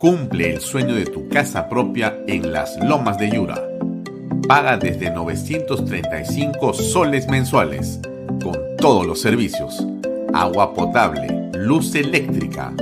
Cumple 0.00 0.54
el 0.54 0.62
sueño 0.62 0.94
de 0.94 1.04
tu 1.04 1.28
casa 1.28 1.68
propia 1.68 2.16
en 2.26 2.54
las 2.54 2.82
Lomas 2.82 3.18
de 3.18 3.32
Yura. 3.32 3.62
Paga 4.48 4.78
desde 4.78 5.10
935 5.10 6.72
soles 6.72 7.28
mensuales, 7.28 8.00
con 8.42 8.56
todos 8.78 9.06
los 9.06 9.20
servicios. 9.20 9.86
Agua 10.32 10.72
potable, 10.72 11.50
luz 11.52 11.94
eléctrica, 11.94 12.72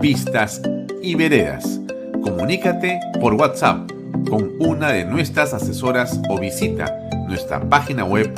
pistas 0.00 0.62
y 1.02 1.14
veredas. 1.14 1.78
Comunícate 2.22 3.00
por 3.20 3.34
WhatsApp 3.34 3.90
con 4.30 4.52
una 4.58 4.92
de 4.92 5.04
nuestras 5.04 5.52
asesoras 5.52 6.18
o 6.30 6.38
visita 6.40 6.90
nuestra 7.28 7.60
página 7.68 8.06
web 8.06 8.32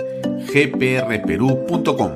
gprperú.com. 0.52 2.10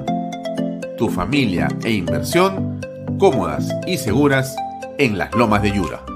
Tu 0.97 1.08
familia 1.10 1.69
e 1.84 1.92
inversión 1.92 2.80
cómodas 3.20 3.72
y 3.86 3.98
seguras 3.98 4.56
en 4.98 5.16
las 5.16 5.32
lomas 5.36 5.62
de 5.62 5.70
Yura. 5.70 6.08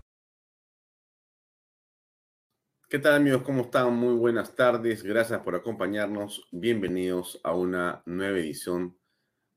¿Qué 2.92 2.98
tal 2.98 3.14
amigos? 3.14 3.40
¿Cómo 3.40 3.62
están? 3.62 3.96
Muy 3.96 4.12
buenas 4.12 4.54
tardes. 4.54 5.02
Gracias 5.02 5.40
por 5.40 5.54
acompañarnos. 5.54 6.46
Bienvenidos 6.50 7.40
a 7.42 7.54
una 7.54 8.02
nueva 8.04 8.36
edición 8.36 8.94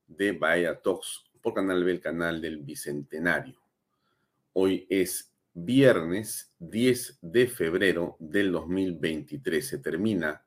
de 0.07 0.31
Bahía 0.31 0.79
Talks 0.81 1.25
por 1.41 1.53
Canal 1.53 1.83
B, 1.83 1.91
el 1.91 1.99
canal 1.99 2.39
del 2.39 2.59
Bicentenario. 2.59 3.59
Hoy 4.53 4.87
es 4.89 5.33
viernes 5.53 6.53
10 6.59 7.19
de 7.21 7.47
febrero 7.47 8.15
del 8.19 8.53
2023. 8.53 9.67
Se 9.67 9.79
termina 9.79 10.45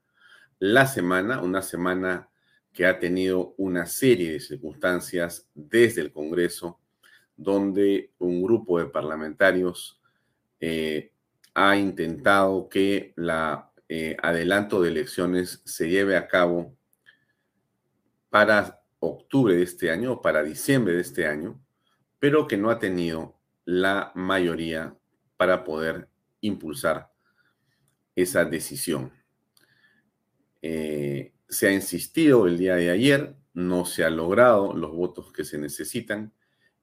la 0.59 0.87
semana, 0.87 1.43
una 1.43 1.61
semana 1.61 2.31
que 2.73 2.87
ha 2.87 2.99
tenido 2.99 3.53
una 3.59 3.85
serie 3.85 4.33
de 4.33 4.41
circunstancias 4.41 5.47
desde 5.55 6.01
el 6.01 6.11
Congreso 6.11 6.81
donde 7.37 8.13
un 8.17 8.43
grupo 8.43 8.79
de 8.79 8.87
parlamentarios 8.87 10.01
eh, 10.59 11.13
ha 11.61 11.77
intentado 11.77 12.69
que 12.69 13.13
la 13.17 13.73
eh, 13.89 14.17
adelanto 14.23 14.81
de 14.81 14.91
elecciones 14.91 15.61
se 15.65 15.89
lleve 15.89 16.17
a 16.17 16.29
cabo 16.29 16.77
para 18.31 18.81
octubre 19.01 19.57
de 19.57 19.65
este 19.65 19.91
año 19.91 20.13
o 20.13 20.23
para 20.23 20.45
diciembre 20.45 20.95
de 20.95 21.01
este 21.01 21.27
año, 21.27 21.61
pero 22.21 22.47
que 22.47 22.57
no 22.57 22.71
ha 22.71 22.79
tenido 22.79 23.41
la 23.65 24.13
mayoría 24.15 24.97
para 25.37 25.65
poder 25.65 26.09
impulsar 26.43 27.11
esa 28.15 28.45
decisión. 28.45 29.13
Eh, 30.63 31.33
se 31.49 31.67
ha 31.67 31.73
insistido 31.73 32.47
el 32.47 32.57
día 32.57 32.77
de 32.77 32.91
ayer, 32.91 33.35
no 33.53 33.85
se 33.85 34.05
han 34.05 34.17
logrado 34.17 34.75
los 34.75 34.95
votos 34.95 35.33
que 35.33 35.45
se 35.45 35.59
necesitan 35.59 36.33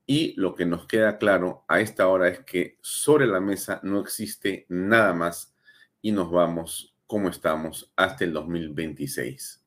y 0.05 0.33
lo 0.39 0.55
que 0.55 0.65
nos 0.65 0.85
queda 0.87 1.17
claro 1.17 1.65
a 1.67 1.79
esta 1.79 2.07
hora 2.07 2.27
es 2.27 2.39
que 2.41 2.77
sobre 2.81 3.25
la 3.25 3.39
mesa 3.39 3.79
no 3.83 3.99
existe 3.99 4.65
nada 4.69 5.13
más 5.13 5.55
y 6.01 6.11
nos 6.11 6.29
vamos 6.29 6.95
como 7.07 7.29
estamos 7.29 7.91
hasta 7.95 8.23
el 8.23 8.33
2026. 8.33 9.63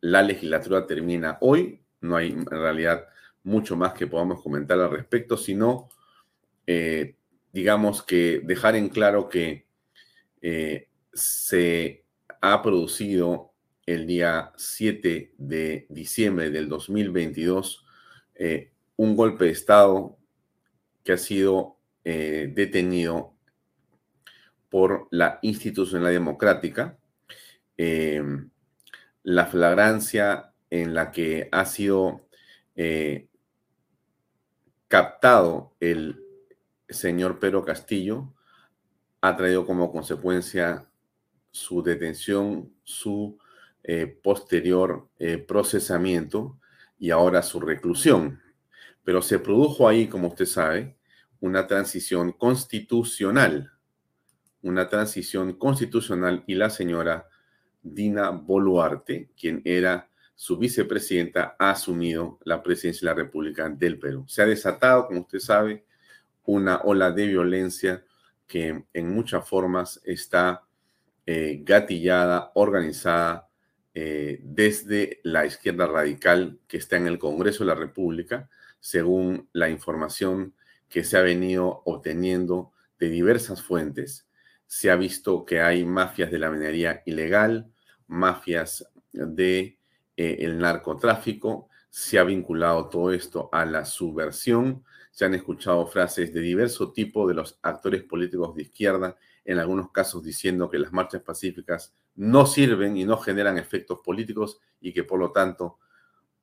La 0.00 0.22
legislatura 0.22 0.86
termina 0.86 1.38
hoy, 1.40 1.80
no 2.00 2.16
hay 2.16 2.32
en 2.32 2.46
realidad 2.46 3.06
mucho 3.42 3.76
más 3.76 3.94
que 3.94 4.06
podamos 4.06 4.42
comentar 4.42 4.78
al 4.78 4.90
respecto, 4.90 5.36
sino, 5.36 5.88
eh, 6.66 7.16
digamos 7.52 8.02
que 8.02 8.42
dejar 8.44 8.76
en 8.76 8.88
claro 8.88 9.28
que 9.28 9.66
eh, 10.42 10.88
se 11.12 12.04
ha 12.40 12.62
producido 12.62 13.52
el 13.86 14.06
día 14.06 14.52
7 14.56 15.34
de 15.38 15.86
diciembre 15.88 16.50
del 16.50 16.68
2022 16.68 17.86
eh, 18.34 18.72
un 18.96 19.16
golpe 19.16 19.44
de 19.44 19.50
Estado 19.50 20.16
que 21.04 21.12
ha 21.12 21.18
sido 21.18 21.76
eh, 22.04 22.50
detenido 22.54 23.34
por 24.68 25.08
la 25.10 25.38
institucionalidad 25.42 26.20
democrática, 26.20 26.98
eh, 27.76 28.22
la 29.22 29.46
flagrancia 29.46 30.52
en 30.70 30.94
la 30.94 31.12
que 31.12 31.48
ha 31.52 31.64
sido 31.66 32.26
eh, 32.74 33.28
captado 34.88 35.74
el 35.80 36.22
señor 36.88 37.38
Pedro 37.38 37.64
Castillo 37.64 38.34
ha 39.20 39.36
traído 39.36 39.66
como 39.66 39.92
consecuencia 39.92 40.86
su 41.50 41.82
detención, 41.82 42.72
su 42.82 43.38
posterior 44.22 45.08
procesamiento 45.46 46.58
y 46.98 47.10
ahora 47.10 47.42
su 47.42 47.60
reclusión. 47.60 48.40
Pero 49.06 49.22
se 49.22 49.38
produjo 49.38 49.86
ahí, 49.86 50.08
como 50.08 50.26
usted 50.26 50.46
sabe, 50.46 50.96
una 51.38 51.68
transición 51.68 52.32
constitucional, 52.32 53.70
una 54.62 54.88
transición 54.88 55.52
constitucional 55.52 56.42
y 56.48 56.56
la 56.56 56.70
señora 56.70 57.28
Dina 57.84 58.30
Boluarte, 58.30 59.30
quien 59.38 59.62
era 59.64 60.10
su 60.34 60.58
vicepresidenta, 60.58 61.54
ha 61.56 61.70
asumido 61.70 62.40
la 62.42 62.64
presidencia 62.64 63.08
de 63.08 63.14
la 63.14 63.22
República 63.22 63.68
del 63.68 64.00
Perú. 64.00 64.24
Se 64.26 64.42
ha 64.42 64.46
desatado, 64.46 65.06
como 65.06 65.20
usted 65.20 65.38
sabe, 65.38 65.84
una 66.44 66.78
ola 66.78 67.12
de 67.12 67.28
violencia 67.28 68.04
que 68.48 68.86
en 68.92 69.14
muchas 69.14 69.48
formas 69.48 70.00
está 70.04 70.64
eh, 71.26 71.60
gatillada, 71.62 72.50
organizada 72.56 73.48
eh, 73.94 74.40
desde 74.42 75.20
la 75.22 75.46
izquierda 75.46 75.86
radical 75.86 76.58
que 76.66 76.78
está 76.78 76.96
en 76.96 77.06
el 77.06 77.20
Congreso 77.20 77.62
de 77.62 77.68
la 77.68 77.76
República, 77.76 78.50
según 78.80 79.48
la 79.52 79.68
información 79.68 80.54
que 80.88 81.04
se 81.04 81.16
ha 81.16 81.22
venido 81.22 81.82
obteniendo 81.84 82.72
de 82.98 83.08
diversas 83.08 83.62
fuentes, 83.62 84.28
se 84.66 84.90
ha 84.90 84.96
visto 84.96 85.44
que 85.44 85.60
hay 85.60 85.84
mafias 85.84 86.30
de 86.30 86.38
la 86.38 86.50
minería 86.50 87.02
ilegal, 87.06 87.70
mafias 88.06 88.88
de 89.12 89.78
eh, 90.16 90.36
el 90.40 90.58
narcotráfico, 90.58 91.68
se 91.90 92.18
ha 92.18 92.24
vinculado 92.24 92.88
todo 92.88 93.12
esto 93.12 93.48
a 93.52 93.64
la 93.64 93.84
subversión, 93.84 94.84
se 95.10 95.24
han 95.24 95.34
escuchado 95.34 95.86
frases 95.86 96.32
de 96.34 96.40
diverso 96.40 96.92
tipo 96.92 97.26
de 97.26 97.34
los 97.34 97.58
actores 97.62 98.02
políticos 98.02 98.54
de 98.54 98.62
izquierda, 98.62 99.16
en 99.44 99.58
algunos 99.58 99.90
casos 99.90 100.22
diciendo 100.22 100.68
que 100.68 100.78
las 100.78 100.92
marchas 100.92 101.22
pacíficas 101.22 101.94
no 102.16 102.46
sirven 102.46 102.96
y 102.96 103.04
no 103.04 103.16
generan 103.16 103.56
efectos 103.56 104.00
políticos 104.04 104.58
y 104.80 104.92
que 104.92 105.04
por 105.04 105.20
lo 105.20 105.32
tanto 105.32 105.78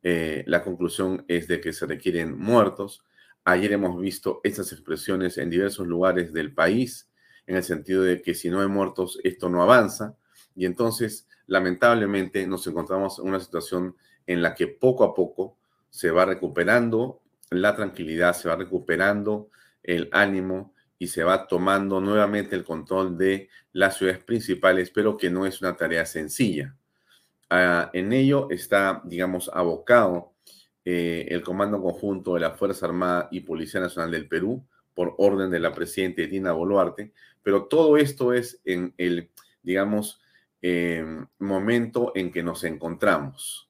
eh, 0.03 0.43
la 0.47 0.63
conclusión 0.63 1.23
es 1.27 1.47
de 1.47 1.61
que 1.61 1.73
se 1.73 1.85
requieren 1.85 2.37
muertos. 2.37 3.03
Ayer 3.45 3.71
hemos 3.73 3.99
visto 3.99 4.41
estas 4.43 4.71
expresiones 4.71 5.37
en 5.37 5.49
diversos 5.49 5.87
lugares 5.87 6.33
del 6.33 6.53
país, 6.53 7.09
en 7.47 7.55
el 7.55 7.63
sentido 7.63 8.03
de 8.03 8.21
que 8.21 8.35
si 8.35 8.49
no 8.49 8.61
hay 8.61 8.67
muertos, 8.67 9.19
esto 9.23 9.49
no 9.49 9.63
avanza. 9.63 10.15
Y 10.55 10.65
entonces, 10.65 11.27
lamentablemente, 11.47 12.45
nos 12.45 12.67
encontramos 12.67 13.19
en 13.19 13.27
una 13.27 13.39
situación 13.39 13.95
en 14.27 14.41
la 14.41 14.53
que 14.53 14.67
poco 14.67 15.03
a 15.03 15.13
poco 15.13 15.57
se 15.89 16.11
va 16.11 16.25
recuperando 16.25 17.21
la 17.49 17.75
tranquilidad, 17.75 18.33
se 18.33 18.49
va 18.49 18.55
recuperando 18.55 19.49
el 19.83 20.09
ánimo 20.11 20.73
y 20.97 21.07
se 21.07 21.23
va 21.23 21.47
tomando 21.47 21.99
nuevamente 21.99 22.55
el 22.55 22.63
control 22.63 23.17
de 23.17 23.49
las 23.73 23.97
ciudades 23.97 24.23
principales, 24.23 24.89
pero 24.89 25.17
que 25.17 25.29
no 25.29 25.45
es 25.45 25.61
una 25.61 25.75
tarea 25.75 26.05
sencilla. 26.05 26.75
En 27.93 28.13
ello 28.13 28.47
está, 28.49 29.01
digamos, 29.05 29.49
abocado 29.53 30.33
eh, 30.85 31.27
el 31.29 31.41
Comando 31.43 31.81
Conjunto 31.81 32.33
de 32.33 32.39
la 32.39 32.51
Fuerza 32.51 32.87
Armada 32.87 33.27
y 33.31 33.41
Policía 33.41 33.79
Nacional 33.79 34.11
del 34.11 34.27
Perú 34.27 34.65
por 34.93 35.15
orden 35.17 35.49
de 35.49 35.59
la 35.59 35.73
presidenta 35.73 36.23
Dina 36.23 36.51
Boluarte, 36.51 37.13
pero 37.41 37.65
todo 37.65 37.97
esto 37.97 38.33
es 38.33 38.59
en 38.65 38.93
el, 38.97 39.29
digamos, 39.61 40.19
em, 40.61 41.25
momento 41.39 42.11
en 42.15 42.31
que 42.31 42.43
nos 42.43 42.63
encontramos. 42.63 43.69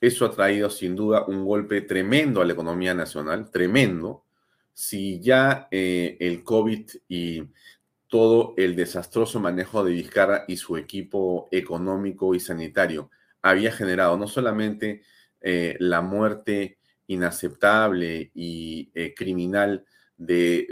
Eso 0.00 0.24
ha 0.26 0.30
traído 0.30 0.70
sin 0.70 0.96
duda 0.96 1.24
un 1.26 1.44
golpe 1.44 1.82
tremendo 1.82 2.40
a 2.40 2.44
la 2.44 2.54
economía 2.54 2.94
nacional, 2.94 3.50
tremendo. 3.50 4.24
Si 4.72 5.20
ya 5.20 5.68
eh, 5.70 6.16
el 6.20 6.42
COVID 6.42 6.90
y 7.08 7.44
todo 8.10 8.54
el 8.58 8.76
desastroso 8.76 9.40
manejo 9.40 9.84
de 9.84 9.92
Vizcarra 9.92 10.44
y 10.48 10.56
su 10.56 10.76
equipo 10.76 11.48
económico 11.52 12.34
y 12.34 12.40
sanitario 12.40 13.08
había 13.40 13.72
generado 13.72 14.18
no 14.18 14.26
solamente 14.26 15.02
eh, 15.40 15.76
la 15.78 16.02
muerte 16.02 16.78
inaceptable 17.06 18.32
y 18.34 18.90
eh, 18.94 19.14
criminal 19.14 19.86
de 20.16 20.66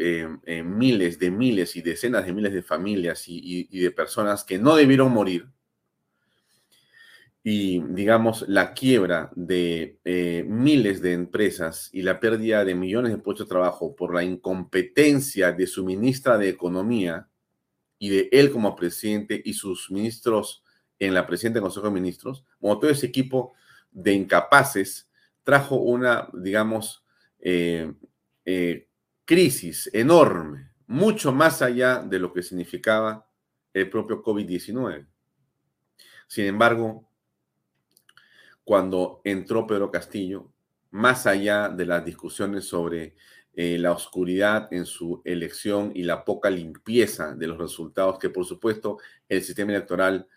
eh, 0.45 0.63
miles, 0.63 1.19
de 1.19 1.31
miles 1.31 1.77
y 1.77 1.81
decenas 1.81 2.27
de 2.27 2.33
miles 2.33 2.53
de 2.53 2.63
familias 2.63 3.25
y, 3.29 3.65
de 3.65 3.91
personas 3.93 4.45
que 4.45 4.59
no 4.59 4.77
debieron 4.77 5.13
morir. 5.13 5.47
Y, 7.51 7.81
digamos, 7.81 8.45
la 8.47 8.75
quiebra 8.75 9.31
de 9.35 9.99
miles 10.47 11.01
de 11.01 11.15
empresas 11.15 11.89
y 11.95 12.03
la 12.03 12.21
pérdida 12.21 12.63
de 12.63 12.75
millones 12.75 13.11
de 13.11 13.17
puestos 13.17 13.47
de 13.47 13.51
trabajo 13.51 13.97
por 13.97 14.13
la 14.13 14.23
incompetencia 14.23 15.53
de 15.53 15.67
su 15.67 15.83
ministra 15.83 16.37
de 16.37 16.51
Economía 16.51 17.27
y 17.99 18.11
de 18.11 18.29
él 18.33 18.51
como 18.51 18.77
presidente 18.77 19.41
y 19.43 19.55
sus 19.55 19.91
ministros 19.91 20.63
en 20.99 21.15
la 21.15 21.27
presidenta 21.27 21.57
del 21.57 21.63
Consejo 21.63 21.87
de 21.87 21.95
Ministros, 21.95 22.45
como 22.61 22.79
todo 22.79 22.91
ese 22.91 23.07
equipo 23.07 23.55
de 23.91 24.13
incapaces, 24.13 25.11
trajo 25.43 25.77
una, 25.77 26.29
digamos, 26.35 27.03
eh, 27.41 27.91
eh, 28.45 28.89
crisis 29.25 29.89
enorme, 29.95 30.73
mucho 30.87 31.33
más 31.33 31.63
allá 31.63 32.01
de 32.01 32.19
lo 32.19 32.31
que 32.31 32.43
significaba 32.43 33.27
el 33.73 33.89
propio 33.89 34.23
COVID-19. 34.23 35.07
Sin 36.27 36.45
embargo, 36.45 37.08
cuando 38.69 39.23
entró 39.25 39.67
Pedro 39.67 39.91
Castillo, 39.91 40.53
más 40.91 41.27
allá 41.27 41.71
de 41.71 41.87
las 41.87 42.05
discusiones 42.05 42.67
sobre 42.67 43.15
eh, 43.55 43.79
la 43.79 43.93
oscuridad 43.93 44.69
en 44.71 44.85
su 44.85 45.23
elección 45.25 45.91
y 45.95 46.03
la 46.03 46.23
poca 46.23 46.51
limpieza 46.51 47.35
de 47.35 47.47
los 47.47 47.57
resultados 47.57 48.19
que, 48.19 48.29
por 48.29 48.45
supuesto, 48.45 48.99
el 49.27 49.43
sistema 49.43 49.73
electoral 49.73 50.29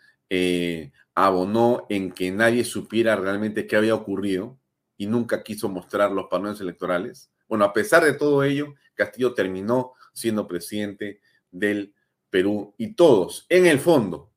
abonó 1.14 1.84
en 1.90 2.10
que 2.10 2.30
nadie 2.30 2.64
supiera 2.64 3.16
realmente 3.16 3.66
qué 3.66 3.76
había 3.76 3.94
ocurrido 3.94 4.58
y 4.96 5.04
nunca 5.04 5.42
quiso 5.42 5.68
mostrar 5.68 6.10
los 6.10 6.28
paneles 6.30 6.58
electorales. 6.62 7.30
Bueno, 7.46 7.66
a 7.66 7.74
pesar 7.74 8.02
de 8.02 8.14
todo 8.14 8.44
ello, 8.44 8.72
Castillo 8.94 9.34
terminó 9.34 9.92
siendo 10.14 10.46
presidente 10.46 11.20
del 11.50 11.92
Perú 12.30 12.74
y 12.78 12.94
todos, 12.94 13.44
en 13.50 13.66
el 13.66 13.78
fondo, 13.78 14.32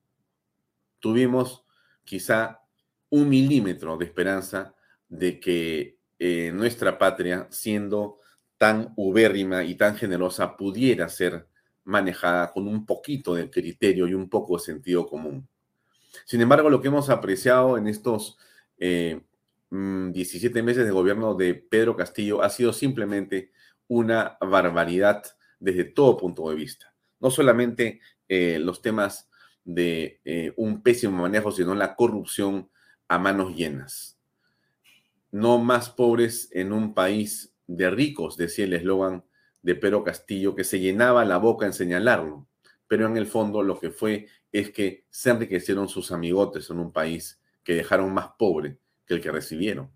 tuvimos 0.99 1.63
quizá 2.03 2.64
un 3.09 3.29
milímetro 3.29 3.97
de 3.97 4.05
esperanza 4.05 4.73
de 5.07 5.39
que 5.39 5.97
eh, 6.19 6.51
nuestra 6.53 6.97
patria, 6.97 7.47
siendo 7.49 8.19
tan 8.57 8.93
ubérrima 8.95 9.63
y 9.63 9.75
tan 9.75 9.95
generosa, 9.95 10.55
pudiera 10.55 11.09
ser 11.09 11.47
manejada 11.83 12.51
con 12.51 12.67
un 12.67 12.85
poquito 12.85 13.35
de 13.35 13.49
criterio 13.49 14.07
y 14.07 14.13
un 14.13 14.29
poco 14.29 14.57
de 14.57 14.63
sentido 14.63 15.05
común. 15.05 15.47
Sin 16.25 16.41
embargo, 16.41 16.69
lo 16.69 16.81
que 16.81 16.87
hemos 16.87 17.09
apreciado 17.09 17.77
en 17.77 17.87
estos 17.87 18.37
17 18.77 19.19
eh, 19.19 19.21
mm, 19.69 20.65
meses 20.65 20.85
de 20.85 20.91
gobierno 20.91 21.35
de 21.35 21.53
Pedro 21.53 21.95
Castillo 21.95 22.41
ha 22.41 22.49
sido 22.49 22.73
simplemente 22.73 23.51
una 23.87 24.37
barbaridad 24.41 25.23
desde 25.59 25.83
todo 25.83 26.17
punto 26.17 26.49
de 26.49 26.55
vista. 26.55 26.93
No 27.19 27.29
solamente 27.29 27.99
eh, 28.27 28.59
los 28.59 28.81
temas 28.81 29.29
de 29.63 30.21
eh, 30.25 30.53
un 30.57 30.81
pésimo 30.81 31.21
manejo, 31.21 31.51
sino 31.51 31.75
la 31.75 31.95
corrupción 31.95 32.69
a 33.07 33.17
manos 33.17 33.55
llenas. 33.55 34.19
No 35.31 35.57
más 35.57 35.89
pobres 35.89 36.49
en 36.51 36.71
un 36.71 36.93
país 36.93 37.53
de 37.67 37.89
ricos, 37.89 38.37
decía 38.37 38.65
el 38.65 38.73
eslogan 38.73 39.23
de 39.61 39.75
Pedro 39.75 40.03
Castillo, 40.03 40.55
que 40.55 40.63
se 40.63 40.79
llenaba 40.79 41.25
la 41.25 41.37
boca 41.37 41.65
en 41.65 41.73
señalarlo, 41.73 42.47
pero 42.87 43.07
en 43.07 43.17
el 43.17 43.25
fondo 43.25 43.63
lo 43.63 43.79
que 43.79 43.89
fue 43.89 44.27
es 44.51 44.71
que 44.71 45.05
se 45.09 45.31
enriquecieron 45.31 45.89
sus 45.89 46.11
amigotes 46.11 46.69
en 46.69 46.79
un 46.79 46.91
país 46.91 47.41
que 47.63 47.75
dejaron 47.75 48.13
más 48.13 48.29
pobre 48.37 48.77
que 49.05 49.15
el 49.15 49.21
que 49.21 49.31
recibieron. 49.31 49.91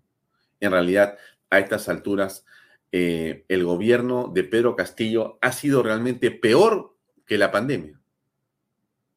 En 0.58 0.72
realidad, 0.72 1.16
a 1.48 1.58
estas 1.58 1.88
alturas, 1.88 2.44
eh, 2.92 3.44
el 3.48 3.64
gobierno 3.64 4.30
de 4.34 4.44
Pedro 4.44 4.74
Castillo 4.76 5.38
ha 5.40 5.52
sido 5.52 5.82
realmente 5.82 6.30
peor 6.30 6.96
que 7.24 7.38
la 7.38 7.50
pandemia. 7.52 7.99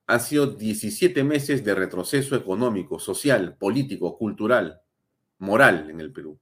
Han 0.07 0.19
sido 0.19 0.47
17 0.47 1.23
meses 1.23 1.63
de 1.63 1.75
retroceso 1.75 2.35
económico, 2.35 2.99
social, 2.99 3.55
político, 3.57 4.17
cultural, 4.17 4.81
moral 5.37 5.89
en 5.89 6.01
el 6.01 6.11
Perú. 6.11 6.39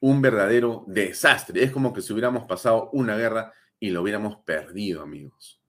Un 0.00 0.20
verdadero 0.20 0.84
desastre. 0.88 1.62
Es 1.62 1.70
como 1.70 1.92
que 1.92 2.02
si 2.02 2.12
hubiéramos 2.12 2.44
pasado 2.44 2.90
una 2.92 3.16
guerra 3.16 3.52
y 3.78 3.90
lo 3.90 4.02
hubiéramos 4.02 4.38
perdido, 4.38 5.02
amigos. 5.02 5.60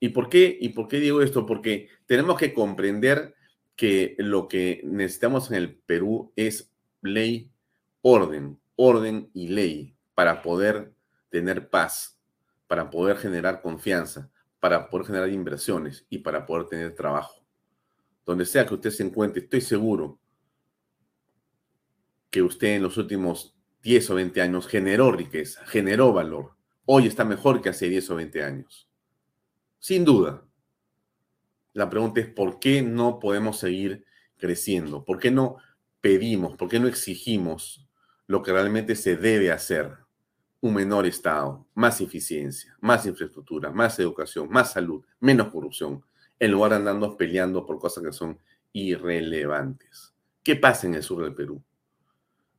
¿Y 0.00 0.08
por 0.08 0.28
qué? 0.28 0.58
¿Y 0.60 0.70
por 0.70 0.88
qué 0.88 0.98
digo 0.98 1.22
esto? 1.22 1.46
Porque 1.46 1.88
tenemos 2.06 2.36
que 2.36 2.52
comprender 2.52 3.36
que 3.76 4.16
lo 4.18 4.48
que 4.48 4.80
necesitamos 4.82 5.48
en 5.50 5.58
el 5.58 5.76
Perú 5.76 6.32
es 6.34 6.72
ley, 7.02 7.52
orden, 8.00 8.60
orden 8.74 9.30
y 9.32 9.46
ley 9.46 9.94
para 10.14 10.42
poder 10.42 10.92
tener 11.30 11.70
paz, 11.70 12.18
para 12.66 12.90
poder 12.90 13.16
generar 13.16 13.62
confianza, 13.62 14.31
para 14.62 14.88
poder 14.88 15.08
generar 15.08 15.28
inversiones 15.28 16.06
y 16.08 16.18
para 16.18 16.46
poder 16.46 16.68
tener 16.68 16.94
trabajo. 16.94 17.44
Donde 18.24 18.46
sea 18.46 18.64
que 18.64 18.74
usted 18.74 18.90
se 18.90 19.02
encuentre, 19.02 19.42
estoy 19.42 19.60
seguro 19.60 20.20
que 22.30 22.42
usted 22.42 22.76
en 22.76 22.84
los 22.84 22.96
últimos 22.96 23.56
10 23.82 24.10
o 24.10 24.14
20 24.14 24.40
años 24.40 24.68
generó 24.68 25.10
riqueza, 25.10 25.66
generó 25.66 26.12
valor. 26.12 26.54
Hoy 26.84 27.08
está 27.08 27.24
mejor 27.24 27.60
que 27.60 27.70
hace 27.70 27.88
10 27.88 28.10
o 28.10 28.14
20 28.14 28.44
años. 28.44 28.88
Sin 29.80 30.04
duda. 30.04 30.44
La 31.72 31.90
pregunta 31.90 32.20
es, 32.20 32.28
¿por 32.28 32.60
qué 32.60 32.82
no 32.82 33.18
podemos 33.18 33.58
seguir 33.58 34.04
creciendo? 34.36 35.04
¿Por 35.04 35.18
qué 35.18 35.32
no 35.32 35.56
pedimos, 36.00 36.56
por 36.56 36.68
qué 36.68 36.78
no 36.78 36.86
exigimos 36.86 37.88
lo 38.28 38.44
que 38.44 38.52
realmente 38.52 38.94
se 38.94 39.16
debe 39.16 39.50
hacer? 39.50 40.01
Un 40.62 40.72
menor 40.72 41.04
Estado, 41.04 41.66
más 41.74 42.00
eficiencia, 42.00 42.74
más 42.80 43.04
infraestructura, 43.04 43.70
más 43.70 43.98
educación, 43.98 44.48
más 44.48 44.72
salud, 44.72 45.04
menos 45.20 45.48
corrupción, 45.52 46.02
en 46.38 46.50
lugar 46.50 46.70
de 46.70 46.76
andando 46.78 47.16
peleando 47.18 47.66
por 47.66 47.78
cosas 47.78 48.02
que 48.02 48.12
son 48.12 48.38
irrelevantes. 48.72 50.14
¿Qué 50.42 50.56
pasa 50.56 50.86
en 50.86 50.94
el 50.94 51.02
sur 51.02 51.22
del 51.22 51.34
Perú? 51.34 51.62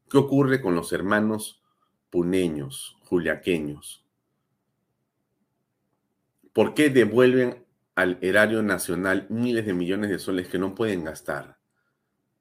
¿Qué 0.07 0.17
ocurre 0.19 0.61
con 0.61 0.75
los 0.75 0.93
hermanos 0.93 1.63
puneños, 2.11 2.95
juliaqueños, 3.05 4.03
¿Por 6.53 6.75
qué 6.75 6.91
devuelven 6.91 7.65
al 7.95 8.19
erario 8.21 8.61
nacional 8.61 9.25
miles 9.29 9.65
de 9.65 9.73
millones 9.73 10.11
de 10.11 10.19
soles 10.19 10.47
que 10.47 10.59
no 10.59 10.75
pueden 10.75 11.03
gastar? 11.03 11.57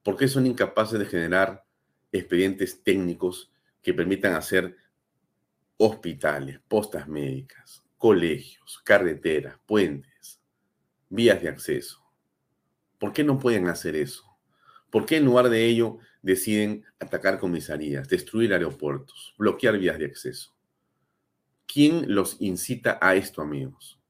¿Por 0.03 0.19
qué 0.19 0.29
son 0.29 0.47
incapaces 0.47 0.99
de 0.99 1.07
generar 1.07 1.65
expedientes 2.13 2.83
técnicos 2.85 3.51
que 3.81 3.95
permitan 3.95 4.35
hacer 4.35 4.77
hospitales, 5.85 6.61
postas 6.69 7.09
médicas, 7.09 7.83
colegios, 7.99 8.81
carreteras, 8.85 9.59
puentes, 9.67 10.41
vías 11.09 11.41
de 11.43 11.49
acceso? 11.49 12.03
¿Por 12.99 13.13
qué 13.13 13.25
no 13.25 13.39
pueden 13.39 13.69
hacer 13.69 13.97
eso? 13.97 14.25
¿Por 14.91 15.07
qué 15.07 15.17
en 15.17 15.25
lugar 15.25 15.49
de 15.49 15.65
ello 15.65 15.99
deciden 16.21 16.85
atacar 17.01 17.39
comisarías, 17.39 18.09
destruir 18.09 18.53
aeropuertos, 18.53 19.35
bloquear 19.39 19.79
vías 19.79 19.99
de 19.99 20.07
acceso? 20.07 20.55
¿Quién 21.67 22.15
los 22.15 22.37
incita 22.41 22.99
a 23.01 23.15
esto, 23.15 23.43
amigos? 23.43 24.03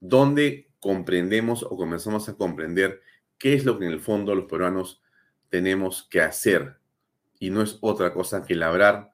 donde 0.00 0.70
comprendemos 0.80 1.62
o 1.62 1.76
comenzamos 1.76 2.28
a 2.28 2.34
comprender 2.34 3.00
qué 3.36 3.54
es 3.54 3.64
lo 3.64 3.78
que 3.78 3.86
en 3.86 3.92
el 3.92 4.00
fondo 4.00 4.34
los 4.34 4.46
peruanos 4.46 5.02
tenemos 5.48 6.04
que 6.04 6.20
hacer. 6.20 6.78
Y 7.38 7.50
no 7.50 7.62
es 7.62 7.78
otra 7.80 8.12
cosa 8.12 8.44
que 8.44 8.54
labrar 8.54 9.12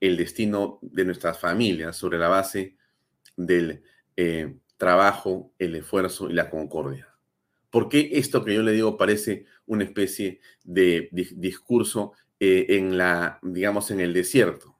el 0.00 0.16
destino 0.16 0.78
de 0.82 1.04
nuestras 1.04 1.38
familias 1.38 1.96
sobre 1.96 2.18
la 2.18 2.28
base 2.28 2.76
del 3.36 3.82
eh, 4.16 4.56
trabajo, 4.76 5.52
el 5.58 5.74
esfuerzo 5.74 6.30
y 6.30 6.34
la 6.34 6.50
concordia. 6.50 7.08
¿Por 7.70 7.88
qué 7.88 8.10
esto 8.12 8.44
que 8.44 8.54
yo 8.54 8.62
le 8.62 8.72
digo 8.72 8.96
parece 8.96 9.44
una 9.66 9.84
especie 9.84 10.40
de 10.64 11.08
discurso 11.12 12.12
eh, 12.40 12.66
en 12.70 12.96
la, 12.96 13.38
digamos, 13.42 13.90
en 13.90 14.00
el 14.00 14.12
desierto? 14.12 14.78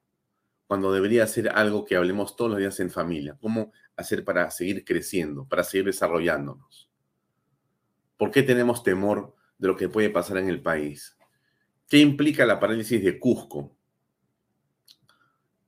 Cuando 0.66 0.92
debería 0.92 1.26
ser 1.26 1.50
algo 1.50 1.84
que 1.84 1.96
hablemos 1.96 2.36
todos 2.36 2.50
los 2.50 2.58
días 2.58 2.80
en 2.80 2.90
familia. 2.90 3.36
¿Cómo 3.40 3.72
hacer 3.96 4.24
para 4.24 4.50
seguir 4.50 4.84
creciendo, 4.84 5.46
para 5.46 5.62
seguir 5.62 5.86
desarrollándonos? 5.86 6.90
¿Por 8.16 8.30
qué 8.30 8.42
tenemos 8.42 8.82
temor 8.82 9.34
de 9.58 9.68
lo 9.68 9.76
que 9.76 9.88
puede 9.88 10.10
pasar 10.10 10.38
en 10.38 10.48
el 10.48 10.62
país? 10.62 11.16
¿Qué 11.88 11.98
implica 11.98 12.46
la 12.46 12.58
parálisis 12.58 13.02
de 13.02 13.18
Cusco 13.18 13.75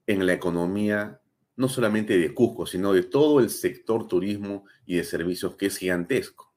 en 0.09 0.27
la 0.27 0.33
economía, 0.33 1.21
no 1.55 1.69
solamente 1.69 2.19
de 2.19 2.35
Cusco, 2.35 2.67
sino 2.67 2.93
de 2.93 3.05
todo 3.05 3.39
el 3.39 3.51
sector 3.51 4.09
turismo 4.09 4.65
y 4.85 4.97
de 4.97 5.05
servicios 5.05 5.55
que 5.55 5.67
es 5.67 5.77
gigantesco? 5.77 6.53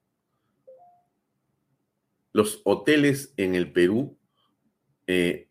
Los 2.33 2.61
hoteles 2.63 3.33
en 3.37 3.53
el 3.53 3.71
Perú 3.71 4.17
eh, 5.05 5.49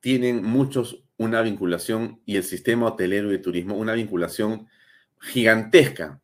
tienen 0.00 0.42
muchos 0.42 1.04
una 1.18 1.42
vinculación 1.42 2.22
y 2.24 2.36
el 2.36 2.44
sistema 2.44 2.86
hotelero 2.86 3.28
de 3.28 3.38
turismo 3.38 3.76
una 3.76 3.92
vinculación 3.92 4.68
gigantesca 5.20 6.20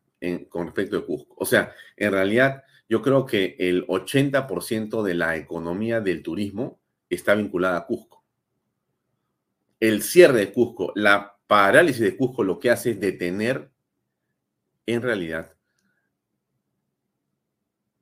con 0.49 0.65
respecto 0.67 0.97
a 0.97 1.05
Cusco. 1.05 1.35
O 1.37 1.45
sea, 1.45 1.73
en 1.97 2.11
realidad 2.11 2.63
yo 2.89 3.01
creo 3.01 3.25
que 3.25 3.55
el 3.59 3.85
80% 3.87 5.03
de 5.03 5.13
la 5.13 5.35
economía 5.35 6.01
del 6.01 6.23
turismo 6.23 6.79
está 7.09 7.35
vinculada 7.35 7.77
a 7.77 7.85
Cusco. 7.85 8.14
El 9.79 10.01
cierre 10.01 10.39
de 10.39 10.53
Cusco, 10.53 10.91
la 10.95 11.37
parálisis 11.47 12.01
de 12.01 12.17
Cusco 12.17 12.43
lo 12.43 12.59
que 12.59 12.71
hace 12.71 12.91
es 12.91 12.99
detener 12.99 13.71
en 14.85 15.01
realidad 15.01 15.55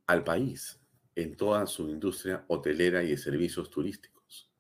al 0.08 0.24
país 0.24 0.80
en 1.16 1.36
toda 1.36 1.66
su 1.68 1.90
industria 1.90 2.46
hotelera 2.48 3.04
y 3.04 3.10
de 3.10 3.18
servicios 3.18 3.70
turísticos. 3.70 4.52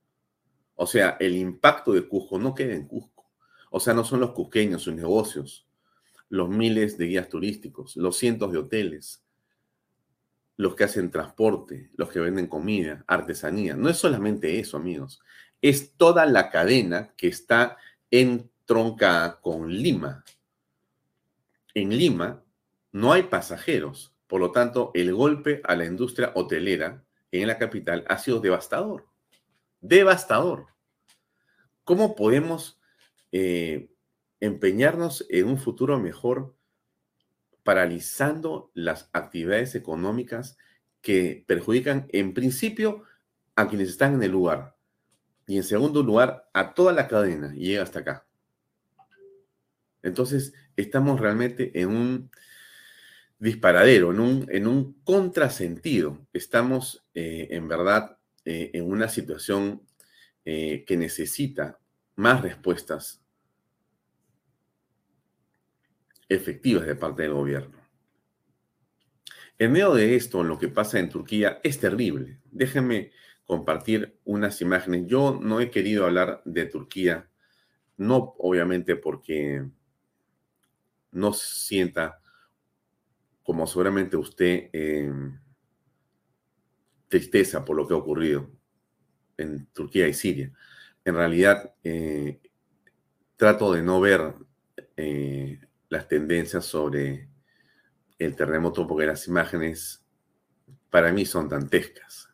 O 0.76 0.88
sea, 0.88 1.18
el 1.20 1.36
impacto 1.36 1.94
de 1.94 2.08
Cusco 2.08 2.40
no 2.40 2.54
queda 2.54 2.74
en 2.74 2.88
Cusco. 2.88 3.32
O 3.72 3.80
sea, 3.80 3.94
no 3.94 4.04
son 4.04 4.20
los 4.20 4.32
cusqueños, 4.32 4.84
sus 4.84 4.94
negocios, 4.94 5.68
los 6.30 6.50
miles 6.50 6.98
de 6.98 7.08
guías 7.08 7.30
turísticos, 7.30 7.96
los 7.96 8.18
cientos 8.18 8.52
de 8.52 8.60
hoteles, 8.60 9.24
los 10.58 10.76
que 10.76 10.84
hacen 10.84 11.10
transporte, 11.10 11.90
los 11.96 12.10
que 12.10 12.20
venden 12.20 12.48
comida, 12.48 13.04
artesanía. 13.08 13.76
No 13.76 13.90
es 13.90 13.98
solamente 13.98 14.60
eso, 14.60 14.78
amigos. 14.78 15.22
Es 15.64 15.96
toda 15.96 16.26
la 16.26 16.50
cadena 16.50 17.14
que 17.16 17.30
está 17.30 17.78
entroncada 18.12 19.40
con 19.40 19.72
Lima. 19.72 20.26
En 21.74 21.98
Lima 21.98 22.44
no 22.92 23.14
hay 23.14 23.24
pasajeros. 23.24 24.14
Por 24.28 24.42
lo 24.42 24.52
tanto, 24.52 24.92
el 24.94 25.16
golpe 25.16 25.62
a 25.64 25.78
la 25.78 25.86
industria 25.86 26.34
hotelera 26.36 27.06
en 27.32 27.48
la 27.48 27.58
capital 27.58 28.04
ha 28.10 28.18
sido 28.18 28.42
devastador. 28.42 29.08
Devastador. 29.80 30.68
¿Cómo 31.86 32.14
podemos 32.14 32.78
eh, 33.32 33.90
empeñarnos 34.42 35.26
en 35.30 35.48
un 35.48 35.58
futuro 35.58 35.98
mejor 35.98 36.58
paralizando 37.64 38.70
las 38.74 39.10
actividades 39.14 39.76
económicas 39.76 40.58
que 41.00 41.46
perjudican 41.48 42.06
en 42.10 42.34
principio 42.34 43.04
a 43.56 43.70
quienes 43.70 43.88
están 43.88 44.16
en 44.16 44.24
el 44.24 44.32
lugar 44.32 44.73
y 45.48 45.58
en 45.58 45.64
segundo 45.64 46.04
lugar 46.04 46.50
a 46.54 46.74
toda 46.74 46.94
la 46.94 47.08
cadena 47.08 47.54
y 47.56 47.68
llega 47.68 47.84
hasta 47.84 48.00
acá. 48.00 48.26
Entonces, 50.02 50.54
estamos 50.76 51.20
realmente 51.20 51.80
en 51.80 51.90
un 51.90 52.32
disparadero, 53.40 54.12
en 54.12 54.20
un, 54.20 54.48
en 54.50 54.68
un 54.68 55.02
contrasentido. 55.04 56.26
Estamos 56.34 57.06
eh, 57.14 57.48
en 57.52 57.68
verdad 57.68 58.18
eh, 58.46 58.72
en 58.74 58.90
una 58.90 59.08
situación 59.08 59.82
eh, 60.46 60.84
que 60.86 60.98
necesita 60.98 61.80
más 62.16 62.42
respuestas 62.42 63.22
efectivas 66.30 66.86
de 66.86 66.96
parte 66.96 67.24
del 67.24 67.34
gobierno. 67.34 67.78
En 69.60 69.72
medio 69.72 69.94
de 69.94 70.16
esto, 70.16 70.44
lo 70.44 70.58
que 70.58 70.68
pasa 70.68 71.00
en 71.00 71.10
Turquía 71.10 71.60
es 71.64 71.80
terrible. 71.80 72.40
Déjenme 72.52 73.12
compartir 73.46 74.18
unas 74.26 74.62
imágenes. 74.62 75.06
Yo 75.08 75.40
no 75.42 75.60
he 75.60 75.70
querido 75.70 76.06
hablar 76.06 76.42
de 76.46 76.66
Turquía, 76.66 77.30
no 77.98 78.36
obviamente 78.40 78.96
porque 78.96 79.66
no 81.12 81.34
sienta, 81.34 82.20
como 83.44 83.68
seguramente 83.68 84.18
usted, 84.18 84.70
em, 84.74 85.40
tristeza 87.08 87.64
por 87.64 87.76
lo 87.76 87.88
que 87.88 87.94
ha 87.94 87.98
ocurrido 87.98 88.50
en 89.38 89.68
Turquía 89.68 90.08
y 90.08 90.14
Siria. 90.14 90.52
En 91.06 91.16
realidad, 91.16 91.76
eh, 91.84 92.40
trato 93.36 93.74
de 93.74 93.84
no 93.84 94.00
ver 94.00 94.34
eh, 94.98 95.60
las 95.90 96.08
tendencias 96.08 96.66
sobre 96.66 97.30
el 98.18 98.36
terremoto 98.36 98.88
porque 98.88 99.06
las 99.06 99.28
imágenes 99.28 100.04
para 100.90 101.12
mí 101.12 101.26
son 101.26 101.50
dantescas. 101.50 102.33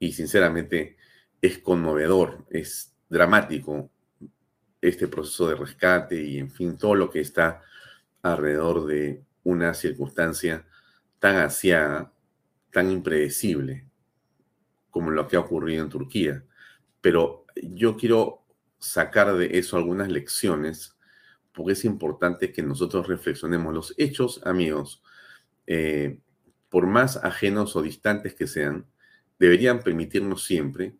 Y 0.00 0.12
sinceramente 0.12 0.96
es 1.40 1.58
conmovedor, 1.58 2.44
es 2.50 2.92
dramático 3.08 3.90
este 4.80 5.06
proceso 5.06 5.48
de 5.48 5.54
rescate 5.54 6.20
y 6.20 6.38
en 6.38 6.50
fin 6.50 6.76
todo 6.76 6.96
lo 6.96 7.10
que 7.10 7.20
está 7.20 7.62
alrededor 8.22 8.86
de 8.86 9.22
una 9.44 9.74
circunstancia 9.74 10.66
tan 11.18 11.36
asiada, 11.36 12.12
tan 12.72 12.90
impredecible 12.90 13.86
como 14.90 15.10
lo 15.10 15.28
que 15.28 15.36
ha 15.36 15.40
ocurrido 15.40 15.84
en 15.84 15.90
Turquía. 15.90 16.44
Pero 17.00 17.44
yo 17.62 17.96
quiero 17.96 18.42
sacar 18.78 19.36
de 19.36 19.58
eso 19.58 19.76
algunas 19.76 20.08
lecciones 20.08 20.96
porque 21.52 21.72
es 21.72 21.84
importante 21.84 22.52
que 22.52 22.62
nosotros 22.62 23.06
reflexionemos. 23.06 23.74
Los 23.74 23.94
hechos, 23.98 24.40
amigos, 24.44 25.02
eh, 25.66 26.18
por 26.68 26.86
más 26.86 27.16
ajenos 27.18 27.76
o 27.76 27.82
distantes 27.82 28.34
que 28.34 28.46
sean, 28.46 28.86
deberían 29.40 29.80
permitirnos 29.80 30.44
siempre 30.44 30.96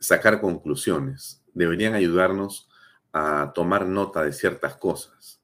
sacar 0.00 0.40
conclusiones, 0.40 1.44
deberían 1.52 1.94
ayudarnos 1.94 2.68
a 3.12 3.52
tomar 3.54 3.86
nota 3.86 4.24
de 4.24 4.32
ciertas 4.32 4.76
cosas. 4.76 5.42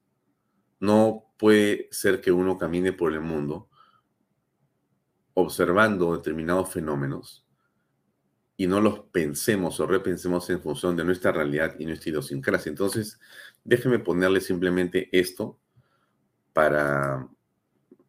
No 0.81 1.33
puede 1.39 1.89
ser 1.93 2.21
que 2.21 2.33
uno 2.33 2.59
camine 2.59 2.93
por 2.93 3.13
el 3.13 3.21
mundo 3.21 3.69
observando 5.35 6.17
determinados 6.17 6.73
fenómenos 6.73 7.47
y 8.57 8.67
no 8.67 8.81
los 8.81 9.01
pensemos 9.01 9.79
o 9.79 9.87
repensemos 9.87 10.49
en 10.51 10.61
función 10.61 10.97
de 10.97 11.05
nuestra 11.05 11.33
realidad 11.33 11.77
y 11.79 11.87
nuestra 11.87 12.11
idiosincrasia. 12.11 12.71
Entonces, 12.71 13.21
déjeme 13.65 13.99
ponerle 13.99 14.41
simplemente 14.41 15.09
esto 15.13 15.59
para 16.53 17.29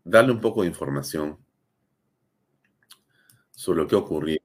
darle 0.03 0.31
un 0.31 0.41
poco 0.41 0.61
de 0.61 0.69
información 0.69 1.40
sobre 3.61 3.81
lo 3.81 3.87
que 3.87 3.95
ocurrió 3.95 4.39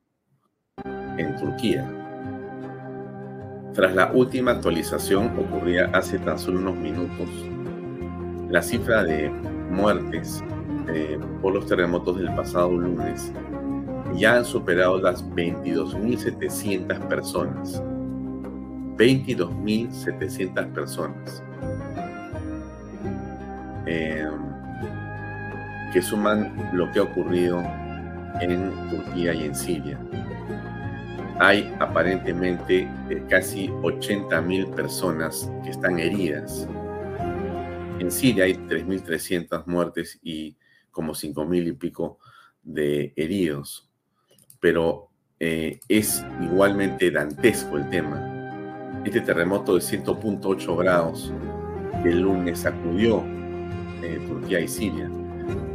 en 1.17 1.37
Turquía. 1.37 1.91
Tras 3.73 3.95
la 3.95 4.13
última 4.13 4.51
actualización 4.51 5.39
ocurría 5.39 5.87
hace 5.95 6.19
tan 6.19 6.39
solo 6.39 6.59
unos 6.59 6.77
minutos, 6.77 7.27
la 8.51 8.61
cifra 8.61 9.05
de 9.05 9.31
muertes 9.71 10.45
eh, 10.89 11.19
por 11.41 11.55
los 11.55 11.67
terremotos 11.67 12.19
del 12.19 12.35
pasado 12.35 12.77
lunes 12.77 13.33
ya 14.17 14.37
han 14.37 14.45
superado 14.45 15.01
las 15.01 15.25
22.700 15.31 17.09
personas. 17.09 17.83
22.700 18.99 20.73
personas. 20.75 21.43
Em, 23.87 24.31
que 25.91 26.03
suman 26.03 26.71
lo 26.75 26.93
que 26.93 26.99
ha 26.99 27.05
ocurrido 27.05 27.65
en 28.41 28.73
Turquía 28.91 29.35
y 29.35 29.45
en 29.45 29.55
Siria. 29.55 29.99
Hay 31.39 31.73
aparentemente 31.81 32.89
eh, 33.11 33.23
casi 33.29 33.69
80.000 33.69 34.75
personas 34.75 35.51
que 35.63 35.71
están 35.71 35.99
heridas. 35.99 36.67
En 37.99 38.11
Siria 38.11 38.45
hay 38.45 38.55
3.300 38.55 39.67
muertes 39.67 40.19
y 40.23 40.57
como 40.91 41.13
5.000 41.13 41.69
y 41.69 41.73
pico 41.73 42.19
de 42.63 43.13
heridos 43.17 43.87
pero 44.61 45.11
eh, 45.39 45.79
es 45.89 46.25
igualmente 46.43 47.11
dantesco 47.11 47.77
el 47.77 47.89
tema. 47.91 49.03
Este 49.05 49.21
terremoto 49.21 49.75
de 49.75 49.81
100.8 49.81 50.77
grados 50.77 51.33
el 52.05 52.21
lunes 52.21 52.61
sacudió 52.61 53.23
eh, 54.03 54.21
Turquía 54.27 54.61
y 54.61 54.69
Siria. 54.69 55.11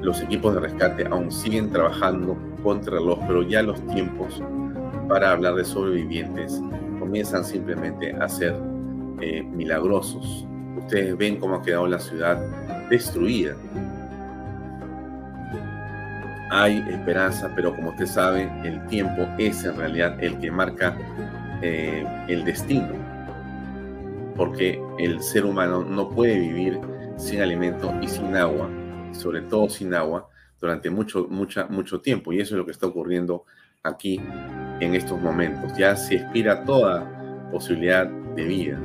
Los 0.01 0.21
equipos 0.21 0.55
de 0.55 0.61
rescate 0.61 1.05
aún 1.05 1.31
siguen 1.31 1.71
trabajando 1.71 2.37
contra 2.63 2.99
los, 2.99 3.19
pero 3.19 3.43
ya 3.43 3.61
los 3.61 3.79
tiempos 3.87 4.41
para 5.07 5.31
hablar 5.31 5.55
de 5.55 5.63
sobrevivientes 5.63 6.61
comienzan 6.99 7.45
simplemente 7.45 8.13
a 8.13 8.27
ser 8.27 8.55
eh, 9.21 9.43
milagrosos. 9.43 10.47
Ustedes 10.77 11.17
ven 11.17 11.37
cómo 11.37 11.55
ha 11.55 11.61
quedado 11.61 11.87
la 11.87 11.99
ciudad 11.99 12.39
destruida 12.89 13.55
hay 16.53 16.83
esperanza, 16.89 17.49
pero 17.55 17.73
como 17.73 17.91
usted 17.91 18.05
sabe, 18.05 18.51
el 18.65 18.85
tiempo 18.87 19.25
es 19.37 19.63
en 19.63 19.77
realidad 19.77 20.21
el 20.21 20.37
que 20.37 20.51
marca 20.51 20.97
eh, 21.61 22.05
el 22.27 22.43
destino, 22.43 22.89
porque 24.35 24.81
el 24.99 25.21
ser 25.21 25.45
humano 25.45 25.81
no 25.81 26.09
puede 26.09 26.37
vivir 26.37 26.77
sin 27.15 27.41
alimento 27.41 27.93
y 28.01 28.07
sin 28.09 28.35
agua, 28.35 28.69
sobre 29.13 29.41
todo 29.41 29.69
sin 29.69 29.93
agua, 29.93 30.27
durante 30.59 30.89
mucho, 30.89 31.27
mucha, 31.29 31.65
mucho 31.67 32.01
tiempo, 32.01 32.31
y 32.31 32.39
eso 32.39 32.55
es 32.55 32.59
lo 32.59 32.65
que 32.65 32.71
está 32.71 32.87
ocurriendo 32.87 33.45
aquí 33.83 34.21
en 34.79 34.95
estos 34.95 35.19
momentos. 35.19 35.75
Ya 35.77 35.95
se 35.95 36.15
expira 36.15 36.63
toda 36.65 37.49
posibilidad 37.51 38.07
de 38.07 38.45
vida. 38.45 38.79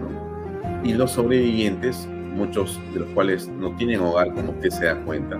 Y 0.82 0.94
los 0.94 1.12
sobrevivientes, 1.12 2.06
muchos 2.34 2.80
de 2.92 3.00
los 3.00 3.08
cuales 3.10 3.48
no 3.48 3.74
tienen 3.76 4.00
hogar, 4.00 4.32
como 4.34 4.52
usted 4.52 4.70
se 4.70 4.86
da 4.86 5.04
cuenta, 5.04 5.38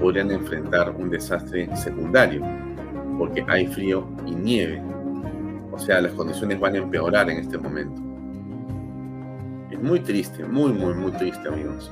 podrían 0.00 0.30
enfrentar 0.30 0.90
un 0.90 1.10
desastre 1.10 1.74
secundario, 1.76 2.42
porque 3.18 3.44
hay 3.48 3.66
frío 3.66 4.06
y 4.26 4.34
nieve. 4.34 4.82
O 5.72 5.78
sea, 5.78 6.00
las 6.00 6.12
condiciones 6.12 6.60
van 6.60 6.74
a 6.74 6.78
empeorar 6.78 7.30
en 7.30 7.38
este 7.38 7.58
momento. 7.58 8.02
Es 9.70 9.82
muy 9.82 10.00
triste, 10.00 10.44
muy, 10.44 10.72
muy, 10.72 10.94
muy 10.94 11.12
triste, 11.12 11.48
amigos. 11.48 11.90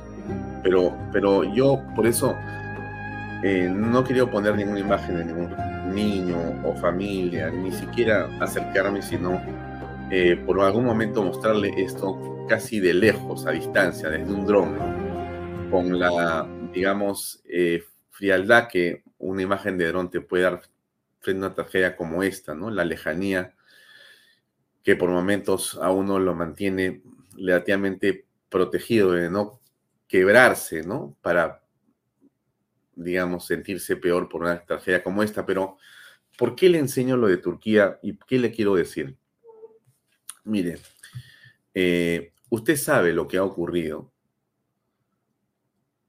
Pero, 0.65 0.97
pero 1.11 1.43
yo 1.43 1.79
por 1.95 2.07
eso 2.07 2.35
eh, 3.43 3.69
no 3.71 4.03
quería 4.03 4.25
poner 4.25 4.55
ninguna 4.55 4.79
imagen 4.79 5.17
de 5.17 5.25
ningún 5.25 5.55
niño 5.93 6.37
o 6.63 6.75
familia, 6.77 7.51
ni 7.51 7.71
siquiera 7.71 8.27
acercarme, 8.41 9.03
sino 9.03 9.39
eh, 10.09 10.41
por 10.43 10.59
algún 10.59 10.83
momento 10.83 11.21
mostrarle 11.21 11.71
esto 11.77 12.47
casi 12.49 12.79
de 12.79 12.95
lejos, 12.95 13.45
a 13.45 13.51
distancia, 13.51 14.09
desde 14.09 14.33
un 14.33 14.47
dron, 14.47 15.69
con 15.69 15.99
la, 15.99 16.47
digamos, 16.73 17.43
eh, 17.47 17.83
frialdad 18.09 18.67
que 18.67 19.03
una 19.19 19.43
imagen 19.43 19.77
de 19.77 19.89
dron 19.89 20.09
te 20.09 20.21
puede 20.21 20.45
dar 20.45 20.63
frente 21.19 21.43
a 21.43 21.47
una 21.47 21.55
tragedia 21.55 21.95
como 21.95 22.23
esta, 22.23 22.55
¿no? 22.55 22.71
La 22.71 22.85
lejanía 22.85 23.53
que 24.81 24.95
por 24.95 25.11
momentos 25.11 25.77
a 25.79 25.91
uno 25.91 26.17
lo 26.17 26.33
mantiene 26.33 27.03
relativamente 27.37 28.25
protegido 28.49 29.11
de 29.11 29.29
no 29.29 29.59
quebrarse, 30.07 30.83
¿no? 30.83 31.17
Para, 31.21 31.63
digamos, 32.95 33.45
sentirse 33.45 33.95
peor 33.95 34.29
por 34.29 34.41
una 34.41 34.63
tragedia 34.65 35.03
como 35.03 35.23
esta. 35.23 35.45
Pero, 35.45 35.77
¿por 36.37 36.55
qué 36.55 36.69
le 36.69 36.79
enseño 36.79 37.17
lo 37.17 37.27
de 37.27 37.37
Turquía 37.37 37.99
y 38.01 38.17
qué 38.17 38.39
le 38.39 38.51
quiero 38.51 38.75
decir? 38.75 39.17
Mire, 40.43 40.77
eh, 41.73 42.33
usted 42.49 42.77
sabe 42.77 43.13
lo 43.13 43.27
que 43.27 43.37
ha 43.37 43.43
ocurrido 43.43 44.13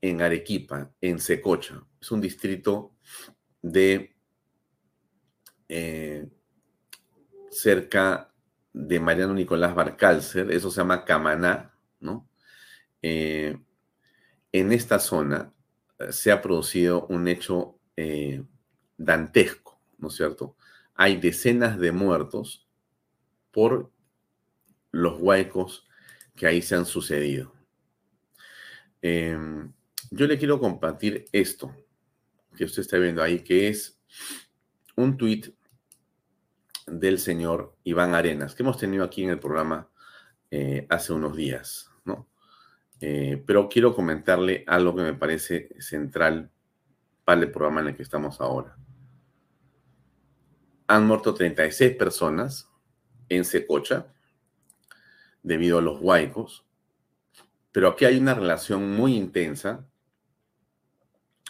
en 0.01 0.23
Arequipa, 0.23 0.93
en 1.01 1.19
Secocha. 1.19 1.83
Es 2.01 2.11
un 2.11 2.21
distrito 2.21 2.95
de 3.63 4.15
eh, 5.69 6.29
cerca 7.51 8.33
de 8.73 9.01
Mariano 9.01 9.35
Nicolás 9.35 9.75
Barcalcer, 9.75 10.51
eso 10.51 10.71
se 10.71 10.81
llama 10.81 11.05
Camaná, 11.05 11.75
¿no? 11.99 12.29
Eh, 13.01 13.59
en 14.59 14.73
esta 14.73 14.99
zona 14.99 15.53
eh, 15.99 16.13
se 16.13 16.33
ha 16.33 16.43
producido 16.43 17.07
un 17.07 17.29
hecho 17.29 17.75
dantesco, 18.99 19.81
¿no 19.97 20.09
es 20.09 20.15
cierto? 20.17 20.55
Hay 20.95 21.17
decenas 21.17 21.79
de 21.79 21.93
muertos 21.93 22.69
por 23.51 23.91
los 24.91 25.19
huecos 25.19 25.87
que 26.35 26.47
ahí 26.47 26.61
se 26.61 26.75
han 26.75 26.85
sucedido. 26.85 27.55
Em, 29.01 29.73
yo 30.11 30.27
le 30.27 30.39
quiero 30.39 30.61
compartir 30.61 31.25
esto 31.33 31.75
que 32.57 32.65
usted 32.65 32.83
está 32.83 32.99
viendo 32.99 33.23
ahí, 33.23 33.41
que 33.41 33.69
es 33.69 33.99
un 34.97 35.17
tuit 35.17 35.55
del 36.87 37.19
señor 37.19 37.77
Iván 37.85 38.15
Arenas, 38.15 38.55
que 38.55 38.63
hemos 38.63 38.79
tenido 38.79 39.05
aquí 39.05 39.25
en 39.25 39.31
el 39.31 39.39
programa 39.39 39.89
eh, 40.51 40.87
hace 40.89 41.13
unos 41.13 41.37
días. 41.37 41.91
Eh, 43.01 43.43
pero 43.47 43.69
quiero 43.69 43.95
comentarle 43.95 44.65
algo 44.67 44.97
que 44.97 45.03
me 45.03 45.15
parece 45.15 45.69
central 45.79 46.51
para 47.25 47.43
el 47.43 47.51
programa 47.51 47.81
en 47.83 47.89
el 47.89 47.97
que 47.97 48.03
estamos 48.03 48.41
ahora. 48.41 48.77
Han 50.87 51.07
muerto 51.07 51.35
36 51.35 51.97
personas 51.97 52.71
en 53.29 53.45
Secocha 53.45 54.07
debido 55.43 55.79
a 55.79 55.83
los 55.83 56.01
huaicos, 56.01 56.65
pero 57.73 57.89
aquí 57.89 58.05
hay 58.05 58.19
una 58.19 58.35
relación 58.35 58.97
muy 58.97 59.15
intensa, 59.17 59.87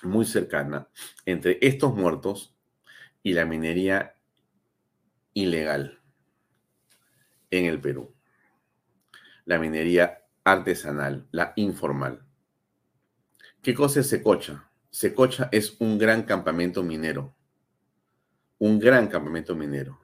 muy 0.02 0.24
cercana, 0.24 0.88
entre 1.24 1.58
estos 1.60 1.94
muertos 1.94 2.56
y 3.22 3.32
la 3.34 3.44
minería 3.44 4.14
ilegal 5.34 6.00
en 7.50 7.66
el 7.66 7.80
Perú. 7.80 8.14
La 9.44 9.58
minería 9.58 10.25
artesanal, 10.46 11.26
la 11.32 11.52
informal. 11.56 12.24
¿Qué 13.60 13.74
cosa 13.74 13.98
es 13.98 14.06
Secocha? 14.06 14.70
Secocha 14.90 15.48
es 15.50 15.76
un 15.80 15.98
gran 15.98 16.22
campamento 16.22 16.84
minero. 16.84 17.34
Un 18.58 18.78
gran 18.78 19.08
campamento 19.08 19.56
minero. 19.56 19.98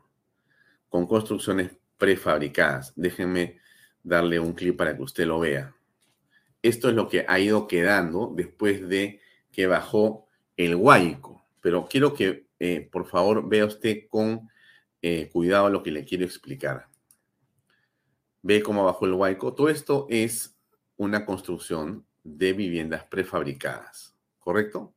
Con 0.88 1.06
construcciones 1.06 1.70
prefabricadas. 1.96 2.92
Déjenme 2.96 3.60
darle 4.02 4.40
un 4.40 4.52
clip 4.52 4.76
para 4.76 4.96
que 4.96 5.02
usted 5.02 5.26
lo 5.26 5.38
vea. 5.38 5.76
Esto 6.60 6.88
es 6.88 6.96
lo 6.96 7.08
que 7.08 7.24
ha 7.28 7.38
ido 7.38 7.68
quedando 7.68 8.32
después 8.34 8.88
de 8.88 9.20
que 9.52 9.68
bajó 9.68 10.26
el 10.56 10.74
Huayco. 10.74 11.46
Pero 11.60 11.86
quiero 11.88 12.14
que, 12.14 12.48
eh, 12.58 12.88
por 12.90 13.06
favor, 13.06 13.48
vea 13.48 13.64
usted 13.64 14.08
con 14.08 14.50
eh, 15.02 15.30
cuidado 15.32 15.70
lo 15.70 15.84
que 15.84 15.92
le 15.92 16.04
quiero 16.04 16.24
explicar. 16.24 16.88
Ve 18.42 18.62
cómo 18.62 18.84
bajó 18.84 19.06
el 19.06 19.14
huaico. 19.14 19.54
Todo 19.54 19.68
esto 19.68 20.06
es 20.10 20.56
una 20.96 21.24
construcción 21.24 22.06
de 22.24 22.52
viviendas 22.52 23.04
prefabricadas, 23.04 24.14
¿correcto? 24.38 24.94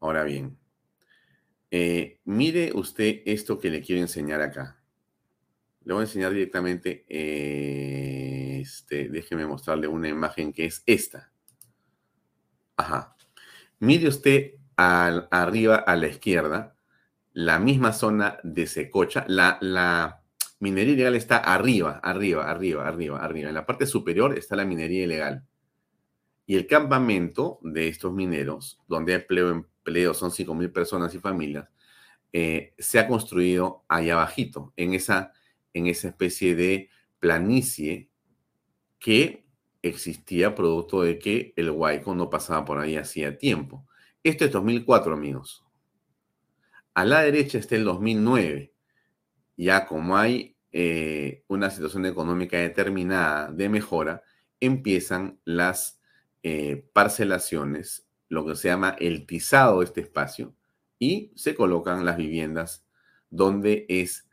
Ahora 0.00 0.24
bien, 0.24 0.58
eh, 1.70 2.20
mire 2.24 2.72
usted 2.74 3.22
esto 3.26 3.58
que 3.58 3.70
le 3.70 3.82
quiero 3.82 4.02
enseñar 4.02 4.40
acá. 4.40 4.80
Le 5.84 5.94
voy 5.94 6.02
a 6.02 6.04
enseñar 6.04 6.32
directamente, 6.32 7.04
eh, 7.08 8.60
este, 8.60 9.08
déjeme 9.08 9.46
mostrarle 9.46 9.88
una 9.88 10.08
imagen 10.08 10.52
que 10.52 10.66
es 10.66 10.82
esta. 10.86 11.32
Ajá. 12.76 13.16
Mire 13.78 14.08
usted 14.08 14.54
al, 14.76 15.28
arriba 15.30 15.76
a 15.76 15.96
la 15.96 16.08
izquierda 16.08 16.76
la 17.32 17.58
misma 17.58 17.92
zona 17.92 18.38
de 18.42 18.66
Secocha. 18.66 19.24
La, 19.28 19.58
la 19.60 20.19
minería 20.60 20.94
ilegal 20.94 21.16
está 21.16 21.38
arriba, 21.38 22.00
arriba, 22.02 22.48
arriba, 22.48 22.86
arriba, 22.86 23.18
arriba. 23.18 23.48
En 23.48 23.54
la 23.54 23.66
parte 23.66 23.86
superior 23.86 24.38
está 24.38 24.56
la 24.56 24.64
minería 24.64 25.04
ilegal. 25.04 25.44
Y 26.46 26.56
el 26.56 26.66
campamento 26.66 27.58
de 27.62 27.88
estos 27.88 28.12
mineros, 28.12 28.80
donde 28.86 29.14
empleo, 29.14 29.50
empleo 29.50 30.14
son 30.14 30.30
5.000 30.30 30.72
personas 30.72 31.14
y 31.14 31.18
familias, 31.18 31.68
eh, 32.32 32.74
se 32.78 32.98
ha 32.98 33.08
construido 33.08 33.84
allá 33.88 34.14
abajito, 34.14 34.72
en 34.76 34.94
esa, 34.94 35.32
en 35.74 35.86
esa 35.86 36.08
especie 36.08 36.54
de 36.54 36.90
planicie 37.18 38.10
que 38.98 39.46
existía 39.82 40.54
producto 40.54 41.02
de 41.02 41.18
que 41.18 41.52
el 41.56 41.70
Huayco 41.70 42.14
no 42.14 42.30
pasaba 42.30 42.64
por 42.64 42.78
ahí 42.78 42.96
hacía 42.96 43.38
tiempo. 43.38 43.86
Esto 44.22 44.44
es 44.44 44.52
2004, 44.52 45.14
amigos. 45.14 45.64
A 46.94 47.04
la 47.04 47.22
derecha 47.22 47.58
está 47.58 47.76
el 47.76 47.84
2009. 47.84 48.69
Ya 49.60 49.84
como 49.84 50.16
hay 50.16 50.56
eh, 50.72 51.44
una 51.46 51.68
situación 51.68 52.06
económica 52.06 52.56
determinada 52.56 53.52
de 53.52 53.68
mejora, 53.68 54.22
empiezan 54.58 55.38
las 55.44 56.00
eh, 56.42 56.88
parcelaciones, 56.94 58.08
lo 58.30 58.46
que 58.46 58.56
se 58.56 58.68
llama 58.68 58.96
el 58.98 59.26
tizado 59.26 59.80
de 59.80 59.84
este 59.84 60.00
espacio, 60.00 60.56
y 60.98 61.30
se 61.36 61.54
colocan 61.54 62.06
las 62.06 62.16
viviendas 62.16 62.86
donde 63.28 63.84
es 63.90 64.30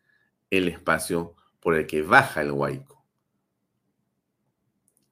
el 0.50 0.70
espacio 0.70 1.36
por 1.60 1.76
el 1.76 1.88
que 1.88 2.04
baja 2.04 2.42
el 2.42 2.52
huaico. 2.52 3.06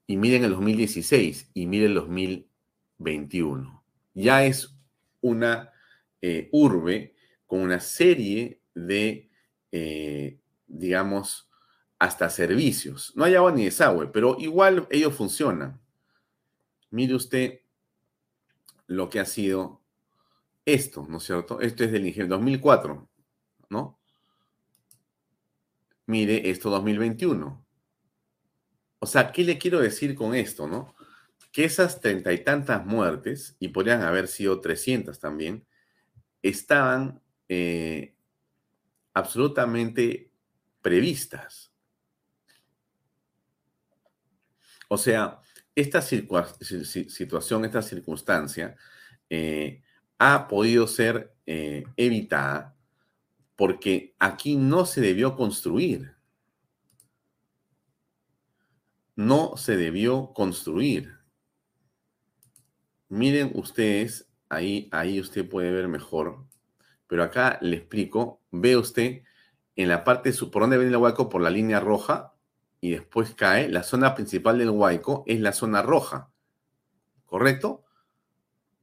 Y 0.08 0.15
miren 0.15 0.45
el 0.45 0.51
2016 0.51 1.51
y 1.54 1.65
miren 1.65 1.89
el 1.89 1.95
2021. 1.95 3.84
Ya 4.13 4.45
es 4.45 4.78
una 5.19 5.73
eh, 6.21 6.47
urbe 6.54 7.15
con 7.45 7.60
una 7.60 7.82
serie 7.82 8.62
de, 8.73 9.30
eh, 9.78 10.40
digamos, 10.68 11.50
hasta 12.00 12.30
servicios. 12.30 13.12
No 13.14 13.26
hay 13.26 13.36
agua 13.36 13.52
ni 13.52 13.66
desagüe, 13.66 14.08
pero 14.08 14.38
igual 14.40 14.88
ellos 14.90 15.14
funcionan. 15.14 15.82
Mire 16.92 17.14
usted 17.14 17.60
lo 18.88 19.10
que 19.10 19.20
ha 19.20 19.26
sido 19.26 19.82
esto, 20.64 21.06
¿no 21.10 21.18
es 21.18 21.24
cierto? 21.24 21.60
Esto 21.60 21.84
es 21.84 21.92
del 21.92 22.08
ingenio 22.08 22.30
2004, 22.30 23.10
¿no? 23.70 24.00
Mire 26.06 26.50
esto 26.50 26.70
2021. 26.70 27.66
O 29.00 29.06
sea, 29.06 29.34
¿qué 29.34 29.44
le 29.44 29.58
quiero 29.58 29.82
decir 29.82 30.16
con 30.16 30.36
esto, 30.36 30.70
no? 30.70 30.96
Que 31.52 31.66
esas 31.66 32.00
treinta 32.00 32.32
y 32.32 32.46
tantas 32.46 32.86
muertes, 32.86 33.58
y 33.60 33.68
podrían 33.68 34.04
haber 34.04 34.30
sido 34.30 34.62
300 34.62 35.20
también, 35.20 35.66
estaban 36.42 37.22
eh, 37.50 38.14
absolutamente 39.15 40.30
previstas. 40.82 41.71
O 44.88 44.97
sea, 44.97 45.41
esta 45.73 46.01
situación, 46.01 47.65
esta 47.65 47.82
circunstancia 47.82 48.75
eh, 49.30 49.82
ha 50.19 50.47
podido 50.47 50.86
ser 50.86 51.34
eh, 51.47 51.86
evitada 51.97 52.75
porque 53.56 54.15
aquí 54.19 54.58
no 54.58 54.86
se 54.86 55.01
debió 55.01 55.36
construir. 55.36 56.13
No 59.15 59.56
se 59.56 59.78
debió 59.78 60.34
construir. 60.34 61.17
Miren 63.08 63.51
ustedes, 63.56 64.30
ahí, 64.49 64.89
ahí 64.91 65.21
usted 65.21 65.47
puede 65.47 65.71
ver 65.71 65.88
mejor 65.88 66.45
pero 67.08 67.24
acá 67.24 67.58
le 67.62 67.78
explico, 67.78 68.41
ve 68.52 68.78
usted 68.78 69.24
en 69.76 69.89
la 69.89 70.04
parte, 70.04 70.32
por 70.52 70.62
donde 70.62 70.78
viene 70.78 70.91
el 70.91 70.98
huaico, 70.98 71.30
por 71.30 71.41
la 71.41 71.50
línea 71.50 71.80
roja, 71.80 72.34
y 72.82 72.91
después 72.91 73.34
cae, 73.34 73.68
la 73.68 73.84
zona 73.84 74.13
principal 74.15 74.60
del 74.60 74.70
huaico 74.70 75.24
es 75.26 75.39
la 75.39 75.52
zona 75.52 75.82
roja, 75.82 76.32
¿correcto? 77.26 77.84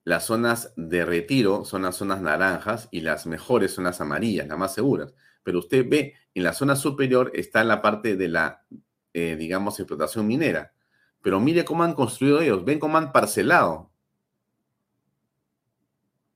Las 0.05 0.27
zonas 0.27 0.73
de 0.77 1.05
retiro 1.05 1.65
son 1.65 1.83
las 1.83 1.97
zonas 1.97 2.21
naranjas 2.21 2.89
y 2.91 3.03
las 3.03 3.27
mejores 3.27 3.73
son 3.73 3.85
las 3.85 4.01
amarillas, 4.01 4.49
las 4.49 4.59
más 4.59 4.75
seguras. 4.75 5.15
pero 5.45 5.61
usted 5.61 5.89
ve 5.89 6.15
en 6.35 6.43
la 6.45 6.53
zona 6.53 6.77
superior 6.77 7.31
está 7.35 7.63
la 7.63 7.83
parte 7.83 8.17
de 8.17 8.29
la, 8.29 8.65
eh, 9.13 9.37
digamos, 9.37 9.79
explotación 9.79 10.27
minera. 10.27 10.73
Pero 11.21 11.39
mire 11.41 11.65
cómo 11.65 11.85
han 11.85 11.95
construido 11.95 12.41
ellos, 12.41 12.65
ven 12.65 12.81
cómo 12.81 12.99
han 12.99 13.13
parcelado. 13.13 13.92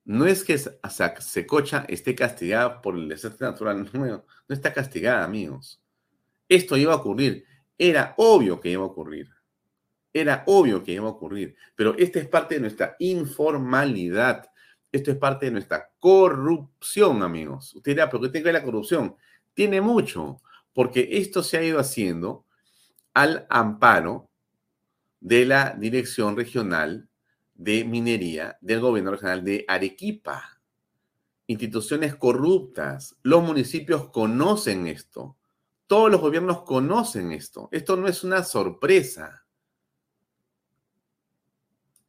No 0.06 0.24
es 0.24 0.44
que 0.44 0.56
Secocha 0.56 1.84
esté 1.88 2.14
castigada 2.14 2.80
por 2.80 2.94
el 2.94 3.08
desastre 3.08 3.48
natural, 3.48 3.90
no, 3.92 4.24
está 4.48 4.72
castigada, 4.72 5.24
amigos. 5.24 5.82
Esto 6.48 6.76
iba 6.76 6.92
a 6.92 6.96
ocurrir, 6.96 7.44
era 7.76 8.14
obvio 8.16 8.60
que 8.60 8.70
iba 8.70 8.84
a 8.84 8.86
ocurrir. 8.86 9.28
Era 10.12 10.44
obvio 10.46 10.84
que 10.84 10.92
iba 10.92 11.06
a 11.06 11.10
ocurrir, 11.10 11.56
pero 11.74 11.96
esta 11.98 12.20
es 12.20 12.28
parte 12.28 12.54
de 12.54 12.60
nuestra 12.60 12.94
informalidad. 13.00 14.48
Esto 14.92 15.10
es 15.10 15.16
parte 15.16 15.46
de 15.46 15.52
nuestra 15.52 15.90
corrupción, 15.98 17.24
amigos. 17.24 17.74
Usted 17.74 17.92
dirá, 17.92 18.08
¿pero 18.08 18.22
qué 18.22 18.28
tiene 18.28 18.44
que 18.44 18.52
ver 18.52 18.60
la 18.60 18.64
corrupción? 18.64 19.16
Tiene 19.54 19.80
mucho, 19.80 20.40
porque 20.72 21.08
esto 21.18 21.42
se 21.42 21.58
ha 21.58 21.64
ido 21.64 21.80
haciendo 21.80 22.46
al 23.12 23.44
amparo 23.50 24.30
de 25.18 25.46
la 25.46 25.74
Dirección 25.76 26.36
Regional 26.36 27.05
de 27.56 27.84
Minería 27.84 28.58
del 28.60 28.80
Gobierno 28.80 29.10
Regional 29.12 29.44
de 29.44 29.64
Arequipa. 29.68 30.60
Instituciones 31.46 32.14
corruptas. 32.16 33.16
Los 33.22 33.42
municipios 33.42 34.10
conocen 34.10 34.86
esto. 34.86 35.36
Todos 35.86 36.10
los 36.10 36.20
gobiernos 36.20 36.62
conocen 36.62 37.32
esto. 37.32 37.68
Esto 37.70 37.96
no 37.96 38.08
es 38.08 38.24
una 38.24 38.42
sorpresa. 38.42 39.46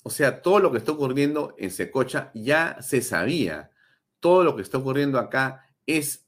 O 0.03 0.09
sea, 0.09 0.41
todo 0.41 0.59
lo 0.59 0.71
que 0.71 0.79
está 0.79 0.93
ocurriendo 0.93 1.53
en 1.57 1.69
Secocha 1.69 2.31
ya 2.33 2.81
se 2.81 3.01
sabía. 3.01 3.71
Todo 4.19 4.43
lo 4.43 4.55
que 4.55 4.63
está 4.63 4.79
ocurriendo 4.79 5.19
acá 5.19 5.69
es 5.85 6.25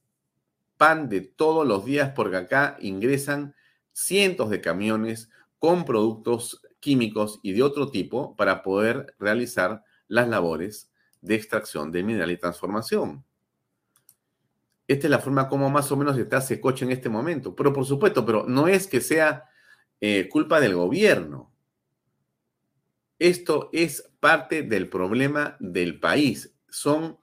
pan 0.78 1.10
de 1.10 1.22
todos 1.22 1.68
los 1.68 1.86
días 1.86 2.12
porque 2.16 2.38
acá 2.38 2.78
ingresan 2.80 3.56
cientos 3.92 4.50
de 4.50 4.62
camiones 4.62 5.30
con 5.58 5.86
productos 5.86 6.62
químicos 6.80 7.40
y 7.44 7.54
de 7.54 7.64
otro 7.64 7.90
tipo 7.90 8.36
para 8.36 8.62
poder 8.64 9.16
realizar 9.20 9.84
las 10.08 10.28
labores 10.28 10.92
de 11.22 11.36
extracción 11.36 11.92
de 11.92 12.04
mineral 12.04 12.32
y 12.32 12.38
transformación. 12.38 13.24
Esta 14.88 15.06
es 15.06 15.12
la 15.12 15.20
forma 15.20 15.48
como 15.48 15.70
más 15.70 15.92
o 15.92 15.98
menos 15.98 16.18
está 16.18 16.42
Secocha 16.42 16.84
en 16.84 16.92
este 16.92 17.10
momento. 17.10 17.56
Pero 17.56 17.72
por 17.72 17.86
supuesto, 17.86 18.26
pero 18.26 18.46
no 18.48 18.68
es 18.68 18.88
que 18.88 19.02
sea 19.02 19.46
eh, 20.02 20.28
culpa 20.30 20.60
del 20.60 20.74
gobierno. 20.74 21.54
Esto 23.20 23.70
es 23.72 24.10
parte 24.20 24.64
del 24.64 24.90
problema 24.90 25.58
del 25.60 26.00
país. 26.00 26.56
Son 26.70 27.20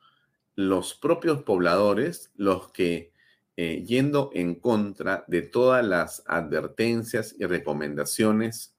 los 0.55 0.95
propios 0.95 1.43
pobladores 1.43 2.31
los 2.37 2.71
que, 2.71 3.13
eh, 3.57 3.83
yendo 3.85 4.31
en 4.33 4.55
contra 4.55 5.25
de 5.27 5.43
todas 5.43 5.85
las 5.85 6.23
advertencias 6.27 7.35
y 7.37 7.47
recomendaciones 7.47 8.76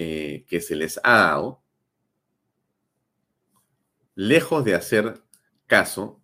eh, 0.00 0.44
que 0.46 0.60
se 0.60 0.76
les 0.76 1.00
ha 1.02 1.16
dado, 1.16 1.60
lejos 4.14 4.64
de 4.64 4.76
hacer 4.76 5.24
caso, 5.66 6.22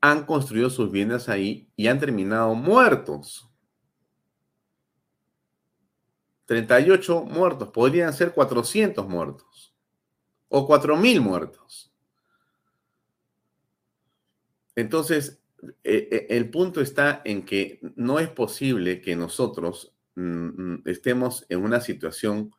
han 0.00 0.24
construido 0.24 0.70
sus 0.70 0.90
viviendas 0.90 1.28
ahí 1.28 1.70
y 1.76 1.88
han 1.88 1.98
terminado 1.98 2.54
muertos. 2.54 3.52
38 6.46 7.24
muertos, 7.24 7.68
podrían 7.68 8.14
ser 8.14 8.32
400 8.32 9.06
muertos 9.06 9.76
o 10.48 10.66
4.000 10.66 11.20
muertos. 11.20 11.92
Entonces, 14.74 15.39
el 15.82 16.50
punto 16.50 16.80
está 16.80 17.22
en 17.24 17.44
que 17.44 17.80
no 17.96 18.18
es 18.18 18.28
posible 18.28 19.00
que 19.00 19.16
nosotros 19.16 19.94
mm, 20.14 20.22
mm, 20.22 20.82
estemos 20.86 21.46
en 21.48 21.62
una 21.62 21.80
situación 21.80 22.54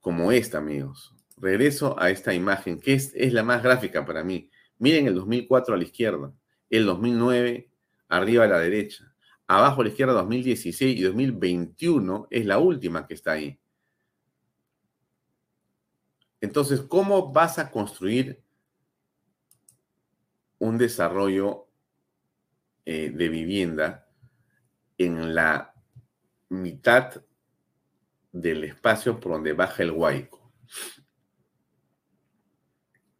como 0.00 0.32
esta, 0.32 0.58
amigos. 0.58 1.14
Regreso 1.36 1.98
a 1.98 2.10
esta 2.10 2.34
imagen, 2.34 2.78
que 2.78 2.94
es, 2.94 3.12
es 3.14 3.32
la 3.32 3.42
más 3.42 3.62
gráfica 3.62 4.04
para 4.04 4.22
mí. 4.24 4.50
Miren 4.78 5.06
el 5.06 5.14
2004 5.14 5.74
a 5.74 5.78
la 5.78 5.84
izquierda, 5.84 6.32
el 6.68 6.86
2009 6.86 7.70
arriba 8.08 8.44
a 8.44 8.48
la 8.48 8.58
derecha. 8.58 9.14
Abajo 9.46 9.80
a 9.80 9.84
la 9.84 9.90
izquierda 9.90 10.12
2016 10.14 10.98
y 10.98 11.02
2021 11.02 12.28
es 12.30 12.46
la 12.46 12.58
última 12.58 13.06
que 13.06 13.14
está 13.14 13.32
ahí. 13.32 13.58
Entonces, 16.40 16.80
¿cómo 16.82 17.32
vas 17.32 17.58
a 17.58 17.70
construir 17.70 18.42
un 20.58 20.78
desarrollo 20.78 21.69
eh, 22.92 23.12
de 23.14 23.28
vivienda 23.28 24.08
en 24.98 25.32
la 25.32 25.72
mitad 26.48 27.22
del 28.32 28.64
espacio 28.64 29.20
por 29.20 29.30
donde 29.30 29.52
baja 29.52 29.84
el 29.84 29.92
huaico? 29.92 30.52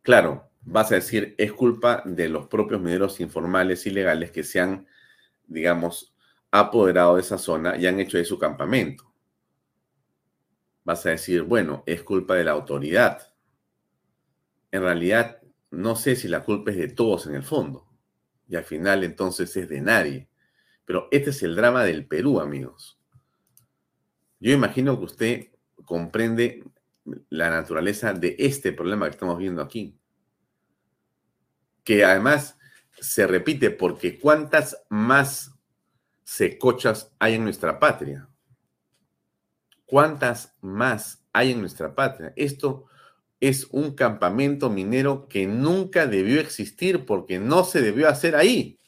Claro, 0.02 0.50
vas 0.62 0.90
a 0.90 0.96
decir, 0.96 1.36
es 1.38 1.52
culpa 1.52 2.02
de 2.04 2.28
los 2.28 2.48
propios 2.48 2.80
mineros 2.80 3.20
informales 3.20 3.86
ilegales 3.86 4.32
que 4.32 4.42
se 4.42 4.58
han, 4.58 4.88
digamos, 5.46 6.16
apoderado 6.50 7.14
de 7.14 7.20
esa 7.20 7.38
zona 7.38 7.76
y 7.76 7.86
han 7.86 8.00
hecho 8.00 8.18
ahí 8.18 8.24
su 8.24 8.40
campamento. 8.40 9.14
Vas 10.82 11.06
a 11.06 11.10
decir, 11.10 11.42
bueno, 11.42 11.84
es 11.86 12.02
culpa 12.02 12.34
de 12.34 12.42
la 12.42 12.50
autoridad. 12.50 13.32
En 14.72 14.82
realidad, 14.82 15.40
no 15.70 15.94
sé 15.94 16.16
si 16.16 16.26
la 16.26 16.42
culpa 16.42 16.72
es 16.72 16.76
de 16.76 16.88
todos 16.88 17.28
en 17.28 17.36
el 17.36 17.44
fondo. 17.44 17.89
Y 18.50 18.56
al 18.56 18.64
final 18.64 19.04
entonces 19.04 19.56
es 19.56 19.68
de 19.68 19.80
nadie. 19.80 20.28
Pero 20.84 21.08
este 21.12 21.30
es 21.30 21.42
el 21.42 21.54
drama 21.54 21.84
del 21.84 22.06
Perú, 22.06 22.40
amigos. 22.40 23.00
Yo 24.40 24.52
imagino 24.52 24.98
que 24.98 25.04
usted 25.04 25.48
comprende 25.84 26.64
la 27.28 27.48
naturaleza 27.48 28.12
de 28.12 28.34
este 28.38 28.72
problema 28.72 29.06
que 29.06 29.12
estamos 29.12 29.38
viendo 29.38 29.62
aquí. 29.62 29.96
Que 31.84 32.04
además 32.04 32.58
se 33.00 33.26
repite 33.26 33.70
porque 33.70 34.18
cuántas 34.18 34.84
más 34.88 35.54
secochas 36.24 37.12
hay 37.18 37.34
en 37.34 37.44
nuestra 37.44 37.78
patria? 37.78 38.28
¿Cuántas 39.84 40.56
más 40.60 41.24
hay 41.32 41.52
en 41.52 41.60
nuestra 41.60 41.94
patria? 41.94 42.32
Esto 42.36 42.86
es 43.40 43.64
un 43.70 43.94
campamento 43.94 44.68
minero 44.68 45.26
que 45.26 45.46
nunca 45.46 46.06
debió 46.06 46.40
existir 46.40 47.06
porque 47.06 47.38
no 47.38 47.64
se 47.64 47.80
debió 47.80 48.08
hacer 48.08 48.36
ahí. 48.36 48.78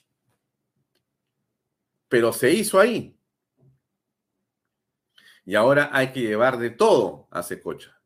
Pero 2.08 2.34
se 2.34 2.52
hizo 2.52 2.78
ahí. 2.78 3.16
Y 5.46 5.54
ahora 5.54 5.88
hay 5.92 6.12
que 6.12 6.20
llevar 6.20 6.58
de 6.58 6.70
todo 6.70 7.26
a 7.30 7.42
Secocha. 7.42 7.98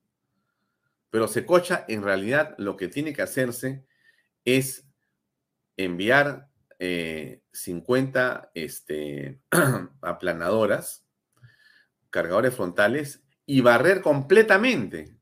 Pero 1.10 1.26
Secocha 1.26 1.84
en 1.88 2.02
realidad 2.02 2.54
lo 2.58 2.76
que 2.76 2.88
tiene 2.88 3.12
que 3.12 3.22
hacerse 3.22 3.84
es 4.44 4.86
enviar 5.76 6.48
50 6.78 8.50
eh, 8.54 8.64
este, 8.64 9.40
aplanadoras, 10.00 11.04
cargadores 12.10 12.54
frontales 12.54 13.24
y 13.44 13.60
barrer 13.60 14.00
completamente 14.00 15.15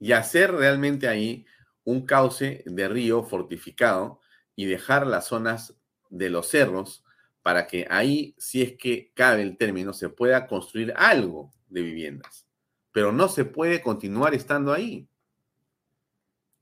y 0.00 0.12
hacer 0.12 0.52
realmente 0.52 1.06
ahí 1.06 1.46
un 1.84 2.06
cauce 2.06 2.64
de 2.66 2.88
río 2.88 3.22
fortificado 3.22 4.20
y 4.56 4.64
dejar 4.64 5.06
las 5.06 5.26
zonas 5.26 5.76
de 6.08 6.30
los 6.30 6.48
cerros 6.48 7.04
para 7.42 7.66
que 7.66 7.86
ahí, 7.90 8.34
si 8.38 8.62
es 8.62 8.76
que 8.76 9.12
cabe 9.14 9.42
el 9.42 9.56
término, 9.56 9.92
se 9.92 10.08
pueda 10.08 10.46
construir 10.46 10.92
algo 10.96 11.52
de 11.68 11.82
viviendas. 11.82 12.46
Pero 12.92 13.12
no 13.12 13.28
se 13.28 13.44
puede 13.44 13.80
continuar 13.80 14.34
estando 14.34 14.72
ahí. 14.72 15.08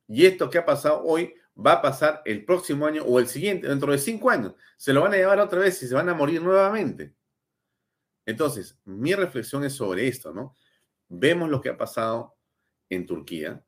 Y 0.06 0.26
esto 0.26 0.50
que 0.50 0.58
ha 0.58 0.66
pasado 0.66 1.02
hoy 1.04 1.34
va 1.58 1.72
a 1.72 1.82
pasar 1.82 2.22
el 2.24 2.44
próximo 2.44 2.86
año 2.86 3.02
o 3.04 3.18
el 3.18 3.26
siguiente, 3.26 3.68
dentro 3.68 3.92
de 3.92 3.98
cinco 3.98 4.30
años. 4.30 4.54
Se 4.76 4.92
lo 4.92 5.02
van 5.02 5.14
a 5.14 5.16
llevar 5.16 5.40
otra 5.40 5.60
vez 5.60 5.82
y 5.82 5.88
se 5.88 5.94
van 5.94 6.08
a 6.08 6.14
morir 6.14 6.42
nuevamente. 6.42 7.14
Entonces, 8.24 8.78
mi 8.84 9.14
reflexión 9.14 9.64
es 9.64 9.74
sobre 9.74 10.06
esto, 10.06 10.32
¿no? 10.32 10.54
Vemos 11.08 11.48
lo 11.48 11.60
que 11.60 11.70
ha 11.70 11.76
pasado 11.76 12.37
en 12.90 13.06
Turquía, 13.06 13.64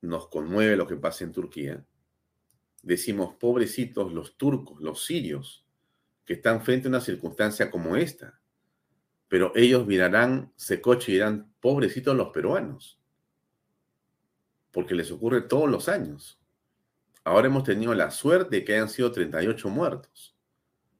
nos 0.00 0.28
conmueve 0.28 0.76
lo 0.76 0.86
que 0.86 0.96
pasa 0.96 1.24
en 1.24 1.32
Turquía. 1.32 1.84
Decimos, 2.82 3.34
pobrecitos 3.36 4.12
los 4.12 4.36
turcos, 4.36 4.80
los 4.80 5.04
sirios, 5.04 5.66
que 6.24 6.34
están 6.34 6.62
frente 6.62 6.88
a 6.88 6.90
una 6.90 7.00
circunstancia 7.00 7.70
como 7.70 7.96
esta. 7.96 8.40
Pero 9.28 9.52
ellos 9.54 9.86
mirarán 9.86 10.52
coche 10.80 11.12
y 11.12 11.14
dirán, 11.14 11.52
pobrecitos 11.60 12.16
los 12.16 12.30
peruanos, 12.30 13.00
porque 14.70 14.94
les 14.94 15.10
ocurre 15.10 15.42
todos 15.42 15.68
los 15.68 15.88
años. 15.88 16.40
Ahora 17.22 17.48
hemos 17.48 17.64
tenido 17.64 17.94
la 17.94 18.10
suerte 18.10 18.56
de 18.56 18.64
que 18.64 18.74
hayan 18.74 18.88
sido 18.88 19.12
38 19.12 19.68
muertos. 19.68 20.36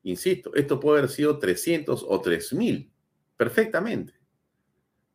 Insisto, 0.02 0.54
esto 0.54 0.80
puede 0.80 0.98
haber 0.98 1.10
sido 1.10 1.38
300 1.38 2.04
o 2.06 2.20
3000, 2.20 2.92
perfectamente. 3.36 4.14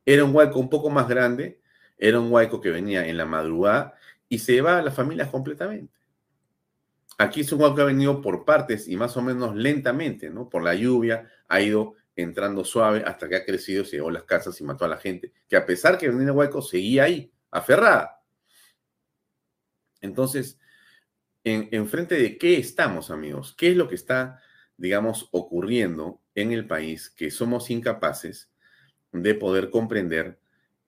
Era 0.06 0.24
un 0.24 0.36
hueco 0.36 0.60
un 0.60 0.70
poco 0.70 0.90
más 0.90 1.08
grande, 1.08 1.62
era 1.98 2.20
un 2.20 2.32
hueco 2.32 2.62
que 2.62 2.70
venía 2.70 3.08
en 3.08 3.18
la 3.18 3.26
madrugada 3.26 3.96
y 4.30 4.40
se 4.40 4.54
llevaba 4.54 4.80
a 4.80 4.82
las 4.82 4.96
familias 4.96 5.30
completamente. 5.30 5.94
aquí 7.18 7.42
es 7.42 7.52
un 7.54 7.62
agua 7.62 7.76
que 7.76 7.82
ha 7.82 7.86
venido 7.86 8.22
por 8.22 8.44
partes 8.44 8.88
y 8.88 8.98
más 8.98 9.16
o 9.16 9.22
menos 9.22 9.56
lentamente, 9.56 10.30
¿no? 10.30 10.50
Por 10.50 10.64
la 10.64 10.76
lluvia 10.76 11.30
ha 11.48 11.62
ido 11.62 11.96
entrando 12.16 12.64
suave 12.64 13.04
hasta 13.06 13.30
que 13.30 13.36
ha 13.38 13.46
crecido, 13.46 13.86
se 13.86 13.98
llevó 13.98 14.12
las 14.12 14.24
casas 14.24 14.60
y 14.60 14.64
mató 14.64 14.86
a 14.86 14.90
la 14.90 14.98
gente, 14.98 15.34
que 15.48 15.56
a 15.56 15.66
pesar 15.66 15.98
que 15.98 16.10
venía 16.10 16.34
Hueco 16.34 16.62
seguía 16.62 17.04
ahí, 17.04 17.32
aferrada. 17.52 18.22
Entonces, 20.02 20.60
en, 21.44 21.70
en, 21.72 21.88
frente 21.88 22.16
de 22.16 22.38
qué 22.38 22.58
estamos, 22.58 23.12
amigos? 23.12 23.54
¿Qué 23.58 23.70
es 23.70 23.78
lo 23.78 23.88
que 23.88 23.96
está, 23.96 24.42
digamos, 24.78 25.30
ocurriendo 25.32 26.22
en 26.36 26.52
el 26.52 26.68
país 26.68 27.10
que 27.10 27.32
somos 27.32 27.70
incapaces 27.70 28.52
de 29.12 29.36
poder 29.36 29.70
comprender 29.70 30.40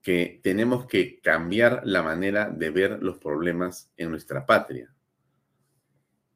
que 0.07 0.39
tenemos 0.41 0.85
que 0.85 1.19
cambiar 1.19 1.81
la 1.83 2.01
manera 2.01 2.49
de 2.49 2.69
ver 2.69 3.03
los 3.03 3.17
problemas 3.17 3.91
en 3.97 4.09
nuestra 4.09 4.45
patria? 4.45 4.89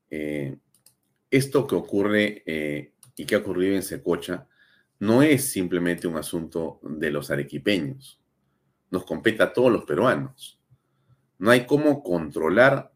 Eh, 0.09 0.57
esto 1.29 1.65
que 1.65 1.75
ocurre 1.75 2.43
eh, 2.45 2.91
y 3.15 3.25
que 3.25 3.35
ha 3.35 3.37
ocurrido 3.37 3.73
en 3.73 3.81
Secocha 3.81 4.45
no 4.99 5.21
es 5.21 5.49
simplemente 5.49 6.05
un 6.05 6.17
asunto 6.17 6.81
de 6.83 7.11
los 7.11 7.31
arequipeños. 7.31 8.19
Nos 8.89 9.05
compete 9.05 9.41
a 9.41 9.53
todos 9.53 9.71
los 9.71 9.85
peruanos. 9.85 10.59
No 11.39 11.49
hay 11.49 11.65
cómo 11.65 12.03
controlar 12.03 12.91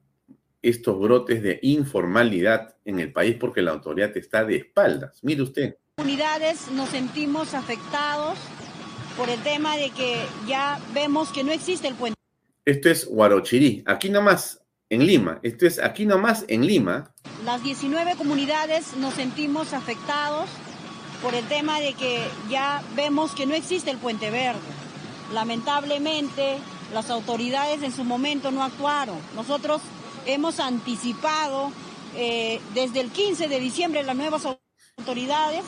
estos 0.62 1.00
brotes 1.00 1.42
de 1.42 1.58
informalidad 1.62 2.76
en 2.84 3.00
el 3.00 3.14
país 3.14 3.38
porque 3.40 3.62
la 3.62 3.72
autoridad 3.72 4.18
está 4.18 4.44
de 4.44 4.58
espaldas. 4.58 5.24
Mire 5.24 5.42
usted. 5.42 5.78
Unidades 6.00 6.70
nos 6.72 6.90
sentimos 6.90 7.54
afectados 7.54 8.38
por 9.18 9.30
el 9.30 9.42
tema 9.44 9.78
de 9.78 9.90
que 9.92 10.18
ya 10.48 10.80
vemos 10.94 11.30
que 11.30 11.44
no 11.44 11.52
existe 11.52 11.88
el 11.88 11.96
puente. 11.96 12.20
Esto 12.66 12.90
es 12.90 13.08
Huarochirí, 13.10 13.84
aquí 13.86 14.10
nomás, 14.10 14.62
en 14.90 15.06
Lima. 15.06 15.40
Esto 15.44 15.66
es 15.68 15.80
aquí 15.80 16.06
nomás, 16.06 16.46
en 16.48 16.66
Lima. 16.66 17.14
Las 17.44 17.64
19 17.64 18.16
comunidades 18.16 18.96
nos 18.98 19.14
sentimos 19.14 19.74
afectados 19.74 20.50
por 21.22 21.34
el 21.36 21.46
tema 21.46 21.80
de 21.80 21.94
que 21.94 22.20
ya 22.50 22.84
vemos 22.96 23.32
que 23.32 23.46
no 23.46 23.54
existe 23.54 23.92
el 23.92 23.98
puente 23.98 24.30
verde. 24.32 24.60
Lamentablemente, 25.34 26.58
las 26.94 27.10
autoridades 27.10 27.84
en 27.84 27.92
su 27.92 28.04
momento 28.04 28.52
no 28.52 28.64
actuaron. 28.64 29.18
Nosotros 29.36 29.82
hemos 30.26 30.60
anticipado 30.60 31.72
eh, 32.16 32.60
desde 32.74 33.02
el 33.02 33.12
15 33.12 33.48
de 33.48 33.60
diciembre 33.60 34.04
las 34.04 34.16
nuevas 34.16 34.44
autoridades, 34.98 35.64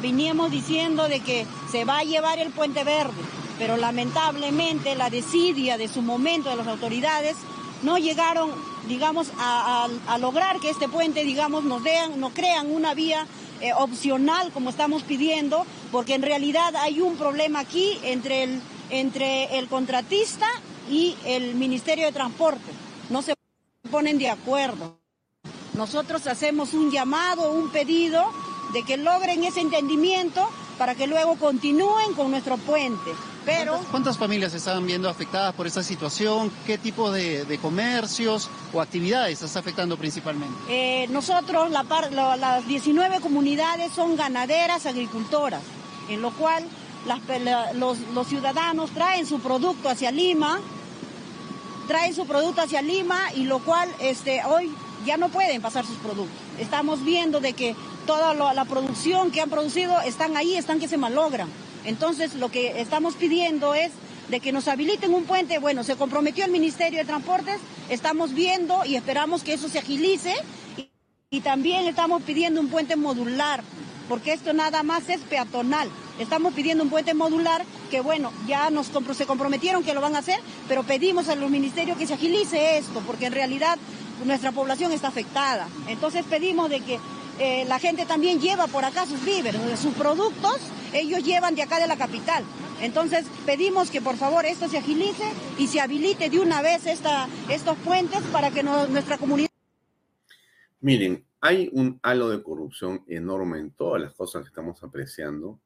veníamos 0.00 0.50
diciendo 0.50 1.08
de 1.08 1.20
que 1.20 1.46
se 1.70 1.84
va 1.84 1.98
a 1.98 2.04
llevar 2.04 2.38
el 2.38 2.50
puente 2.50 2.84
verde, 2.84 3.20
pero 3.58 3.76
lamentablemente 3.76 4.94
la 4.94 5.10
desidia 5.10 5.76
de 5.78 5.88
su 5.88 6.02
momento 6.02 6.50
de 6.50 6.56
las 6.56 6.66
autoridades 6.66 7.36
no 7.82 7.98
llegaron, 7.98 8.50
digamos, 8.88 9.28
a, 9.38 9.88
lograr 10.20 10.60
que 10.60 10.70
este 10.70 10.88
puente, 10.88 11.24
digamos, 11.24 11.64
nos, 11.64 11.82
dean, 11.82 12.20
nos 12.20 12.32
crean 12.32 12.70
una 12.70 12.94
vía 12.94 13.26
eh, 13.60 13.72
opcional 13.74 14.52
como 14.52 14.70
estamos 14.70 15.02
pidiendo, 15.02 15.66
porque 15.90 16.14
en 16.14 16.22
realidad 16.22 16.74
hay 16.76 17.00
un 17.00 17.16
problema 17.16 17.60
aquí 17.60 17.98
entre 18.02 18.44
el, 18.44 18.62
entre 18.90 19.58
el 19.58 19.68
contratista 19.68 20.46
y 20.90 21.16
el 21.24 21.54
Ministerio 21.54 22.06
de 22.06 22.12
Transporte. 22.12 22.70
No 23.10 23.22
se 23.22 23.34
ponen 23.90 24.18
de 24.18 24.30
acuerdo. 24.30 24.98
Nosotros 25.74 26.26
hacemos 26.26 26.74
un 26.74 26.90
llamado, 26.90 27.52
un 27.52 27.70
pedido 27.70 28.24
de 28.72 28.82
que 28.84 28.96
logren 28.96 29.44
ese 29.44 29.60
entendimiento 29.60 30.48
para 30.78 30.94
que 30.94 31.06
luego 31.06 31.36
continúen 31.36 32.14
con 32.14 32.30
nuestro 32.30 32.56
puente. 32.56 33.12
Pero, 33.44 33.80
¿Cuántas, 33.90 34.18
familias 34.18 34.54
estaban 34.54 34.86
viendo 34.86 35.08
afectadas 35.08 35.52
por 35.54 35.66
esta 35.66 35.82
situación? 35.82 36.50
¿Qué 36.64 36.78
tipo 36.78 37.10
de, 37.10 37.58
comercios 37.60 38.48
o 38.72 38.80
actividades 38.80 39.42
está 39.42 39.58
afectando 39.58 39.96
principalmente? 39.96 40.56
Eh, 40.68 41.08
nosotros, 41.08 41.70
la 41.70 41.84
las 42.36 42.66
19 42.66 43.20
comunidades 43.20 43.92
son 43.92 44.16
ganaderas, 44.16 44.86
agricultoras, 44.86 45.62
en 46.08 46.22
lo 46.22 46.30
cual 46.30 46.64
los, 47.74 47.98
los 48.14 48.28
ciudadanos 48.28 48.90
traen 48.90 49.26
su 49.26 49.40
producto 49.40 49.88
hacia 49.88 50.12
Lima, 50.12 50.60
traen 51.88 52.14
su 52.14 52.26
producto 52.26 52.62
hacia 52.62 52.80
Lima 52.80 53.18
y 53.34 53.44
lo 53.44 53.58
cual 53.58 53.88
este, 53.98 54.42
hoy 54.44 54.72
ya 55.04 55.16
no 55.16 55.28
pueden 55.28 55.60
pasar 55.62 55.84
sus 55.84 55.96
productos. 55.96 56.36
Estamos 56.58 57.04
viendo 57.04 57.40
de 57.40 57.52
que 57.52 57.74
toda 58.06 58.34
la 58.34 58.64
producción 58.64 59.30
que 59.30 59.40
han 59.40 59.50
producido 59.50 60.00
están 60.00 60.36
ahí, 60.36 60.56
están 60.56 60.80
que 60.80 60.88
se 60.88 60.96
malogran. 60.96 61.48
Entonces, 61.84 62.34
lo 62.34 62.50
que 62.50 62.80
estamos 62.80 63.14
pidiendo 63.14 63.74
es 63.74 63.92
de 64.28 64.40
que 64.40 64.52
nos 64.52 64.68
habiliten 64.68 65.14
un 65.14 65.24
puente. 65.24 65.58
Bueno, 65.58 65.84
se 65.84 65.96
comprometió 65.96 66.44
el 66.44 66.50
Ministerio 66.50 66.98
de 66.98 67.04
Transportes, 67.04 67.58
estamos 67.88 68.32
viendo 68.34 68.84
y 68.84 68.96
esperamos 68.96 69.42
que 69.42 69.54
eso 69.54 69.68
se 69.68 69.78
agilice. 69.78 70.34
Y, 71.30 71.40
también 71.40 71.86
estamos 71.86 72.22
pidiendo 72.22 72.60
un 72.60 72.68
puente 72.68 72.94
modular, 72.94 73.62
porque 74.06 74.34
esto 74.34 74.52
nada 74.52 74.82
más 74.82 75.08
es 75.08 75.20
peatonal. 75.20 75.88
Estamos 76.18 76.52
pidiendo 76.52 76.84
un 76.84 76.90
puente 76.90 77.14
modular 77.14 77.64
que, 77.90 78.00
bueno, 78.00 78.30
ya 78.46 78.68
nos 78.68 78.90
se 79.16 79.26
comprometieron 79.26 79.82
que 79.82 79.94
lo 79.94 80.02
van 80.02 80.14
a 80.14 80.18
hacer, 80.18 80.38
pero 80.68 80.82
pedimos 80.82 81.28
al 81.30 81.40
ministerio 81.48 81.96
que 81.96 82.06
se 82.06 82.14
agilice 82.14 82.76
esto, 82.76 83.02
porque 83.06 83.26
en 83.26 83.32
realidad 83.32 83.78
nuestra 84.24 84.52
población 84.52 84.92
está 84.92 85.08
afectada. 85.08 85.68
Entonces 85.88 86.24
pedimos 86.24 86.70
de 86.70 86.80
que 86.80 86.98
eh, 87.38 87.64
la 87.66 87.78
gente 87.78 88.06
también 88.06 88.40
lleva 88.40 88.66
por 88.66 88.84
acá 88.84 89.06
sus 89.06 89.24
víveres, 89.24 89.60
sus 89.78 89.94
productos, 89.94 90.58
ellos 90.92 91.24
llevan 91.24 91.54
de 91.54 91.62
acá 91.62 91.80
de 91.80 91.86
la 91.86 91.96
capital. 91.96 92.44
Entonces 92.80 93.24
pedimos 93.46 93.90
que 93.90 94.00
por 94.00 94.16
favor 94.16 94.44
esto 94.44 94.68
se 94.68 94.78
agilice 94.78 95.24
y 95.58 95.68
se 95.68 95.80
habilite 95.80 96.30
de 96.30 96.40
una 96.40 96.62
vez 96.62 96.86
esta, 96.86 97.28
estos 97.48 97.76
puentes 97.78 98.20
para 98.32 98.50
que 98.50 98.62
nuestra 98.62 99.18
comunidad... 99.18 99.48
Miren, 100.80 101.24
hay 101.40 101.70
un 101.72 101.98
halo 102.02 102.28
de 102.28 102.42
corrupción 102.42 103.04
enorme 103.06 103.60
en 103.60 103.70
todas 103.70 104.02
las 104.02 104.14
cosas 104.14 104.42
que 104.42 104.48
estamos 104.48 104.82
apreciando, 104.82 105.60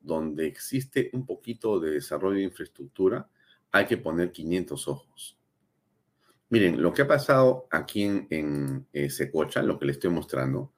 donde 0.00 0.46
existe 0.46 1.10
un 1.12 1.26
poquito 1.26 1.80
de 1.80 1.90
desarrollo 1.90 2.38
de 2.38 2.44
infraestructura, 2.44 3.28
hay 3.72 3.86
que 3.86 3.96
poner 3.96 4.32
500 4.32 4.88
ojos. 4.88 5.36
Miren, 6.50 6.82
lo 6.82 6.92
que 6.92 7.02
ha 7.02 7.08
pasado 7.08 7.66
aquí 7.70 8.02
en, 8.02 8.26
en 8.30 8.86
eh, 8.92 9.08
Secocha, 9.08 9.62
lo 9.62 9.78
que 9.78 9.86
les 9.86 9.96
estoy 9.96 10.10
mostrando, 10.10 10.72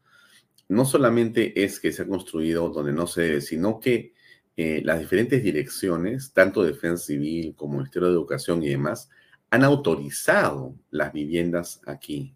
no 0.69 0.85
solamente 0.85 1.65
es 1.65 1.81
que 1.81 1.93
se 1.93 2.03
ha 2.03 2.07
construido 2.07 2.69
donde 2.69 2.93
no 2.93 3.07
se 3.07 3.23
debe, 3.23 3.41
sino 3.41 3.81
que 3.81 4.13
eh, 4.57 4.83
las 4.85 5.01
diferentes 5.01 5.43
direcciones, 5.43 6.33
tanto 6.35 6.63
Defensa 6.63 7.07
Civil 7.07 7.55
como 7.57 7.79
Ministerio 7.79 8.09
de 8.09 8.15
Educación 8.15 8.63
y 8.63 8.69
demás, 8.69 9.09
han 9.51 9.65
autorizado 9.65 10.75
las 10.91 11.13
viviendas 11.13 11.81
aquí. 11.87 12.35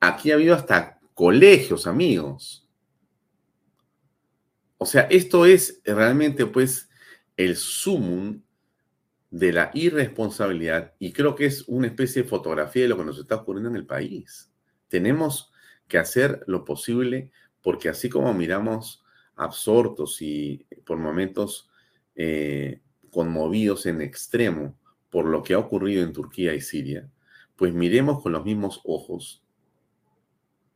Aquí 0.00 0.30
ha 0.30 0.34
habido 0.34 0.54
hasta 0.54 1.00
colegios, 1.14 1.86
amigos. 1.86 2.68
O 4.76 4.84
sea, 4.84 5.02
esto 5.02 5.46
es 5.46 5.80
realmente 5.84 6.44
pues 6.44 6.90
el 7.36 7.56
sumum 7.56 8.42
de 9.32 9.50
la 9.50 9.70
irresponsabilidad 9.72 10.92
y 10.98 11.12
creo 11.14 11.34
que 11.34 11.46
es 11.46 11.64
una 11.66 11.86
especie 11.86 12.22
de 12.22 12.28
fotografía 12.28 12.82
de 12.82 12.88
lo 12.88 12.98
que 12.98 13.06
nos 13.06 13.18
está 13.18 13.36
ocurriendo 13.36 13.70
en 13.70 13.76
el 13.76 13.86
país. 13.86 14.52
Tenemos 14.88 15.50
que 15.88 15.96
hacer 15.96 16.44
lo 16.46 16.66
posible 16.66 17.30
porque 17.62 17.88
así 17.88 18.10
como 18.10 18.34
miramos 18.34 19.02
absortos 19.34 20.20
y 20.20 20.66
por 20.84 20.98
momentos 20.98 21.70
eh, 22.14 22.82
conmovidos 23.10 23.86
en 23.86 24.02
extremo 24.02 24.78
por 25.08 25.24
lo 25.24 25.42
que 25.42 25.54
ha 25.54 25.58
ocurrido 25.58 26.04
en 26.04 26.12
Turquía 26.12 26.52
y 26.52 26.60
Siria, 26.60 27.08
pues 27.56 27.72
miremos 27.72 28.22
con 28.22 28.32
los 28.32 28.44
mismos 28.44 28.82
ojos 28.84 29.42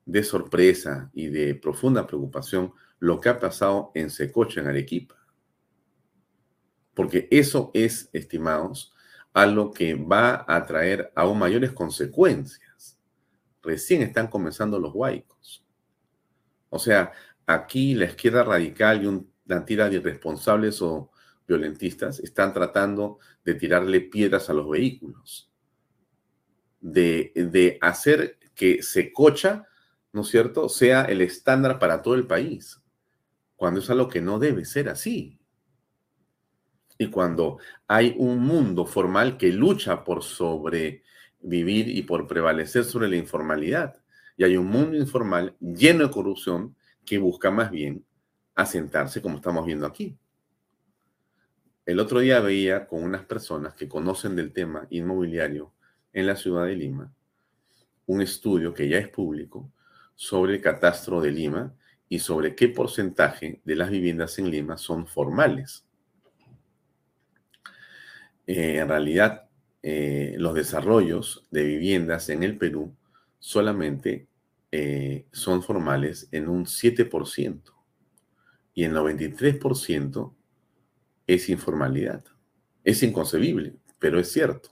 de 0.07 0.23
sorpresa 0.23 1.11
y 1.13 1.27
de 1.27 1.55
profunda 1.57 2.07
preocupación 2.07 2.73
lo 3.01 3.21
que 3.21 3.29
ha 3.29 3.39
pasado 3.39 3.91
en 3.95 4.09
Secocha, 4.09 4.63
en 4.63 4.69
Arequipa. 4.69 5.15
Porque 6.97 7.29
eso 7.31 7.71
es, 7.75 8.09
estimados, 8.15 8.95
algo 9.35 9.71
que 9.71 9.95
va 9.95 10.47
a 10.49 10.65
traer 10.65 11.13
aún 11.15 11.39
mayores 11.39 11.73
consecuencias 11.73 12.99
recién 13.63 14.01
están 14.01 14.29
comenzando 14.29 14.79
los 14.79 14.95
huaicos. 14.95 15.63
O 16.71 16.79
sea, 16.79 17.13
aquí 17.45 17.95
la 17.95 18.07
izquierda 18.07 18.45
radical 18.45 19.03
y 19.03 19.07
una 19.07 19.65
tira 19.67 19.91
de 19.91 19.97
irresponsables 19.97 20.81
o 20.81 21.11
violentistas 21.47 22.19
están 22.21 22.55
tratando 22.55 23.19
de 23.45 23.55
tirarle 23.55 24.01
piedras 24.01 24.49
a 24.49 24.55
los 24.55 24.69
vehículos, 24.71 25.51
de, 26.81 27.33
de 27.35 27.79
hacer 27.83 28.39
que 28.55 28.83
Secocha, 28.83 29.67
¿no 30.13 30.23
es 30.23 30.29
cierto?, 30.29 30.71
sea 30.71 31.03
el 31.03 31.21
estándar 31.21 31.79
para 31.79 32.01
todo 32.01 32.15
el 32.15 32.27
país, 32.27 32.81
cuando 33.55 33.81
es 33.81 33.91
algo 33.91 34.09
que 34.09 34.23
no 34.23 34.39
debe 34.39 34.65
ser 34.65 34.89
así. 34.89 35.36
Y 36.99 37.09
cuando 37.09 37.59
hay 37.87 38.15
un 38.19 38.39
mundo 38.41 38.87
formal 38.87 39.37
que 39.37 39.53
lucha 39.53 40.05
por 40.05 40.23
sobre 40.23 41.03
vivir 41.41 41.89
y 41.89 42.03
por 42.03 42.27
prevalecer 42.27 42.85
sobre 42.85 43.09
la 43.09 43.17
informalidad. 43.17 43.97
Y 44.37 44.45
hay 44.45 44.57
un 44.57 44.67
mundo 44.67 44.97
informal 44.97 45.55
lleno 45.61 46.05
de 46.05 46.11
corrupción 46.11 46.75
que 47.05 47.19
busca 47.19 47.51
más 47.51 47.71
bien 47.71 48.05
asentarse 48.55 49.21
como 49.21 49.37
estamos 49.37 49.67
viendo 49.67 49.87
aquí. 49.87 50.17
El 51.85 52.01
otro 52.01 52.21
día 52.21 52.41
veía 52.41 52.87
con 52.87 53.05
unas 53.05 53.25
personas 53.25 53.75
que 53.75 53.89
conocen 53.89 54.35
del 54.35 54.53
tema 54.53 54.87
inmobiliario 54.91 55.73
en 56.13 56.27
la 56.27 56.37
ciudad 56.37 56.65
de 56.67 56.75
Lima 56.75 57.13
un 58.07 58.23
estudio 58.23 58.73
que 58.73 58.89
ya 58.89 58.99
es 58.99 59.09
público 59.09 59.71
sobre 60.15 60.55
el 60.55 60.61
catastro 60.61 61.21
de 61.21 61.31
Lima 61.33 61.75
y 62.09 62.21
sobre 62.21 62.55
qué 62.55 62.69
porcentaje 62.69 63.61
de 63.65 63.75
las 63.75 63.91
viviendas 63.91 64.39
en 64.39 64.51
Lima 64.51 64.79
son 64.79 65.07
formales. 65.07 65.86
Eh, 68.47 68.79
en 68.79 68.89
realidad, 68.89 69.49
eh, 69.83 70.35
los 70.39 70.55
desarrollos 70.55 71.47
de 71.51 71.65
viviendas 71.65 72.29
en 72.29 72.43
el 72.43 72.57
Perú 72.57 72.95
solamente 73.39 74.29
eh, 74.73 75.27
son 75.33 75.63
formales 75.63 76.29
en 76.33 76.49
un 76.49 76.67
7% 76.67 77.73
y 78.75 78.85
el 78.85 78.93
93% 78.93 80.35
es 81.27 81.49
informalidad. 81.49 82.25
Es 82.85 83.03
inconcebible, 83.03 83.75
pero 83.99 84.21
es 84.21 84.31
cierto. 84.31 84.71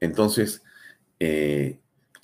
Entonces, 0.00 0.62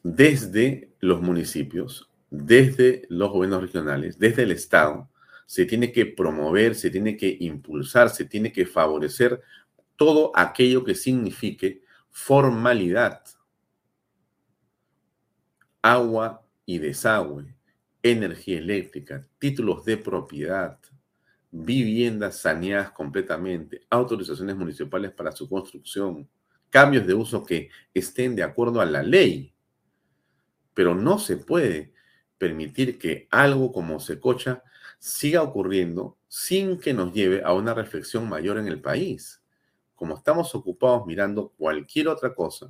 desde 0.03 0.91
los 1.01 1.23
municipios, 1.23 2.11
desde 2.31 3.07
los 3.09 3.31
gobiernos 3.31 3.63
regionales, 3.63 4.19
desde 4.19 4.43
el 4.43 4.53
Estado, 4.53 5.09
se 5.47 5.67
tiene 5.67 5.93
que 5.93 6.07
promover, 6.07 6.75
se 6.75 6.91
tiene 6.91 7.17
que 7.17 7.37
impulsar, 7.41 8.09
se 8.09 8.25
tiene 8.25 8.53
que 8.53 8.65
favorecer 8.65 9.41
todo 10.05 10.33
aquello 10.35 10.83
que 10.83 10.97
signifique 10.97 11.85
formalidad. 12.11 13.23
Agua 15.81 16.45
y 16.67 16.79
desagüe, 16.79 17.55
energía 18.03 18.59
eléctrica, 18.59 19.25
títulos 19.39 19.85
de 19.85 19.99
propiedad, 19.99 20.81
viviendas 21.53 22.41
saneadas 22.41 22.91
completamente, 22.91 23.83
autorizaciones 23.91 24.57
municipales 24.57 25.13
para 25.13 25.31
su 25.31 25.49
construcción, 25.49 26.29
cambios 26.69 27.07
de 27.07 27.15
uso 27.15 27.45
que 27.45 27.71
estén 27.95 28.35
de 28.35 28.43
acuerdo 28.43 28.81
a 28.81 28.87
la 28.87 29.05
ley. 29.05 29.55
Pero 30.75 30.97
no 30.97 31.21
se 31.21 31.37
puede 31.37 31.93
permitir 32.39 32.99
que 32.99 33.29
algo 33.31 33.71
como 33.71 34.01
Secocha 34.01 34.65
siga 34.99 35.43
ocurriendo 35.43 36.19
sin 36.27 36.81
que 36.81 36.93
nos 36.93 37.13
lleve 37.13 37.45
a 37.45 37.53
una 37.53 37.73
reflexión 37.73 38.29
mayor 38.29 38.59
en 38.59 38.67
el 38.67 38.81
país 38.81 39.42
como 40.03 40.17
estamos 40.17 40.53
ocupados 40.57 41.07
mirando 41.07 41.51
cualquier 41.51 42.09
otra 42.09 42.35
cosa, 42.35 42.69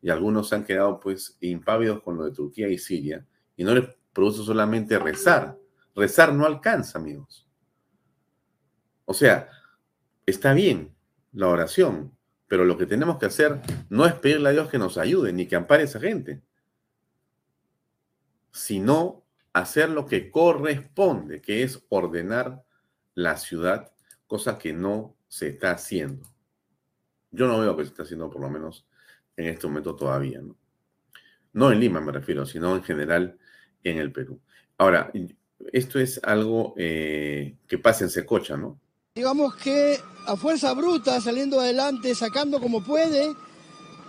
y 0.00 0.08
algunos 0.08 0.48
se 0.48 0.54
han 0.54 0.62
quedado 0.62 1.00
pues 1.00 1.36
impávidos 1.40 2.00
con 2.00 2.16
lo 2.16 2.22
de 2.22 2.30
Turquía 2.30 2.68
y 2.68 2.78
Siria, 2.78 3.26
y 3.56 3.64
no 3.64 3.74
les 3.74 3.88
produce 4.12 4.44
solamente 4.44 4.96
rezar. 4.96 5.58
Rezar 5.96 6.32
no 6.32 6.46
alcanza, 6.46 7.00
amigos. 7.00 7.44
O 9.04 9.12
sea, 9.12 9.48
está 10.24 10.52
bien 10.52 10.94
la 11.32 11.48
oración, 11.48 12.16
pero 12.46 12.64
lo 12.64 12.78
que 12.78 12.86
tenemos 12.86 13.18
que 13.18 13.26
hacer 13.26 13.60
no 13.88 14.06
es 14.06 14.14
pedirle 14.14 14.50
a 14.50 14.52
Dios 14.52 14.68
que 14.68 14.78
nos 14.78 14.96
ayude 14.96 15.32
ni 15.32 15.46
que 15.48 15.56
ampare 15.56 15.82
a 15.82 15.86
esa 15.86 15.98
gente, 15.98 16.40
sino 18.52 19.24
hacer 19.52 19.90
lo 19.90 20.06
que 20.06 20.30
corresponde, 20.30 21.42
que 21.42 21.64
es 21.64 21.84
ordenar 21.88 22.64
la 23.16 23.38
ciudad, 23.38 23.90
cosa 24.28 24.56
que 24.56 24.72
no 24.72 25.16
se 25.26 25.48
está 25.48 25.72
haciendo. 25.72 26.30
Yo 27.30 27.46
no 27.46 27.60
veo 27.60 27.76
que 27.76 27.84
se 27.84 27.90
está 27.90 28.02
haciendo 28.02 28.28
por 28.30 28.40
lo 28.40 28.50
menos 28.50 28.86
en 29.36 29.46
este 29.46 29.66
momento 29.66 29.94
todavía, 29.94 30.40
¿no? 30.40 30.56
No 31.52 31.72
en 31.72 31.80
Lima 31.80 32.00
me 32.00 32.12
refiero, 32.12 32.46
sino 32.46 32.76
en 32.76 32.82
general 32.82 33.38
en 33.82 33.98
el 33.98 34.12
Perú. 34.12 34.40
Ahora, 34.78 35.10
esto 35.72 35.98
es 35.98 36.20
algo 36.22 36.74
eh, 36.76 37.56
que 37.66 37.78
pasa 37.78 38.04
en 38.04 38.10
Secocha, 38.10 38.56
¿no? 38.56 38.78
Digamos 39.14 39.56
que 39.56 39.98
a 40.26 40.36
fuerza 40.36 40.72
bruta, 40.74 41.20
saliendo 41.20 41.60
adelante, 41.60 42.14
sacando 42.14 42.60
como 42.60 42.84
puede 42.84 43.34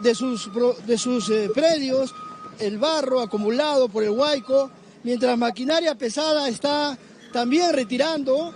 de 0.02 0.16
sus, 0.16 0.50
de 0.86 0.98
sus 0.98 1.30
eh, 1.30 1.50
predios 1.54 2.14
el 2.60 2.78
barro 2.78 3.22
acumulado 3.22 3.90
por 3.90 4.04
el 4.04 4.12
huaico, 4.12 4.70
mientras 5.04 5.38
maquinaria 5.38 5.96
pesada 5.96 6.48
está 6.48 6.98
también 7.34 7.74
retirando 7.74 8.54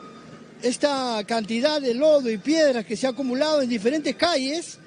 esta 0.62 1.24
cantidad 1.28 1.82
de 1.82 1.94
lodo 1.94 2.30
y 2.30 2.38
piedras 2.38 2.86
que 2.86 2.98
se 2.98 3.08
ha 3.08 3.12
acumulado 3.12 3.62
en 3.62 3.70
diferentes 3.70 4.15
calles, 4.15 4.80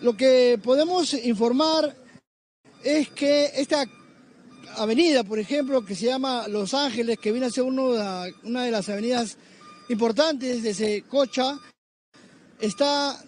lo 0.00 0.16
que 0.16 0.58
podemos 0.62 1.14
informar 1.14 1.94
es 2.82 3.08
que 3.10 3.52
esta 3.54 3.84
avenida, 4.76 5.24
por 5.24 5.38
ejemplo, 5.38 5.84
que 5.84 5.94
se 5.94 6.06
llama 6.06 6.48
Los 6.48 6.74
Ángeles, 6.74 7.18
que 7.18 7.30
viene 7.30 7.46
a 7.46 7.50
ser 7.50 7.64
de, 7.64 8.34
una 8.42 8.64
de 8.64 8.70
las 8.70 8.88
avenidas 8.88 9.36
importantes 9.88 10.62
de 10.62 10.74
Secocha, 10.74 11.58
está 12.60 13.22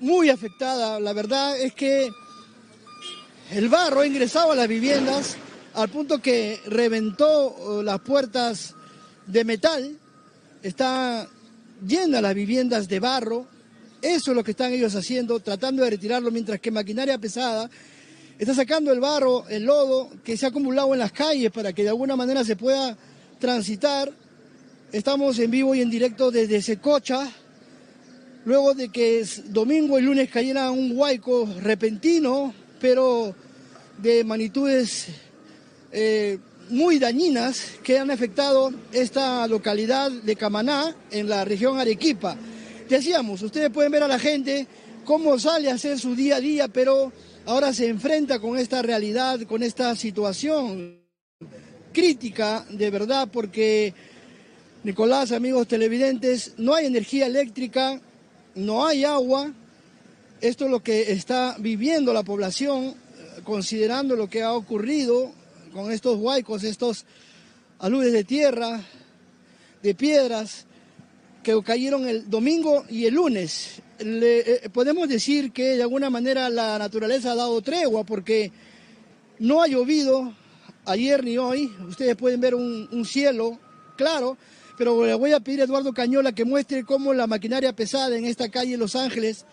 muy 0.00 0.30
afectada. 0.30 1.00
La 1.00 1.12
verdad 1.12 1.58
es 1.58 1.74
que 1.74 2.10
el 3.50 3.68
barro 3.68 4.00
ha 4.00 4.06
ingresado 4.06 4.52
a 4.52 4.56
las 4.56 4.68
viviendas 4.68 5.36
al 5.74 5.88
punto 5.88 6.20
que 6.20 6.60
reventó 6.66 7.82
las 7.82 8.00
puertas 8.00 8.74
de 9.26 9.44
metal 9.44 9.98
está 10.64 11.28
llena 11.86 12.22
las 12.22 12.34
viviendas 12.34 12.88
de 12.88 12.98
barro. 12.98 13.46
Eso 14.00 14.30
es 14.32 14.36
lo 14.36 14.42
que 14.42 14.52
están 14.52 14.72
ellos 14.72 14.94
haciendo, 14.94 15.38
tratando 15.40 15.84
de 15.84 15.90
retirarlo, 15.90 16.30
mientras 16.30 16.58
que 16.58 16.70
maquinaria 16.70 17.18
pesada 17.18 17.70
está 18.38 18.54
sacando 18.54 18.92
el 18.92 18.98
barro, 18.98 19.46
el 19.48 19.64
lodo 19.64 20.10
que 20.24 20.36
se 20.36 20.46
ha 20.46 20.48
acumulado 20.48 20.92
en 20.92 20.98
las 20.98 21.12
calles 21.12 21.52
para 21.52 21.72
que 21.72 21.84
de 21.84 21.90
alguna 21.90 22.16
manera 22.16 22.42
se 22.44 22.56
pueda 22.56 22.96
transitar. 23.38 24.10
Estamos 24.90 25.38
en 25.38 25.50
vivo 25.50 25.74
y 25.74 25.82
en 25.82 25.90
directo 25.90 26.30
desde 26.30 26.62
Secocha, 26.62 27.30
luego 28.44 28.74
de 28.74 28.88
que 28.88 29.24
domingo 29.46 29.98
y 29.98 30.02
lunes 30.02 30.30
cayera 30.30 30.70
un 30.70 30.96
huaico 30.96 31.48
repentino, 31.60 32.54
pero 32.80 33.34
de 33.98 34.24
magnitudes 34.24 35.08
eh, 35.92 36.38
muy 36.70 36.98
dañinas 36.98 37.78
que 37.82 37.98
han 37.98 38.10
afectado 38.10 38.72
esta 38.92 39.46
localidad 39.46 40.10
de 40.10 40.36
Camaná 40.36 40.94
en 41.10 41.28
la 41.28 41.44
región 41.44 41.78
Arequipa. 41.78 42.36
Decíamos, 42.88 43.42
ustedes 43.42 43.70
pueden 43.70 43.92
ver 43.92 44.02
a 44.02 44.08
la 44.08 44.18
gente 44.18 44.66
cómo 45.04 45.38
sale 45.38 45.70
a 45.70 45.74
hacer 45.74 45.98
su 45.98 46.14
día 46.14 46.36
a 46.36 46.40
día, 46.40 46.68
pero 46.68 47.12
ahora 47.46 47.72
se 47.72 47.88
enfrenta 47.88 48.38
con 48.38 48.58
esta 48.58 48.82
realidad, 48.82 49.40
con 49.42 49.62
esta 49.62 49.94
situación 49.96 51.00
crítica 51.92 52.64
de 52.70 52.90
verdad, 52.90 53.28
porque, 53.32 53.94
Nicolás, 54.82 55.32
amigos 55.32 55.68
televidentes, 55.68 56.54
no 56.58 56.74
hay 56.74 56.86
energía 56.86 57.26
eléctrica, 57.26 58.00
no 58.54 58.86
hay 58.86 59.04
agua. 59.04 59.52
Esto 60.40 60.64
es 60.66 60.70
lo 60.70 60.82
que 60.82 61.12
está 61.12 61.56
viviendo 61.58 62.12
la 62.12 62.22
población, 62.22 62.94
considerando 63.44 64.16
lo 64.16 64.28
que 64.28 64.42
ha 64.42 64.52
ocurrido 64.52 65.32
con 65.74 65.90
estos 65.90 66.16
huaicos, 66.18 66.62
estos 66.62 67.04
aludes 67.80 68.12
de 68.12 68.22
tierra, 68.22 68.80
de 69.82 69.94
piedras, 69.94 70.66
que 71.42 71.60
cayeron 71.62 72.08
el 72.08 72.30
domingo 72.30 72.84
y 72.88 73.06
el 73.06 73.14
lunes. 73.14 73.82
Eh, 73.98 74.68
podemos 74.72 75.08
decir 75.08 75.50
que 75.50 75.76
de 75.76 75.82
alguna 75.82 76.10
manera 76.10 76.48
la 76.48 76.78
naturaleza 76.78 77.32
ha 77.32 77.34
dado 77.34 77.60
tregua 77.60 78.04
porque 78.04 78.52
no 79.40 79.62
ha 79.62 79.66
llovido 79.66 80.32
ayer 80.84 81.24
ni 81.24 81.38
hoy. 81.38 81.70
Ustedes 81.88 82.14
pueden 82.14 82.40
ver 82.40 82.54
un, 82.54 82.88
un 82.92 83.04
cielo 83.04 83.58
claro, 83.96 84.38
pero 84.78 85.04
le 85.04 85.14
voy 85.14 85.32
a 85.32 85.40
pedir 85.40 85.60
a 85.60 85.64
Eduardo 85.64 85.92
Cañola 85.92 86.32
que 86.32 86.44
muestre 86.44 86.84
cómo 86.84 87.12
la 87.12 87.26
maquinaria 87.26 87.74
pesada 87.74 88.16
en 88.16 88.26
esta 88.26 88.48
calle 88.48 88.76
Los 88.76 88.94
Ángeles 88.94 89.44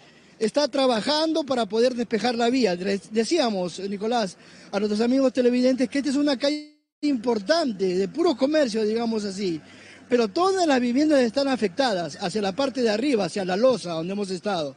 está 0.41 0.67
trabajando 0.67 1.43
para 1.43 1.67
poder 1.67 1.93
despejar 1.93 2.35
la 2.35 2.49
vía. 2.49 2.75
Decíamos, 2.75 3.79
Nicolás, 3.79 4.37
a 4.71 4.79
nuestros 4.79 5.01
amigos 5.01 5.31
televidentes 5.33 5.87
que 5.87 5.99
esta 5.99 6.09
es 6.09 6.15
una 6.15 6.37
calle 6.37 6.79
importante, 7.01 7.95
de 7.95 8.07
puro 8.07 8.35
comercio, 8.35 8.83
digamos 8.83 9.23
así. 9.23 9.61
Pero 10.09 10.27
todas 10.27 10.65
las 10.65 10.81
viviendas 10.81 11.21
están 11.21 11.47
afectadas 11.47 12.17
hacia 12.19 12.41
la 12.41 12.53
parte 12.53 12.81
de 12.81 12.89
arriba, 12.89 13.25
hacia 13.25 13.45
la 13.45 13.55
losa 13.55 13.91
donde 13.91 14.13
hemos 14.13 14.31
estado. 14.31 14.75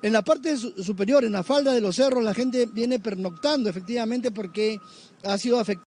En 0.00 0.12
la 0.12 0.22
parte 0.22 0.56
superior, 0.56 1.24
en 1.24 1.32
la 1.32 1.42
falda 1.42 1.72
de 1.72 1.80
los 1.80 1.96
cerros, 1.96 2.22
la 2.22 2.32
gente 2.32 2.66
viene 2.66 3.00
pernoctando 3.00 3.68
efectivamente 3.68 4.30
porque 4.30 4.80
ha 5.24 5.36
sido 5.36 5.58
afectada. 5.58 5.89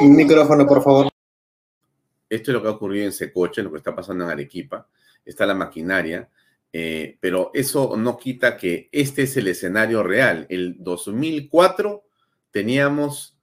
Micrófono, 0.00 0.66
por 0.66 0.82
favor. 0.82 1.08
Esto 2.28 2.50
es 2.50 2.54
lo 2.54 2.62
que 2.62 2.68
ha 2.68 2.72
ocurrido 2.72 3.04
en 3.04 3.12
Secoche, 3.12 3.62
lo 3.62 3.70
que 3.70 3.78
está 3.78 3.94
pasando 3.94 4.24
en 4.24 4.30
Arequipa. 4.30 4.88
Está 5.24 5.46
la 5.46 5.54
maquinaria, 5.54 6.28
eh, 6.72 7.18
pero 7.20 7.50
eso 7.52 7.94
no 7.96 8.16
quita 8.16 8.56
que 8.56 8.88
este 8.90 9.22
es 9.22 9.36
el 9.36 9.48
escenario 9.48 10.02
real. 10.02 10.46
El 10.48 10.76
2004 10.78 12.04
teníamos 12.50 13.38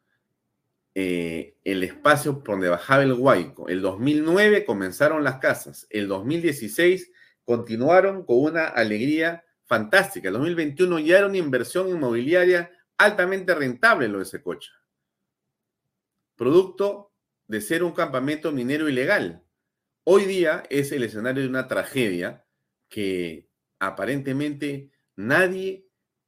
eh, 0.95 1.55
el 1.63 1.83
espacio 1.83 2.43
por 2.43 2.55
donde 2.55 2.69
bajaba 2.69 3.03
el 3.03 3.13
Huayco. 3.13 3.69
El 3.69 3.81
2009 3.81 4.65
comenzaron 4.65 5.23
las 5.23 5.37
casas. 5.37 5.85
El 5.89 6.07
2016 6.07 7.11
continuaron 7.45 8.25
con 8.25 8.43
una 8.43 8.67
alegría 8.67 9.43
fantástica. 9.65 10.29
El 10.29 10.33
2021 10.33 10.99
ya 10.99 11.19
era 11.19 11.27
una 11.27 11.37
inversión 11.37 11.89
inmobiliaria 11.89 12.71
altamente 12.97 13.53
rentable 13.53 14.07
lo 14.07 14.19
de 14.19 14.25
Secocha 14.25 14.78
producto 16.39 17.11
de 17.47 17.59
ser 17.59 17.83
un 17.83 17.91
campamento 17.91 18.53
minero 18.53 18.87
ilegal. 18.87 19.43
Hoy 20.05 20.23
día 20.23 20.63
es 20.69 20.93
el 20.93 21.03
escenario 21.03 21.43
de 21.43 21.49
una 21.49 21.67
tragedia 21.67 22.45
que 22.87 23.49
aparentemente 23.77 24.89
nadie 25.17 25.85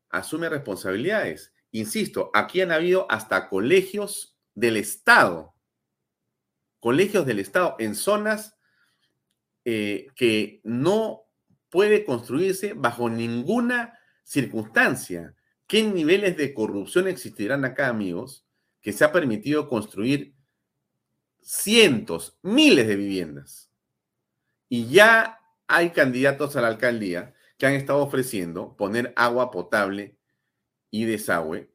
asume 0.09 0.49
responsabilidades. 0.49 1.53
Insisto, 1.71 2.29
aquí 2.33 2.59
han 2.59 2.73
habido 2.73 3.09
hasta 3.09 3.47
colegios 3.47 4.37
del 4.53 4.75
Estado, 4.75 5.55
colegios 6.81 7.25
del 7.25 7.39
Estado 7.39 7.77
en 7.79 7.95
zonas 7.95 8.57
eh, 9.63 10.07
que 10.17 10.59
no 10.65 11.21
puede 11.69 12.03
construirse 12.03 12.73
bajo 12.73 13.09
ninguna 13.09 13.97
circunstancia. 14.25 15.37
¿Qué 15.67 15.83
niveles 15.83 16.35
de 16.35 16.53
corrupción 16.53 17.07
existirán 17.07 17.63
acá, 17.63 17.87
amigos, 17.87 18.45
que 18.81 18.93
se 18.93 19.03
ha 19.03 19.11
permitido 19.11 19.67
construir 19.67 20.33
cientos, 21.41 22.37
miles 22.41 22.87
de 22.87 22.95
viviendas? 22.95 23.71
Y 24.69 24.87
ya 24.87 25.39
hay 25.67 25.91
candidatos 25.91 26.55
a 26.55 26.61
la 26.61 26.67
alcaldía 26.67 27.33
que 27.57 27.65
han 27.65 27.73
estado 27.73 27.99
ofreciendo 27.99 28.75
poner 28.75 29.13
agua 29.15 29.51
potable 29.51 30.17
y 30.89 31.05
desagüe 31.05 31.71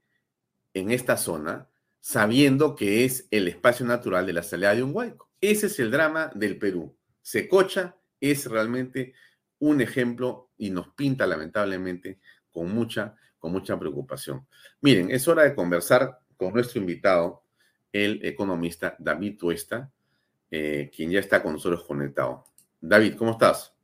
en 0.75 0.91
esta 0.91 1.17
zona, 1.17 1.71
sabiendo 2.01 2.75
que 2.75 3.05
es 3.05 3.27
el 3.31 3.49
espacio 3.49 3.87
natural 3.87 4.27
de 4.27 4.35
la 4.35 4.43
salida 4.43 4.75
de 4.75 4.83
un 4.83 4.95
huaico. 4.95 5.31
Ese 5.41 5.67
es 5.67 5.79
el 5.79 5.91
drama 5.91 6.31
del 6.35 6.59
Perú. 6.59 6.97
Secocha 7.23 7.97
es 8.21 8.47
realmente 8.47 9.15
un 9.59 9.81
ejemplo 9.81 10.51
y 10.59 10.71
nos 10.71 10.89
pinta 10.89 11.27
lamentablemente 11.27 12.21
con 12.51 12.73
mucha, 12.73 13.17
con 13.39 13.53
mucha 13.53 13.79
preocupación. 13.79 14.47
Miren, 14.81 15.11
es 15.11 15.27
hora 15.29 15.45
de 15.45 15.55
conversar 15.55 16.21
con 16.37 16.53
nuestro 16.53 16.81
invitado, 16.81 17.43
el 17.93 18.25
economista 18.25 18.95
David 18.99 19.39
Tuesta, 19.39 19.91
eh, 20.51 20.91
quien 20.95 21.11
ya 21.11 21.21
está 21.21 21.43
con 21.43 21.55
nosotros 21.55 21.85
conectado. 21.85 22.45
David, 22.81 23.17
¿cómo 23.17 23.33
estás? 23.33 23.75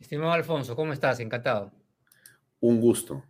Estimado 0.00 0.32
Alfonso, 0.32 0.74
¿cómo 0.74 0.92
estás? 0.92 1.20
Encantado. 1.20 1.72
Un 2.60 2.80
gusto. 2.80 3.24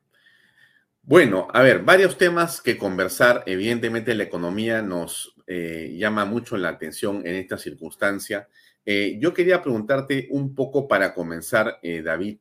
Bueno, 1.02 1.48
a 1.52 1.62
ver, 1.62 1.82
varios 1.82 2.18
temas 2.18 2.60
que 2.60 2.76
conversar. 2.76 3.42
Evidentemente 3.46 4.14
la 4.14 4.24
economía 4.24 4.82
nos 4.82 5.34
eh, 5.46 5.94
llama 5.98 6.24
mucho 6.24 6.56
la 6.56 6.68
atención 6.68 7.26
en 7.26 7.36
esta 7.36 7.56
circunstancia. 7.56 8.48
Eh, 8.84 9.18
yo 9.20 9.32
quería 9.34 9.62
preguntarte 9.62 10.28
un 10.30 10.54
poco 10.54 10.86
para 10.86 11.14
comenzar, 11.14 11.78
David, 11.82 12.38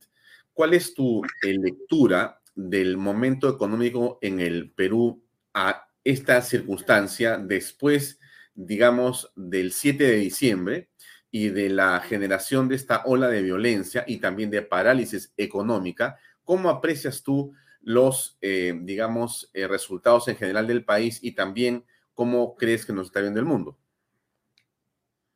¿cuál 0.53 0.73
es 0.73 0.93
tu 0.93 1.21
lectura 1.41 2.36
del 2.57 2.97
momento 2.97 3.47
económico 3.47 4.19
en 4.21 4.41
el 4.41 4.71
Perú 4.71 5.23
a 5.53 5.87
esta 6.03 6.41
circunstancia 6.41 7.37
después, 7.37 8.19
digamos, 8.53 9.31
del 9.35 9.71
7 9.71 10.03
de 10.03 10.15
diciembre? 10.17 10.89
y 11.29 11.49
de 11.49 11.69
la 11.69 11.99
generación 11.99 12.69
de 12.69 12.75
esta 12.75 13.03
ola 13.05 13.27
de 13.27 13.41
violencia 13.41 14.03
y 14.07 14.17
también 14.17 14.49
de 14.49 14.61
parálisis 14.61 15.33
económica, 15.37 16.17
¿cómo 16.43 16.69
aprecias 16.69 17.21
tú 17.21 17.53
los, 17.81 18.37
eh, 18.41 18.73
digamos, 18.81 19.49
eh, 19.53 19.67
resultados 19.67 20.27
en 20.27 20.37
general 20.37 20.67
del 20.67 20.85
país 20.85 21.19
y 21.21 21.33
también 21.33 21.85
cómo 22.13 22.55
crees 22.55 22.85
que 22.85 22.93
nos 22.93 23.07
está 23.07 23.21
viendo 23.21 23.39
el 23.39 23.45
mundo? 23.45 23.77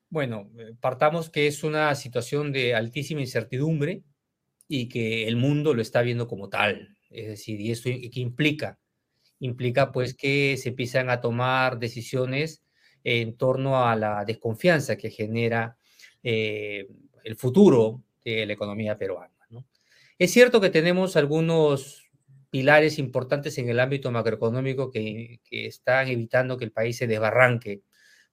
Bueno, 0.09 0.49
eh, 0.57 0.73
partamos 0.79 1.29
que 1.29 1.47
es 1.47 1.63
una 1.63 1.93
situación 1.95 2.51
de 2.51 2.75
altísima 2.75 3.21
incertidumbre 3.21 4.03
y 4.67 4.89
que 4.89 5.27
el 5.27 5.35
mundo 5.35 5.73
lo 5.73 5.81
está 5.81 6.01
viendo 6.01 6.27
como 6.27 6.49
tal. 6.49 6.97
Es 7.11 7.27
decir, 7.27 7.59
¿y 7.59 7.71
esto 7.71 7.89
qué 7.89 8.19
implica? 8.19 8.79
Implica 9.39 9.91
pues 9.91 10.13
que 10.15 10.57
se 10.57 10.69
empiezan 10.69 11.09
a 11.09 11.21
tomar 11.21 11.79
decisiones 11.79 12.63
en 13.03 13.35
torno 13.35 13.85
a 13.85 13.95
la 13.95 14.25
desconfianza 14.25 14.95
que 14.95 15.09
genera 15.09 15.77
eh, 16.23 16.87
el 17.23 17.35
futuro 17.35 18.03
de 18.23 18.45
la 18.45 18.53
economía 18.53 18.97
peruana. 18.97 19.33
Es 20.17 20.31
cierto 20.31 20.61
que 20.61 20.69
tenemos 20.69 21.15
algunos 21.17 22.11
pilares 22.51 22.99
importantes 22.99 23.57
en 23.57 23.69
el 23.69 23.79
ámbito 23.79 24.11
macroeconómico 24.11 24.91
que, 24.91 25.39
están 25.49 26.09
evitando 26.09 26.57
que 26.57 26.65
el 26.65 26.71
país 26.71 26.97
se 26.97 27.07
desbarranque, 27.07 27.81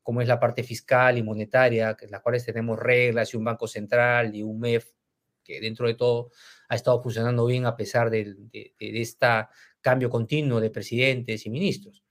como 0.02 0.20
es 0.20 0.28
la 0.28 0.38
parte 0.38 0.62
fiscal 0.64 1.16
y 1.16 1.22
monetaria, 1.22 1.96
en 1.98 2.10
las 2.10 2.20
cuales 2.20 2.44
tenemos 2.44 2.78
reglas 2.78 3.32
y 3.32 3.38
un 3.38 3.44
banco 3.44 3.66
central 3.66 4.34
y 4.34 4.42
un 4.42 4.60
MEF 4.60 4.86
que 5.49 5.61
dentro 5.61 5.86
de 5.88 5.94
todo 5.94 6.30
ha 6.68 6.76
estado 6.76 7.03
funcionando 7.03 7.46
bien 7.46 7.64
a 7.64 7.74
pesar 7.74 8.11
de, 8.11 8.34
de 8.53 8.74
este 8.78 9.26
cambio 9.80 10.11
continuo 10.11 10.61
de 10.61 10.70
presidentes 10.70 11.46
y 11.46 11.51
ministros. 11.51 12.05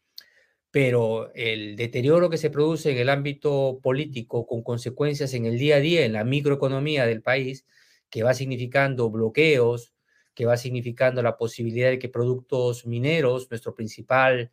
Pero 0.72 1.32
el 1.34 1.76
deterioro 1.76 2.30
que 2.30 2.38
se 2.38 2.50
produce 2.50 2.92
en 2.92 2.98
el 2.98 3.10
ámbito 3.10 3.80
político 3.82 4.46
con 4.48 4.64
consecuencias 4.64 5.34
en 5.36 5.46
el 5.46 5.58
día 5.58 5.78
a 5.78 5.80
día, 5.80 6.06
en 6.06 6.14
la 6.14 6.24
microeconomía 6.24 7.06
del 7.06 7.22
país, 7.22 7.66
que 8.10 8.24
va 8.24 8.34
significando 8.34 9.10
bloqueos, 9.12 9.94
que 10.34 10.46
va 10.46 10.58
significando 10.58 11.22
la 11.22 11.38
posibilidad 11.38 11.90
de 11.90 12.00
que 12.00 12.10
productos 12.10 12.86
mineros, 12.86 13.50
nuestro 13.50 13.76
principal, 13.76 14.52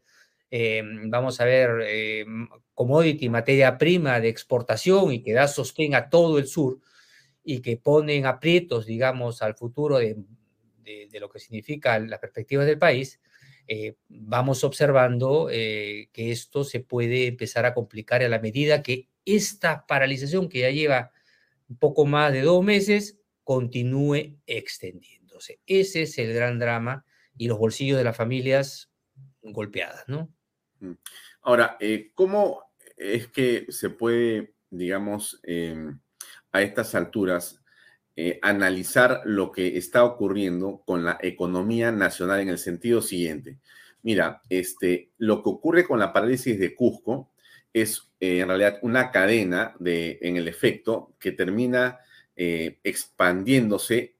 eh, 0.50 0.82
vamos 1.06 1.40
a 1.40 1.44
ver, 1.44 1.70
eh, 1.84 2.24
commodity, 2.74 3.28
materia 3.28 3.76
prima 3.76 4.20
de 4.20 4.28
exportación 4.28 5.12
y 5.12 5.22
que 5.22 5.32
da 5.32 5.48
sostén 5.48 5.94
a 5.94 6.08
todo 6.10 6.38
el 6.38 6.46
sur 6.46 6.80
y 7.44 7.60
que 7.60 7.76
ponen 7.76 8.26
aprietos, 8.26 8.86
digamos, 8.86 9.42
al 9.42 9.54
futuro 9.54 9.98
de, 9.98 10.16
de 10.84 11.20
lo 11.20 11.28
que 11.28 11.38
significa 11.38 11.98
las 11.98 12.18
perspectivas 12.18 12.66
del 12.66 12.78
país, 12.78 13.20
eh, 13.66 13.96
vamos 14.08 14.62
observando 14.62 15.48
eh, 15.50 16.10
que 16.12 16.30
esto 16.30 16.64
se 16.64 16.80
puede 16.80 17.26
empezar 17.26 17.64
a 17.64 17.72
complicar 17.72 18.22
a 18.22 18.28
la 18.28 18.38
medida 18.38 18.82
que 18.82 19.08
esta 19.24 19.86
paralización 19.86 20.50
que 20.50 20.60
ya 20.60 20.70
lleva 20.70 21.12
un 21.68 21.78
poco 21.78 22.04
más 22.04 22.32
de 22.32 22.42
dos 22.42 22.62
meses 22.62 23.18
continúe 23.42 24.38
extendiéndose. 24.46 25.60
Ese 25.66 26.02
es 26.02 26.18
el 26.18 26.34
gran 26.34 26.58
drama 26.58 27.06
y 27.38 27.48
los 27.48 27.58
bolsillos 27.58 27.96
de 27.96 28.04
las 28.04 28.16
familias 28.16 28.90
golpeadas, 29.40 30.04
¿no? 30.08 30.30
Mm. 30.80 30.92
Ahora, 31.40 31.78
eh, 31.80 32.10
¿cómo 32.14 32.64
es 32.96 33.28
que 33.28 33.66
se 33.70 33.88
puede, 33.88 34.54
digamos, 34.68 35.40
em, 35.42 36.00
a 36.54 36.62
estas 36.62 36.94
alturas, 36.94 37.60
eh, 38.14 38.38
analizar 38.40 39.22
lo 39.24 39.50
que 39.50 39.76
está 39.76 40.04
ocurriendo 40.04 40.82
con 40.86 41.04
la 41.04 41.18
economía 41.20 41.90
nacional 41.90 42.40
en 42.40 42.48
el 42.48 42.58
sentido 42.58 43.02
siguiente. 43.02 43.58
Mira, 44.02 44.40
este, 44.48 45.10
lo 45.18 45.42
que 45.42 45.48
ocurre 45.48 45.84
con 45.84 45.98
la 45.98 46.12
parálisis 46.12 46.56
de 46.60 46.76
Cusco 46.76 47.32
es 47.72 48.08
eh, 48.20 48.38
en 48.38 48.48
realidad 48.48 48.78
una 48.82 49.10
cadena 49.10 49.74
de, 49.80 50.20
en 50.22 50.36
el 50.36 50.46
efecto 50.46 51.16
que 51.18 51.32
termina 51.32 51.98
eh, 52.36 52.78
expandiéndose 52.84 54.14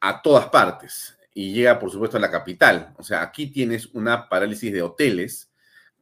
a 0.00 0.20
todas 0.20 0.48
partes 0.48 1.16
y 1.32 1.54
llega, 1.54 1.78
por 1.78 1.90
supuesto, 1.90 2.18
a 2.18 2.20
la 2.20 2.30
capital. 2.30 2.92
O 2.98 3.02
sea, 3.02 3.22
aquí 3.22 3.46
tienes 3.46 3.86
una 3.94 4.28
parálisis 4.28 4.70
de 4.70 4.82
hoteles 4.82 5.50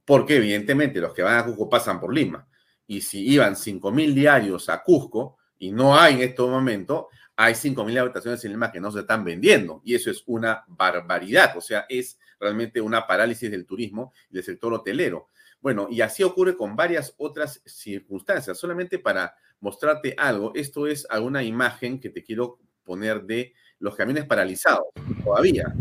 porque 0.05 0.37
evidentemente 0.37 1.01
los 1.01 1.15
que 1.15 1.23
van 1.23 1.39
a 1.39 1.45
Cusco 1.45 1.69
pasan 1.69 2.01
por 2.01 2.13
Lima. 2.13 2.49
Y 2.87 3.01
si 3.01 3.27
iban 3.27 3.55
5.000 3.55 4.15
diarios 4.15 4.69
a 4.69 4.83
Cusco, 4.83 5.39
y 5.59 5.73
no 5.73 5.97
hay 5.97 6.15
en 6.17 6.31
este 6.31 6.43
momento, 6.43 7.09
hay 7.37 7.55
5.000 7.55 7.99
habitaciones 7.99 8.45
en 8.45 8.53
Lima 8.53 8.73
que 8.73 8.81
no 8.81 8.91
se 8.91 9.01
están 9.01 9.25
vendiendo 9.25 9.83
y 9.85 9.95
eso 9.95 10.11
es 10.11 10.23
una 10.27 10.65
barbaridad, 10.69 11.57
o 11.57 11.61
sea, 11.61 11.87
es 11.89 12.19
realmente 12.41 12.81
una 12.81 13.07
parálisis 13.07 13.51
del 13.51 13.67
turismo 13.67 14.13
y 14.31 14.35
del 14.35 14.45
sector 14.45 14.73
hotelero. 14.73 15.29
Bueno, 15.61 15.89
y 15.91 16.01
así 16.01 16.23
ocurre 16.23 16.57
con 16.57 16.77
varias 16.77 17.15
otras 17.17 17.63
circunstancias. 17.65 18.59
Solamente 18.59 18.99
para 18.99 19.35
mostrarte 19.61 20.15
algo, 20.17 20.53
esto 20.55 20.87
es 20.87 21.07
alguna 21.11 21.43
imagen 21.43 21.99
que 21.99 22.11
te 22.11 22.23
quiero 22.23 22.59
poner 22.85 23.23
de 23.25 23.55
los 23.79 23.97
camiones 23.97 24.25
paralizados 24.27 24.87
todavía. 25.25 25.75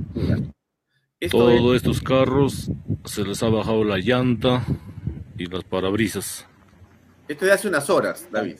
Todos 1.30 1.76
estos 1.76 2.02
carros 2.02 2.72
se 3.06 3.24
les 3.24 3.44
ha 3.44 3.50
bajado 3.50 3.84
la 3.84 3.98
llanta 3.98 4.66
y 5.38 5.46
las 5.46 5.64
parabrisas. 5.64 6.48
Esto 7.28 7.46
de 7.46 7.52
hace 7.52 7.68
unas 7.68 7.90
horas, 7.90 8.28
David. 8.32 8.58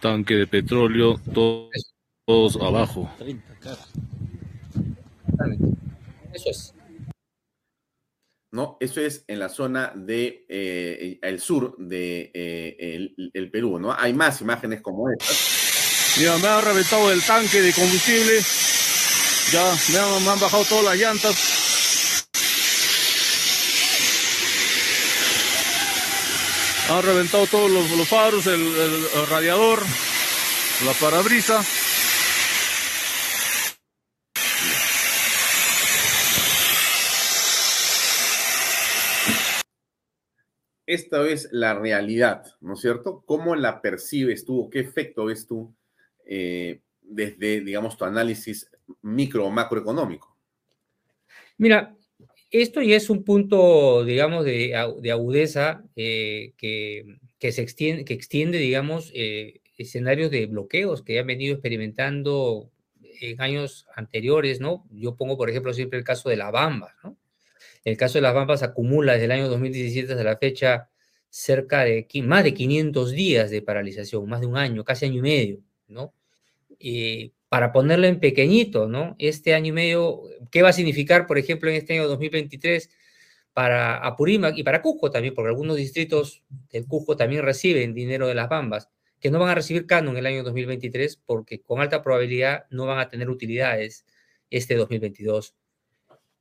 Tanque 0.00 0.34
de 0.34 0.46
petróleo, 0.46 1.20
todos, 1.32 2.56
abajo. 2.60 3.08
Eso 6.32 6.50
es. 6.50 6.74
No, 8.50 8.76
eso 8.80 9.00
es 9.00 9.24
en 9.28 9.38
la 9.38 9.48
zona 9.48 9.92
de 9.94 10.44
eh, 10.48 11.18
el 11.22 11.40
sur 11.40 11.74
de 11.78 12.30
eh, 12.34 13.14
el, 13.32 13.50
Perú, 13.50 13.78
¿no? 13.78 13.94
Hay 13.96 14.12
más 14.12 14.40
imágenes 14.42 14.82
como 14.82 15.08
estas. 15.10 16.16
Mira, 16.18 16.36
me 16.38 16.48
ha 16.48 16.60
reventado 16.60 17.10
el 17.12 17.22
tanque 17.22 17.62
de 17.62 17.72
combustible. 17.72 18.40
Ya 19.52 20.22
me 20.24 20.30
han 20.30 20.40
bajado 20.40 20.64
todas 20.64 20.84
las 20.84 20.96
llantas. 20.96 21.61
Han 26.92 27.02
reventado 27.02 27.46
todos 27.46 27.70
los, 27.70 28.06
faros, 28.06 28.46
el, 28.46 28.60
radiador, 29.30 29.78
la 30.84 30.92
parabrisa. 31.00 31.62
esta 40.84 41.26
es 41.26 41.48
la 41.52 41.72
realidad, 41.72 42.44
¿no 42.60 42.74
es 42.74 42.80
cierto? 42.80 43.22
¿Cómo 43.24 43.56
la 43.56 43.80
percibes 43.80 44.44
tú? 44.44 44.68
¿Qué 44.68 44.80
efecto 44.80 45.24
ves 45.24 45.46
tú 45.46 45.74
eh, 46.26 46.82
desde, 47.00 47.62
digamos, 47.62 47.96
tu 47.96 48.04
análisis 48.04 48.70
micro 49.00 49.46
o 49.46 49.50
macroeconómico? 49.50 50.36
Mira, 51.56 51.96
esto 52.52 52.82
ya 52.82 52.96
es 52.96 53.10
un 53.10 53.24
punto, 53.24 54.04
digamos, 54.04 54.44
de, 54.44 54.76
agudeza 54.76 55.82
eh, 55.96 56.52
que, 56.58 57.52
se 57.52 57.62
extiende, 57.62 58.04
que 58.04 58.14
extiende, 58.14 58.58
digamos, 58.58 59.10
eh, 59.14 59.60
escenarios 59.78 60.30
de 60.30 60.46
bloqueos 60.46 61.02
que 61.02 61.18
han 61.18 61.26
venido 61.26 61.54
experimentando 61.54 62.70
en 63.20 63.40
años 63.40 63.86
anteriores, 63.96 64.60
¿no? 64.60 64.86
Yo 64.90 65.16
pongo, 65.16 65.36
por 65.36 65.48
ejemplo, 65.48 65.72
siempre 65.72 65.98
el 65.98 66.04
caso 66.04 66.28
de 66.28 66.36
la 66.36 66.50
Bamba, 66.50 66.94
¿no? 67.02 67.16
El 67.84 67.96
caso 67.96 68.14
de 68.18 68.22
las 68.22 68.34
Bambas 68.34 68.62
acumula 68.62 69.14
desde 69.14 69.24
el 69.24 69.32
año 69.32 69.48
2017 69.48 70.12
hasta 70.12 70.24
la 70.24 70.36
fecha 70.36 70.90
cerca 71.30 71.84
de 71.84 72.06
más 72.22 72.44
de 72.44 72.54
500 72.54 73.12
días 73.12 73.50
de 73.50 73.62
paralización, 73.62 74.28
más 74.28 74.40
de 74.40 74.46
un 74.46 74.56
año, 74.56 74.84
casi 74.84 75.06
año 75.06 75.18
y 75.18 75.22
medio, 75.22 75.60
¿no? 75.88 76.12
Y 76.78 77.32
para 77.52 77.70
ponerlo 77.70 78.06
en 78.06 78.18
pequeñito, 78.18 78.88
¿no? 78.88 79.14
Este 79.18 79.52
año 79.52 79.66
y 79.66 79.72
medio, 79.72 80.22
¿qué 80.50 80.62
va 80.62 80.70
a 80.70 80.72
significar, 80.72 81.26
por 81.26 81.36
ejemplo, 81.36 81.68
en 81.68 81.76
este 81.76 81.92
año 81.92 82.08
2023 82.08 82.88
para 83.52 83.98
Apurímac 83.98 84.56
y 84.56 84.62
para 84.62 84.80
Cusco 84.80 85.10
también? 85.10 85.34
Porque 85.34 85.50
algunos 85.50 85.76
distritos 85.76 86.42
del 86.70 86.86
Cusco 86.86 87.14
también 87.14 87.42
reciben 87.42 87.92
dinero 87.92 88.26
de 88.26 88.34
las 88.34 88.48
Bambas, 88.48 88.88
que 89.20 89.30
no 89.30 89.38
van 89.38 89.50
a 89.50 89.54
recibir 89.54 89.84
canon 89.84 90.16
el 90.16 90.24
año 90.24 90.42
2023 90.44 91.20
porque 91.26 91.60
con 91.60 91.82
alta 91.82 92.00
probabilidad 92.00 92.64
no 92.70 92.86
van 92.86 93.00
a 93.00 93.10
tener 93.10 93.28
utilidades 93.28 94.06
este 94.48 94.74
2022. 94.74 95.54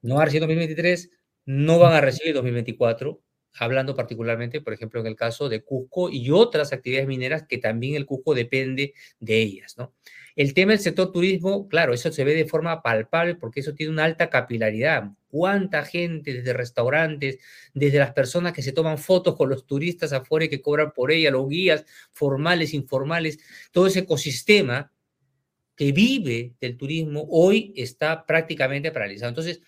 No 0.04 0.16
va 0.16 0.22
a 0.22 0.26
recibir 0.28 0.44
2023 0.44 1.10
no 1.44 1.78
van 1.78 1.92
a 1.92 2.00
recibir 2.00 2.34
2024, 2.36 3.22
hablando 3.56 3.98
particularmente, 3.98 4.62
por 4.62 4.72
ejemplo, 4.72 5.02
en 5.02 5.08
el 5.08 5.18
caso 5.18 5.50
de 5.50 5.62
Cusco 5.62 6.10
y 6.10 6.32
otras 6.32 6.72
actividades 6.72 7.10
mineras 7.10 7.44
que 7.50 7.58
también 7.58 7.96
el 7.96 8.06
Cusco 8.06 8.34
depende 8.34 8.94
de 9.20 9.42
ellas, 9.42 9.78
¿no? 9.78 9.94
El 10.36 10.54
tema 10.54 10.72
del 10.72 10.80
sector 10.80 11.12
turismo, 11.12 11.68
claro, 11.68 11.94
eso 11.94 12.12
se 12.12 12.24
ve 12.24 12.34
de 12.34 12.46
forma 12.46 12.82
palpable 12.82 13.36
porque 13.36 13.60
eso 13.60 13.74
tiene 13.74 13.92
una 13.92 14.06
alta 14.06 14.30
capilaridad. 14.30 15.12
¿Cuánta 15.28 15.84
gente, 15.84 16.34
desde 16.34 16.54
restaurantes, 16.54 17.40
desde 17.74 18.00
las 18.00 18.14
personas 18.14 18.54
que 18.54 18.62
se 18.62 18.72
toman 18.72 18.98
fotos 18.98 19.36
con 19.36 19.50
los 19.50 19.66
turistas 19.66 20.14
afuera 20.14 20.46
y 20.46 20.50
que 20.50 20.62
cobran 20.62 20.92
por 20.92 21.12
ella, 21.12 21.32
los 21.32 21.48
guías 21.48 21.86
formales, 22.12 22.74
informales, 22.74 23.40
todo 23.72 23.88
ese 23.88 24.00
ecosistema 24.00 24.92
que 25.76 25.92
vive 25.92 26.54
del 26.62 26.78
turismo 26.78 27.28
hoy 27.30 27.74
está 27.76 28.26
prácticamente 28.26 28.92
paralizado. 28.92 29.30
Entonces, 29.30 29.62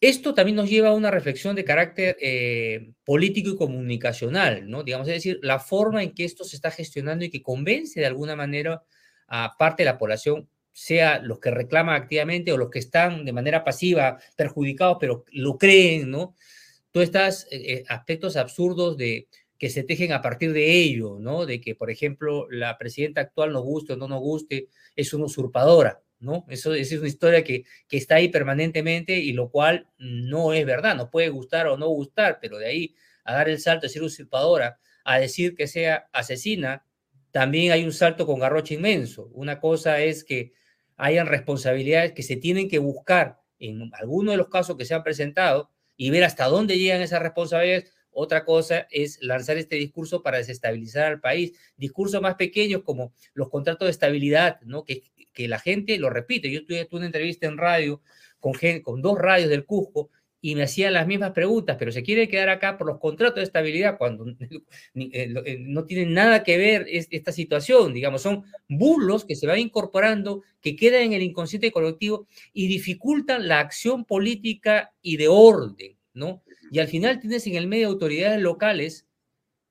esto 0.00 0.34
también 0.34 0.56
nos 0.56 0.68
lleva 0.68 0.90
a 0.90 0.94
una 0.94 1.10
reflexión 1.10 1.56
de 1.56 1.64
carácter 1.64 2.16
eh, 2.20 2.92
político 3.04 3.50
y 3.50 3.56
comunicacional, 3.56 4.68
¿no? 4.68 4.82
Digamos, 4.82 5.08
es 5.08 5.14
decir, 5.14 5.38
la 5.42 5.58
forma 5.58 6.02
en 6.02 6.12
que 6.12 6.24
esto 6.24 6.44
se 6.44 6.56
está 6.56 6.70
gestionando 6.70 7.24
y 7.24 7.30
que 7.30 7.42
convence 7.42 7.98
de 7.98 8.06
alguna 8.06 8.36
manera 8.36 8.82
a 9.28 9.56
parte 9.58 9.82
de 9.82 9.90
la 9.90 9.98
población, 9.98 10.48
sea 10.72 11.20
los 11.20 11.40
que 11.40 11.50
reclaman 11.50 12.00
activamente 12.00 12.52
o 12.52 12.58
los 12.58 12.70
que 12.70 12.78
están 12.78 13.24
de 13.24 13.32
manera 13.32 13.64
pasiva 13.64 14.18
perjudicados, 14.36 14.98
pero 15.00 15.24
lo 15.32 15.56
creen, 15.56 16.10
¿no? 16.10 16.34
Todos 16.92 17.06
estos 17.06 17.46
eh, 17.50 17.72
eh, 17.72 17.84
aspectos 17.88 18.36
absurdos 18.36 18.96
de 18.96 19.28
que 19.58 19.70
se 19.70 19.84
tejen 19.84 20.12
a 20.12 20.20
partir 20.20 20.52
de 20.52 20.70
ello, 20.70 21.18
¿no? 21.18 21.46
De 21.46 21.60
que, 21.60 21.74
por 21.74 21.90
ejemplo, 21.90 22.46
la 22.50 22.76
presidenta 22.76 23.22
actual 23.22 23.52
nos 23.52 23.62
guste 23.62 23.94
o 23.94 23.96
no 23.96 24.06
nos 24.06 24.20
guste, 24.20 24.68
es 24.94 25.14
una 25.14 25.24
usurpadora. 25.24 26.02
¿no? 26.18 26.46
Eso, 26.48 26.72
es 26.72 26.92
una 26.92 27.08
historia 27.08 27.44
que, 27.44 27.64
que, 27.88 27.98
está 27.98 28.16
ahí 28.16 28.28
permanentemente 28.28 29.18
y 29.18 29.32
lo 29.32 29.50
cual 29.50 29.88
no 29.98 30.54
es 30.54 30.64
verdad, 30.64 30.96
nos 30.96 31.10
puede 31.10 31.28
gustar 31.28 31.66
o 31.68 31.76
no 31.76 31.88
gustar, 31.88 32.38
pero 32.40 32.56
de 32.56 32.66
ahí 32.66 32.94
a 33.22 33.34
dar 33.34 33.50
el 33.50 33.60
salto 33.60 33.86
de 33.86 33.90
ser 33.90 34.02
usurpadora 34.02 34.78
a 35.04 35.20
decir 35.20 35.54
que 35.54 35.66
sea 35.66 36.08
asesina, 36.12 36.85
también 37.36 37.70
hay 37.70 37.84
un 37.84 37.92
salto 37.92 38.24
con 38.24 38.40
garroche 38.40 38.76
inmenso. 38.76 39.28
Una 39.34 39.60
cosa 39.60 40.00
es 40.00 40.24
que 40.24 40.54
hayan 40.96 41.26
responsabilidades 41.26 42.12
que 42.12 42.22
se 42.22 42.36
tienen 42.36 42.66
que 42.66 42.78
buscar 42.78 43.42
en 43.58 43.90
algunos 43.92 44.32
de 44.32 44.38
los 44.38 44.48
casos 44.48 44.78
que 44.78 44.86
se 44.86 44.94
han 44.94 45.02
presentado 45.02 45.70
y 45.98 46.08
ver 46.08 46.24
hasta 46.24 46.46
dónde 46.46 46.78
llegan 46.78 47.02
esas 47.02 47.20
responsabilidades. 47.20 47.92
Otra 48.10 48.46
cosa 48.46 48.86
es 48.90 49.18
lanzar 49.20 49.58
este 49.58 49.76
discurso 49.76 50.22
para 50.22 50.38
desestabilizar 50.38 51.04
al 51.04 51.20
país. 51.20 51.52
Discursos 51.76 52.22
más 52.22 52.36
pequeños 52.36 52.80
como 52.82 53.12
los 53.34 53.50
contratos 53.50 53.84
de 53.84 53.90
estabilidad, 53.90 54.58
¿no? 54.62 54.84
que 54.84 55.02
que 55.36 55.46
la 55.46 55.58
gente 55.60 55.98
lo 55.98 56.08
repite. 56.08 56.50
Yo 56.50 56.64
tuve, 56.64 56.88
una 56.92 57.06
entrevista 57.06 57.46
en 57.46 57.58
radio 57.58 58.00
con, 58.40 58.54
con 58.82 59.02
dos 59.02 59.18
radios 59.18 59.50
del 59.50 59.66
Cusco 59.66 60.08
y 60.46 60.54
me 60.54 60.62
hacían 60.62 60.92
las 60.92 61.08
mismas 61.08 61.32
preguntas, 61.32 61.74
pero 61.76 61.90
se 61.90 62.04
quiere 62.04 62.28
quedar 62.28 62.50
acá 62.50 62.78
por 62.78 62.86
los 62.86 63.00
contratos 63.00 63.38
de 63.38 63.42
estabilidad 63.42 63.98
cuando 63.98 64.28
eh, 64.40 64.62
eh, 64.94 65.56
no 65.58 65.86
tienen 65.86 66.14
nada 66.14 66.44
que 66.44 66.56
ver 66.56 66.86
esta 66.88 67.32
situación, 67.32 67.92
digamos, 67.92 68.22
son 68.22 68.44
bulos 68.68 69.24
que 69.24 69.34
se 69.34 69.48
van 69.48 69.58
incorporando, 69.58 70.44
que 70.60 70.76
quedan 70.76 71.02
en 71.02 71.14
el 71.14 71.24
inconsciente 71.24 71.72
colectivo 71.72 72.28
y 72.52 72.68
dificultan 72.68 73.48
la 73.48 73.58
acción 73.58 74.04
política 74.04 74.92
y 75.02 75.16
de 75.16 75.26
orden, 75.26 75.98
¿no? 76.14 76.44
Y 76.70 76.78
al 76.78 76.86
final 76.86 77.18
tienes 77.18 77.44
en 77.48 77.56
el 77.56 77.66
medio 77.66 77.88
autoridades 77.88 78.40
locales 78.40 79.08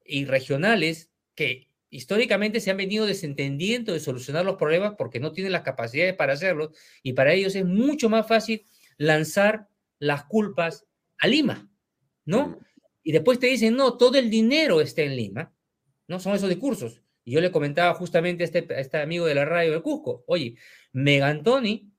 y 0.03 0.25
regionales 0.25 1.09
que 1.35 1.69
históricamente 1.89 2.59
se 2.59 2.71
han 2.71 2.75
venido 2.75 3.05
desentendiendo 3.05 3.93
de 3.93 4.01
solucionar 4.01 4.43
los 4.43 4.57
problemas 4.57 4.95
porque 4.97 5.21
no 5.21 5.31
tienen 5.31 5.53
las 5.53 5.61
capacidades 5.61 6.15
para 6.15 6.33
hacerlo 6.33 6.73
y 7.01 7.13
para 7.13 7.31
ellos 7.31 7.55
es 7.55 7.63
mucho 7.63 8.09
más 8.09 8.27
fácil 8.27 8.65
lanzar 8.97 9.69
las 9.99 10.25
culpas 10.25 10.85
a 11.17 11.27
Lima, 11.27 11.69
¿no? 12.25 12.47
Mm. 12.47 12.57
Y 13.03 13.11
después 13.11 13.39
te 13.39 13.47
dicen, 13.47 13.75
no, 13.75 13.97
todo 13.97 14.17
el 14.17 14.29
dinero 14.29 14.81
está 14.81 15.03
en 15.03 15.15
Lima, 15.15 15.53
¿no? 16.07 16.19
Son 16.19 16.35
esos 16.35 16.49
discursos. 16.49 17.01
Y 17.23 17.33
yo 17.33 17.41
le 17.41 17.51
comentaba 17.51 17.93
justamente 17.93 18.43
a 18.43 18.45
este, 18.45 18.65
este 18.79 18.97
amigo 18.97 19.25
de 19.25 19.35
la 19.35 19.45
radio 19.45 19.71
de 19.71 19.81
Cusco, 19.81 20.23
oye, 20.27 20.55
Megantoni, 20.93 21.91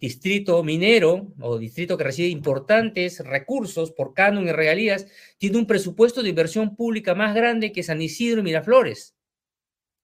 distrito 0.00 0.62
minero 0.62 1.32
o 1.40 1.58
distrito 1.58 1.96
que 1.96 2.04
recibe 2.04 2.28
importantes 2.28 3.20
recursos 3.20 3.92
por 3.92 4.14
canon 4.14 4.46
y 4.46 4.52
regalías, 4.52 5.06
tiene 5.38 5.58
un 5.58 5.66
presupuesto 5.66 6.22
de 6.22 6.30
inversión 6.30 6.76
pública 6.76 7.14
más 7.14 7.34
grande 7.34 7.72
que 7.72 7.82
San 7.82 8.02
Isidro 8.02 8.40
y 8.40 8.44
Miraflores. 8.44 9.16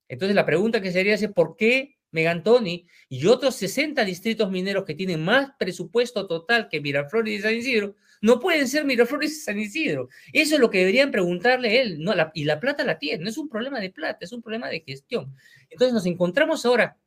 Entonces 0.08 0.34
la 0.34 0.46
pregunta 0.46 0.80
que 0.80 0.92
sería 0.92 1.14
es 1.14 1.28
por 1.28 1.56
qué 1.56 1.98
Megantoni 2.12 2.86
y 3.08 3.26
otros 3.26 3.56
60 3.56 4.04
distritos 4.04 4.50
mineros 4.50 4.84
que 4.84 4.94
tienen 4.94 5.24
más 5.24 5.50
presupuesto 5.58 6.26
total 6.26 6.68
que 6.68 6.80
Miraflores 6.80 7.38
y 7.38 7.42
San 7.42 7.54
Isidro 7.54 7.96
no 8.20 8.38
pueden 8.40 8.68
ser 8.68 8.84
Miraflores 8.84 9.32
y 9.32 9.40
San 9.40 9.58
Isidro. 9.58 10.08
Eso 10.32 10.54
es 10.54 10.60
lo 10.60 10.70
que 10.70 10.78
deberían 10.78 11.10
preguntarle 11.10 11.80
él. 11.80 11.98
Y 12.34 12.44
la 12.44 12.60
plata 12.60 12.84
la 12.84 12.98
tiene, 12.98 13.24
no 13.24 13.30
es 13.30 13.38
un 13.38 13.48
problema 13.48 13.80
de 13.80 13.90
plata, 13.90 14.18
es 14.20 14.32
un 14.32 14.42
problema 14.42 14.68
de 14.68 14.80
gestión. 14.80 15.34
Entonces 15.70 15.94
nos 15.94 16.06
encontramos 16.06 16.66
ahora 16.66 16.98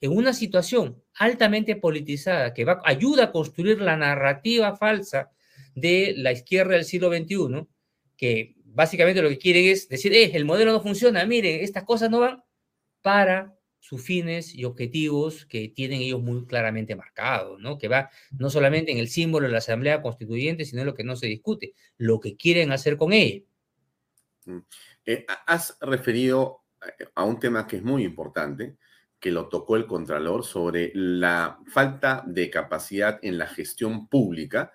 en 0.00 0.16
una 0.16 0.32
situación 0.32 1.02
altamente 1.14 1.76
politizada 1.76 2.52
que 2.52 2.66
ayuda 2.84 3.24
a 3.24 3.32
construir 3.32 3.80
la 3.80 3.96
narrativa 3.96 4.76
falsa 4.76 5.30
de 5.74 6.14
la 6.16 6.32
izquierda 6.32 6.74
del 6.74 6.84
siglo 6.84 7.10
XXI, 7.10 7.66
que 8.16 8.56
básicamente 8.64 9.22
lo 9.22 9.28
que 9.28 9.38
quieren 9.38 9.66
es 9.66 9.88
decir, 9.88 10.12
eh, 10.12 10.32
el 10.34 10.44
modelo 10.44 10.72
no 10.72 10.80
funciona, 10.80 11.24
miren, 11.24 11.60
estas 11.60 11.84
cosas 11.84 12.10
no 12.10 12.20
van 12.20 12.42
para 13.02 13.55
sus 13.86 14.02
fines 14.02 14.52
y 14.52 14.64
objetivos 14.64 15.46
que 15.46 15.68
tienen 15.68 16.00
ellos 16.00 16.20
muy 16.20 16.44
claramente 16.44 16.96
marcados, 16.96 17.60
¿no? 17.60 17.78
Que 17.78 17.86
va 17.86 18.10
no 18.36 18.50
solamente 18.50 18.90
en 18.90 18.98
el 18.98 19.06
símbolo 19.06 19.46
de 19.46 19.52
la 19.52 19.58
Asamblea 19.58 20.02
Constituyente, 20.02 20.64
sino 20.64 20.82
en 20.82 20.86
lo 20.86 20.94
que 20.94 21.04
no 21.04 21.14
se 21.14 21.28
discute, 21.28 21.72
lo 21.96 22.18
que 22.18 22.36
quieren 22.36 22.72
hacer 22.72 22.96
con 22.96 23.12
ella. 23.12 23.44
Mm. 24.44 24.58
Eh, 25.04 25.24
has 25.46 25.78
referido 25.80 26.64
eh, 26.98 27.06
a 27.14 27.22
un 27.22 27.38
tema 27.38 27.68
que 27.68 27.76
es 27.76 27.84
muy 27.84 28.02
importante, 28.02 28.76
que 29.20 29.30
lo 29.30 29.48
tocó 29.48 29.76
el 29.76 29.86
Contralor 29.86 30.44
sobre 30.44 30.90
la 30.94 31.60
falta 31.68 32.24
de 32.26 32.50
capacidad 32.50 33.20
en 33.22 33.38
la 33.38 33.46
gestión 33.46 34.08
pública 34.08 34.72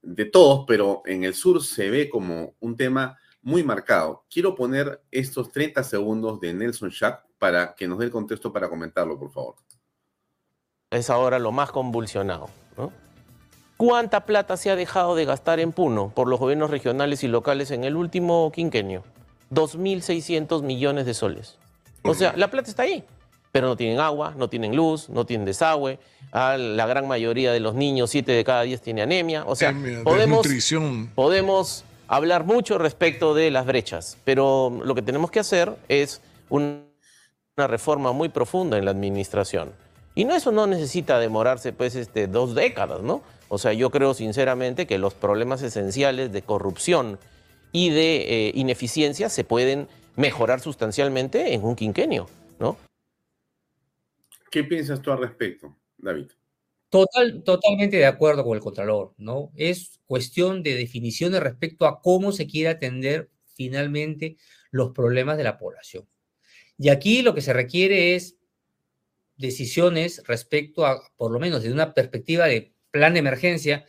de 0.00 0.24
todos, 0.24 0.64
pero 0.66 1.02
en 1.04 1.24
el 1.24 1.34
sur 1.34 1.62
se 1.62 1.90
ve 1.90 2.08
como 2.08 2.56
un 2.60 2.78
tema 2.78 3.18
muy 3.42 3.62
marcado. 3.62 4.24
Quiero 4.30 4.54
poner 4.54 5.02
estos 5.10 5.52
30 5.52 5.84
segundos 5.84 6.40
de 6.40 6.54
Nelson 6.54 6.88
Schack 6.88 7.27
para 7.38 7.74
que 7.74 7.86
nos 7.86 7.98
dé 7.98 8.06
el 8.06 8.10
contexto 8.10 8.52
para 8.52 8.68
comentarlo, 8.68 9.18
por 9.18 9.30
favor. 9.30 9.54
Es 10.90 11.10
ahora 11.10 11.38
lo 11.38 11.52
más 11.52 11.70
convulsionado. 11.70 12.48
¿Cuánta 13.76 14.26
plata 14.26 14.56
se 14.56 14.70
ha 14.70 14.76
dejado 14.76 15.14
de 15.14 15.24
gastar 15.24 15.60
en 15.60 15.70
Puno 15.70 16.10
por 16.12 16.26
los 16.26 16.40
gobiernos 16.40 16.70
regionales 16.70 17.22
y 17.22 17.28
locales 17.28 17.70
en 17.70 17.84
el 17.84 17.94
último 17.94 18.50
quinquenio? 18.52 19.04
2.600 19.52 20.62
millones 20.62 21.06
de 21.06 21.14
soles. 21.14 21.58
O 22.02 22.14
sea, 22.14 22.34
la 22.36 22.50
plata 22.50 22.70
está 22.70 22.82
ahí 22.82 23.04
pero 23.52 23.66
no 23.68 23.76
tienen 23.76 24.00
agua, 24.00 24.34
no 24.36 24.48
tienen 24.48 24.76
luz, 24.76 25.08
no 25.08 25.24
tienen 25.24 25.44
desagüe. 25.44 25.98
Ah, 26.32 26.56
la 26.56 26.86
gran 26.86 27.08
mayoría 27.08 27.52
de 27.52 27.60
los 27.60 27.74
niños, 27.74 28.10
7 28.10 28.32
de 28.32 28.44
cada 28.44 28.62
10, 28.62 28.80
tiene 28.82 29.02
anemia. 29.02 29.44
O 29.46 29.56
sea, 29.56 29.74
podemos, 30.04 30.46
podemos 31.14 31.84
hablar 32.06 32.44
mucho 32.44 32.78
respecto 32.78 33.34
de 33.34 33.50
las 33.50 33.66
brechas, 33.66 34.18
pero 34.24 34.70
lo 34.84 34.94
que 34.94 35.02
tenemos 35.02 35.30
que 35.30 35.40
hacer 35.40 35.76
es 35.88 36.20
una 37.58 37.66
reforma 37.66 38.12
muy 38.12 38.28
profunda 38.28 38.78
en 38.78 38.84
la 38.84 38.92
administración. 38.92 39.72
Y 40.14 40.24
no, 40.24 40.34
eso 40.36 40.52
no 40.52 40.68
necesita 40.68 41.18
demorarse 41.18 41.72
pues 41.72 41.96
este, 41.96 42.28
dos 42.28 42.54
décadas, 42.54 43.02
¿no? 43.02 43.22
O 43.48 43.58
sea, 43.58 43.72
yo 43.72 43.90
creo 43.90 44.14
sinceramente 44.14 44.86
que 44.86 44.96
los 44.98 45.14
problemas 45.14 45.62
esenciales 45.62 46.30
de 46.30 46.42
corrupción 46.42 47.18
y 47.72 47.90
de 47.90 48.16
eh, 48.48 48.52
ineficiencia 48.54 49.28
se 49.28 49.42
pueden 49.42 49.88
mejorar 50.14 50.60
sustancialmente 50.60 51.52
en 51.52 51.64
un 51.64 51.74
quinquenio, 51.74 52.28
¿no? 52.60 52.76
¿Qué 54.50 54.62
piensas 54.62 55.02
tú 55.02 55.10
al 55.10 55.18
respecto, 55.18 55.76
David? 55.96 56.26
Total, 56.90 57.42
totalmente 57.42 57.96
de 57.96 58.06
acuerdo 58.06 58.44
con 58.44 58.56
el 58.56 58.62
Contralor, 58.62 59.14
¿no? 59.18 59.50
Es 59.56 59.98
cuestión 60.06 60.62
de 60.62 60.74
definiciones 60.74 61.40
respecto 61.40 61.86
a 61.86 62.00
cómo 62.00 62.30
se 62.30 62.46
quiere 62.46 62.70
atender 62.70 63.30
finalmente 63.54 64.36
los 64.70 64.92
problemas 64.92 65.36
de 65.36 65.44
la 65.44 65.58
población. 65.58 66.06
Y 66.78 66.90
aquí 66.90 67.22
lo 67.22 67.34
que 67.34 67.40
se 67.40 67.52
requiere 67.52 68.14
es 68.14 68.36
decisiones 69.36 70.22
respecto 70.26 70.86
a, 70.86 71.00
por 71.16 71.32
lo 71.32 71.40
menos 71.40 71.62
desde 71.62 71.74
una 71.74 71.94
perspectiva 71.94 72.46
de 72.46 72.72
plan 72.90 73.12
de 73.12 73.20
emergencia, 73.20 73.84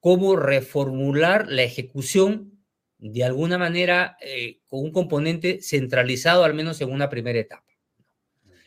cómo 0.00 0.36
reformular 0.36 1.48
la 1.48 1.62
ejecución 1.62 2.54
de 2.98 3.24
alguna 3.24 3.58
manera 3.58 4.16
eh, 4.20 4.60
con 4.66 4.80
un 4.80 4.92
componente 4.92 5.60
centralizado, 5.62 6.44
al 6.44 6.54
menos 6.54 6.80
en 6.80 6.90
una 6.90 7.08
primera 7.08 7.38
etapa. 7.38 7.66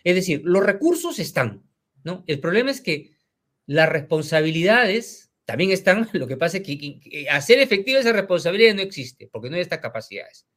Es 0.04 0.16
decir, 0.16 0.42
los 0.44 0.64
recursos 0.64 1.20
están, 1.20 1.64
¿no? 2.04 2.24
El 2.28 2.40
problema 2.40 2.72
es 2.72 2.82
que 2.82 3.12
las 3.66 3.90
responsabilidades 3.90 5.32
también 5.46 5.72
están, 5.72 6.10
lo 6.14 6.28
que 6.28 6.38
pasa 6.38 6.58
es 6.58 6.64
que, 6.64 7.28
hacer 7.30 7.60
efectiva 7.60 8.00
esa 8.00 8.14
responsabilidad 8.14 8.76
no 8.76 8.82
existe, 8.82 9.28
porque 9.32 9.50
no 9.50 9.56
hay 9.56 9.62
estas 9.62 9.80
capacidades. 9.80 10.48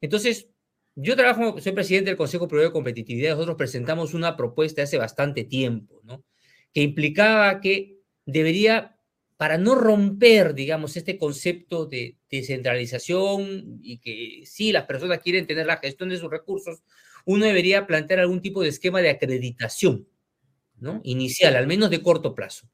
Entonces, 0.00 0.48
yo 0.96 1.16
trabajo, 1.16 1.60
soy 1.60 1.72
presidente 1.72 2.10
del 2.10 2.16
Consejo 2.16 2.46
Privado 2.46 2.68
de 2.68 2.72
Competitividad, 2.72 3.32
nosotros 3.32 3.56
presentamos 3.56 4.14
una 4.14 4.36
propuesta 4.36 4.82
hace 4.82 4.96
bastante 4.96 5.44
tiempo, 5.44 6.00
¿no? 6.04 6.24
Que 6.72 6.82
implicaba 6.82 7.60
que 7.60 7.98
debería, 8.26 8.96
para 9.36 9.58
no 9.58 9.74
romper, 9.74 10.54
digamos, 10.54 10.96
este 10.96 11.18
concepto 11.18 11.86
de 11.86 12.16
descentralización 12.30 13.80
y 13.82 13.98
que 13.98 14.42
sí, 14.46 14.72
las 14.72 14.84
personas 14.84 15.20
quieren 15.20 15.46
tener 15.46 15.66
la 15.66 15.78
gestión 15.78 16.10
de 16.10 16.18
sus 16.18 16.30
recursos, 16.30 16.82
uno 17.24 17.44
debería 17.44 17.86
plantear 17.86 18.20
algún 18.20 18.40
tipo 18.40 18.62
de 18.62 18.68
esquema 18.68 19.00
de 19.00 19.10
acreditación, 19.10 20.06
¿no? 20.78 21.00
Inicial, 21.04 21.56
al 21.56 21.66
menos 21.66 21.90
de 21.90 22.02
corto 22.02 22.34
plazo. 22.34 22.68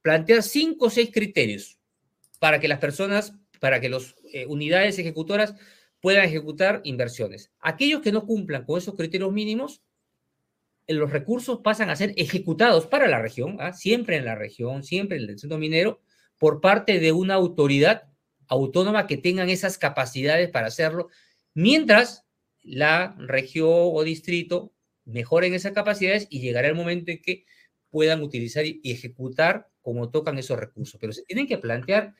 plantear 0.00 0.42
cinco 0.42 0.86
o 0.86 0.90
seis 0.90 1.10
criterios 1.12 1.78
para 2.38 2.58
que 2.58 2.68
las 2.68 2.78
personas, 2.78 3.34
para 3.60 3.80
que 3.80 3.90
las 3.90 4.14
eh, 4.32 4.46
unidades 4.46 4.98
ejecutoras 4.98 5.54
puedan 6.02 6.24
ejecutar 6.24 6.80
inversiones. 6.84 7.52
Aquellos 7.60 8.02
que 8.02 8.12
no 8.12 8.26
cumplan 8.26 8.64
con 8.66 8.76
esos 8.76 8.96
criterios 8.96 9.32
mínimos, 9.32 9.82
los 10.88 11.10
recursos 11.12 11.60
pasan 11.62 11.90
a 11.90 11.96
ser 11.96 12.12
ejecutados 12.16 12.88
para 12.88 13.06
la 13.06 13.22
región, 13.22 13.56
¿ah? 13.60 13.72
siempre 13.72 14.16
en 14.16 14.24
la 14.24 14.34
región, 14.34 14.82
siempre 14.82 15.16
en 15.16 15.30
el 15.30 15.38
centro 15.38 15.58
minero, 15.58 16.00
por 16.38 16.60
parte 16.60 16.98
de 16.98 17.12
una 17.12 17.34
autoridad 17.34 18.08
autónoma 18.48 19.06
que 19.06 19.16
tengan 19.16 19.48
esas 19.48 19.78
capacidades 19.78 20.50
para 20.50 20.66
hacerlo, 20.66 21.08
mientras 21.54 22.26
la 22.64 23.14
región 23.18 23.70
o 23.70 24.02
distrito 24.02 24.72
mejoren 25.04 25.54
esas 25.54 25.72
capacidades 25.72 26.26
y 26.30 26.40
llegará 26.40 26.66
el 26.66 26.74
momento 26.74 27.12
en 27.12 27.22
que 27.22 27.44
puedan 27.90 28.22
utilizar 28.22 28.66
y 28.66 28.80
ejecutar 28.82 29.68
como 29.82 30.10
tocan 30.10 30.36
esos 30.36 30.58
recursos. 30.58 30.98
Pero 31.00 31.12
se 31.12 31.22
tienen 31.22 31.46
que 31.46 31.58
plantear 31.58 32.14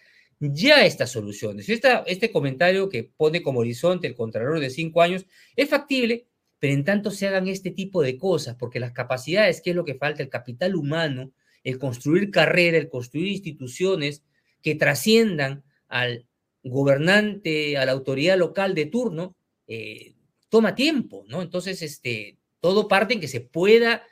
ya 0.50 0.84
estas 0.84 1.10
soluciones. 1.10 1.68
Esta, 1.68 2.04
este 2.06 2.32
comentario 2.32 2.88
que 2.88 3.04
pone 3.04 3.42
como 3.42 3.60
horizonte 3.60 4.06
el 4.06 4.16
Contralor 4.16 4.58
de 4.60 4.70
cinco 4.70 5.02
años 5.02 5.26
es 5.54 5.68
factible, 5.68 6.26
pero 6.58 6.74
en 6.74 6.84
tanto 6.84 7.10
se 7.10 7.28
hagan 7.28 7.48
este 7.48 7.70
tipo 7.70 8.02
de 8.02 8.16
cosas, 8.16 8.56
porque 8.56 8.80
las 8.80 8.92
capacidades, 8.92 9.60
¿qué 9.60 9.70
es 9.70 9.76
lo 9.76 9.84
que 9.84 9.94
falta? 9.94 10.22
El 10.22 10.28
capital 10.28 10.74
humano, 10.74 11.32
el 11.62 11.78
construir 11.78 12.30
carrera, 12.30 12.78
el 12.78 12.88
construir 12.88 13.28
instituciones 13.28 14.24
que 14.62 14.74
trasciendan 14.74 15.64
al 15.88 16.26
gobernante, 16.64 17.76
a 17.76 17.84
la 17.84 17.92
autoridad 17.92 18.38
local 18.38 18.74
de 18.74 18.86
turno, 18.86 19.36
eh, 19.66 20.14
toma 20.48 20.74
tiempo, 20.74 21.24
¿no? 21.28 21.42
Entonces, 21.42 21.82
este, 21.82 22.38
todo 22.60 22.88
parte 22.88 23.14
en 23.14 23.20
que 23.20 23.28
se 23.28 23.40
pueda 23.40 24.02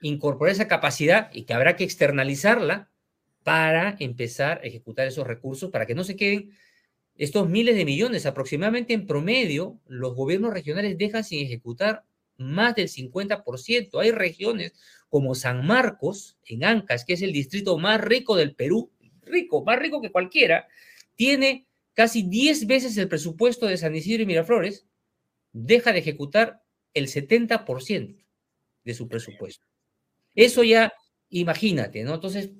incorporar 0.00 0.52
esa 0.52 0.68
capacidad 0.68 1.30
y 1.32 1.44
que 1.44 1.54
habrá 1.54 1.76
que 1.76 1.84
externalizarla 1.84 2.90
para 3.46 3.94
empezar 4.00 4.58
a 4.58 4.66
ejecutar 4.66 5.06
esos 5.06 5.24
recursos, 5.24 5.70
para 5.70 5.86
que 5.86 5.94
no 5.94 6.02
se 6.02 6.16
queden 6.16 6.50
estos 7.14 7.48
miles 7.48 7.76
de 7.76 7.84
millones. 7.84 8.26
Aproximadamente 8.26 8.92
en 8.92 9.06
promedio, 9.06 9.78
los 9.86 10.16
gobiernos 10.16 10.52
regionales 10.52 10.98
dejan 10.98 11.22
sin 11.22 11.46
ejecutar 11.46 12.02
más 12.38 12.74
del 12.74 12.88
50%. 12.88 14.00
Hay 14.00 14.10
regiones 14.10 14.72
como 15.08 15.36
San 15.36 15.64
Marcos, 15.64 16.36
en 16.44 16.64
Ancas, 16.64 17.04
que 17.04 17.12
es 17.12 17.22
el 17.22 17.32
distrito 17.32 17.78
más 17.78 18.00
rico 18.00 18.34
del 18.34 18.56
Perú, 18.56 18.90
rico, 19.22 19.62
más 19.62 19.78
rico 19.78 20.00
que 20.00 20.10
cualquiera, 20.10 20.66
tiene 21.14 21.68
casi 21.94 22.24
10 22.24 22.66
veces 22.66 22.96
el 22.96 23.06
presupuesto 23.06 23.66
de 23.66 23.76
San 23.76 23.94
Isidro 23.94 24.24
y 24.24 24.26
Miraflores, 24.26 24.88
deja 25.52 25.92
de 25.92 26.00
ejecutar 26.00 26.64
el 26.94 27.06
70% 27.06 28.24
de 28.82 28.94
su 28.94 29.06
presupuesto. 29.06 29.68
Eso 30.34 30.64
ya, 30.64 30.92
imagínate, 31.28 32.02
¿no? 32.02 32.14
Entonces, 32.14 32.50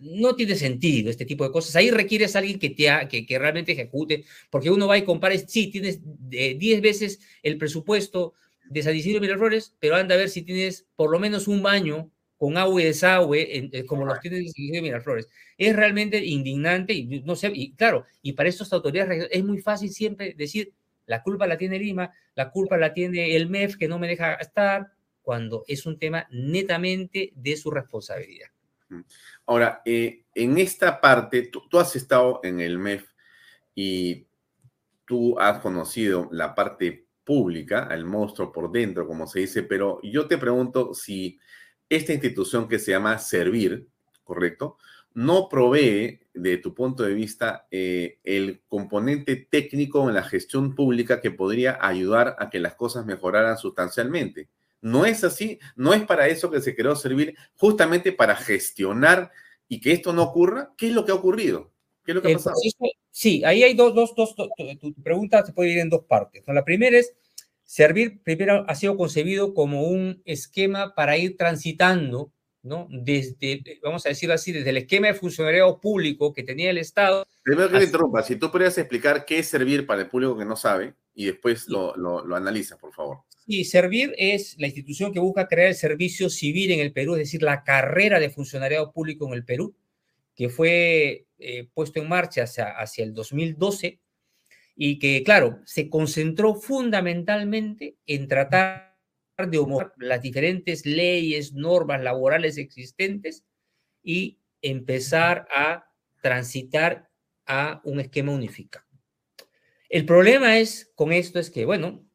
no 0.00 0.34
tiene 0.34 0.54
sentido 0.54 1.10
este 1.10 1.24
tipo 1.24 1.44
de 1.44 1.52
cosas. 1.52 1.76
Ahí 1.76 1.90
requieres 1.90 2.34
a 2.34 2.40
alguien 2.40 2.58
que, 2.58 2.70
te 2.70 3.26
que, 3.26 3.38
realmente 3.38 3.72
ejecute, 3.72 4.24
porque 4.50 4.70
uno 4.70 4.86
va 4.86 4.98
y 4.98 5.04
compara, 5.04 5.36
sí, 5.38 5.68
tienes 5.68 6.00
10 6.02 6.80
veces 6.80 7.20
el 7.42 7.58
presupuesto 7.58 8.34
de 8.68 8.82
San 8.82 8.96
Isidro 8.96 9.20
Miraflores, 9.20 9.74
pero 9.78 9.96
anda 9.96 10.14
a 10.14 10.18
ver 10.18 10.28
si 10.28 10.42
tienes 10.42 10.86
por 10.96 11.10
lo 11.10 11.18
menos 11.18 11.48
un 11.48 11.62
baño 11.62 12.10
con 12.36 12.56
agua 12.56 12.80
y 12.80 12.84
desagüe, 12.84 13.68
eh, 13.72 13.84
como 13.84 14.06
los 14.06 14.20
tienes 14.20 14.40
en 14.40 14.52
San 14.52 14.62
Isidro 14.64 14.82
Miraflores. 14.82 15.28
Es 15.58 15.76
realmente 15.76 16.24
indignante 16.24 16.92
y 16.94 17.20
no 17.22 17.36
sé, 17.36 17.50
y 17.54 17.72
claro, 17.74 18.06
y 18.22 18.32
para 18.32 18.48
estas 18.48 18.72
autoridades 18.72 19.28
es 19.30 19.44
muy 19.44 19.58
fácil 19.58 19.90
siempre 19.90 20.34
decir, 20.36 20.72
la 21.06 21.22
culpa 21.22 21.46
la 21.46 21.58
tiene 21.58 21.78
Lima, 21.78 22.12
la 22.34 22.50
culpa 22.50 22.76
la 22.76 22.94
tiene 22.94 23.34
el 23.36 23.50
MEF 23.50 23.76
que 23.76 23.88
no 23.88 23.98
me 23.98 24.06
deja 24.06 24.34
estar, 24.34 24.92
cuando 25.22 25.64
es 25.68 25.86
un 25.86 25.98
tema 25.98 26.26
netamente 26.30 27.32
de 27.34 27.56
su 27.56 27.70
responsabilidad. 27.70 28.48
Ahora, 29.50 29.82
eh, 29.84 30.26
en 30.32 30.58
esta 30.58 31.00
parte, 31.00 31.50
tú, 31.50 31.76
has 31.76 31.96
estado 31.96 32.38
en 32.44 32.60
el 32.60 32.78
MEF 32.78 33.04
y 33.74 34.28
tú 35.04 35.40
has 35.40 35.58
conocido 35.58 36.28
la 36.30 36.54
parte 36.54 37.08
pública, 37.24 37.88
el 37.90 38.04
monstruo 38.04 38.52
por 38.52 38.70
dentro, 38.70 39.08
como 39.08 39.26
se 39.26 39.40
dice, 39.40 39.64
pero 39.64 39.98
yo 40.04 40.28
te 40.28 40.38
pregunto 40.38 40.94
si 40.94 41.40
esta 41.88 42.12
institución 42.12 42.68
que 42.68 42.78
se 42.78 42.92
llama 42.92 43.18
Servir, 43.18 43.88
¿correcto? 44.22 44.78
No 45.14 45.48
provee 45.48 46.20
de 46.32 46.58
tu 46.58 46.72
punto 46.72 47.02
de 47.02 47.14
vista, 47.14 47.66
eh, 47.72 48.20
el 48.22 48.62
componente 48.68 49.34
técnico 49.34 50.08
en 50.08 50.14
la 50.14 50.22
gestión 50.22 50.76
pública 50.76 51.20
que 51.20 51.32
podría 51.32 51.76
ayudar 51.80 52.36
a 52.38 52.50
que 52.50 52.60
las 52.60 52.76
cosas 52.76 53.04
mejoraran 53.04 53.58
sustancialmente. 53.58 54.48
No 54.80 55.04
es 55.04 55.24
así, 55.24 55.58
no 55.76 55.92
es 55.92 56.02
para 56.04 56.28
eso 56.28 56.50
que 56.50 56.60
se 56.60 56.74
creó 56.74 56.96
servir, 56.96 57.36
justamente 57.54 58.12
para 58.12 58.36
gestionar 58.36 59.30
y 59.68 59.80
que 59.80 59.92
esto 59.92 60.12
no 60.12 60.22
ocurra. 60.22 60.72
¿Qué 60.76 60.88
es 60.88 60.92
lo 60.92 61.04
que 61.04 61.12
ha 61.12 61.16
ocurrido? 61.16 61.70
¿Qué 62.04 62.12
es 62.12 62.14
lo 62.16 62.22
que 62.22 62.32
ha 62.32 62.36
pasado? 62.36 62.56
sí, 63.10 63.44
ahí 63.44 63.62
hay 63.62 63.74
dos, 63.74 63.94
dos, 63.94 64.14
dos, 64.16 64.34
tu 64.80 64.94
pregunta 65.02 65.44
se 65.44 65.52
puede 65.52 65.70
ir 65.70 65.78
en 65.78 65.90
dos 65.90 66.04
partes. 66.04 66.42
La 66.46 66.64
primera 66.64 66.96
es, 66.96 67.14
servir 67.64 68.22
primero 68.22 68.64
ha 68.66 68.74
sido 68.74 68.96
concebido 68.96 69.54
como 69.54 69.84
un 69.84 70.22
esquema 70.24 70.94
para 70.94 71.16
ir 71.16 71.36
transitando 71.36 72.32
¿no? 72.62 72.88
Desde, 72.90 73.62
vamos 73.82 74.04
a 74.04 74.10
decirlo 74.10 74.34
así, 74.34 74.52
desde 74.52 74.70
el 74.70 74.78
esquema 74.78 75.08
de 75.08 75.14
funcionariado 75.14 75.80
público 75.80 76.32
que 76.32 76.42
tenía 76.42 76.70
el 76.70 76.78
Estado. 76.78 77.26
Primero 77.42 77.70
que 77.70 77.78
te 77.78 77.84
interrumpa, 77.84 78.22
si 78.22 78.36
tú 78.36 78.50
podrías 78.50 78.76
explicar 78.78 79.24
qué 79.24 79.38
es 79.38 79.48
servir 79.48 79.86
para 79.86 80.02
el 80.02 80.08
público 80.08 80.36
que 80.36 80.44
no 80.44 80.56
sabe 80.56 80.94
y 81.14 81.26
después 81.26 81.68
lo, 81.68 81.96
lo, 81.96 82.36
analiza, 82.36 82.76
por 82.76 82.92
favor. 82.92 83.18
Sí, 83.50 83.64
Servir 83.64 84.14
es 84.16 84.54
la 84.60 84.68
institución 84.68 85.12
que 85.12 85.18
busca 85.18 85.48
crear 85.48 85.66
el 85.66 85.74
servicio 85.74 86.30
civil 86.30 86.70
en 86.70 86.78
el 86.78 86.92
Perú, 86.92 87.14
es 87.14 87.22
decir, 87.22 87.42
la 87.42 87.64
carrera 87.64 88.20
de 88.20 88.30
funcionariado 88.30 88.92
público 88.92 89.26
en 89.26 89.32
el 89.32 89.44
Perú, 89.44 89.74
que 90.36 90.48
fue 90.48 91.26
eh, 91.40 91.68
puesto 91.74 92.00
en 92.00 92.08
marcha 92.08 92.44
hacia, 92.44 92.68
hacia 92.78 93.02
el 93.02 93.12
2012 93.12 93.98
y 94.76 95.00
que, 95.00 95.24
claro, 95.24 95.58
se 95.64 95.90
concentró 95.90 96.54
fundamentalmente 96.54 97.96
en 98.06 98.28
tratar 98.28 98.94
de 99.36 99.58
homologar 99.58 99.94
las 99.98 100.22
diferentes 100.22 100.86
leyes, 100.86 101.52
normas 101.52 102.00
laborales 102.04 102.56
existentes 102.56 103.44
y 104.00 104.38
empezar 104.62 105.48
a 105.52 105.90
transitar 106.22 107.10
a 107.46 107.80
un 107.82 107.98
esquema 107.98 108.30
unificado. 108.30 108.86
El 109.88 110.06
problema 110.06 110.60
es 110.60 110.92
con 110.94 111.12
esto 111.12 111.40
es 111.40 111.50
que, 111.50 111.64
bueno, 111.64 112.08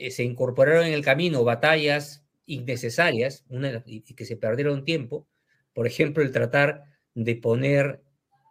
eh, 0.00 0.10
se 0.10 0.24
incorporaron 0.24 0.86
en 0.86 0.94
el 0.94 1.04
camino 1.04 1.44
batallas 1.44 2.24
innecesarias 2.46 3.44
una, 3.50 3.82
y 3.84 4.00
que 4.00 4.24
se 4.24 4.36
perdieron 4.36 4.86
tiempo. 4.86 5.28
Por 5.74 5.86
ejemplo, 5.86 6.22
el 6.22 6.32
tratar 6.32 6.84
de 7.14 7.36
poner 7.36 8.02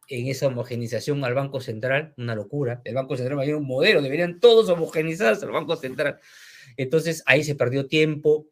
en 0.10 0.28
esa 0.28 0.45
homogenización 0.47 1.24
al 1.26 1.34
Banco 1.34 1.60
Central, 1.60 2.14
una 2.18 2.36
locura. 2.36 2.82
El 2.86 2.93
Banco 2.93 3.18
Central 3.18 3.39
va 3.39 3.43
a 3.43 3.58
un 3.58 3.66
modelo, 3.66 4.04
deberían 4.04 4.39
todos 4.39 4.70
homogenizarse 4.70 5.45
al 5.45 5.52
Banco 5.52 5.76
Central. 5.76 6.20
Entonces 6.78 7.24
ahí 7.26 7.43
se 7.43 7.56
perdió 7.56 7.88
tiempo. 7.88 8.47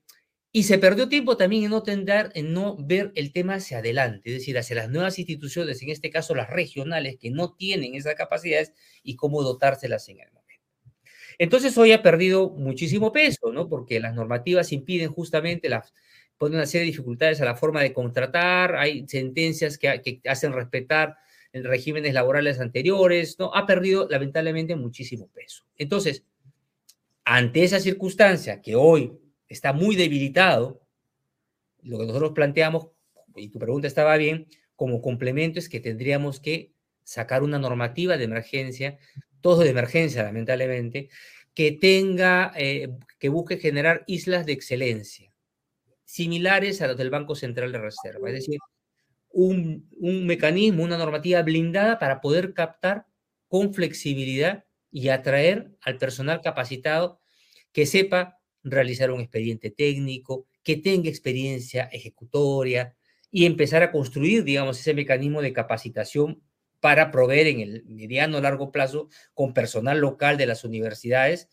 Y 0.52 0.64
se 0.64 0.80
perdió 0.80 1.08
tiempo 1.08 1.38
también 1.38 1.66
en 1.66 1.70
no, 1.70 1.84
tender, 1.84 2.32
en 2.34 2.52
no 2.52 2.78
ver 2.80 3.12
el 3.14 3.32
tema 3.32 3.56
hacia 3.56 3.78
adelante, 3.78 4.30
es 4.32 4.40
decir, 4.40 4.58
hacia 4.58 4.78
las 4.78 4.90
nuevas 4.90 5.20
instituciones, 5.20 5.84
en 5.84 5.90
este 5.90 6.10
caso 6.10 6.34
las 6.34 6.50
regionales, 6.50 7.18
que 7.20 7.30
no 7.30 7.54
tienen 7.54 7.94
esas 7.94 8.16
capacidades 8.16 8.74
y 9.04 9.18
cómo 9.18 9.44
dotárselas 9.44 10.10
en 10.10 10.22
el. 10.22 10.37
Entonces 11.38 11.78
hoy 11.78 11.92
ha 11.92 12.02
perdido 12.02 12.50
muchísimo 12.50 13.12
peso, 13.12 13.52
¿no? 13.52 13.70
Porque 13.70 14.00
las 14.00 14.16
normativas 14.16 14.72
impiden 14.72 15.12
justamente 15.12 15.70
las, 15.70 15.94
ponen 16.38 16.58
una 16.58 16.66
serie 16.66 16.86
de 16.86 16.92
dificultades 16.92 17.42
a 17.42 17.46
la 17.46 17.56
forma 17.56 17.82
de 17.82 17.94
contratar, 17.94 18.76
hay 18.76 19.08
sentencias 19.08 19.78
que, 19.78 20.02
que 20.02 20.22
hacen 20.30 20.54
respetar 20.54 21.18
regímenes 21.54 22.14
laborales 22.14 22.60
anteriores, 22.60 23.38
¿no? 23.40 23.54
Ha 23.54 23.66
perdido 23.66 24.08
lamentablemente 24.10 24.76
muchísimo 24.76 25.28
peso. 25.28 25.64
Entonces, 25.78 26.24
ante 27.26 27.64
esa 27.64 27.80
circunstancia 27.80 28.62
que 28.62 28.76
hoy 28.76 29.18
está 29.48 29.74
muy 29.74 29.96
debilitado, 29.96 30.82
lo 31.84 32.00
que 32.00 32.06
nosotros 32.06 32.32
planteamos, 32.34 32.90
y 33.36 33.50
tu 33.50 33.60
pregunta 33.60 33.88
estaba 33.88 34.16
bien, 34.18 34.48
como 34.76 35.02
complemento 35.02 35.60
es 35.60 35.70
que 35.70 35.80
tendríamos 35.80 36.40
que 36.40 36.74
sacar 37.04 37.44
una 37.44 37.60
normativa 37.60 38.18
de 38.18 38.26
emergencia, 38.26 38.98
todo 39.48 39.64
de 39.64 39.70
emergencia 39.70 40.24
lamentablemente, 40.24 41.08
que 41.54 41.72
tenga, 41.72 42.52
eh, 42.58 42.90
que 43.18 43.30
busque 43.30 43.56
generar 43.56 44.04
islas 44.06 44.46
de 44.46 44.52
excelencia, 44.52 45.32
similares 46.04 46.82
a 46.82 46.88
las 46.88 46.98
del 46.98 47.10
Banco 47.10 47.34
Central 47.34 47.72
de 47.72 47.80
Reserva, 47.80 48.28
es 48.28 48.36
decir, 48.36 48.60
un, 49.30 49.88
un 50.02 50.26
mecanismo, 50.26 50.84
una 50.84 50.98
normativa 50.98 51.42
blindada 51.44 51.98
para 51.98 52.20
poder 52.20 52.54
captar 52.54 53.06
con 53.48 53.74
flexibilidad 53.74 54.66
y 54.92 55.08
atraer 55.08 55.72
al 55.80 55.98
personal 55.98 56.42
capacitado 56.42 57.22
que 57.72 57.86
sepa 57.86 58.42
realizar 58.66 59.12
un 59.12 59.22
expediente 59.22 59.72
técnico, 59.72 60.46
que 60.62 60.76
tenga 60.76 61.08
experiencia 61.08 61.86
ejecutoria 61.86 62.98
y 63.32 63.46
empezar 63.46 63.82
a 63.82 63.94
construir, 63.94 64.44
digamos, 64.44 64.78
ese 64.78 64.94
mecanismo 64.94 65.42
de 65.42 65.54
capacitación 65.54 66.44
para 66.80 67.12
proveer 67.12 67.48
en 67.48 67.60
el 67.60 67.84
mediano 67.86 68.38
o 68.38 68.42
largo 68.42 68.72
plazo 68.72 69.10
con 69.34 69.54
personal 69.54 70.00
local 70.00 70.38
de 70.38 70.46
las 70.46 70.64
universidades 70.64 71.50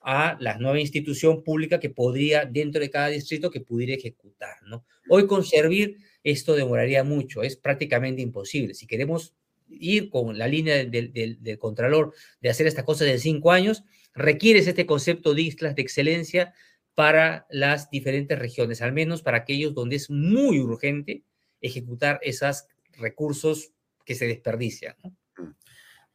a 0.00 0.36
la 0.40 0.58
nueva 0.58 0.80
institución 0.80 1.44
pública 1.44 1.78
que 1.78 1.90
podría, 1.90 2.44
dentro 2.44 2.80
de 2.80 2.90
cada 2.90 3.08
distrito, 3.08 3.50
que 3.50 3.60
pudiera 3.60 3.94
ejecutar, 3.94 4.56
¿no? 4.66 4.84
Hoy 5.08 5.26
con 5.26 5.44
servir 5.44 5.98
esto 6.24 6.54
demoraría 6.54 7.04
mucho, 7.04 7.42
es 7.42 7.56
prácticamente 7.56 8.22
imposible. 8.22 8.74
Si 8.74 8.86
queremos 8.86 9.34
ir 9.68 10.10
con 10.10 10.36
la 10.38 10.48
línea 10.48 10.84
del, 10.84 11.12
del, 11.12 11.58
Contralor 11.58 12.14
de 12.40 12.50
hacer 12.50 12.66
estas 12.66 12.84
cosas 12.84 13.08
en 13.08 13.20
cinco 13.20 13.52
años, 13.52 13.84
requieres 14.14 14.66
este 14.66 14.86
concepto 14.86 15.34
de 15.34 15.42
islas 15.42 15.74
de 15.74 15.82
excelencia 15.82 16.52
para 16.94 17.46
las 17.50 17.90
diferentes 17.90 18.38
regiones, 18.38 18.82
al 18.82 18.92
menos 18.92 19.22
para 19.22 19.38
aquellos 19.38 19.74
donde 19.74 19.96
es 19.96 20.10
muy 20.10 20.60
urgente 20.60 21.22
ejecutar 21.60 22.20
esos 22.22 22.64
recursos 22.98 23.72
que 24.04 24.14
se 24.14 24.26
desperdician. 24.26 24.96
Mm. 25.36 25.50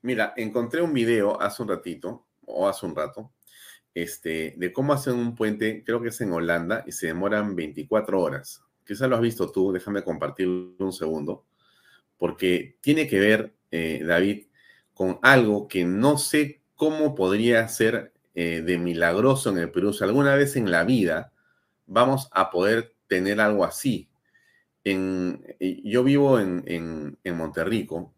Mira, 0.01 0.33
encontré 0.37 0.81
un 0.81 0.93
video 0.93 1.41
hace 1.41 1.63
un 1.63 1.69
ratito, 1.69 2.27
o 2.45 2.67
hace 2.67 2.85
un 2.85 2.95
rato, 2.95 3.33
este, 3.93 4.53
de 4.57 4.71
cómo 4.71 4.93
hacen 4.93 5.15
un 5.15 5.35
puente, 5.35 5.83
creo 5.83 6.01
que 6.01 6.09
es 6.09 6.21
en 6.21 6.31
Holanda, 6.31 6.83
y 6.85 6.91
se 6.91 7.07
demoran 7.07 7.55
24 7.55 8.21
horas. 8.21 8.63
Quizás 8.85 9.09
lo 9.09 9.15
has 9.15 9.21
visto 9.21 9.51
tú, 9.51 9.71
déjame 9.71 10.03
compartir 10.03 10.47
un 10.47 10.93
segundo, 10.93 11.45
porque 12.17 12.77
tiene 12.81 13.07
que 13.07 13.19
ver, 13.19 13.53
eh, 13.71 14.01
David, 14.05 14.47
con 14.93 15.19
algo 15.21 15.67
que 15.67 15.83
no 15.83 16.17
sé 16.17 16.61
cómo 16.75 17.15
podría 17.15 17.67
ser 17.67 18.13
eh, 18.33 18.61
de 18.61 18.77
milagroso 18.77 19.49
en 19.49 19.57
el 19.57 19.71
Perú. 19.71 19.93
Si 19.93 20.03
alguna 20.03 20.35
vez 20.35 20.55
en 20.55 20.71
la 20.71 20.83
vida 20.83 21.33
vamos 21.87 22.29
a 22.31 22.49
poder 22.51 22.95
tener 23.07 23.41
algo 23.41 23.65
así. 23.65 24.09
En, 24.89 25.43
yo 25.59 26.01
vivo 26.03 26.39
en, 26.39 26.63
en, 26.65 27.37
Monterrico 27.37 28.13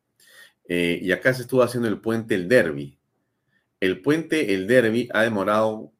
eh, 0.67 0.99
y 1.01 1.11
acá 1.11 1.33
se 1.33 1.41
estuvo 1.41 1.63
haciendo 1.63 1.87
el 1.87 1.99
puente 1.99 2.35
El 2.35 2.47
Derby. 2.47 2.99
El 3.79 4.01
puente 4.01 4.53
El 4.53 4.67
Derby 4.67 5.09
ha 5.11 5.23
demorado 5.23 5.91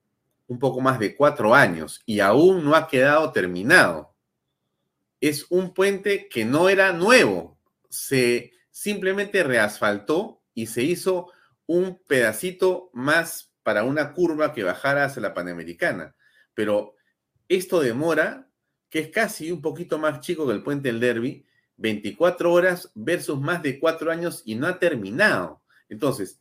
un 0.45 0.59
poco 0.59 0.80
más 0.80 0.99
de 0.99 1.15
cuatro 1.15 1.55
años 1.55 2.03
y 2.05 2.20
aún 2.20 2.63
no 2.63 2.76
ha 2.76 2.88
quedado 2.88 3.32
terminado. 3.32 4.13
Es 5.20 5.47
un 5.49 5.74
puente 5.74 6.28
que 6.30 6.45
no 6.45 6.70
era 6.70 6.93
nuevo, 6.93 7.57
se 7.89 8.51
simplemente 8.70 9.43
reasfaltó 9.43 10.43
y 10.53 10.67
se 10.67 10.84
hizo 10.84 11.32
un 11.65 11.99
pedacito 12.07 12.91
más 12.93 13.51
para 13.63 13.84
una 13.84 14.13
curva 14.13 14.53
que 14.53 14.63
bajara 14.63 15.05
hacia 15.05 15.22
la 15.22 15.34
Panamericana. 15.34 16.15
Pero 16.53 16.95
esto 17.47 17.80
demora, 17.80 18.49
que 18.89 18.99
es 18.99 19.09
casi 19.09 19.51
un 19.51 19.61
poquito 19.61 19.97
más 19.97 20.19
chico 20.21 20.47
que 20.47 20.53
el 20.53 20.63
puente 20.63 20.89
del 20.89 20.99
Derby, 20.99 21.45
24 21.77 22.51
horas 22.51 22.91
versus 22.95 23.39
más 23.39 23.63
de 23.63 23.79
cuatro 23.79 24.11
años 24.11 24.41
y 24.45 24.55
no 24.55 24.67
ha 24.67 24.79
terminado. 24.79 25.61
Entonces, 25.87 26.39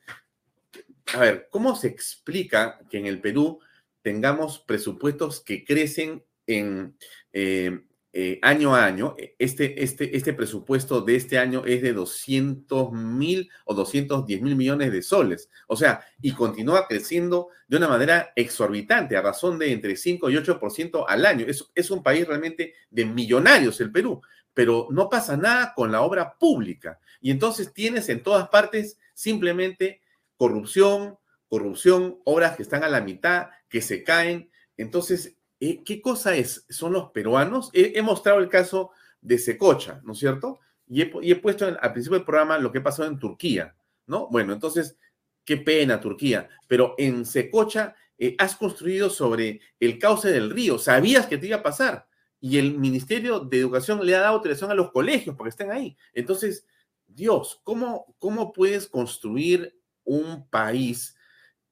a 1.15 1.21
ver, 1.21 1.49
¿cómo 1.51 1.77
se 1.77 1.89
explica 1.89 2.81
que 2.91 2.99
en 2.99 3.07
el 3.07 3.21
Perú 3.21 3.61
tengamos 4.03 4.59
presupuestos 4.59 5.41
que 5.41 5.65
crecen 5.65 6.25
en 6.47 6.97
eh, 7.33 7.85
eh, 8.13 8.39
año 8.43 8.75
a 8.75 8.85
año, 8.87 9.15
e, 9.19 9.37
este, 9.39 9.83
este, 9.83 10.17
este 10.17 10.33
presupuesto 10.33 11.03
de 11.03 11.17
este 11.17 11.39
año 11.39 11.65
es 11.67 11.83
de 11.83 11.93
200 11.93 12.93
mil 12.93 13.51
o 13.65 13.75
210 13.75 14.43
mil 14.43 14.57
millones 14.57 14.93
de 14.93 15.03
soles. 15.03 15.51
O 15.67 15.77
sea, 15.77 16.01
y 16.21 16.33
continúa 16.33 16.87
creciendo 16.87 17.49
de 17.67 17.77
una 17.77 17.89
manera 17.89 18.33
exorbitante, 18.35 19.17
a 19.17 19.23
razón 19.23 19.59
de 19.59 19.73
entre 19.73 19.97
5 19.97 20.31
y 20.31 20.37
8% 20.37 21.05
al 21.07 21.27
año. 21.27 21.47
Es, 21.47 21.71
es 21.75 21.91
un 21.91 22.03
país 22.03 22.27
realmente 22.27 22.75
de 22.91 23.05
millonarios 23.05 23.81
el 23.81 23.93
Perú, 23.93 24.23
pero 24.55 24.89
no 24.91 25.09
pasa 25.09 25.37
nada 25.37 25.73
con 25.75 25.93
la 25.93 26.03
obra 26.03 26.35
pública. 26.39 26.99
Y 27.21 27.31
entonces 27.31 27.73
tienes 27.73 28.09
en 28.09 28.23
todas 28.23 28.49
partes 28.49 28.99
simplemente 29.13 30.01
corrupción, 30.37 31.19
corrupción, 31.49 32.19
obras 32.25 32.57
que 32.57 32.63
están 32.63 32.85
a 32.85 32.89
la 32.89 33.01
mitad, 33.01 33.49
que 33.69 33.83
se 33.83 34.03
caen. 34.03 34.51
Entonces, 34.77 35.38
eh, 35.61 35.83
¿qué 35.85 36.01
cosa 36.01 36.37
es? 36.37 36.65
¿Son 36.69 36.93
los 36.93 37.11
peruanos? 37.11 37.71
He, 37.73 38.01
mostrado 38.03 38.39
el 38.39 38.49
caso 38.49 38.91
de 39.21 39.39
Secocha, 39.39 40.01
¿no 40.05 40.13
es 40.13 40.19
cierto? 40.19 40.61
Y 40.87 41.03
he, 41.03 41.37
puesto 41.37 41.67
al 41.67 41.93
principio 41.93 42.19
del 42.19 42.27
programa 42.27 42.59
lo 42.59 42.73
que 42.73 42.81
pasó 42.81 43.05
en 43.05 43.19
Turquía, 43.19 43.75
¿no? 44.07 44.29
Bueno, 44.29 44.53
entonces, 44.53 44.97
qué 45.45 45.57
pena 45.57 46.01
Turquía, 46.01 46.49
pero 46.67 46.95
en 46.97 47.27
Secocha 47.27 47.95
eh, 48.17 48.35
has 48.39 48.57
construido 48.57 49.11
sobre 49.11 49.61
el 49.81 49.99
cauce 49.99 50.31
del 50.31 50.51
río, 50.51 50.79
sabías 50.79 51.27
que 51.27 51.39
te 51.39 51.49
iba 51.49 51.57
a 51.59 51.63
pasar 51.63 52.09
y 52.41 52.59
el 52.59 52.79
Ministerio 52.79 53.41
de 53.41 53.59
Educación 53.59 54.05
le 54.05 54.15
ha 54.15 54.21
dado 54.21 54.37
autorización 54.37 54.71
a 54.71 54.75
los 54.75 54.93
colegios 54.93 55.37
para 55.37 55.47
que 55.47 55.51
estén 55.51 55.71
ahí. 55.71 55.97
Entonces, 56.15 56.67
Dios, 57.07 57.61
¿cómo, 57.65 58.15
cómo 58.19 58.53
puedes 58.53 58.87
construir 58.87 59.77
un 60.05 60.49
país 60.49 61.17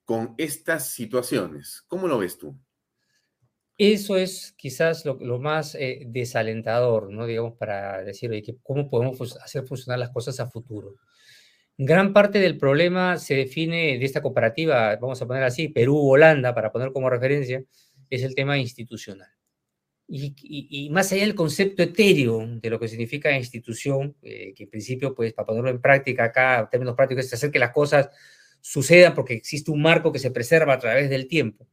con 0.05 0.35
estas 0.39 0.91
situaciones? 0.91 1.85
¿Cómo 1.87 2.09
lo 2.09 2.19
ves 2.19 2.39
tú? 2.39 2.57
Eso 3.79 4.17
es 4.17 4.55
quizás 4.57 5.05
lo, 5.05 5.39
más 5.39 5.75
eh, 5.75 6.05
desalentador, 6.07 7.11
¿no? 7.13 7.27
Digamos, 7.27 7.55
para 7.59 8.03
decir, 8.03 8.31
oye, 8.31 8.57
¿cómo 8.63 8.89
podemos 8.89 9.37
hacer 9.37 9.67
funcionar 9.67 9.99
las 9.99 10.11
cosas 10.11 10.41
a 10.41 10.47
futuro? 10.51 10.97
Gran 11.77 12.15
parte 12.15 12.39
del 12.39 12.57
problema 12.57 13.19
se 13.19 13.35
define 13.35 13.99
de 13.99 14.05
esta 14.07 14.23
cooperativa, 14.23 14.97
vamos 14.97 15.21
a 15.21 15.27
poner 15.27 15.43
así, 15.43 15.69
Perú-Holanda, 15.69 16.55
para 16.55 16.73
poner 16.73 16.91
como 16.91 17.11
referencia, 17.11 17.63
es 18.09 18.23
el 18.23 18.35
tema 18.35 18.57
institucional. 18.59 19.29
Y, 20.09 20.89
más 20.91 21.13
allá 21.13 21.23
del 21.23 21.35
concepto 21.35 21.83
etéreo 21.83 22.47
de 22.47 22.71
lo 22.71 22.79
que 22.81 22.89
significa 22.89 23.37
institución, 23.37 24.17
eh, 24.23 24.55
que 24.55 24.65
en 24.65 24.71
principio, 24.71 25.15
pues, 25.15 25.35
para 25.35 25.47
ponerlo 25.47 25.69
en 25.69 25.83
práctica 25.83 26.25
acá, 26.25 26.61
en 26.61 26.71
términos 26.71 26.95
prácticos, 26.95 27.27
es 27.27 27.35
hacer 27.35 27.51
que 27.51 27.59
las 27.59 27.73
cosas 27.73 28.09
sucedan 28.61 29.15
porque 29.15 29.35
existe 29.35 29.71
un 29.71 29.83
marco 29.83 30.13
que 30.13 30.19
se 30.19 30.31
preserva 30.31 30.75
a 30.75 30.79
través 30.79 31.11
del 31.11 31.29
tiempo 31.29 31.69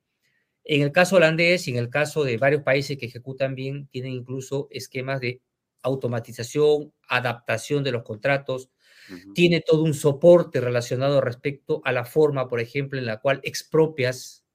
en 0.64 0.82
el 0.82 0.92
caso 0.92 1.18
holandés 1.18 1.68
y 1.68 1.72
en 1.72 1.78
el 1.78 1.90
caso 1.90 2.24
de 2.24 2.38
varios 2.38 2.64
países 2.64 2.98
que 2.98 3.08
ejecutan 3.08 3.56
bien, 3.56 3.88
tienen 3.88 4.14
incluso 4.14 4.68
esquemas 4.72 5.20
de 5.20 5.42
automatización, 5.82 6.94
adaptación 7.10 7.84
de 7.84 7.92
los 7.92 8.04
contratos, 8.04 8.70
tiene 9.34 9.62
todo 9.62 9.84
un 9.84 9.94
soporte 9.94 10.62
relacionado 10.62 11.20
respecto 11.20 11.82
a 11.84 11.92
la 11.92 12.06
forma, 12.06 12.48
por 12.48 12.62
ejemplo, 12.62 12.98
en 12.98 13.06
la 13.06 13.20
cual 13.20 13.42
expropias 13.44 14.46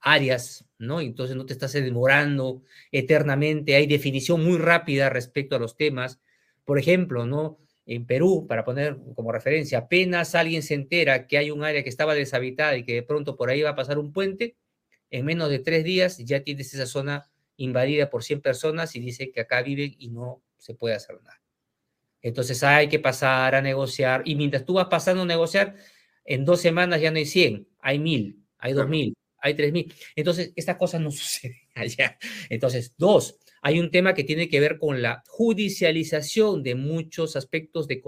áreas, 0.00 0.66
¿no? 0.78 1.00
Entonces 1.00 1.36
no 1.36 1.46
te 1.46 1.54
estás 1.54 1.72
demorando 1.72 2.62
eternamente, 2.92 3.74
hay 3.76 3.86
definición 3.86 4.44
muy 4.44 4.58
rápida 4.58 5.08
respecto 5.08 5.56
a 5.56 5.58
los 5.58 5.76
temas. 5.76 6.20
Por 6.64 6.78
ejemplo, 6.78 7.26
¿no? 7.26 7.58
En 7.86 8.06
Perú, 8.06 8.46
para 8.46 8.64
poner 8.64 8.98
como 9.14 9.32
referencia, 9.32 9.78
apenas 9.78 10.34
alguien 10.34 10.62
se 10.62 10.74
entera 10.74 11.26
que 11.26 11.38
hay 11.38 11.50
un 11.50 11.64
área 11.64 11.82
que 11.82 11.88
estaba 11.90 12.14
deshabitada 12.14 12.76
y 12.76 12.84
que 12.84 12.94
de 12.94 13.02
pronto 13.02 13.36
por 13.36 13.50
ahí 13.50 13.62
va 13.62 13.70
a 13.70 13.76
pasar 13.76 13.98
un 13.98 14.12
puente, 14.12 14.56
en 15.14 15.24
menos 15.24 15.48
de 15.48 15.60
tres 15.60 15.84
días 15.84 16.18
ya 16.18 16.42
tienes 16.42 16.74
esa 16.74 16.86
zona 16.86 17.30
invadida 17.56 18.10
por 18.10 18.24
100 18.24 18.40
personas 18.40 18.96
y 18.96 19.00
dice 19.00 19.30
que 19.30 19.42
acá 19.42 19.62
viven 19.62 19.94
y 19.96 20.10
no 20.10 20.42
se 20.58 20.74
puede 20.74 20.96
hacer 20.96 21.22
nada. 21.22 21.40
Entonces 22.20 22.64
hay 22.64 22.88
que 22.88 22.98
pasar 22.98 23.54
a 23.54 23.62
negociar 23.62 24.22
y 24.24 24.34
mientras 24.34 24.64
tú 24.64 24.74
vas 24.74 24.88
pasando 24.88 25.22
a 25.22 25.26
negociar, 25.26 25.76
en 26.24 26.44
dos 26.44 26.60
semanas 26.60 27.00
ya 27.00 27.12
no 27.12 27.18
hay 27.18 27.26
100, 27.26 27.68
hay 27.78 28.00
1000, 28.00 28.44
hay 28.58 28.72
2000, 28.72 29.14
hay 29.38 29.54
3000. 29.54 29.94
Entonces 30.16 30.52
estas 30.56 30.76
cosas 30.78 31.00
no 31.00 31.10
suceden. 31.12 31.58
Entonces, 32.48 32.94
dos, 32.98 33.38
hay 33.66 33.80
un 33.80 33.90
tema 33.90 34.12
que 34.12 34.24
tiene 34.24 34.50
que 34.50 34.60
ver 34.60 34.78
con 34.78 35.00
la 35.00 35.24
judicialización 35.26 36.62
de 36.62 36.74
muchos 36.74 37.34
aspectos 37.34 37.88
de, 37.88 38.02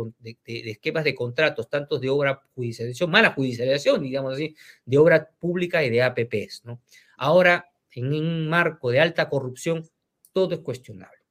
esquemas 0.44 1.02
de 1.02 1.14
contratos, 1.14 1.70
tanto 1.70 1.98
de 1.98 2.10
obra 2.10 2.42
judicialización, 2.54 3.10
mala 3.10 3.32
judicialización, 3.32 4.02
digamos 4.02 4.34
así, 4.34 4.54
de 4.84 4.98
obra 4.98 5.30
pública 5.40 5.82
y 5.82 5.88
de 5.88 6.02
APPs. 6.02 6.66
¿no? 6.66 6.82
Ahora, 7.16 7.70
en 7.92 8.12
un 8.12 8.50
marco 8.50 8.90
de 8.90 9.00
alta 9.00 9.30
corrupción, 9.30 9.88
todo 10.34 10.52
es 10.52 10.60
cuestionable. 10.60 11.22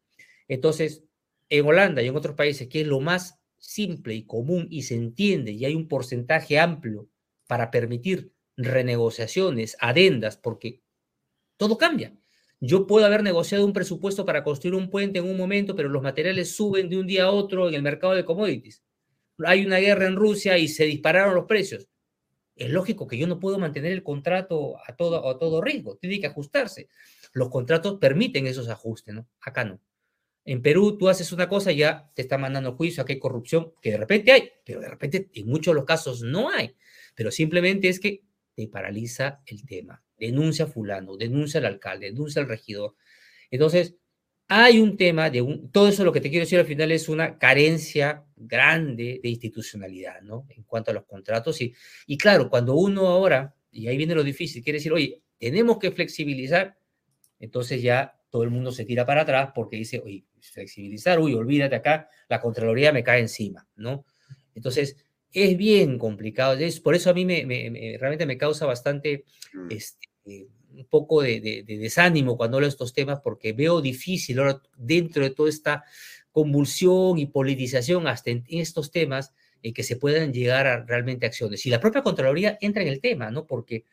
Entonces, 0.47 1.03
en 1.47 1.63
Holanda 1.67 2.01
y 2.01 2.07
en 2.07 2.15
otros 2.15 2.35
países, 2.35 2.67
que 2.67 2.81
es 2.81 2.87
lo 2.87 3.01
más 3.01 3.37
simple 3.59 4.15
y 4.15 4.25
común 4.25 4.65
y 4.71 4.81
se 4.81 4.95
entiende, 4.95 5.51
y 5.51 5.65
hay 5.65 5.75
un 5.75 5.87
porcentaje 5.87 6.57
amplio 6.57 7.07
para 7.45 7.69
permitir 7.69 8.33
renegociaciones, 8.57 9.77
adendas, 9.79 10.35
porque 10.35 10.81
todo 11.57 11.77
cambia. 11.77 12.17
Yo 12.59 12.87
puedo 12.87 13.05
haber 13.05 13.21
negociado 13.23 13.65
un 13.65 13.73
presupuesto 13.73 14.25
para 14.25 14.43
construir 14.43 14.75
un 14.75 14.89
puente 14.89 15.19
en 15.19 15.25
un 15.25 15.37
momento, 15.37 15.75
pero 15.75 15.89
los 15.89 16.01
materiales 16.01 16.55
suben 16.55 16.89
de 16.89 16.97
un 16.97 17.07
día 17.07 17.25
a 17.25 17.31
otro 17.31 17.67
en 17.67 17.75
el 17.75 17.81
mercado 17.81 18.13
de 18.13 18.25
commodities. 18.25 18.83
Hay 19.43 19.65
una 19.65 19.77
guerra 19.77 20.07
en 20.07 20.15
Rusia 20.15 20.57
y 20.57 20.67
se 20.67 20.85
dispararon 20.85 21.35
los 21.35 21.45
precios. 21.45 21.87
Es 22.55 22.69
lógico 22.69 23.05
que 23.07 23.17
yo 23.17 23.27
no 23.27 23.39
puedo 23.39 23.59
mantener 23.59 23.91
el 23.91 24.03
contrato 24.03 24.77
a 24.87 24.95
todo, 24.95 25.27
a 25.29 25.37
todo 25.37 25.61
riesgo, 25.61 25.97
tiene 25.97 26.21
que 26.21 26.27
ajustarse. 26.27 26.87
Los 27.33 27.49
contratos 27.49 27.97
permiten 27.99 28.47
esos 28.47 28.69
ajustes, 28.69 29.13
¿no? 29.13 29.27
Acá 29.41 29.65
no. 29.65 29.81
En 30.45 30.61
Perú 30.61 30.97
tú 30.97 31.09
haces 31.09 31.31
una 31.31 31.49
cosa 31.49 31.71
y 31.71 31.77
ya 31.77 32.09
te 32.13 32.21
está 32.21 32.37
mandando 32.37 32.75
juicio, 32.75 33.03
aquí 33.03 33.13
hay 33.13 33.19
corrupción, 33.19 33.73
que 33.81 33.91
de 33.91 33.97
repente 33.97 34.31
hay, 34.31 34.49
pero 34.63 34.79
de 34.79 34.87
repente 34.87 35.29
en 35.33 35.47
muchos 35.47 35.73
de 35.73 35.75
los 35.75 35.85
casos 35.85 36.21
no 36.21 36.49
hay. 36.49 36.75
Pero 37.15 37.31
simplemente 37.31 37.89
es 37.89 37.99
que 37.99 38.23
te 38.53 38.67
paraliza 38.67 39.41
el 39.47 39.65
tema. 39.65 40.04
Denuncia 40.17 40.65
a 40.65 40.67
fulano, 40.67 41.17
denuncia 41.17 41.59
al 41.59 41.65
alcalde, 41.65 42.07
denuncia 42.07 42.41
al 42.41 42.47
regidor. 42.47 42.95
Entonces, 43.51 43.95
hay 44.47 44.79
un 44.79 44.95
tema 44.95 45.29
de 45.29 45.41
un, 45.41 45.71
todo 45.71 45.87
eso 45.87 46.03
lo 46.03 46.11
que 46.11 46.21
te 46.21 46.29
quiero 46.29 46.45
decir 46.45 46.59
al 46.59 46.65
final 46.65 46.91
es 46.91 47.09
una 47.09 47.37
carencia 47.39 48.25
grande 48.35 49.19
de 49.21 49.29
institucionalidad, 49.29 50.21
¿no? 50.21 50.45
En 50.49 50.63
cuanto 50.63 50.91
a 50.91 50.93
los 50.93 51.05
contratos. 51.05 51.61
Y, 51.61 51.73
y 52.05 52.17
claro, 52.17 52.49
cuando 52.49 52.75
uno 52.75 53.07
ahora, 53.07 53.55
y 53.71 53.87
ahí 53.87 53.97
viene 53.97 54.13
lo 54.13 54.23
difícil, 54.23 54.63
quiere 54.63 54.77
decir, 54.77 54.93
oye, 54.93 55.21
tenemos 55.39 55.79
que 55.79 55.91
flexibilizar, 55.91 56.77
entonces 57.39 57.81
ya 57.81 58.15
todo 58.29 58.43
el 58.43 58.51
mundo 58.51 58.71
se 58.71 58.85
tira 58.85 59.05
para 59.05 59.21
atrás 59.21 59.51
porque 59.55 59.77
dice, 59.77 60.01
oye, 60.03 60.25
flexibilizar, 60.39 61.19
uy, 61.19 61.33
olvídate 61.33 61.75
acá, 61.75 62.09
la 62.27 62.39
Contraloría 62.39 62.91
me 62.91 63.03
cae 63.03 63.21
encima, 63.21 63.67
¿no? 63.75 64.05
Entonces, 64.53 64.97
es 65.35 65.57
bien 65.57 65.99
complicado. 65.99 66.53
Es, 66.53 66.79
por 66.79 66.95
eso 66.95 67.09
a 67.09 67.13
mí 67.13 67.25
me, 67.25 67.43
realmente 67.99 68.25
me 68.25 68.37
causa 68.37 68.65
bastante, 68.65 69.25
mm. 69.53 69.67
este, 69.69 70.47
un 70.71 70.85
poco 70.89 71.21
de, 71.21 71.63
desánimo 71.65 72.37
cuando 72.37 72.57
hablo 72.57 72.67
de 72.67 72.71
estos 72.71 72.93
temas, 72.93 73.19
porque 73.21 73.53
veo 73.53 73.81
difícil 73.81 74.39
ahora 74.39 74.61
dentro 74.77 75.23
de 75.23 75.31
toda 75.31 75.49
esta 75.49 75.83
convulsión 76.31 77.17
y 77.17 77.27
politización 77.27 78.07
hasta 78.07 78.31
en, 78.31 78.43
estos 78.49 78.91
temas 78.91 79.33
eh, 79.61 79.73
que 79.73 79.83
se 79.83 79.95
puedan 79.95 80.33
llegar 80.33 80.67
a 80.67 80.83
realmente 80.83 81.25
acciones. 81.25 81.65
Y 81.65 81.69
la 81.69 81.79
propia 81.79 82.01
Contraloría 82.01 82.57
entra 82.61 82.81
en 82.81 82.89
el 82.89 83.01
tema, 83.01 83.31
¿no? 83.31 83.45
Porque 83.45 83.85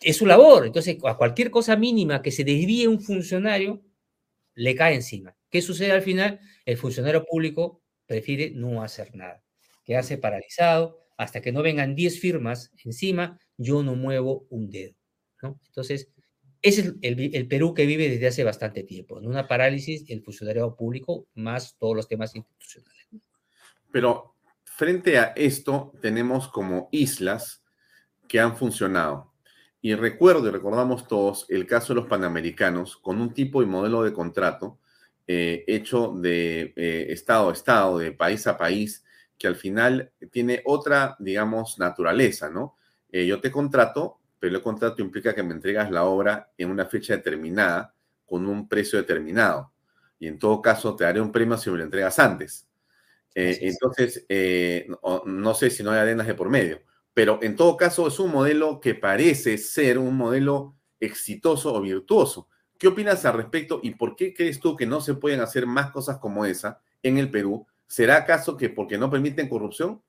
es 0.00 0.16
su 0.16 0.26
labor. 0.26 0.66
Entonces, 0.66 0.96
a 1.04 1.16
cualquier 1.16 1.50
cosa 1.50 1.76
mínima 1.76 2.22
que 2.22 2.30
se 2.30 2.44
desvíe 2.44 2.86
un 2.86 3.00
funcionario, 3.00 3.82
le 4.54 4.74
cae 4.74 4.94
encima. 4.94 5.36
¿Qué 5.50 5.62
sucede 5.62 5.92
al 5.92 6.02
final? 6.02 6.40
El 6.64 6.76
funcionario 6.76 7.24
público 7.24 7.82
prefiere 8.06 8.50
no 8.50 8.82
hacer 8.82 9.14
nada 9.14 9.42
quedarse 9.88 10.18
paralizado, 10.18 11.00
hasta 11.16 11.40
que 11.40 11.50
no 11.50 11.62
vengan 11.62 11.94
10 11.94 12.20
firmas 12.20 12.70
encima, 12.84 13.40
yo 13.56 13.82
no 13.82 13.94
muevo 13.94 14.46
un 14.50 14.68
dedo. 14.68 14.94
¿no? 15.42 15.58
Entonces, 15.64 16.12
ese 16.60 16.80
es 16.82 16.94
el, 17.00 17.48
Perú 17.48 17.72
que 17.72 17.86
vive 17.86 18.10
desde 18.10 18.26
hace 18.26 18.44
bastante 18.44 18.82
tiempo, 18.82 19.18
en 19.18 19.26
una 19.26 19.48
parálisis 19.48 20.04
del 20.04 20.22
funcionariado 20.22 20.76
público 20.76 21.26
más 21.34 21.74
todos 21.78 21.96
los 21.96 22.06
temas 22.06 22.36
institucionales. 22.36 23.08
Pero 23.90 24.34
frente 24.64 25.18
a 25.18 25.32
esto 25.34 25.94
tenemos 26.02 26.48
como 26.48 26.90
islas 26.92 27.64
que 28.28 28.40
han 28.40 28.58
funcionado. 28.58 29.32
Y 29.80 29.94
recuerdo 29.94 30.48
y 30.48 30.50
recordamos 30.50 31.08
todos 31.08 31.46
el 31.48 31.66
caso 31.66 31.94
de 31.94 32.00
los 32.00 32.10
panamericanos 32.10 32.98
con 32.98 33.22
un 33.22 33.32
tipo 33.32 33.62
y 33.62 33.66
modelo 33.66 34.02
de 34.02 34.12
contrato 34.12 34.80
eh, 35.26 35.64
hecho 35.66 36.12
de 36.14 36.74
eh, 36.76 37.06
estado 37.08 37.48
a 37.48 37.52
estado, 37.54 37.98
de 37.98 38.12
país 38.12 38.46
a 38.46 38.58
país, 38.58 39.04
que 39.38 39.46
al 39.46 39.56
final 39.56 40.12
tiene 40.30 40.62
otra, 40.64 41.16
digamos, 41.18 41.78
naturaleza, 41.78 42.50
¿no? 42.50 42.76
Eh, 43.10 43.26
yo 43.26 43.40
te 43.40 43.50
contrato, 43.50 44.18
pero 44.38 44.56
el 44.56 44.62
contrato 44.62 45.00
implica 45.00 45.34
que 45.34 45.42
me 45.42 45.54
entregas 45.54 45.90
la 45.90 46.04
obra 46.04 46.50
en 46.58 46.70
una 46.70 46.86
fecha 46.86 47.16
determinada, 47.16 47.94
con 48.26 48.46
un 48.46 48.68
precio 48.68 48.98
determinado. 48.98 49.72
Y 50.18 50.26
en 50.26 50.38
todo 50.38 50.60
caso, 50.60 50.96
te 50.96 51.04
daré 51.04 51.20
un 51.20 51.32
premio 51.32 51.56
si 51.56 51.70
me 51.70 51.78
lo 51.78 51.84
entregas 51.84 52.18
antes. 52.18 52.66
Eh, 53.34 53.58
entonces, 53.62 54.26
eh, 54.28 54.88
no, 55.24 55.54
sé 55.54 55.70
si 55.70 55.84
no 55.84 55.92
hay 55.92 56.00
arenas 56.00 56.26
de 56.26 56.34
por 56.34 56.50
medio, 56.50 56.80
pero 57.14 57.38
en 57.40 57.54
todo 57.54 57.76
caso 57.76 58.08
es 58.08 58.18
un 58.18 58.32
modelo 58.32 58.80
que 58.80 58.96
parece 58.96 59.56
ser 59.58 59.96
un 59.96 60.16
modelo 60.16 60.74
exitoso 60.98 61.72
o 61.72 61.80
virtuoso. 61.80 62.48
¿Qué 62.76 62.88
opinas 62.88 63.24
al 63.24 63.34
respecto 63.34 63.78
y 63.80 63.92
por 63.92 64.16
qué 64.16 64.34
crees 64.34 64.58
tú 64.58 64.76
que 64.76 64.86
no 64.86 65.00
se 65.00 65.14
pueden 65.14 65.40
hacer 65.40 65.66
más 65.66 65.92
cosas 65.92 66.18
como 66.18 66.44
esa 66.44 66.80
en 67.02 67.18
el 67.18 67.30
Perú 67.30 67.66
¿Será 67.88 68.18
acaso 68.18 68.56
que 68.56 68.68
porque 68.68 68.98
no 68.98 69.10
permiten 69.10 69.48
corrupción? 69.48 70.02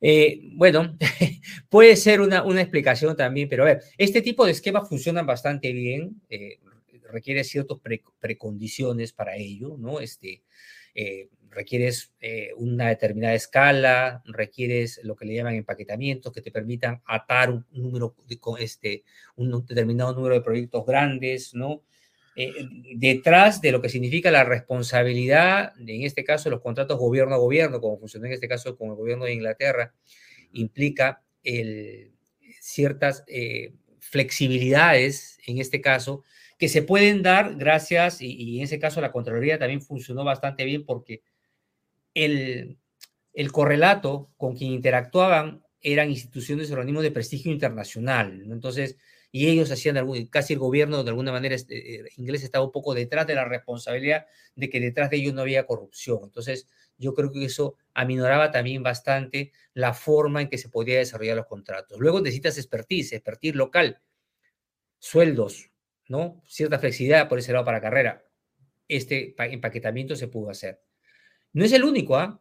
Eh, 0.00 0.40
bueno, 0.54 0.96
puede 1.68 1.94
ser 1.96 2.20
una, 2.20 2.42
una, 2.42 2.62
explicación 2.62 3.14
también, 3.14 3.48
pero 3.48 3.62
a 3.62 3.66
ver, 3.66 3.82
este 3.96 4.20
tipo 4.20 4.44
de 4.44 4.52
esquemas 4.52 4.88
funcionan 4.88 5.26
bastante 5.26 5.72
bien, 5.72 6.20
eh, 6.28 6.58
requiere 7.12 7.44
ciertas 7.44 7.78
precondiciones 8.18 9.12
para 9.12 9.36
ello, 9.36 9.76
¿no? 9.78 10.00
Este, 10.00 10.42
eh, 10.94 11.28
requieres 11.50 12.14
una 12.56 12.88
determinada 12.88 13.34
escala, 13.34 14.22
requieres 14.24 14.98
lo 15.04 15.14
que 15.14 15.26
le 15.26 15.34
llaman 15.34 15.54
empaquetamientos 15.54 16.32
que 16.32 16.40
te 16.40 16.50
permitan 16.50 17.02
atar 17.04 17.50
un 17.50 17.66
número, 17.70 18.16
este, 18.58 19.04
un 19.36 19.64
determinado 19.66 20.14
número 20.14 20.34
de 20.34 20.40
proyectos 20.40 20.86
grandes, 20.86 21.54
¿no? 21.54 21.82
Eh, 22.34 22.66
detrás 22.96 23.60
de 23.60 23.72
lo 23.72 23.82
que 23.82 23.90
significa 23.90 24.30
la 24.30 24.44
responsabilidad, 24.44 25.74
en 25.78 26.02
este 26.02 26.24
caso 26.24 26.48
los 26.48 26.62
contratos 26.62 26.98
gobierno 26.98 27.34
a 27.34 27.38
gobierno, 27.38 27.80
como 27.80 27.98
funcionó 27.98 28.26
en 28.26 28.32
este 28.32 28.48
caso 28.48 28.76
con 28.76 28.90
el 28.90 28.96
gobierno 28.96 29.26
de 29.26 29.34
Inglaterra, 29.34 29.92
implica 30.52 31.22
ciertas 32.60 33.24
eh, 33.26 33.74
flexibilidades, 33.98 35.38
en 35.46 35.58
este 35.58 35.80
caso, 35.80 36.22
que 36.58 36.68
se 36.68 36.82
pueden 36.82 37.22
dar 37.22 37.56
gracias, 37.56 38.22
y, 38.22 38.58
en 38.58 38.64
ese 38.64 38.78
caso 38.78 39.00
la 39.00 39.12
Contraloría 39.12 39.58
también 39.58 39.82
funcionó 39.82 40.24
bastante 40.24 40.64
bien 40.64 40.84
porque 40.84 41.22
el, 42.14 42.78
el 43.32 43.52
correlato 43.52 44.30
con 44.36 44.56
quien 44.56 44.72
interactuaban 44.72 45.62
eran 45.80 46.10
instituciones 46.10 46.70
y 46.70 46.72
organismos 46.72 47.02
de 47.02 47.10
prestigio 47.10 47.50
internacional. 47.50 48.44
Entonces, 48.50 48.96
y 49.34 49.48
ellos 49.48 49.70
hacían 49.70 49.96
algún, 49.96 50.26
casi 50.26 50.52
el 50.52 50.58
gobierno 50.58 51.02
de 51.02 51.10
alguna 51.10 51.32
manera 51.32 51.54
este, 51.54 51.94
eh, 51.94 52.04
inglés 52.18 52.44
estaba 52.44 52.66
un 52.66 52.70
poco 52.70 52.94
detrás 52.94 53.26
de 53.26 53.34
la 53.34 53.46
responsabilidad 53.46 54.26
de 54.54 54.68
que 54.68 54.78
detrás 54.78 55.08
de 55.08 55.16
ellos 55.16 55.32
no 55.32 55.40
había 55.40 55.66
corrupción. 55.66 56.20
Entonces, 56.22 56.68
yo 56.98 57.14
creo 57.14 57.32
que 57.32 57.46
eso 57.46 57.76
aminoraba 57.94 58.50
también 58.50 58.82
bastante 58.82 59.52
la 59.72 59.94
forma 59.94 60.42
en 60.42 60.50
que 60.50 60.58
se 60.58 60.68
podía 60.68 60.98
desarrollar 60.98 61.38
los 61.38 61.46
contratos. 61.46 61.98
Luego 61.98 62.20
necesitas 62.20 62.58
expertise, 62.58 63.14
expertise 63.14 63.54
local, 63.54 64.02
sueldos, 64.98 65.70
¿no? 66.08 66.42
Cierta 66.46 66.78
flexibilidad 66.78 67.26
por 67.28 67.38
ese 67.38 67.54
lado 67.54 67.64
para 67.64 67.80
carrera. 67.80 68.24
Este 68.86 69.34
empaquetamiento 69.38 70.14
se 70.14 70.28
pudo 70.28 70.50
hacer. 70.50 70.82
No 71.54 71.64
es 71.64 71.72
el 71.72 71.84
único, 71.84 72.16
¿ah? 72.16 72.38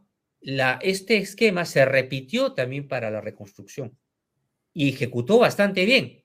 este 0.82 1.18
esquema 1.18 1.64
se 1.64 1.86
repitió 1.86 2.54
también 2.54 2.90
para 2.90 3.10
la 3.10 3.22
reconstrucción 3.22 3.98
y 4.74 4.90
ejecutó 4.90 5.40
bastante 5.40 5.86
bien. 5.86 6.21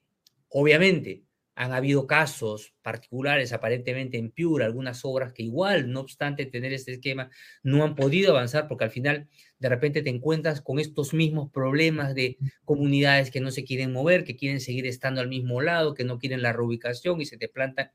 Obviamente, 0.49 1.23
han 1.57 1.73
habido 1.73 2.05
casos 2.05 2.75
particulares, 2.83 3.51
aparentemente 3.51 4.19
en 4.19 4.29
Piura, 4.29 4.67
algunas 4.67 5.03
obras 5.03 5.33
que 5.33 5.41
igual, 5.41 5.91
no 5.91 6.01
obstante 6.01 6.45
tener 6.45 6.71
este 6.71 6.93
esquema, 6.93 7.31
no 7.63 7.83
han 7.83 7.95
podido 7.95 8.29
avanzar 8.29 8.67
porque 8.67 8.83
al 8.83 8.91
final 8.91 9.27
de 9.57 9.69
repente 9.69 10.03
te 10.03 10.11
encuentras 10.11 10.61
con 10.61 10.77
estos 10.77 11.15
mismos 11.15 11.49
problemas 11.51 12.13
de 12.13 12.37
comunidades 12.63 13.31
que 13.31 13.41
no 13.41 13.49
se 13.49 13.63
quieren 13.63 13.91
mover, 13.91 14.23
que 14.23 14.35
quieren 14.35 14.61
seguir 14.61 14.85
estando 14.85 15.19
al 15.19 15.29
mismo 15.29 15.59
lado, 15.59 15.95
que 15.95 16.03
no 16.03 16.19
quieren 16.19 16.43
la 16.43 16.53
reubicación 16.53 17.21
y 17.21 17.25
se 17.25 17.37
te 17.37 17.47
plantan. 17.47 17.91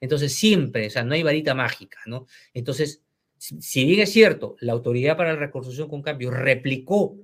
Entonces 0.00 0.32
siempre, 0.32 0.88
o 0.88 0.90
sea, 0.90 1.04
no 1.04 1.14
hay 1.14 1.22
varita 1.22 1.54
mágica, 1.54 2.00
¿no? 2.06 2.26
Entonces, 2.52 3.04
si 3.38 3.84
bien 3.84 4.00
es 4.00 4.10
cierto, 4.10 4.56
la 4.58 4.72
Autoridad 4.72 5.16
para 5.16 5.34
la 5.34 5.38
Reconstrucción 5.38 5.88
con 5.88 6.02
Cambio 6.02 6.32
replicó 6.32 7.16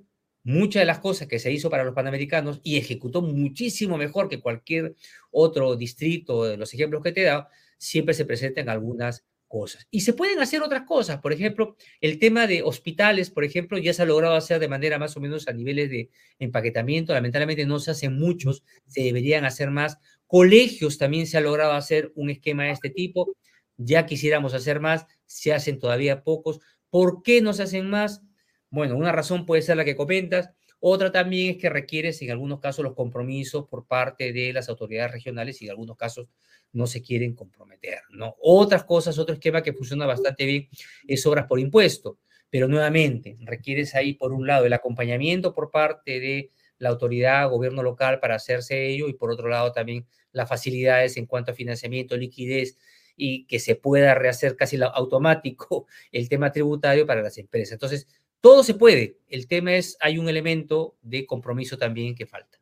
muchas 0.42 0.82
de 0.82 0.86
las 0.86 1.00
cosas 1.00 1.28
que 1.28 1.38
se 1.38 1.52
hizo 1.52 1.70
para 1.70 1.84
los 1.84 1.94
panamericanos 1.94 2.60
y 2.62 2.76
ejecutó 2.76 3.22
muchísimo 3.22 3.96
mejor 3.96 4.28
que 4.28 4.40
cualquier 4.40 4.94
otro 5.30 5.76
distrito 5.76 6.44
de 6.44 6.56
los 6.56 6.72
ejemplos 6.74 7.02
que 7.02 7.12
te 7.12 7.22
he 7.22 7.24
dado, 7.24 7.48
siempre 7.78 8.14
se 8.14 8.24
presentan 8.24 8.68
algunas 8.68 9.24
cosas. 9.48 9.86
Y 9.90 10.02
se 10.02 10.12
pueden 10.12 10.38
hacer 10.38 10.62
otras 10.62 10.82
cosas, 10.82 11.20
por 11.20 11.32
ejemplo, 11.32 11.76
el 12.00 12.18
tema 12.18 12.46
de 12.46 12.62
hospitales, 12.62 13.30
por 13.30 13.44
ejemplo, 13.44 13.78
ya 13.78 13.92
se 13.92 14.02
ha 14.02 14.06
logrado 14.06 14.34
hacer 14.34 14.60
de 14.60 14.68
manera 14.68 14.98
más 14.98 15.16
o 15.16 15.20
menos 15.20 15.48
a 15.48 15.52
niveles 15.52 15.90
de 15.90 16.10
empaquetamiento, 16.38 17.12
lamentablemente 17.12 17.66
no 17.66 17.80
se 17.80 17.90
hacen 17.90 18.16
muchos, 18.16 18.62
se 18.86 19.02
deberían 19.02 19.44
hacer 19.44 19.70
más 19.70 19.98
Colegios 20.30 20.96
también 20.96 21.26
se 21.26 21.38
ha 21.38 21.40
logrado 21.40 21.72
hacer 21.72 22.12
un 22.14 22.30
esquema 22.30 22.62
de 22.62 22.70
este 22.70 22.88
tipo. 22.88 23.36
Ya 23.76 24.06
quisiéramos 24.06 24.54
hacer 24.54 24.78
más, 24.78 25.04
se 25.26 25.52
hacen 25.52 25.80
todavía 25.80 26.22
pocos. 26.22 26.60
¿Por 26.88 27.24
qué 27.24 27.42
no 27.42 27.52
se 27.52 27.64
hacen 27.64 27.90
más? 27.90 28.22
Bueno, 28.70 28.96
una 28.96 29.10
razón 29.12 29.46
puede 29.46 29.62
ser 29.62 29.76
la 29.76 29.84
que 29.84 29.96
comentas. 29.96 30.50
Otra 30.78 31.10
también 31.12 31.50
es 31.50 31.56
que 31.60 31.68
requiere, 31.68 32.12
en 32.20 32.30
algunos 32.30 32.60
casos, 32.60 32.84
los 32.84 32.94
compromisos 32.94 33.66
por 33.68 33.86
parte 33.86 34.32
de 34.32 34.52
las 34.52 34.68
autoridades 34.68 35.12
regionales 35.12 35.60
y 35.60 35.66
en 35.66 35.72
algunos 35.72 35.96
casos 35.96 36.28
no 36.72 36.86
se 36.86 37.02
quieren 37.02 37.34
comprometer, 37.34 37.98
¿no? 38.12 38.36
Otras 38.40 38.84
cosas, 38.84 39.18
otro 39.18 39.34
esquema 39.34 39.62
que 39.62 39.72
funciona 39.72 40.06
bastante 40.06 40.46
bien 40.46 40.68
es 41.06 41.26
obras 41.26 41.46
por 41.46 41.58
impuesto, 41.58 42.18
pero 42.48 42.68
nuevamente 42.68 43.36
requieres 43.40 43.94
ahí, 43.94 44.14
por 44.14 44.32
un 44.32 44.46
lado, 44.46 44.64
el 44.66 44.72
acompañamiento 44.72 45.52
por 45.52 45.70
parte 45.70 46.20
de 46.20 46.50
la 46.78 46.88
autoridad, 46.90 47.50
gobierno 47.50 47.82
local 47.82 48.20
para 48.20 48.36
hacerse 48.36 48.86
ello 48.86 49.08
y 49.08 49.14
por 49.14 49.30
otro 49.32 49.48
lado 49.48 49.72
también 49.72 50.06
las 50.32 50.48
facilidades 50.48 51.16
en 51.16 51.26
cuanto 51.26 51.50
a 51.50 51.54
financiamiento, 51.54 52.16
liquidez 52.16 52.78
y 53.16 53.46
que 53.46 53.58
se 53.58 53.74
pueda 53.74 54.14
rehacer 54.14 54.56
casi 54.56 54.78
automático 54.82 55.86
el 56.12 56.28
tema 56.28 56.52
tributario 56.52 57.06
para 57.06 57.20
las 57.20 57.36
empresas. 57.36 57.72
Entonces, 57.72 58.08
todo 58.40 58.62
se 58.62 58.74
puede. 58.74 59.18
El 59.28 59.46
tema 59.46 59.74
es, 59.74 59.96
hay 60.00 60.18
un 60.18 60.28
elemento 60.28 60.96
de 61.02 61.26
compromiso 61.26 61.76
también 61.76 62.14
que 62.14 62.26
falta. 62.26 62.58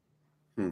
Mm. 0.56 0.70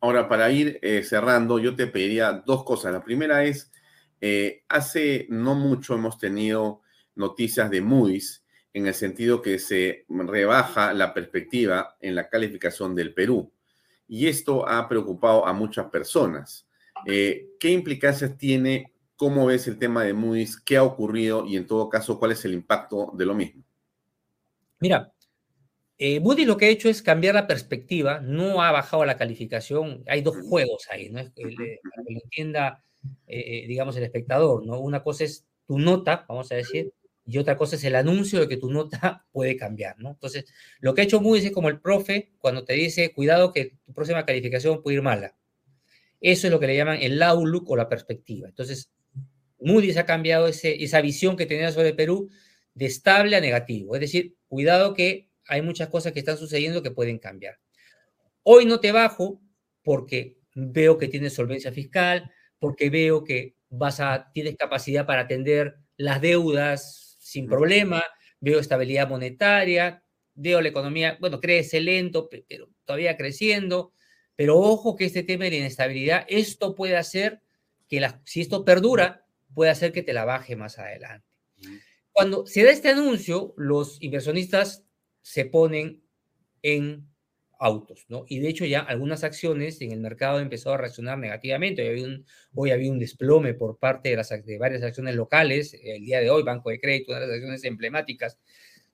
Ahora, 0.00 0.28
para 0.28 0.50
ir 0.50 0.78
eh, 0.82 1.02
cerrando, 1.02 1.58
yo 1.58 1.74
te 1.74 1.86
pediría 1.86 2.32
dos 2.44 2.64
cosas. 2.64 2.92
La 2.92 3.02
primera 3.02 3.44
es, 3.44 3.72
eh, 4.20 4.62
hace 4.68 5.26
no 5.30 5.54
mucho 5.54 5.94
hemos 5.94 6.18
tenido 6.18 6.82
noticias 7.14 7.70
de 7.70 7.80
Moody's 7.80 8.44
en 8.74 8.86
el 8.86 8.94
sentido 8.94 9.40
que 9.40 9.58
se 9.58 10.04
rebaja 10.08 10.92
la 10.92 11.14
perspectiva 11.14 11.96
en 12.00 12.14
la 12.14 12.28
calificación 12.28 12.94
del 12.94 13.14
Perú. 13.14 13.52
Y 14.06 14.26
esto 14.26 14.68
ha 14.68 14.88
preocupado 14.88 15.46
a 15.46 15.52
muchas 15.52 15.86
personas. 15.86 16.68
Eh, 17.06 17.52
¿Qué 17.58 17.70
implicancias 17.70 18.36
tiene? 18.36 18.92
¿Cómo 19.16 19.46
ves 19.46 19.68
el 19.68 19.78
tema 19.78 20.04
de 20.04 20.12
Moody's? 20.12 20.60
¿Qué 20.60 20.76
ha 20.76 20.82
ocurrido? 20.82 21.46
Y 21.46 21.56
en 21.56 21.66
todo 21.66 21.88
caso, 21.88 22.18
¿cuál 22.18 22.32
es 22.32 22.44
el 22.44 22.52
impacto 22.52 23.12
de 23.16 23.24
lo 23.24 23.34
mismo? 23.34 23.63
Mira, 24.84 25.14
eh, 25.96 26.20
lo 26.20 26.56
que 26.58 26.66
ha 26.66 26.68
hecho 26.68 26.90
es 26.90 27.00
cambiar 27.00 27.34
la 27.34 27.46
perspectiva, 27.46 28.20
no 28.20 28.62
ha 28.62 28.70
bajado 28.70 29.06
la 29.06 29.16
calificación. 29.16 30.04
Hay 30.06 30.20
dos 30.20 30.36
juegos 30.46 30.86
ahí, 30.90 31.08
¿no? 31.08 31.22
para 31.22 31.32
que 31.32 31.78
lo 32.12 32.20
entienda, 32.22 32.84
eh, 33.26 33.62
eh, 33.62 33.66
digamos, 33.66 33.96
el 33.96 34.02
espectador, 34.02 34.66
¿no? 34.66 34.78
Una 34.78 35.02
cosa 35.02 35.24
es 35.24 35.46
tu 35.66 35.78
nota, 35.78 36.26
vamos 36.28 36.52
a 36.52 36.56
decir, 36.56 36.92
y 37.24 37.38
otra 37.38 37.56
cosa 37.56 37.76
es 37.76 37.84
el 37.84 37.96
anuncio 37.96 38.40
de 38.40 38.46
que 38.46 38.58
tu 38.58 38.70
nota 38.70 39.24
puede 39.32 39.56
cambiar, 39.56 39.98
¿no? 39.98 40.10
Entonces, 40.10 40.44
lo 40.80 40.92
que 40.92 41.00
ha 41.00 41.04
hecho 41.04 41.22
Moody's 41.22 41.46
es 41.46 41.52
como 41.52 41.70
el 41.70 41.80
profe 41.80 42.32
cuando 42.38 42.66
te 42.66 42.74
dice, 42.74 43.14
cuidado 43.14 43.54
que 43.54 43.78
tu 43.86 43.94
próxima 43.94 44.26
calificación 44.26 44.82
puede 44.82 44.98
ir 44.98 45.02
mala. 45.02 45.34
Eso 46.20 46.46
es 46.46 46.50
lo 46.50 46.60
que 46.60 46.66
le 46.66 46.76
llaman 46.76 46.98
el 47.00 47.22
outlook 47.22 47.70
o 47.70 47.76
la 47.76 47.88
perspectiva. 47.88 48.50
Entonces, 48.50 48.90
Moody's 49.60 49.96
ha 49.96 50.04
cambiado 50.04 50.46
ese, 50.46 50.84
esa 50.84 51.00
visión 51.00 51.38
que 51.38 51.46
tenía 51.46 51.72
sobre 51.72 51.94
Perú 51.94 52.28
de 52.74 52.86
estable 52.86 53.36
a 53.36 53.40
negativo. 53.40 53.94
Es 53.94 54.00
decir, 54.00 54.34
cuidado 54.54 54.94
que 54.94 55.32
hay 55.48 55.62
muchas 55.62 55.88
cosas 55.88 56.12
que 56.12 56.20
están 56.20 56.38
sucediendo 56.38 56.80
que 56.80 56.92
pueden 56.92 57.18
cambiar. 57.18 57.58
Hoy 58.44 58.66
no 58.66 58.78
te 58.78 58.92
bajo 58.92 59.42
porque 59.82 60.38
veo 60.54 60.96
que 60.96 61.08
tienes 61.08 61.34
solvencia 61.34 61.72
fiscal, 61.72 62.30
porque 62.60 62.88
veo 62.88 63.24
que 63.24 63.56
vas 63.68 63.98
a, 63.98 64.30
tienes 64.32 64.56
capacidad 64.56 65.06
para 65.06 65.22
atender 65.22 65.78
las 65.96 66.20
deudas 66.20 67.16
sin 67.18 67.48
problema, 67.48 68.04
veo 68.38 68.60
estabilidad 68.60 69.08
monetaria, 69.08 70.04
veo 70.34 70.60
la 70.60 70.68
economía, 70.68 71.18
bueno, 71.20 71.40
crece 71.40 71.80
lento, 71.80 72.28
pero 72.48 72.70
todavía 72.84 73.16
creciendo, 73.16 73.92
pero 74.36 74.56
ojo 74.56 74.94
que 74.94 75.06
este 75.06 75.24
tema 75.24 75.46
de 75.46 75.50
la 75.50 75.56
inestabilidad, 75.56 76.26
esto 76.28 76.76
puede 76.76 76.96
hacer 76.96 77.40
que 77.88 77.98
la, 77.98 78.22
si 78.24 78.40
esto 78.40 78.64
perdura, 78.64 79.26
puede 79.52 79.72
hacer 79.72 79.90
que 79.90 80.04
te 80.04 80.12
la 80.12 80.24
baje 80.24 80.54
más 80.54 80.78
adelante. 80.78 81.33
Cuando 82.14 82.46
se 82.46 82.62
da 82.62 82.70
este 82.70 82.90
anuncio, 82.90 83.54
los 83.56 84.00
inversionistas 84.00 84.84
se 85.20 85.46
ponen 85.46 86.04
en 86.62 87.08
autos, 87.58 88.06
¿no? 88.08 88.24
Y 88.28 88.38
de 88.38 88.48
hecho 88.48 88.64
ya 88.66 88.78
algunas 88.78 89.24
acciones 89.24 89.80
en 89.80 89.90
el 89.90 89.98
mercado 89.98 90.36
han 90.36 90.44
empezado 90.44 90.76
a 90.76 90.78
reaccionar 90.78 91.18
negativamente. 91.18 91.82
Hoy 92.54 92.70
había 92.70 92.86
un, 92.86 92.94
un 92.94 92.98
desplome 93.00 93.54
por 93.54 93.80
parte 93.80 94.10
de, 94.10 94.16
las, 94.16 94.28
de 94.28 94.58
varias 94.58 94.84
acciones 94.84 95.16
locales. 95.16 95.74
El 95.82 96.04
día 96.04 96.20
de 96.20 96.30
hoy, 96.30 96.44
Banco 96.44 96.70
de 96.70 96.78
Crédito, 96.78 97.10
una 97.10 97.20
de 97.20 97.26
las 97.26 97.34
acciones 97.34 97.64
emblemáticas, 97.64 98.38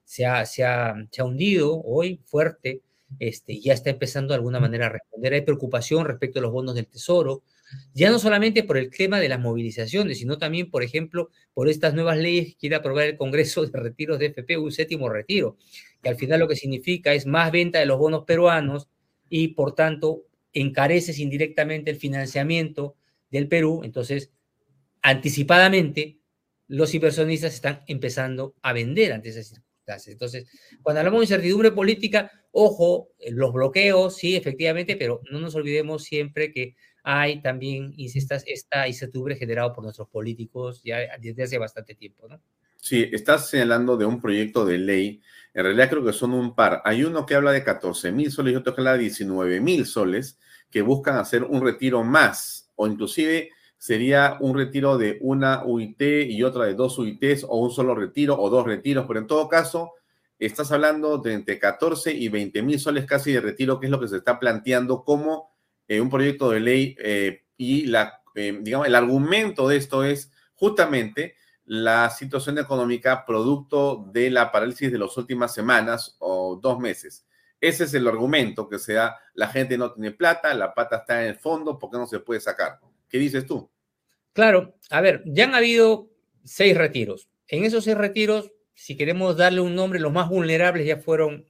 se 0.03 0.25
ha, 0.25 0.43
se 0.47 0.65
ha 0.65 0.95
hundido 1.23 1.79
hoy 1.79 2.23
fuerte. 2.25 2.81
Este, 3.19 3.59
ya 3.59 3.73
está 3.73 3.91
empezando 3.91 4.29
de 4.29 4.37
alguna 4.37 4.59
manera 4.59 4.87
a 4.87 4.89
responder. 4.89 5.33
Hay 5.33 5.41
preocupación 5.41 6.07
respecto 6.07 6.39
a 6.39 6.41
los 6.41 6.51
bonos 6.51 6.73
del 6.73 6.87
Tesoro 6.87 7.43
ya 7.93 8.09
no 8.09 8.19
solamente 8.19 8.63
por 8.63 8.77
el 8.77 8.89
tema 8.89 9.19
de 9.19 9.29
las 9.29 9.39
movilizaciones, 9.39 10.19
sino 10.19 10.37
también, 10.37 10.69
por 10.69 10.83
ejemplo, 10.83 11.29
por 11.53 11.69
estas 11.69 11.93
nuevas 11.93 12.17
leyes 12.17 12.47
que 12.47 12.55
quiere 12.55 12.75
aprobar 12.75 13.05
el 13.07 13.17
Congreso 13.17 13.65
de 13.65 13.79
retiros 13.79 14.19
de 14.19 14.27
FP, 14.27 14.57
un 14.57 14.71
séptimo 14.71 15.09
retiro, 15.09 15.57
que 16.01 16.09
al 16.09 16.15
final 16.15 16.39
lo 16.39 16.47
que 16.47 16.55
significa 16.55 17.13
es 17.13 17.25
más 17.25 17.51
venta 17.51 17.79
de 17.79 17.85
los 17.85 17.97
bonos 17.99 18.23
peruanos 18.25 18.87
y, 19.29 19.49
por 19.49 19.75
tanto, 19.75 20.23
encareces 20.53 21.19
indirectamente 21.19 21.91
el 21.91 21.97
financiamiento 21.97 22.95
del 23.29 23.47
Perú. 23.47 23.81
Entonces, 23.83 24.31
anticipadamente, 25.01 26.19
los 26.67 26.93
inversionistas 26.93 27.53
están 27.53 27.81
empezando 27.87 28.55
a 28.61 28.73
vender 28.73 29.13
ante 29.13 29.29
esas 29.29 29.47
circunstancias. 29.47 30.13
Entonces, 30.13 30.47
cuando 30.81 30.99
hablamos 30.99 31.19
de 31.19 31.25
incertidumbre 31.25 31.71
política, 31.71 32.31
ojo, 32.51 33.09
los 33.29 33.51
bloqueos, 33.51 34.15
sí, 34.15 34.35
efectivamente, 34.35 34.95
pero 34.95 35.21
no 35.31 35.39
nos 35.39 35.55
olvidemos 35.55 36.03
siempre 36.03 36.51
que 36.51 36.75
hay 37.03 37.41
también 37.41 37.93
esta, 37.97 38.35
esta 38.45 38.87
incertidumbre 38.87 39.35
generada 39.35 39.73
por 39.73 39.83
nuestros 39.83 40.07
políticos 40.09 40.81
ya 40.83 40.99
desde 41.19 41.43
hace 41.43 41.57
bastante 41.57 41.95
tiempo, 41.95 42.27
¿no? 42.27 42.41
Sí, 42.77 43.07
estás 43.11 43.49
señalando 43.49 43.95
de 43.95 44.05
un 44.05 44.19
proyecto 44.19 44.65
de 44.65 44.79
ley. 44.79 45.21
En 45.53 45.63
realidad 45.63 45.89
creo 45.89 46.03
que 46.03 46.13
son 46.13 46.33
un 46.33 46.55
par. 46.55 46.81
Hay 46.83 47.03
uno 47.03 47.25
que 47.25 47.35
habla 47.35 47.51
de 47.51 47.63
14 47.63 48.11
mil 48.11 48.31
soles 48.31 48.53
y 48.53 48.55
otro 48.55 48.73
que 48.73 48.81
habla 48.81 48.93
de 48.93 48.99
19 48.99 49.59
mil 49.59 49.85
soles 49.85 50.39
que 50.71 50.81
buscan 50.81 51.17
hacer 51.17 51.43
un 51.43 51.63
retiro 51.63 52.03
más 52.03 52.71
o 52.75 52.87
inclusive 52.87 53.51
sería 53.77 54.37
un 54.39 54.55
retiro 54.55 54.97
de 54.97 55.17
una 55.21 55.63
UIT 55.65 56.01
y 56.29 56.43
otra 56.43 56.65
de 56.65 56.73
dos 56.73 56.97
UITs 56.97 57.45
o 57.47 57.57
un 57.57 57.71
solo 57.71 57.93
retiro 57.95 58.39
o 58.39 58.49
dos 58.49 58.65
retiros, 58.65 59.05
pero 59.07 59.19
en 59.19 59.27
todo 59.27 59.47
caso 59.49 59.93
estás 60.39 60.71
hablando 60.71 61.17
de 61.19 61.33
entre 61.33 61.59
14 61.59 62.11
y 62.11 62.29
20 62.29 62.61
mil 62.63 62.79
soles 62.79 63.05
casi 63.05 63.31
de 63.31 63.41
retiro, 63.41 63.79
que 63.79 63.85
es 63.87 63.91
lo 63.91 63.99
que 63.99 64.07
se 64.07 64.17
está 64.17 64.39
planteando 64.39 65.03
como 65.03 65.50
un 65.99 66.09
proyecto 66.09 66.51
de 66.51 66.59
ley 66.59 66.95
eh, 66.99 67.43
y 67.57 67.91
eh, 68.35 68.61
el 68.85 68.95
argumento 68.95 69.67
de 69.67 69.77
esto 69.77 70.03
es 70.03 70.31
justamente 70.55 71.35
la 71.65 72.09
situación 72.09 72.57
económica 72.57 73.25
producto 73.25 74.05
de 74.11 74.29
la 74.29 74.51
parálisis 74.51 74.91
de 74.91 74.97
las 74.97 75.15
últimas 75.17 75.53
semanas 75.53 76.15
o 76.19 76.59
dos 76.61 76.79
meses. 76.79 77.25
Ese 77.59 77.83
es 77.83 77.93
el 77.93 78.07
argumento 78.07 78.67
que 78.67 78.79
se 78.79 78.93
da, 78.93 79.19
la 79.33 79.47
gente 79.47 79.77
no 79.77 79.93
tiene 79.93 80.11
plata, 80.11 80.53
la 80.53 80.73
pata 80.73 80.97
está 80.97 81.21
en 81.23 81.29
el 81.29 81.35
fondo, 81.35 81.77
¿por 81.77 81.91
qué 81.91 81.97
no 81.97 82.07
se 82.07 82.19
puede 82.19 82.39
sacar? 82.41 82.79
¿Qué 83.07 83.19
dices 83.19 83.45
tú? 83.45 83.69
Claro, 84.33 84.75
a 84.89 85.01
ver, 85.01 85.23
ya 85.25 85.43
han 85.43 85.55
habido 85.55 86.09
seis 86.43 86.75
retiros. 86.75 87.29
En 87.47 87.63
esos 87.63 87.83
seis 87.83 87.97
retiros, 87.97 88.51
si 88.73 88.97
queremos 88.97 89.37
darle 89.37 89.61
un 89.61 89.75
nombre, 89.75 89.99
los 89.99 90.11
más 90.11 90.29
vulnerables 90.29 90.87
ya 90.87 90.97
fueron 90.97 91.45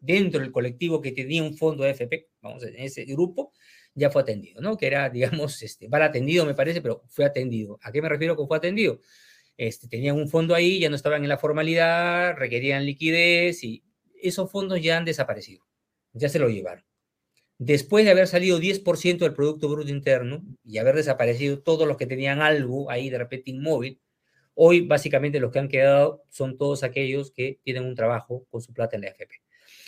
dentro 0.00 0.40
del 0.40 0.52
colectivo 0.52 1.00
que 1.00 1.12
tenía 1.12 1.42
un 1.42 1.56
fondo 1.56 1.84
AFP, 1.84 2.28
vamos, 2.40 2.62
en 2.64 2.76
ese 2.76 3.04
grupo, 3.04 3.52
ya 3.94 4.10
fue 4.10 4.22
atendido, 4.22 4.60
¿no? 4.60 4.76
Que 4.76 4.86
era, 4.86 5.08
digamos, 5.10 5.62
este, 5.62 5.88
mal 5.88 6.02
atendido, 6.02 6.44
me 6.46 6.54
parece, 6.54 6.80
pero 6.80 7.02
fue 7.08 7.24
atendido. 7.24 7.78
¿A 7.82 7.92
qué 7.92 8.02
me 8.02 8.08
refiero 8.08 8.36
con 8.36 8.48
fue 8.48 8.56
atendido? 8.56 9.00
Este, 9.56 9.88
tenían 9.88 10.16
un 10.16 10.28
fondo 10.28 10.54
ahí, 10.54 10.80
ya 10.80 10.88
no 10.88 10.96
estaban 10.96 11.22
en 11.22 11.28
la 11.28 11.38
formalidad, 11.38 12.36
requerían 12.36 12.86
liquidez 12.86 13.62
y 13.64 13.84
esos 14.22 14.50
fondos 14.50 14.80
ya 14.82 14.96
han 14.96 15.04
desaparecido, 15.04 15.64
ya 16.12 16.28
se 16.28 16.38
lo 16.38 16.48
llevaron. 16.48 16.84
Después 17.58 18.04
de 18.04 18.10
haber 18.10 18.26
salido 18.26 18.58
10% 18.58 19.18
del 19.18 19.34
Producto 19.34 19.68
Bruto 19.68 19.90
Interno 19.90 20.42
y 20.64 20.78
haber 20.78 20.96
desaparecido 20.96 21.60
todos 21.60 21.86
los 21.86 21.96
que 21.96 22.06
tenían 22.06 22.40
algo 22.40 22.90
ahí 22.90 23.08
de 23.10 23.18
repente 23.18 23.50
inmóvil, 23.50 24.00
hoy 24.54 24.80
básicamente 24.80 25.38
los 25.38 25.52
que 25.52 25.60
han 25.60 25.68
quedado 25.68 26.24
son 26.28 26.58
todos 26.58 26.82
aquellos 26.82 27.30
que 27.30 27.60
tienen 27.62 27.84
un 27.84 27.94
trabajo 27.94 28.46
con 28.50 28.62
su 28.62 28.72
plata 28.72 28.96
en 28.96 29.02
la 29.02 29.08
AFP. 29.10 29.41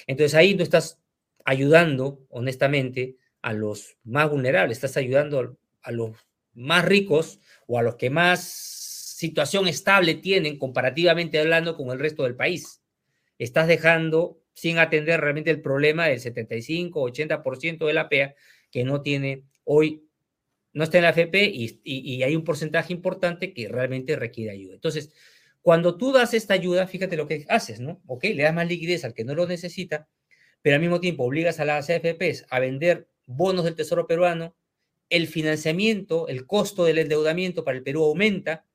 Entonces 0.07 0.35
ahí 0.35 0.55
tú 0.55 0.63
estás 0.63 1.01
ayudando, 1.45 2.21
honestamente, 2.31 3.17
a 3.43 3.53
los 3.53 3.97
más 4.05 4.31
vulnerables, 4.31 4.79
estás 4.79 4.97
ayudando 4.97 5.59
a 5.83 5.93
los 5.93 6.17
más 6.55 6.85
ricos 6.85 7.41
o 7.67 7.79
a 7.79 7.83
los 7.83 7.97
que 7.97 8.11
más 8.11 8.43
situación 8.43 9.69
estable 9.69 10.15
tienen 10.15 10.59
comparativamente 10.59 11.39
hablando 11.39 11.77
con 11.77 11.91
el 11.91 11.99
resto 11.99 12.25
del 12.25 12.37
país. 12.37 12.83
Estás 13.39 13.69
dejando 13.69 14.41
sin 14.55 14.79
atender 14.79 15.21
realmente 15.21 15.51
el 15.51 15.61
problema 15.61 16.07
del 16.07 16.21
75, 16.21 17.03
80% 17.03 17.87
de 17.87 17.93
la 17.93 18.09
PEA 18.09 18.35
que 18.71 18.85
no 18.85 19.03
tiene 19.03 19.45
hoy, 19.65 20.09
no 20.73 20.85
está 20.85 20.99
en 20.99 21.05
la 21.05 21.11
FP 21.11 21.45
y, 21.45 21.81
y, 21.85 22.23
hay 22.23 22.35
un 22.35 22.45
porcentaje 22.45 22.93
importante 22.93 23.53
que 23.53 23.69
realmente 23.69 24.17
requiere 24.17 24.53
ayuda. 24.53 24.75
Entonces, 24.75 25.13
cuando 25.65 25.97
tú 25.97 26.12
das 26.12 26.35
esta 26.35 26.53
ayuda, 26.53 26.87
fíjate 26.87 27.17
lo 27.17 27.27
que 27.27 27.47
haces, 27.49 27.81
¿no? 27.81 28.03
Ok, 28.07 28.25
le 28.25 28.43
das 28.43 28.53
más 28.53 28.69
liquidez 28.69 29.03
al 29.03 29.15
que 29.15 29.25
no 29.25 29.35
lo 29.35 29.47
necesita, 29.47 30.11
pero 30.61 30.77
al 30.77 30.83
mismo 30.83 31.01
tiempo 31.01 31.25
obligas 31.25 31.59
a 31.59 31.65
las 31.65 31.89
AFPs 31.89 32.45
a 32.51 32.61
vender 32.61 33.09
bonos 33.25 33.65
del 33.65 33.75
Tesoro 33.75 34.07
peruano 34.07 34.55
el 35.09 35.27
financiamiento, 35.27 36.29
el 36.29 36.47
costo 36.47 36.85
del 36.85 36.99
endeudamiento 36.99 37.65
para 37.65 37.79
el 37.79 37.83
Perú 37.83 38.05
aumenta 38.05 38.67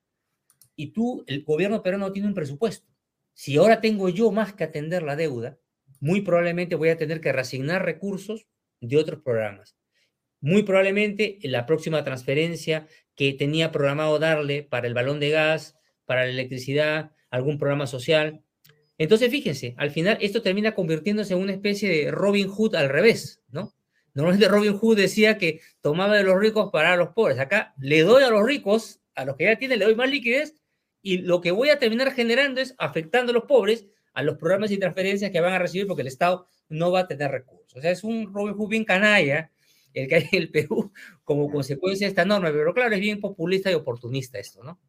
y 0.75 0.87
tú, 0.87 1.23
el 1.27 1.43
gobierno 1.43 1.83
peruano 1.83 2.11
tiene 2.11 2.27
un 2.27 2.33
presupuesto. 2.33 2.87
Si 3.35 3.55
ahora 3.57 3.81
tengo 3.81 4.09
yo 4.09 4.31
más 4.31 4.53
que 4.53 4.63
atender 4.63 5.03
la 5.03 5.15
deuda, 5.15 5.59
muy 5.99 6.21
probablemente 6.21 6.73
voy 6.73 6.89
a 6.89 6.97
tener 6.97 7.21
que 7.21 7.31
reasignar 7.31 7.85
recursos 7.85 8.47
de 8.81 8.97
otros 8.97 9.21
programas. 9.21 9.77
Muy 10.41 10.63
probablemente 10.63 11.37
en 11.43 11.51
la 11.51 11.67
próxima 11.67 12.03
transferencia 12.03 12.87
que 13.13 13.33
tenía 13.33 13.71
programado 13.71 14.17
darle 14.17 14.63
para 14.63 14.87
el 14.87 14.95
balón 14.95 15.19
de 15.19 15.29
gas, 15.29 15.78
para 16.09 16.25
la 16.25 16.31
electricidad, 16.31 17.11
algún 17.29 17.59
programa 17.59 17.85
social. 17.85 18.41
Entonces, 18.97 19.29
fíjense, 19.29 19.75
al 19.77 19.91
final 19.91 20.17
esto 20.21 20.41
termina 20.41 20.73
convirtiéndose 20.73 21.35
en 21.35 21.39
una 21.39 21.51
especie 21.53 21.87
de 21.87 22.09
Robin 22.09 22.47
Hood 22.47 22.73
al 22.73 22.89
revés, 22.89 23.43
¿no? 23.51 23.75
Normalmente 24.15 24.47
Robin 24.47 24.75
Hood 24.75 24.97
decía 24.97 25.37
que 25.37 25.61
tomaba 25.81 26.17
de 26.17 26.23
los 26.23 26.39
ricos 26.39 26.71
para 26.71 26.95
los 26.95 27.09
pobres. 27.09 27.37
Acá 27.37 27.75
le 27.77 28.01
doy 28.01 28.23
a 28.23 28.31
los 28.31 28.43
ricos, 28.43 29.01
a 29.13 29.23
los 29.23 29.35
que 29.35 29.43
ya 29.43 29.59
tienen, 29.59 29.77
le 29.77 29.85
doy 29.85 29.93
más 29.93 30.09
liquidez 30.09 30.55
y 31.03 31.19
lo 31.19 31.41
que 31.41 31.51
voy 31.51 31.69
a 31.69 31.77
terminar 31.77 32.11
generando 32.11 32.59
es 32.59 32.73
afectando 32.79 33.29
a 33.29 33.35
los 33.35 33.43
pobres 33.43 33.85
a 34.13 34.23
los 34.23 34.37
programas 34.37 34.71
y 34.71 34.79
transferencias 34.79 35.29
que 35.29 35.41
van 35.41 35.53
a 35.53 35.59
recibir 35.59 35.85
porque 35.85 36.01
el 36.01 36.07
Estado 36.07 36.47
no 36.69 36.91
va 36.91 37.01
a 37.01 37.07
tener 37.07 37.29
recursos. 37.29 37.75
O 37.77 37.81
sea, 37.81 37.91
es 37.91 38.03
un 38.03 38.33
Robin 38.33 38.55
Hood 38.55 38.69
bien 38.69 38.83
canalla 38.83 39.51
el 39.93 40.07
que 40.07 40.15
hay 40.15 40.27
en 40.31 40.41
el 40.41 40.49
Perú 40.49 40.91
como 41.23 41.51
consecuencia 41.51 42.07
de 42.07 42.09
esta 42.09 42.25
norma, 42.25 42.49
pero 42.51 42.73
claro, 42.73 42.95
es 42.95 42.99
bien 42.99 43.19
populista 43.19 43.69
y 43.69 43.75
oportunista 43.75 44.39
esto, 44.39 44.63
¿no? 44.63 44.79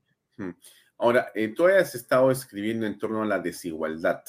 Ahora, 1.00 1.32
eh, 1.34 1.48
tú 1.48 1.66
has 1.66 1.94
estado 1.94 2.30
escribiendo 2.30 2.84
en 2.84 2.98
torno 2.98 3.22
a 3.22 3.26
la 3.26 3.38
desigualdad. 3.38 4.22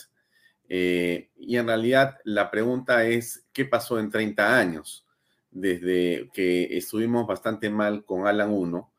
Eh, 0.69 1.29
y 1.35 1.57
en 1.57 1.67
realidad 1.67 2.17
la 2.23 2.49
pregunta 2.49 3.03
es, 3.03 3.45
¿qué 3.51 3.65
pasó 3.65 3.99
en 3.99 4.09
30 4.09 4.57
años? 4.57 5.05
Desde 5.49 6.29
que 6.33 6.77
estuvimos 6.77 7.27
bastante 7.27 7.69
mal 7.69 8.05
con 8.05 8.25
Alan 8.25 8.51
1 8.51 8.93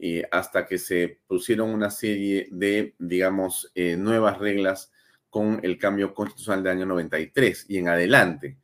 eh, 0.00 0.28
hasta 0.30 0.66
que 0.66 0.76
se 0.76 1.18
pusieron 1.26 1.70
una 1.70 1.88
serie 1.88 2.46
de, 2.50 2.94
digamos, 2.98 3.72
nuevas 3.74 4.38
reglas 4.38 4.92
con 5.30 5.60
el 5.62 5.78
cambio 5.78 6.12
constitucional 6.12 6.62
del 6.62 6.72
año 6.72 6.86
93 6.86 7.64
y 7.70 7.78
en 7.78 7.88
adelante. 7.88 8.58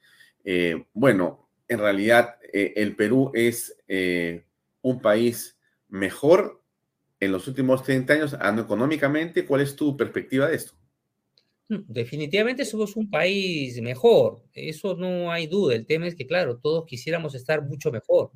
bueno, 0.92 1.48
en 1.66 1.78
realidad 1.78 2.36
el 2.52 2.94
Perú 2.94 3.30
es 3.32 3.74
un 4.82 5.00
país 5.00 5.58
mejor 5.88 6.59
en 7.20 7.32
los 7.32 7.46
últimos 7.46 7.82
30 7.82 8.12
años, 8.14 8.36
económicamente. 8.58 9.44
¿Cuál 9.44 9.60
es 9.60 9.76
tu 9.76 9.96
perspectiva 9.96 10.48
de 10.48 10.56
esto? 10.56 10.72
Mm, 11.68 11.84
definitivamente 11.86 12.64
somos 12.64 12.96
un 12.96 13.08
país 13.08 13.80
mejor, 13.80 14.42
eso 14.52 14.96
no 14.96 15.30
hay 15.30 15.46
duda. 15.46 15.74
El 15.74 15.86
tema 15.86 16.06
es 16.06 16.16
que, 16.16 16.26
claro, 16.26 16.58
todos 16.58 16.84
quisiéramos 16.86 17.34
estar 17.34 17.62
mucho 17.62 17.92
mejor. 17.92 18.32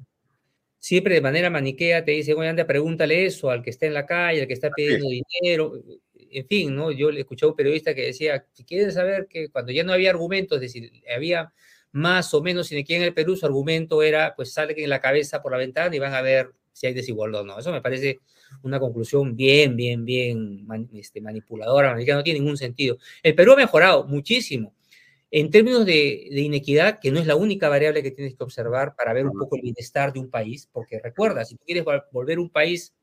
Siempre 0.78 1.14
de 1.14 1.22
manera 1.22 1.48
maniquea 1.48 2.04
te 2.04 2.12
dicen, 2.12 2.36
oye, 2.38 2.48
anda, 2.48 2.66
pregúntale 2.66 3.24
eso 3.24 3.50
al 3.50 3.62
que 3.62 3.70
está 3.70 3.86
en 3.86 3.94
la 3.94 4.04
calle, 4.06 4.42
al 4.42 4.46
que 4.46 4.52
está 4.52 4.70
pidiendo 4.70 5.06
dinero. 5.08 5.72
En 6.14 6.46
fin, 6.46 6.74
¿no? 6.74 6.92
Yo 6.92 7.10
le 7.10 7.20
escuché 7.20 7.46
a 7.46 7.48
un 7.48 7.56
periodista 7.56 7.94
que 7.94 8.02
decía, 8.06 8.46
si 8.52 8.64
quieren 8.64 8.92
saber 8.92 9.26
que 9.28 9.48
cuando 9.48 9.72
ya 9.72 9.82
no 9.82 9.92
había 9.94 10.10
argumentos, 10.10 10.56
es 10.56 10.60
decir, 10.62 10.92
había 11.14 11.52
más 11.90 12.34
o 12.34 12.42
menos 12.42 12.66
sin 12.66 12.78
aquí 12.78 12.94
en 12.94 13.02
el 13.02 13.14
Perú, 13.14 13.36
su 13.36 13.46
argumento 13.46 14.02
era, 14.02 14.34
pues 14.36 14.52
salen 14.52 14.78
en 14.78 14.90
la 14.90 15.00
cabeza 15.00 15.42
por 15.42 15.52
la 15.52 15.58
ventana 15.58 15.94
y 15.94 16.00
van 16.00 16.12
a 16.12 16.22
ver 16.22 16.52
si 16.74 16.86
hay 16.86 16.92
desigualdad 16.92 17.40
o 17.40 17.44
no. 17.44 17.58
Eso 17.58 17.72
me 17.72 17.80
parece 17.80 18.20
una 18.62 18.78
conclusión 18.78 19.34
bien, 19.34 19.76
bien, 19.76 20.04
bien 20.04 20.66
este, 20.92 21.22
manipuladora, 21.22 21.96
que 22.04 22.12
no 22.12 22.22
tiene 22.22 22.40
ningún 22.40 22.58
sentido. 22.58 22.98
El 23.22 23.34
Perú 23.34 23.52
ha 23.52 23.56
mejorado 23.56 24.04
muchísimo 24.04 24.74
en 25.30 25.50
términos 25.50 25.84
de, 25.84 26.28
inequidad, 26.30 27.00
que 27.00 27.10
no 27.10 27.18
es 27.18 27.26
la 27.26 27.34
única 27.34 27.68
variable 27.68 28.02
que 28.02 28.10
tienes 28.10 28.36
que 28.36 28.44
observar 28.44 28.94
para 28.94 29.12
ver 29.12 29.26
un 29.26 29.36
poco 29.36 29.56
el 29.56 29.62
bienestar 29.62 30.12
de 30.12 30.20
un 30.20 30.30
país, 30.30 30.68
porque 30.70 31.00
recuerda, 31.02 31.44
si 31.44 31.56
tú 31.56 31.64
quieres 31.64 31.84
volver 32.12 32.38
un 32.38 32.50
país 32.50 32.94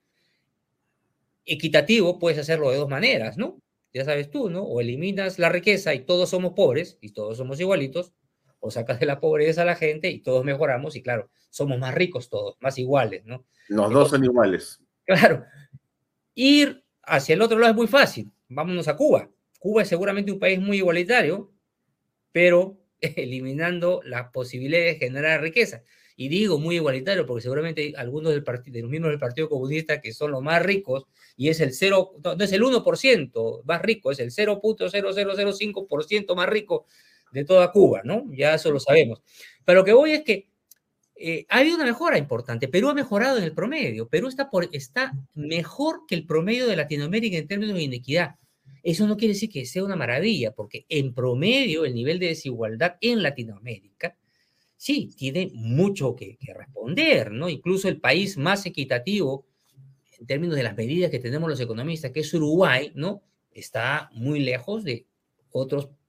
equitativo, 1.46 2.20
puedes 2.20 2.40
hacerlo 2.40 2.72
de 2.72 2.78
dos 2.78 2.88
maneras, 2.88 3.38
¿no? 3.38 3.60
Ya 3.94 4.06
sabes 4.06 4.30
tú, 4.30 4.50
¿no? 4.50 4.64
O 4.64 4.80
eliminas 4.80 5.40
la 5.40 5.50
riqueza 5.50 5.94
y 5.94 6.06
todos 6.06 6.30
somos 6.30 6.54
pobres 6.54 6.98
y 7.02 7.12
todos 7.12 7.38
somos 7.38 7.60
igualitos, 7.60 8.14
o 8.62 8.72
sacas 8.72 9.00
de 9.00 9.06
la 9.06 9.20
pobreza 9.20 9.64
a 9.64 9.66
la 9.66 9.76
gente 9.76 10.10
y 10.10 10.22
todos 10.22 10.46
mejoramos 10.46 10.96
y 10.96 11.02
claro, 11.02 11.30
somos 11.50 11.78
más 11.80 11.94
ricos 11.94 12.30
todos, 12.30 12.56
más 12.62 12.78
iguales, 12.78 13.26
¿no? 13.26 13.46
Los 13.68 13.92
dos 13.92 14.12
son 14.12 14.24
iguales. 14.24 14.80
Claro. 15.04 15.44
Ir 16.36 16.86
hacia 17.04 17.34
el 17.34 17.42
otro 17.42 17.60
lado 17.60 17.72
es 17.72 17.78
muy 17.78 17.88
fácil. 17.88 18.32
Vámonos 18.48 18.88
a 18.88 18.96
Cuba. 18.96 19.30
Cuba 19.60 19.82
es 19.82 19.90
seguramente 19.90 20.32
un 20.32 20.40
país 20.40 20.60
muy 20.60 20.78
igualitario, 20.78 21.52
pero 22.32 22.78
eliminando 23.02 24.02
las 24.06 24.30
posibilidades 24.30 24.94
de 24.94 25.00
generar 25.06 25.42
riqueza. 25.42 25.84
Y 26.16 26.30
digo 26.30 26.60
muy 26.60 26.76
igualitario 26.76 27.26
porque 27.26 27.42
seguramente 27.42 27.94
algunos 27.98 28.32
del 28.32 28.44
de 28.44 28.82
los 28.82 28.92
miembros 28.92 29.12
del 29.12 29.20
Partido 29.20 29.50
Comunista 29.50 30.00
que 30.02 30.14
son 30.14 30.30
los 30.32 30.44
más 30.44 30.62
ricos 30.62 31.06
y 31.36 31.50
es 31.50 31.60
el 31.62 31.74
0, 31.74 32.18
no, 32.24 32.34
es 32.34 32.52
el 32.52 32.62
1% 32.62 33.64
más 33.64 33.82
rico, 33.82 34.12
es 34.12 34.20
el 34.20 34.30
0.0005% 34.30 36.36
más 36.36 36.48
rico 36.48 36.86
de 37.32 37.46
toda 37.46 37.72
Cuba, 37.72 38.02
¿no? 38.04 38.26
Ya 38.34 38.56
eso 38.56 38.72
lo 38.72 38.80
sabemos. 38.80 39.22
Pero 39.66 39.80
lo 39.80 39.86
que 39.86 39.94
voy 39.94 40.12
es 40.12 40.24
que 40.24 40.50
eh, 41.16 41.46
ha 41.50 41.60
habido 41.60 41.76
una 41.76 41.86
mejora 41.86 42.18
importante. 42.18 42.68
Perú 42.68 42.90
ha 42.90 42.94
mejorado 42.94 43.38
en 43.38 43.44
el 43.44 43.54
promedio. 43.54 44.08
Perú 44.08 44.28
está, 44.28 44.50
por, 44.50 44.68
está 44.72 45.14
mejor 45.36 46.02
que 46.08 46.16
el 46.16 46.26
promedio 46.26 46.68
de 46.68 46.76
Latinoamérica 46.76 47.38
en 47.38 47.48
términos 47.48 47.76
de 47.76 47.84
inequidad. 47.84 48.36
Eso 48.84 49.06
no 49.06 49.18
quiere 49.18 49.36
decir 49.36 49.50
que 49.50 49.66
sea 49.66 49.84
una 49.84 49.96
maravilla, 49.96 50.52
porque 50.52 50.86
en 50.90 51.14
promedio 51.14 51.86
el 51.86 51.94
nivel 51.94 52.18
de 52.18 52.28
desigualdad 52.28 52.96
en 53.02 53.22
Latinoamérica 53.22 54.18
sí 54.76 55.12
tiene 55.16 55.52
mucho 55.54 56.16
que, 56.16 56.38
que 56.38 56.56
responder, 56.56 57.32
¿no? 57.32 57.50
Incluso 57.50 57.88
el 57.88 58.02
país 58.02 58.38
más 58.38 58.66
equitativo 58.66 59.46
en 60.20 60.26
términos 60.26 60.56
de 60.56 60.64
las 60.64 60.76
medidas 60.76 61.12
que 61.12 61.20
tenemos 61.20 61.50
los 61.50 61.60
economistas, 61.60 62.12
que 62.12 62.22
es 62.22 62.34
Uruguay, 62.34 62.92
¿no? 62.96 63.22
Está 63.52 64.10
muy 64.14 64.40
lejos 64.40 64.84
de 64.84 65.06
otros 65.52 65.86
eh, 65.86 66.01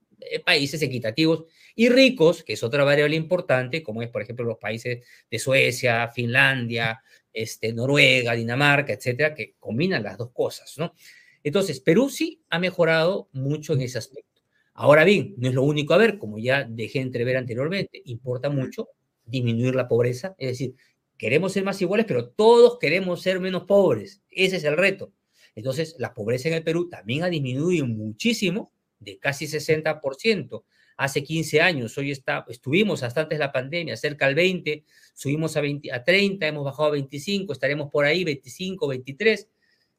países 0.44 0.82
equitativos 0.82 1.44
y 1.74 1.88
ricos, 1.88 2.42
que 2.42 2.54
es 2.54 2.62
otra 2.62 2.84
variable 2.84 3.16
importante, 3.16 3.82
como 3.82 4.02
es, 4.02 4.08
por 4.08 4.22
ejemplo, 4.22 4.44
los 4.44 4.58
países 4.58 5.04
de 5.30 5.38
Suecia, 5.38 6.08
Finlandia, 6.08 7.02
este, 7.32 7.72
Noruega, 7.72 8.34
Dinamarca, 8.34 8.92
etcétera, 8.92 9.34
que 9.34 9.54
combinan 9.58 10.02
las 10.02 10.18
dos 10.18 10.30
cosas, 10.32 10.76
¿no? 10.78 10.94
Entonces, 11.42 11.80
Perú 11.80 12.08
sí 12.08 12.42
ha 12.50 12.58
mejorado 12.58 13.28
mucho 13.32 13.72
en 13.72 13.82
ese 13.82 13.98
aspecto. 13.98 14.42
Ahora 14.74 15.04
bien, 15.04 15.34
no 15.36 15.48
es 15.48 15.54
lo 15.54 15.62
único 15.62 15.94
a 15.94 15.98
ver, 15.98 16.18
como 16.18 16.38
ya 16.38 16.64
dejé 16.64 17.00
entrever 17.00 17.36
anteriormente, 17.36 18.00
importa 18.06 18.48
mucho 18.48 18.88
disminuir 19.24 19.74
la 19.74 19.88
pobreza, 19.88 20.34
es 20.38 20.48
decir, 20.50 20.74
queremos 21.16 21.52
ser 21.52 21.64
más 21.64 21.80
iguales, 21.80 22.06
pero 22.06 22.30
todos 22.30 22.78
queremos 22.78 23.22
ser 23.22 23.38
menos 23.38 23.64
pobres. 23.64 24.22
Ese 24.30 24.56
es 24.56 24.64
el 24.64 24.76
reto. 24.76 25.12
Entonces, 25.54 25.94
la 25.98 26.14
pobreza 26.14 26.48
en 26.48 26.54
el 26.54 26.64
Perú 26.64 26.88
también 26.88 27.22
ha 27.22 27.28
disminuido 27.28 27.86
muchísimo 27.86 28.72
de 29.02 29.18
casi 29.18 29.46
60% 29.46 30.64
hace 30.96 31.22
15 31.22 31.60
años, 31.60 31.96
hoy 31.98 32.10
está, 32.10 32.44
estuvimos 32.48 33.02
hasta 33.02 33.22
antes 33.22 33.38
de 33.38 33.44
la 33.44 33.52
pandemia, 33.52 33.96
cerca 33.96 34.26
al 34.26 34.34
20, 34.34 34.84
subimos 35.14 35.56
a, 35.56 35.60
20, 35.60 35.92
a 35.92 36.04
30, 36.04 36.46
hemos 36.46 36.64
bajado 36.64 36.88
a 36.88 36.92
25, 36.92 37.52
estaremos 37.52 37.90
por 37.90 38.04
ahí 38.04 38.24
25, 38.24 38.86
23. 38.88 39.48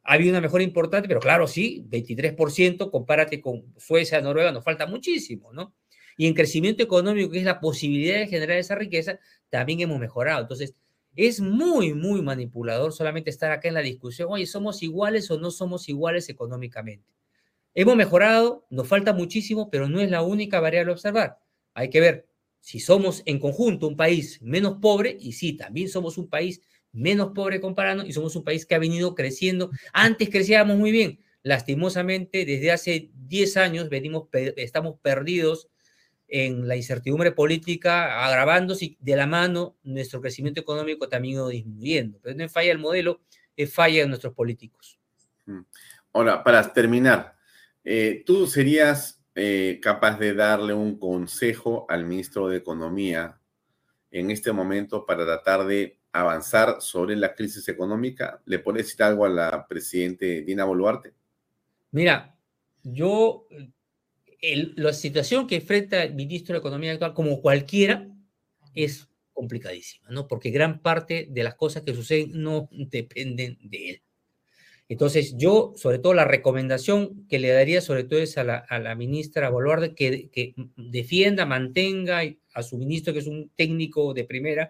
Ha 0.04 0.14
habido 0.14 0.32
una 0.32 0.42
mejora 0.42 0.64
importante, 0.64 1.08
pero 1.08 1.20
claro, 1.20 1.48
sí, 1.48 1.86
23%, 1.90 2.92
compárate 2.92 3.42
con 3.42 3.74
Suecia, 3.78 4.22
Noruega, 4.22 4.52
nos 4.52 4.64
falta 4.64 4.86
muchísimo, 4.86 5.54
¿no? 5.54 5.74
Y 6.18 6.28
en 6.28 6.34
crecimiento 6.34 6.84
económico, 6.84 7.32
que 7.32 7.40
es 7.40 7.46
la 7.46 7.60
posibilidad 7.60 8.20
de 8.20 8.28
generar 8.28 8.58
esa 8.58 8.76
riqueza, 8.76 9.20
también 9.50 9.80
hemos 9.80 10.00
mejorado. 10.00 10.42
Entonces, 10.42 10.76
es 11.16 11.40
muy, 11.40 11.94
muy 11.94 12.22
manipulador 12.22 12.92
solamente 12.92 13.30
estar 13.30 13.52
acá 13.52 13.68
en 13.68 13.76
la 13.76 13.82
discusión, 13.82 14.30
oye, 14.32 14.46
¿somos 14.46 14.84
iguales 14.84 15.30
o 15.32 15.40
no 15.40 15.52
somos 15.52 15.90
iguales 15.90 16.30
económicamente? 16.30 17.06
Hemos 17.76 17.96
mejorado, 17.96 18.66
nos 18.70 18.88
falta 18.88 19.14
muchísimo, 19.14 19.70
pero 19.70 19.90
no 19.90 20.00
es 20.00 20.10
la 20.10 20.22
única 20.22 20.60
variable 20.60 20.92
a 20.92 20.96
observar. 20.96 21.40
Hay 21.74 21.90
que 21.90 22.00
ver 22.00 22.28
si 22.60 22.80
somos 22.80 23.24
en 23.26 23.40
conjunto 23.40 23.88
un 23.88 23.98
país 23.98 24.42
menos 24.42 24.78
pobre, 24.80 25.18
y 25.20 25.34
sí, 25.34 25.54
también 25.54 25.90
somos 25.90 26.18
un 26.18 26.30
país 26.30 26.62
menos 26.92 27.32
pobre 27.34 27.60
comparando, 27.60 28.06
y 28.06 28.14
somos 28.14 28.36
un 28.36 28.44
país 28.44 28.66
que 28.66 28.76
ha 28.76 28.80
venido 28.80 29.16
creciendo. 29.16 29.72
Antes 29.92 30.30
crecíamos 30.30 30.78
muy 30.78 30.92
bien. 30.92 31.20
Lastimosamente, 31.42 32.46
desde 32.46 32.72
hace 32.72 33.10
10 33.14 33.58
años 33.58 33.90
venimos, 33.90 34.30
estamos 34.32 35.00
perdidos 35.02 35.68
en 36.28 36.68
la 36.68 36.76
incertidumbre 36.76 37.32
política, 37.32 38.26
agravándose 38.26 38.98
de 39.00 39.16
la 39.16 39.28
mano 39.28 39.76
nuestro 39.84 40.22
crecimiento 40.22 40.62
económico 40.62 41.10
también 41.10 41.36
ido 41.36 41.50
disminuyendo. 41.50 42.20
Pero 42.22 42.36
no 42.36 42.48
falla 42.50 42.72
el 42.72 42.80
modelo, 42.80 43.22
es 43.58 43.74
falla 43.74 44.02
de 44.02 44.08
nuestros 44.08 44.34
políticos. 44.34 44.98
Ahora, 46.14 46.44
para 46.44 46.72
terminar, 46.72 47.36
eh, 47.84 48.24
¿Tú 48.26 48.48
serías 48.48 49.22
eh, 49.36 49.80
capaz 49.82 50.18
de 50.20 50.34
darle 50.34 50.74
un 50.74 50.98
consejo 50.98 51.86
al 51.90 52.06
ministro 52.06 52.48
de 52.48 52.58
Economía 52.58 53.40
en 54.12 54.32
este 54.32 54.52
momento 54.52 55.06
para 55.06 55.26
tratar 55.26 55.66
de 55.66 56.00
avanzar 56.12 56.82
sobre 56.82 57.16
la 57.16 57.34
crisis 57.34 57.68
económica? 57.68 58.42
¿Le 58.46 58.60
puedes 58.60 58.86
decir 58.86 59.04
algo 59.04 59.26
a 59.26 59.30
la 59.30 59.68
presidente 59.68 60.42
Dina 60.44 60.66
Boluarte? 60.66 61.14
Mira, 61.92 62.38
yo, 62.84 63.48
la 64.76 64.94
situación 64.94 65.48
que 65.48 65.58
enfrenta 65.58 66.04
el 66.04 66.16
ministro 66.16 66.54
de 66.54 66.60
Economía 66.60 66.94
actual, 66.94 67.14
como 67.14 67.42
cualquiera, 67.42 68.08
es 68.74 69.08
complicadísima, 69.34 70.10
¿no? 70.10 70.28
Porque 70.28 70.52
gran 70.52 70.82
parte 70.82 71.28
de 71.30 71.44
las 71.44 71.56
cosas 71.56 71.84
que 71.84 71.94
suceden 71.94 72.32
no 72.34 72.70
dependen 72.72 73.58
de 73.62 73.90
él. 73.90 74.02
Entonces, 74.90 75.36
yo, 75.38 75.74
sobre 75.76 76.00
todo, 76.00 76.14
la 76.14 76.26
recomendación 76.26 77.26
que 77.28 77.40
le 77.40 77.50
daría, 77.50 77.82
sobre 77.82 78.04
todo, 78.04 78.20
es 78.20 78.38
a 78.38 78.44
la, 78.44 78.58
a 78.58 78.80
la 78.80 78.96
ministra 78.96 79.50
Boluarde 79.50 79.96
que, 79.96 80.54
defienda, 80.76 81.46
mantenga 81.46 82.22
a 82.54 82.64
su 82.64 82.78
ministro, 82.78 83.14
que 83.14 83.20
es 83.20 83.28
un 83.28 83.50
técnico 83.56 84.14
de 84.14 84.26
primera, 84.26 84.70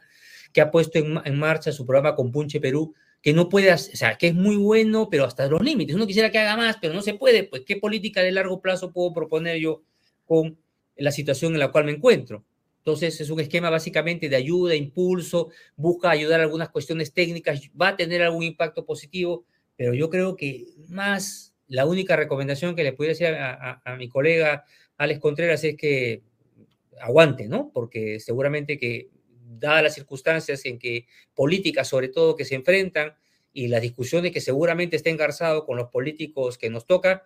que 0.53 0.61
ha 0.61 0.71
puesto 0.71 0.99
en, 0.99 1.19
en, 1.25 1.37
marcha 1.37 1.71
su 1.71 1.85
programa 1.85 2.15
con 2.15 2.31
Punche 2.31 2.61
Perú, 2.61 2.93
que 3.21 3.33
no 3.33 3.49
puede, 3.49 3.73
o 3.73 3.77
sea, 3.77 4.17
que 4.17 4.27
es 4.27 4.35
muy 4.35 4.55
bueno, 4.55 5.09
pero 5.09 5.25
hasta 5.25 5.47
los 5.47 5.61
límites. 5.61 5.95
Uno 5.95 6.05
quisiera 6.05 6.29
que 6.29 6.39
haga 6.39 6.57
más, 6.57 6.77
pero 6.79 6.93
no 6.93 7.01
se 7.01 7.15
puede. 7.15 7.45
Pues, 7.45 7.63
¿qué 7.65 7.77
política 7.77 8.21
de 8.21 8.31
largo 8.31 8.61
plazo 8.61 8.91
puedo 8.91 9.13
proponer 9.13 9.57
yo 9.57 9.81
con 10.25 10.57
la 10.95 11.11
situación 11.11 11.53
en 11.53 11.59
la 11.59 11.71
cual 11.71 11.85
me 11.85 11.93
encuentro? 11.93 12.45
Entonces, 12.79 13.19
es 13.21 13.29
un 13.29 13.39
esquema 13.39 13.69
básicamente 13.69 14.27
de 14.27 14.35
ayuda, 14.35 14.75
impulso, 14.75 15.49
busca 15.77 16.09
ayudar 16.09 16.41
a 16.41 16.43
algunas 16.43 16.69
cuestiones 16.69 17.13
técnicas, 17.13 17.61
va 17.81 17.89
a 17.89 17.95
tener 17.95 18.21
algún 18.21 18.43
impacto 18.43 18.85
positivo, 18.85 19.45
pero 19.83 19.95
yo 19.95 20.09
creo 20.09 20.37
que 20.37 20.67
más 20.87 21.53
la 21.67 21.85
única 21.85 22.15
recomendación 22.15 22.73
que 22.73 22.85
le 22.85 22.93
pudiera 22.93 23.11
hacer 23.11 23.35
a, 23.35 23.97
mi 23.97 24.07
colega 24.07 24.63
Alex 24.95 25.19
Contreras 25.19 25.61
es 25.65 25.75
que 25.75 26.21
aguante, 27.01 27.49
¿no? 27.49 27.69
Porque 27.73 28.21
seguramente 28.21 28.77
que, 28.77 29.09
dadas 29.59 29.83
las 29.83 29.93
circunstancias 29.93 30.63
en 30.63 30.79
que 30.79 31.05
políticas, 31.35 31.89
sobre 31.89 32.07
todo, 32.07 32.37
que 32.37 32.45
se 32.45 32.55
enfrentan 32.55 33.15
y 33.51 33.67
las 33.67 33.81
discusiones 33.81 34.31
que 34.31 34.39
seguramente 34.39 34.95
está 34.95 35.09
engarzado 35.09 35.65
con 35.65 35.75
los 35.75 35.89
políticos 35.89 36.57
que 36.57 36.69
nos 36.69 36.85
toca, 36.85 37.25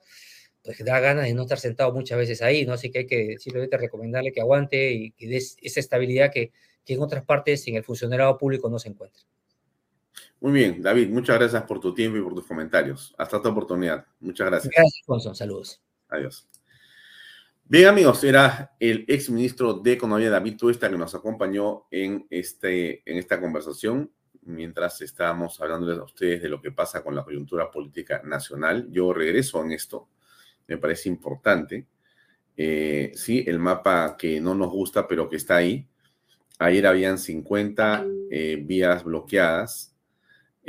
pues 0.64 0.84
da 0.84 1.00
ganas 1.00 1.26
de 1.26 1.36
no 1.36 1.44
estar 1.44 1.60
sentado 1.60 1.94
muchas 1.94 2.18
veces 2.18 2.42
ahí, 2.42 2.66
¿no? 2.66 2.74
Así 2.74 2.90
que 2.90 2.98
hay 2.98 3.06
que 3.06 3.38
simplemente 3.38 3.78
recomendarle 3.78 4.32
que 4.32 4.42
aguante 4.42 4.94
y 4.94 5.12
que 5.12 5.28
dé 5.28 5.38
esa 5.38 5.80
estabilidad 5.80 6.32
que, 6.32 6.54
que 6.84 6.96
en 6.96 7.04
otras 7.04 7.24
partes 7.24 7.68
en 7.68 7.76
el 7.76 7.84
funcionariado 7.84 8.36
público 8.36 8.68
no 8.68 8.80
se 8.80 8.90
encuentra. 8.90 9.22
Muy 10.40 10.52
bien, 10.52 10.82
David, 10.82 11.10
muchas 11.10 11.38
gracias 11.38 11.64
por 11.64 11.80
tu 11.80 11.94
tiempo 11.94 12.18
y 12.18 12.22
por 12.22 12.36
tus 12.36 12.46
comentarios. 12.46 13.14
Hasta 13.18 13.38
otra 13.38 13.52
oportunidad. 13.52 14.06
Muchas 14.20 14.48
gracias. 14.48 14.74
Gracias, 14.76 15.02
Alfonso. 15.04 15.34
Saludos. 15.34 15.82
Adiós. 16.10 16.48
Bien, 17.66 17.88
amigos, 17.88 18.24
era 18.24 18.76
el 18.80 19.04
ex 19.08 19.30
ministro 19.30 19.74
de 19.74 19.94
Economía, 19.94 20.30
David 20.30 20.56
Tuesta, 20.58 20.90
que 20.90 20.98
nos 20.98 21.16
acompañó 21.16 21.88
en, 21.92 22.26
este, 22.30 23.02
en 23.10 23.18
esta 23.18 23.42
conversación 23.42 24.12
mientras 24.48 25.02
estábamos 25.02 25.60
hablándoles 25.60 26.00
a 26.00 26.04
ustedes 26.04 26.42
de 26.42 26.50
lo 26.50 26.62
que 26.62 26.72
pasa 26.72 27.04
con 27.04 27.16
la 27.16 27.24
coyuntura 27.24 27.70
política 27.70 28.22
nacional. 28.24 28.88
Yo 28.90 29.14
regreso 29.14 29.62
en 29.64 29.72
esto, 29.72 30.08
me 30.68 30.78
parece 30.78 31.10
importante. 31.10 31.86
Eh, 32.56 33.12
sí, 33.14 33.44
el 33.46 33.60
mapa 33.60 34.16
que 34.18 34.42
no 34.42 34.56
nos 34.56 34.72
gusta, 34.72 35.08
pero 35.08 35.30
que 35.30 35.36
está 35.36 35.58
ahí. 35.58 35.88
Ayer 36.60 36.88
habían 36.88 37.18
50 37.18 38.06
eh, 38.32 38.62
vías 38.64 39.04
bloqueadas 39.04 39.94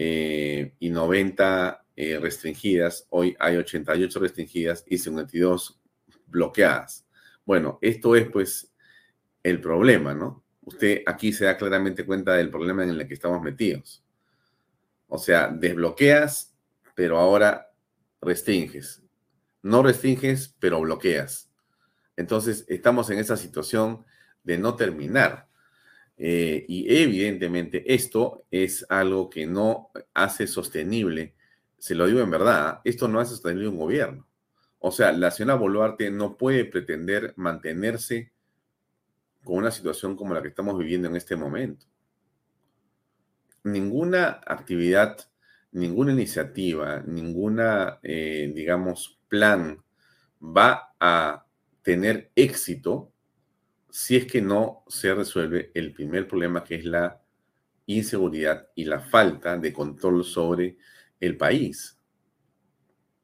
eh, 0.01 0.75
y 0.79 0.91
90 0.91 1.85
eh, 1.97 2.21
restringidas. 2.21 3.09
Hoy 3.11 3.37
hay 3.41 3.57
88 3.57 4.21
restringidas 4.21 4.85
y 4.87 4.97
52 4.97 5.81
bloqueadas. 6.29 7.05
Bueno, 7.45 7.81
esto 7.83 8.15
es 8.15 8.31
pues 8.31 8.73
el 9.43 9.61
problema, 9.61 10.15
¿no? 10.15 10.45
Usted 10.63 11.03
aquí 11.05 11.33
se 11.33 11.47
da 11.47 11.57
claramente 11.57 12.07
cuenta 12.07 12.35
del 12.35 12.49
problema 12.49 12.85
en 12.85 12.91
el 12.91 13.09
que 13.09 13.15
estamos 13.15 13.43
metidos. 13.43 14.05
O 15.09 15.19
sea, 15.19 15.49
desbloqueas, 15.49 16.55
pero 16.95 17.19
ahora 17.19 17.73
restringes. 18.21 19.03
No 19.63 19.83
restringes, 19.83 20.55
pero 20.61 20.81
bloqueas. 20.81 21.51
Entonces, 22.17 22.65
estamos 22.69 23.11
en 23.11 23.19
esa 23.19 23.37
situación 23.37 24.05
de 24.45 24.59
no 24.59 24.77
terminar. 24.77 25.49
Eh, 26.19 26.65
y 26.67 26.93
evidentemente 26.97 27.95
esto 27.95 28.45
es 28.51 28.85
algo 28.89 29.31
que 29.31 29.47
no 29.47 29.91
hace 30.15 30.49
sostenible, 30.49 31.35
se 31.79 31.95
lo 31.95 32.07
digo 32.07 32.21
en 32.21 32.31
verdad, 32.31 32.81
esto 32.85 33.07
no 33.07 33.21
hace 33.21 33.33
sostenible 33.33 33.69
un 33.69 33.79
gobierno. 33.79 34.27
O 34.81 34.91
sea, 34.91 35.13
la 35.13 35.31
señora 35.31 35.55
Boluarte 35.55 36.11
no 36.11 36.37
puede 36.37 36.65
pretender 36.65 37.35
mantenerse 37.37 38.33
con 39.45 39.57
una 39.59 39.71
situación 39.71 40.17
como 40.17 40.35
la 40.35 40.43
que 40.43 40.49
estamos 40.49 40.77
viviendo 40.77 41.09
en 41.09 41.17
este 41.17 41.37
momento. 41.37 41.87
Ninguna 43.65 44.41
actividad, 44.47 45.19
ninguna 45.73 46.13
iniciativa, 46.13 47.03
ninguna, 47.07 47.99
eh, 48.03 48.53
digamos, 48.55 49.21
plan 49.29 49.83
va 50.41 50.95
a 50.99 51.47
tener 51.83 52.31
éxito 52.35 53.13
si 53.91 54.17
es 54.17 54.27
que 54.27 54.43
no 54.43 54.85
se 54.89 55.15
resuelve 55.15 55.71
el 55.75 55.93
primer 55.93 56.29
problema, 56.29 56.65
que 56.65 56.77
es 56.77 56.85
la 56.85 57.21
inseguridad 57.87 58.69
y 58.75 58.85
la 58.85 59.01
falta 59.01 59.57
de 59.57 59.73
control 59.73 60.25
sobre 60.25 60.77
el 61.21 61.37
país. 61.37 61.99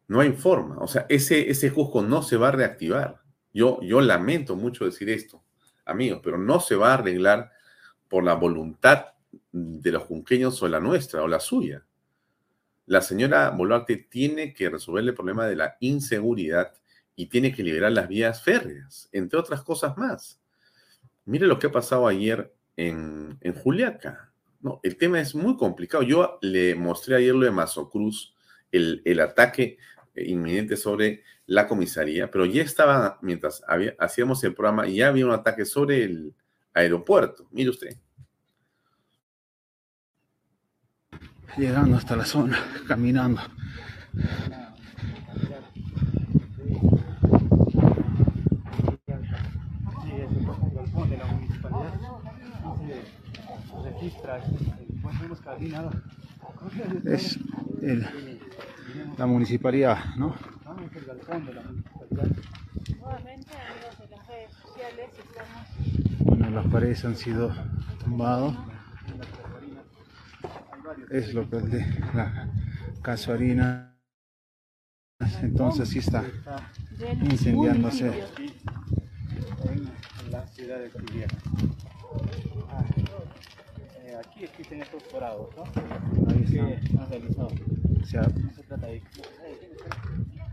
No 0.08 0.20
hay 0.20 0.32
forma. 0.32 0.78
O 0.78 0.86
sea, 0.86 1.06
ese, 1.08 1.50
ese 1.50 1.72
no 2.06 2.22
se 2.22 2.36
va 2.36 2.48
a 2.48 2.52
reactivar. 2.52 3.20
Yo, 3.52 3.80
yo 3.82 4.00
lamento 4.00 4.56
mucho 4.56 4.84
decir 4.84 5.08
esto, 5.10 5.42
amigos, 5.84 6.20
pero 6.22 6.38
no 6.38 6.60
se 6.60 6.76
va 6.76 6.90
a 6.90 6.94
arreglar 6.94 7.52
por 8.08 8.24
la 8.24 8.34
voluntad 8.34 9.06
de 9.52 9.92
los 9.92 10.02
junqueños 10.04 10.62
o 10.62 10.68
la 10.68 10.80
nuestra 10.80 11.22
o 11.22 11.28
la 11.28 11.40
suya. 11.40 11.84
La 12.86 13.00
señora 13.00 13.50
Boluarte 13.50 13.96
tiene 13.96 14.52
que 14.52 14.68
resolver 14.68 15.04
el 15.04 15.14
problema 15.14 15.46
de 15.46 15.56
la 15.56 15.76
inseguridad 15.80 16.72
y 17.16 17.26
tiene 17.26 17.54
que 17.54 17.62
liberar 17.62 17.92
las 17.92 18.08
vías 18.08 18.42
férreas, 18.42 19.08
entre 19.12 19.38
otras 19.38 19.62
cosas 19.62 19.96
más. 19.96 20.40
Mire 21.26 21.46
lo 21.46 21.58
que 21.58 21.68
ha 21.68 21.72
pasado 21.72 22.06
ayer 22.06 22.54
en, 22.76 23.38
en 23.40 23.54
Juliaca. 23.54 24.32
No, 24.60 24.80
el 24.82 24.96
tema 24.96 25.20
es 25.20 25.34
muy 25.34 25.56
complicado. 25.56 26.02
Yo 26.02 26.38
le 26.42 26.74
mostré 26.74 27.16
ayer 27.16 27.34
lo 27.34 27.44
de 27.44 27.50
Mazocruz, 27.50 28.34
el, 28.72 29.02
el 29.04 29.20
ataque 29.20 29.78
inminente 30.16 30.76
sobre 30.76 31.22
la 31.46 31.66
comisaría, 31.66 32.30
pero 32.30 32.46
ya 32.46 32.62
estaba, 32.62 33.18
mientras 33.20 33.62
hacíamos 33.98 34.42
el 34.44 34.54
programa, 34.54 34.86
ya 34.86 35.08
había 35.08 35.26
un 35.26 35.32
ataque 35.32 35.64
sobre 35.64 36.04
el 36.04 36.34
aeropuerto. 36.72 37.46
Mire 37.50 37.70
usted. 37.70 37.96
Llegando 41.56 41.96
hasta 41.96 42.16
la 42.16 42.24
zona, 42.24 42.58
caminando. 42.88 43.40
Es 57.04 57.38
el, 57.82 58.40
la 59.18 59.26
municipalidad, 59.26 60.14
¿no? 60.16 60.34
Bueno, 66.20 66.50
las 66.50 66.66
paredes 66.66 67.04
han 67.04 67.16
sido 67.16 67.54
tumbadas. 68.02 68.56
Es 71.10 71.34
lo 71.34 71.48
que 71.48 71.56
de 71.56 71.86
la 72.14 72.48
casuarina. 73.02 73.96
Entonces 75.42 75.88
sí 75.88 75.98
está 76.00 76.24
incendiándose. 77.22 78.24
En 79.64 80.30
la 80.30 80.46
ciudad 80.46 80.78
de 80.78 80.90
aquí 84.18 84.44
existen 84.44 84.82
estos 84.82 85.02
forados, 85.04 85.48
¿no? 85.56 85.62
Ahí 86.30 86.58
han 86.58 87.10
realizado. 87.10 87.50
No 87.50 88.52
se 88.52 88.62
trata 88.62 88.86
de 88.86 89.02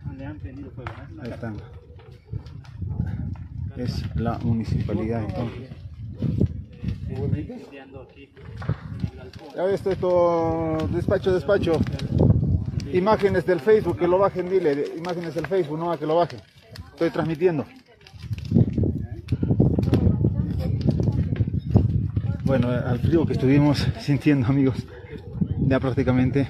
donde 0.06 0.26
han 0.26 0.40
prendido 0.40 0.72
fuego. 0.72 0.92
¿no? 1.16 1.22
Ahí 1.24 1.32
están. 1.32 1.58
Es 3.78 4.16
la 4.16 4.38
municipalidad 4.40 5.24
entonces. 5.24 5.70
Ya 9.56 9.64
ves 9.64 9.86
esto, 9.86 10.78
despacho, 10.92 11.34
despacho. 11.34 11.74
Imágenes 12.94 13.46
del 13.46 13.60
Facebook, 13.60 13.98
que 13.98 14.08
lo 14.08 14.18
bajen, 14.18 14.50
dile. 14.50 14.86
Imágenes 14.98 15.36
del 15.36 15.48
Facebook, 15.48 15.78
no, 15.78 15.98
que 15.98 16.06
lo 16.06 16.16
bajen. 16.16 16.40
Estoy 16.94 17.10
transmitiendo. 17.10 17.66
Bueno, 22.52 22.70
al 22.70 23.00
frío 23.00 23.26
que 23.26 23.32
estuvimos 23.32 23.88
sintiendo 24.02 24.46
amigos, 24.46 24.76
ya 25.62 25.80
prácticamente. 25.80 26.50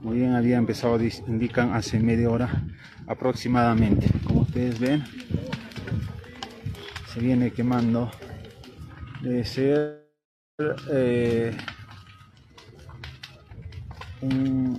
Muy 0.00 0.18
bien, 0.18 0.34
había 0.34 0.58
empezado, 0.58 0.98
indican 1.26 1.72
hace 1.72 1.98
media 2.00 2.28
hora 2.28 2.50
aproximadamente. 3.06 4.08
Como 4.26 4.42
ustedes 4.42 4.78
ven, 4.78 5.04
se 7.10 7.20
viene 7.20 7.50
quemando. 7.50 8.10
Debe 9.22 9.42
ser 9.46 10.06
eh, 10.92 11.56
un 14.20 14.78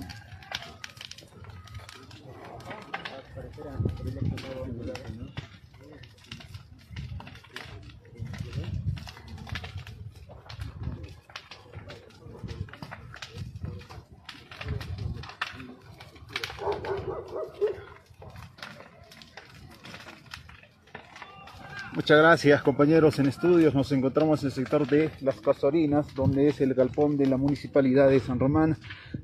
Muchas 22.09 22.23
gracias 22.23 22.63
compañeros 22.63 23.19
en 23.19 23.27
estudios. 23.27 23.75
Nos 23.75 23.91
encontramos 23.91 24.41
en 24.41 24.47
el 24.47 24.51
sector 24.51 24.87
de 24.87 25.11
Las 25.21 25.39
Casorinas, 25.41 26.07
donde 26.15 26.47
es 26.47 26.59
el 26.59 26.73
galpón 26.73 27.17
de 27.17 27.27
la 27.27 27.37
Municipalidad 27.37 28.09
de 28.09 28.19
San 28.19 28.39
Román. 28.39 28.77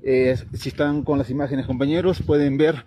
Eh, 0.03 0.37
si 0.53 0.69
están 0.69 1.03
con 1.03 1.17
las 1.17 1.31
imágenes 1.31 1.65
compañeros, 1.65 2.21
pueden 2.21 2.59
ver 2.59 2.85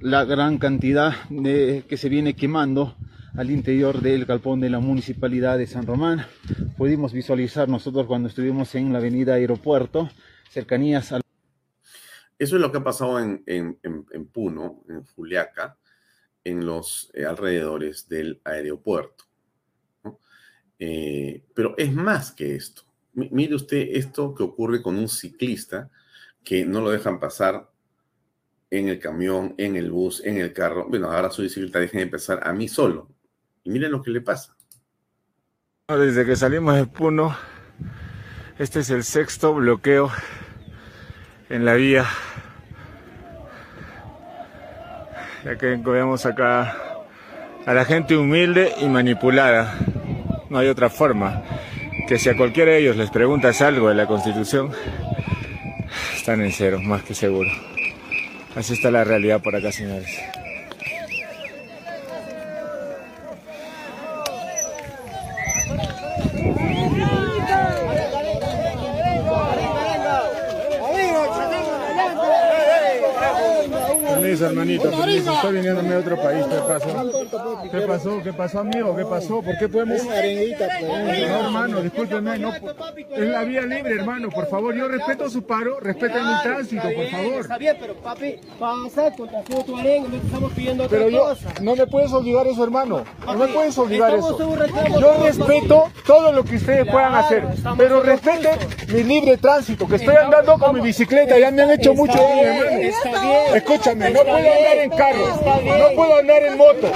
la 0.00 0.26
gran 0.26 0.58
cantidad 0.58 1.14
de, 1.30 1.82
que 1.88 1.96
se 1.96 2.10
viene 2.10 2.36
quemando 2.36 2.94
al 3.38 3.50
interior 3.50 4.02
del 4.02 4.26
galpón 4.26 4.60
de 4.60 4.68
la 4.68 4.80
Municipalidad 4.80 5.56
de 5.56 5.66
San 5.66 5.86
Román. 5.86 6.26
Pudimos 6.76 7.14
visualizar 7.14 7.70
nosotros 7.70 8.06
cuando 8.06 8.28
estuvimos 8.28 8.74
en 8.74 8.92
la 8.92 8.98
avenida 8.98 9.32
Aeropuerto, 9.32 10.10
cercanías 10.50 11.10
al... 11.12 11.22
Eso 12.38 12.56
es 12.56 12.60
lo 12.60 12.70
que 12.70 12.76
ha 12.76 12.84
pasado 12.84 13.18
en, 13.18 13.42
en, 13.46 13.78
en 13.82 14.26
Puno, 14.26 14.84
en 14.90 15.04
Juliaca 15.04 15.78
en 16.44 16.66
los 16.66 17.10
eh, 17.14 17.24
alrededores 17.24 18.08
del 18.08 18.40
aeropuerto. 18.44 19.27
Eh, 20.78 21.44
pero 21.54 21.74
es 21.76 21.92
más 21.92 22.32
que 22.32 22.54
esto. 22.54 22.82
mire 23.12 23.54
usted 23.54 23.88
esto 23.92 24.34
que 24.34 24.42
ocurre 24.42 24.80
con 24.80 24.96
un 24.96 25.08
ciclista 25.08 25.90
que 26.44 26.64
no 26.64 26.80
lo 26.80 26.90
dejan 26.90 27.18
pasar 27.18 27.70
en 28.70 28.88
el 28.88 28.98
camión, 28.98 29.54
en 29.58 29.76
el 29.76 29.90
bus, 29.90 30.22
en 30.24 30.38
el 30.38 30.52
carro. 30.52 30.86
Bueno, 30.88 31.10
ahora 31.10 31.30
su 31.30 31.42
bicicleta, 31.42 31.80
dejen 31.80 32.00
de 32.00 32.06
pasar 32.06 32.46
a 32.46 32.52
mí 32.52 32.68
solo. 32.68 33.08
Y 33.64 33.70
miren 33.70 33.92
lo 33.92 34.02
que 34.02 34.10
le 34.10 34.20
pasa. 34.20 34.56
Desde 35.88 36.26
que 36.26 36.36
salimos 36.36 36.76
de 36.76 36.86
Puno, 36.86 37.34
este 38.58 38.80
es 38.80 38.90
el 38.90 39.04
sexto 39.04 39.54
bloqueo 39.54 40.10
en 41.48 41.64
la 41.64 41.74
vía 41.74 42.06
ya 45.44 45.56
que 45.56 45.76
vemos 45.76 46.26
acá 46.26 46.76
a 47.64 47.74
la 47.74 47.84
gente 47.84 48.16
humilde 48.16 48.74
y 48.80 48.88
manipulada. 48.88 49.74
No 50.50 50.58
hay 50.58 50.68
otra 50.68 50.88
forma. 50.88 51.42
Que 52.06 52.18
si 52.18 52.28
a 52.28 52.36
cualquiera 52.36 52.72
de 52.72 52.78
ellos 52.78 52.96
les 52.96 53.10
preguntas 53.10 53.60
algo 53.60 53.88
de 53.88 53.94
la 53.94 54.06
Constitución, 54.06 54.70
están 56.16 56.40
en 56.40 56.52
cero, 56.52 56.80
más 56.80 57.02
que 57.02 57.14
seguro. 57.14 57.50
Así 58.54 58.72
está 58.72 58.90
la 58.90 59.04
realidad 59.04 59.42
por 59.42 59.54
acá, 59.54 59.70
señores. 59.70 60.08
hermanito, 74.40 74.90
Estoy 74.90 75.54
viniéndome 75.54 75.94
a 75.94 75.98
otro 75.98 76.16
país. 76.20 76.44
¿Qué 77.28 77.36
pasó? 77.36 77.62
¿Qué 77.70 77.80
pasó? 77.86 78.22
¿Qué 78.22 78.32
pasó, 78.32 78.60
amigo? 78.60 78.96
¿Qué 78.96 79.04
pasó? 79.04 79.42
¿Por 79.42 79.58
qué 79.58 79.68
podemos...? 79.68 80.02
No, 80.04 80.12
hermano, 80.12 81.82
discúlpeme. 81.82 82.38
No, 82.38 82.52
es 82.54 83.28
la 83.28 83.44
vía 83.44 83.62
libre, 83.62 83.94
hermano. 83.94 84.30
Por 84.30 84.48
favor, 84.48 84.74
yo 84.74 84.88
respeto 84.88 85.28
su 85.28 85.44
paro. 85.44 85.78
Respeten 85.80 86.26
mi 86.26 86.42
tránsito, 86.42 86.82
por 86.82 87.06
favor. 87.08 87.40
Está 87.40 87.58
bien, 87.58 87.76
pero 87.80 87.94
papi, 87.94 88.36
pasa, 88.58 89.12
contrató 89.16 89.64
tu 89.64 89.76
arenga. 89.76 90.08
No 90.08 90.16
estamos 90.16 90.52
pidiendo 90.52 90.84
otra 90.84 90.98
pero 90.98 91.10
yo. 91.10 91.34
No 91.60 91.76
me 91.76 91.86
puedes 91.86 92.12
obligar 92.12 92.46
eso, 92.46 92.64
hermano. 92.64 93.04
No 93.26 93.34
me 93.34 93.48
puedes 93.48 93.76
obligar 93.78 94.14
eso. 94.14 94.38
Yo 95.00 95.22
respeto 95.22 95.90
todo 96.06 96.32
lo 96.32 96.44
que 96.44 96.56
ustedes 96.56 96.86
puedan 96.90 97.14
hacer. 97.14 97.44
Pero 97.76 98.02
respeten 98.02 98.58
mi 98.88 99.02
libre 99.02 99.36
tránsito. 99.36 99.86
Que 99.86 99.96
estoy 99.96 100.16
andando 100.16 100.58
con 100.58 100.74
mi 100.74 100.80
bicicleta. 100.80 101.38
Ya 101.38 101.50
me 101.50 101.62
han 101.62 101.70
hecho 101.72 101.94
mucho 101.94 102.18
daño, 102.18 102.42
hermano. 102.42 103.54
Escúchame, 103.54 104.10
no 104.10 104.20
puedo 104.20 104.36
andar 104.36 104.76
en 104.78 104.90
carro, 104.90 105.26
no 105.26 105.94
puedo 105.94 106.18
andar 106.18 106.42
en 106.42 106.56
moto. 106.56 106.90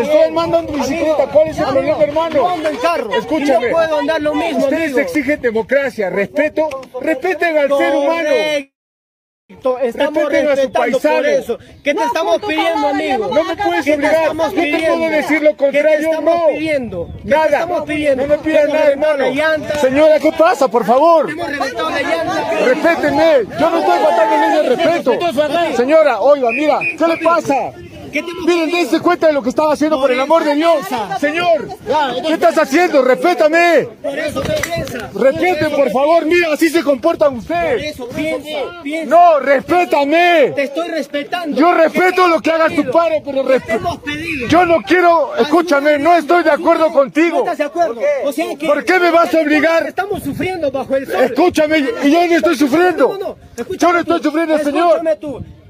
Estoy 0.00 0.20
andando 0.20 0.58
en 0.58 0.66
bicicleta, 0.66 1.26
¿cuál 1.32 1.48
es 1.48 1.58
el 1.58 1.64
problema, 1.64 2.02
hermano? 2.02 2.34
Yo 2.34 2.48
ando 2.48 2.68
en 2.68 2.76
carro. 2.76 3.14
Escúchame. 3.14 3.66
No 3.66 3.72
puedo 3.76 3.98
andar 3.98 4.20
lo 4.20 4.34
mismo, 4.34 4.64
Ustedes 4.64 4.96
exigen 4.96 5.40
democracia, 5.40 6.10
respeto, 6.10 6.68
respeten 7.00 7.58
al 7.58 7.68
ser 7.68 7.94
humano. 7.94 8.30
Estamos 9.82 10.30
respetando 10.30 10.98
por 11.00 11.26
eso. 11.26 11.58
¿Qué 11.82 11.94
te 11.94 12.04
estamos 12.04 12.40
pidiendo, 12.40 12.86
amigo? 12.86 13.30
No 13.34 13.44
me 13.44 13.56
puedes 13.56 13.88
obligar. 13.88 14.34
No 14.34 14.48
te 14.50 14.78
puedo 14.78 15.10
decir 15.10 15.42
lo 15.42 15.56
contrario, 15.56 15.90
¿Qué 15.90 15.96
te 15.96 16.04
estamos 16.04 16.40
pidiendo? 16.52 17.08
Nada. 17.24 17.44
estamos 17.46 17.82
pidiendo? 17.82 18.26
No 18.26 18.36
me 18.36 18.38
pidas 18.38 18.68
nada, 18.68 18.90
hermano. 18.90 19.24
Señora, 19.80 20.20
¿qué 20.20 20.32
pasa, 20.32 20.68
por 20.68 20.84
favor? 20.84 21.30
Hemos 21.30 21.50
reventado 21.50 21.90
la 21.90 22.00
llanta. 22.00 22.50
Respétenme. 22.64 23.32
Yo 23.58 23.70
no 23.70 23.78
estoy 23.80 23.98
faltando 23.98 24.60
el 24.60 24.76
respeto. 24.76 25.76
Señora, 25.76 26.20
oiga, 26.20 26.50
mira, 26.52 26.78
¿qué 26.96 27.06
le 27.08 27.16
pasa? 27.18 27.72
Miren, 28.46 28.70
dense 28.70 29.00
cuenta 29.00 29.28
de 29.28 29.32
lo 29.32 29.42
que 29.42 29.50
estaba 29.50 29.72
haciendo, 29.72 30.00
por 30.00 30.10
el 30.10 30.20
amor 30.20 30.44
de 30.44 30.54
Dios. 30.54 30.86
Señor, 31.20 31.68
¿qué 32.26 32.32
estás 32.34 32.58
haciendo? 32.58 33.02
Respétame. 33.02 33.88
Por 34.02 34.18
eso 34.18 34.42
Respeten, 35.14 35.70
por 35.72 35.90
favor. 35.90 36.24
Mira, 36.26 36.52
así 36.52 36.68
se 36.68 36.82
comportan 36.82 37.36
ustedes. 37.36 37.96
No, 39.06 39.40
respétame. 39.40 40.52
Te 40.54 40.64
estoy 40.64 40.88
respetando. 40.88 41.56
Yo 41.56 41.74
respeto 41.74 42.28
lo 42.28 42.40
que 42.40 42.50
haga 42.50 42.68
tu 42.68 42.90
padre, 42.90 43.22
pero 43.24 43.42
respeto. 43.42 44.02
Yo 44.48 44.66
no 44.66 44.82
quiero, 44.82 45.36
escúchame, 45.36 45.98
no 45.98 46.16
estoy 46.16 46.42
de 46.42 46.50
acuerdo 46.50 46.92
contigo. 46.92 47.38
¿No 47.38 47.44
estás 47.44 47.58
de 47.58 47.64
acuerdo? 47.64 48.00
¿Por 48.66 48.84
qué 48.84 48.98
me 48.98 49.10
vas 49.10 49.34
a 49.34 49.40
obligar? 49.40 49.86
Estamos 49.86 50.22
sufriendo 50.22 50.70
bajo 50.70 50.96
el 50.96 51.06
sol. 51.06 51.22
Escúchame, 51.22 51.78
y 51.78 52.10
yo 52.10 52.26
no 52.26 52.36
estoy 52.36 52.56
sufriendo. 52.56 53.36
Yo 53.78 53.92
no 53.92 53.98
estoy 53.98 54.22
sufriendo, 54.22 54.58
señor. 54.58 55.00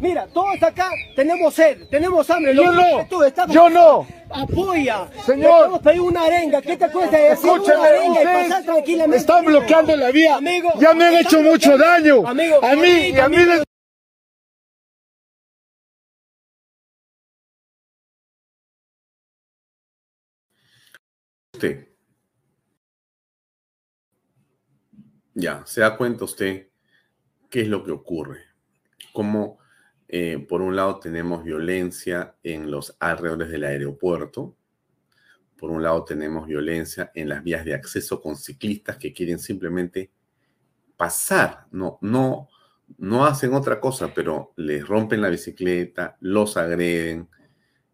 Mira, 0.01 0.27
todos 0.28 0.62
acá 0.62 0.90
tenemos 1.14 1.52
sed, 1.52 1.86
tenemos 1.90 2.28
hambre. 2.31 2.56
Yo 2.56 2.72
no, 2.72 3.06
yo 3.48 3.68
no. 3.68 4.06
Apoya. 4.31 5.10
Señor. 5.27 5.64
Vamos 5.64 5.81
a 5.81 5.82
pedir 5.82 6.01
una 6.01 6.24
arenga. 6.24 6.62
¿Qué 6.62 6.77
te 6.77 6.89
cuesta 6.90 7.18
decir 7.18 7.51
Escúchame, 7.51 7.78
una 7.78 7.89
arenga 7.89 8.22
y 8.22 8.24
pasar 8.24 8.64
tranquilamente? 8.64 9.16
Están 9.18 9.44
bloqueando 9.44 9.97
la 9.97 10.10
vía. 10.10 10.36
Amigo, 10.36 10.70
ya 10.81 10.94
me 10.94 11.05
han 11.05 11.14
hecho 11.16 11.43
mucho 11.43 11.77
daño. 11.77 12.27
Amigo, 12.27 12.64
a 12.64 12.74
mí, 12.77 13.09
y 13.10 13.18
a 13.18 13.28
mí 13.28 13.36
les... 13.36 13.62
Usted. 21.52 21.89
Ya, 25.35 25.62
se 25.66 25.82
da 25.82 25.97
cuenta 25.97 26.24
usted 26.24 26.68
qué 27.51 27.60
es 27.62 27.68
lo 27.68 27.85
que 27.85 27.90
ocurre. 27.90 28.44
Cómo, 29.12 29.60
eh, 30.12 30.45
por 30.49 30.61
un 30.61 30.74
lado, 30.74 30.99
tenemos 30.99 31.45
violencia 31.45 32.35
en 32.43 32.69
los 32.69 32.97
alrededores 32.99 33.49
del 33.49 33.62
aeropuerto. 33.62 34.57
Por 35.57 35.70
un 35.70 35.85
lado, 35.85 36.05
tenemos 36.05 36.49
violencia 36.49 37.12
en 37.15 37.28
las 37.28 37.45
vías 37.45 37.65
de 37.65 37.74
acceso 37.74 38.20
con 38.20 38.35
ciclistas 38.35 38.97
que 38.97 39.12
quieren 39.12 39.39
simplemente 39.39 40.11
pasar. 40.97 41.66
No, 41.70 41.99
no, 42.01 42.49
no 42.99 43.24
hacen 43.24 43.55
otra 43.55 43.78
cosa, 43.78 44.12
pero 44.12 44.53
les 44.57 44.85
rompen 44.85 45.23
la 45.23 45.28
bicicleta, 45.28 46.16
los 46.19 46.57
agreden. 46.57 47.28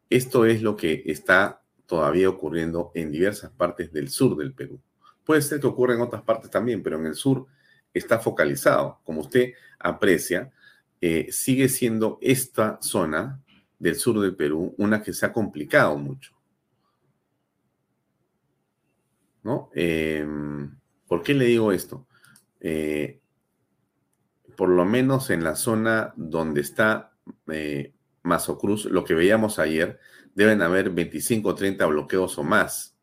Esto 0.08 0.46
es 0.46 0.62
lo 0.62 0.74
que 0.74 1.02
está 1.04 1.60
todavía 1.84 2.30
ocurriendo 2.30 2.92
en 2.94 3.12
diversas 3.12 3.50
partes 3.50 3.92
del 3.92 4.08
sur 4.08 4.38
del 4.38 4.54
Perú. 4.54 4.80
Puede 5.22 5.42
ser 5.42 5.60
que 5.60 5.66
ocurra 5.66 5.94
en 5.94 6.00
otras 6.00 6.22
partes 6.22 6.50
también, 6.50 6.82
pero 6.82 6.98
en 6.98 7.04
el 7.04 7.14
sur 7.14 7.46
está 7.92 8.18
focalizado. 8.20 9.00
Como 9.04 9.20
usted 9.20 9.52
aprecia, 9.78 10.50
eh, 11.00 11.28
sigue 11.30 11.68
siendo 11.68 12.18
esta 12.20 12.78
zona 12.80 13.42
del 13.78 13.96
sur 13.96 14.20
del 14.20 14.34
Perú 14.34 14.74
una 14.78 15.02
que 15.02 15.12
se 15.12 15.26
ha 15.26 15.32
complicado 15.32 15.96
mucho. 15.96 16.32
¿No? 19.42 19.70
Em, 19.74 20.76
¿Por 21.06 21.22
qué 21.22 21.34
le 21.34 21.44
digo 21.44 21.70
esto? 21.70 22.06
Eh, 22.60 23.20
por 24.56 24.70
lo 24.70 24.84
menos 24.84 25.30
en 25.30 25.44
la 25.44 25.54
zona 25.54 26.12
donde 26.16 26.62
está 26.62 27.12
eh, 27.52 27.94
Mazo 28.22 28.58
Cruz, 28.58 28.86
lo 28.86 29.04
que 29.04 29.14
veíamos 29.14 29.58
ayer, 29.58 30.00
deben 30.34 30.62
haber 30.62 30.90
25 30.90 31.48
o 31.50 31.54
30 31.54 31.86
bloqueos 31.86 32.38
o 32.38 32.42
más. 32.42 32.95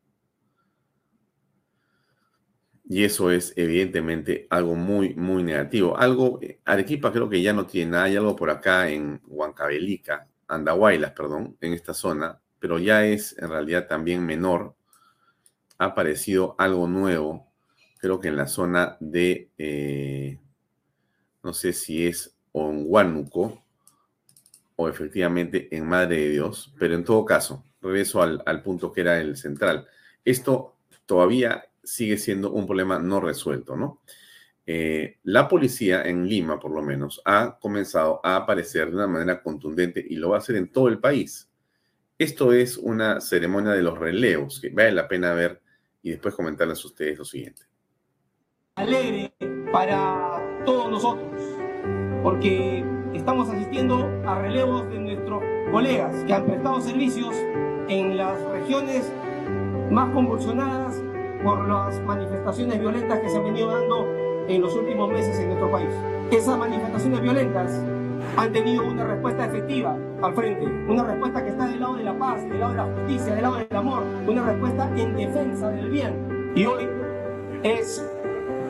Y 2.86 3.04
eso 3.04 3.30
es 3.30 3.54
evidentemente 3.56 4.46
algo 4.50 4.74
muy, 4.74 5.14
muy 5.14 5.42
negativo. 5.42 5.96
Algo, 5.96 6.38
eh, 6.42 6.60
Arequipa 6.64 7.12
creo 7.12 7.28
que 7.30 7.40
ya 7.40 7.52
no 7.52 7.66
tiene 7.66 7.92
nada, 7.92 8.04
hay 8.04 8.16
algo 8.16 8.36
por 8.36 8.50
acá 8.50 8.90
en 8.90 9.20
Huancavelica, 9.26 10.28
Andahuaylas, 10.48 11.12
perdón, 11.12 11.56
en 11.60 11.72
esta 11.72 11.94
zona, 11.94 12.38
pero 12.58 12.78
ya 12.78 13.06
es 13.06 13.36
en 13.38 13.48
realidad 13.48 13.86
también 13.88 14.24
menor. 14.24 14.74
Ha 15.78 15.86
aparecido 15.86 16.54
algo 16.58 16.86
nuevo, 16.86 17.50
creo 17.98 18.20
que 18.20 18.28
en 18.28 18.36
la 18.36 18.46
zona 18.46 18.96
de, 19.00 19.50
eh, 19.56 20.38
no 21.42 21.54
sé 21.54 21.72
si 21.72 22.06
es 22.06 22.36
Huánuco 22.52 23.64
o 24.76 24.88
efectivamente 24.88 25.74
en 25.74 25.86
Madre 25.86 26.16
de 26.16 26.30
Dios, 26.30 26.74
pero 26.78 26.94
en 26.94 27.04
todo 27.04 27.24
caso, 27.24 27.64
regreso 27.80 28.22
al, 28.22 28.42
al 28.44 28.62
punto 28.62 28.92
que 28.92 29.00
era 29.00 29.20
el 29.20 29.36
central. 29.36 29.86
Esto 30.24 30.76
todavía 31.06 31.64
sigue 31.84 32.18
siendo 32.18 32.52
un 32.52 32.66
problema 32.66 32.98
no 32.98 33.20
resuelto, 33.20 33.76
¿no? 33.76 34.02
Eh, 34.66 35.18
la 35.24 35.46
policía 35.46 36.02
en 36.02 36.26
Lima, 36.26 36.58
por 36.58 36.70
lo 36.70 36.82
menos, 36.82 37.20
ha 37.24 37.58
comenzado 37.60 38.20
a 38.24 38.36
aparecer 38.36 38.88
de 38.88 38.96
una 38.96 39.06
manera 39.06 39.42
contundente 39.42 40.04
y 40.08 40.16
lo 40.16 40.30
va 40.30 40.36
a 40.36 40.38
hacer 40.38 40.56
en 40.56 40.72
todo 40.72 40.88
el 40.88 40.98
país. 40.98 41.50
Esto 42.18 42.52
es 42.52 42.78
una 42.78 43.20
ceremonia 43.20 43.72
de 43.72 43.82
los 43.82 43.98
relevos 43.98 44.60
que 44.60 44.70
vale 44.70 44.92
la 44.92 45.08
pena 45.08 45.34
ver 45.34 45.60
y 46.02 46.10
después 46.10 46.34
comentarles 46.34 46.82
a 46.82 46.86
ustedes 46.86 47.18
lo 47.18 47.24
siguiente. 47.24 47.62
Alegre 48.76 49.32
para 49.70 50.62
todos 50.64 50.90
nosotros, 50.90 51.40
porque 52.22 52.84
estamos 53.12 53.48
asistiendo 53.48 54.06
a 54.26 54.40
relevos 54.40 54.88
de 54.88 54.98
nuestros 54.98 55.42
colegas 55.70 56.24
que 56.24 56.32
han 56.32 56.46
prestado 56.46 56.80
servicios 56.80 57.34
en 57.88 58.16
las 58.16 58.40
regiones 58.50 59.12
más 59.90 60.10
convulsionadas 60.14 61.03
por 61.44 61.68
las 61.68 62.00
manifestaciones 62.00 62.80
violentas 62.80 63.20
que 63.20 63.28
se 63.28 63.36
han 63.36 63.44
venido 63.44 63.68
dando 63.68 64.08
en 64.48 64.62
los 64.62 64.74
últimos 64.74 65.10
meses 65.10 65.38
en 65.38 65.48
nuestro 65.48 65.70
país. 65.70 65.90
Esas 66.30 66.58
manifestaciones 66.58 67.20
violentas 67.20 67.82
han 68.36 68.52
tenido 68.52 68.86
una 68.86 69.04
respuesta 69.04 69.44
efectiva 69.44 69.96
al 70.22 70.34
frente, 70.34 70.64
una 70.64 71.04
respuesta 71.04 71.44
que 71.44 71.50
está 71.50 71.66
del 71.66 71.80
lado 71.80 71.96
de 71.96 72.04
la 72.04 72.18
paz, 72.18 72.42
del 72.48 72.58
lado 72.58 72.72
de 72.72 72.78
la 72.78 72.84
justicia, 72.84 73.34
del 73.34 73.42
lado 73.42 73.56
del 73.56 73.76
amor, 73.76 74.02
una 74.26 74.42
respuesta 74.42 74.90
en 74.96 75.14
defensa 75.14 75.68
del 75.68 75.90
bien. 75.90 76.52
Y 76.56 76.64
hoy 76.64 76.88
es 77.62 78.04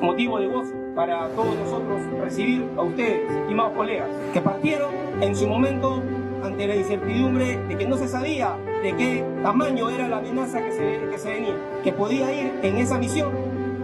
motivo 0.01 0.41
de 0.41 0.49
gozo 0.49 0.75
para 0.97 1.29
todos 1.31 1.57
nosotros 1.57 2.01
recibir 2.21 2.69
a 2.77 2.83
ustedes, 2.83 3.31
estimados 3.31 3.73
colegas, 3.73 4.09
que 4.33 4.41
partieron 4.41 4.91
en 5.21 5.35
su 5.35 5.47
momento 5.47 6.03
ante 6.47 6.67
la 6.67 6.77
incertidumbre 6.77 7.59
de 7.69 7.77
que 7.77 7.87
no 7.87 7.97
se 7.97 8.09
sabía 8.09 8.57
de 8.83 8.95
qué 8.97 9.25
tamaño 9.43 9.89
era 9.89 10.09
la 10.09 10.19
amenaza 10.19 10.63
que 10.63 10.73
se, 10.73 11.09
que 11.11 11.19
se 11.19 11.31
venía, 11.31 11.55
que 11.83 11.93
podía 11.93 12.33
ir 12.33 12.61
en 12.63 12.77
esa 12.77 12.99
misión, 12.99 13.33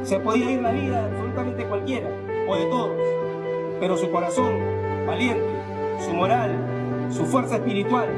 se 0.02 0.20
podía 0.20 0.50
ir 0.50 0.60
la 0.60 0.72
vida 0.72 1.02
de 1.02 1.10
absolutamente 1.10 1.64
cualquiera 1.66 2.08
o 2.48 2.56
de 2.56 2.64
todos, 2.66 2.96
pero 3.80 3.96
su 3.96 4.10
corazón 4.10 4.52
valiente, 5.06 5.44
su 6.04 6.12
moral, 6.12 6.52
su 7.10 7.24
fuerza 7.24 7.56
espiritual, 7.56 8.08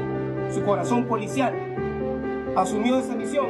su 0.51 0.63
corazón 0.63 1.05
policial, 1.05 1.53
asumió 2.55 2.99
esa 2.99 3.15
misión. 3.15 3.47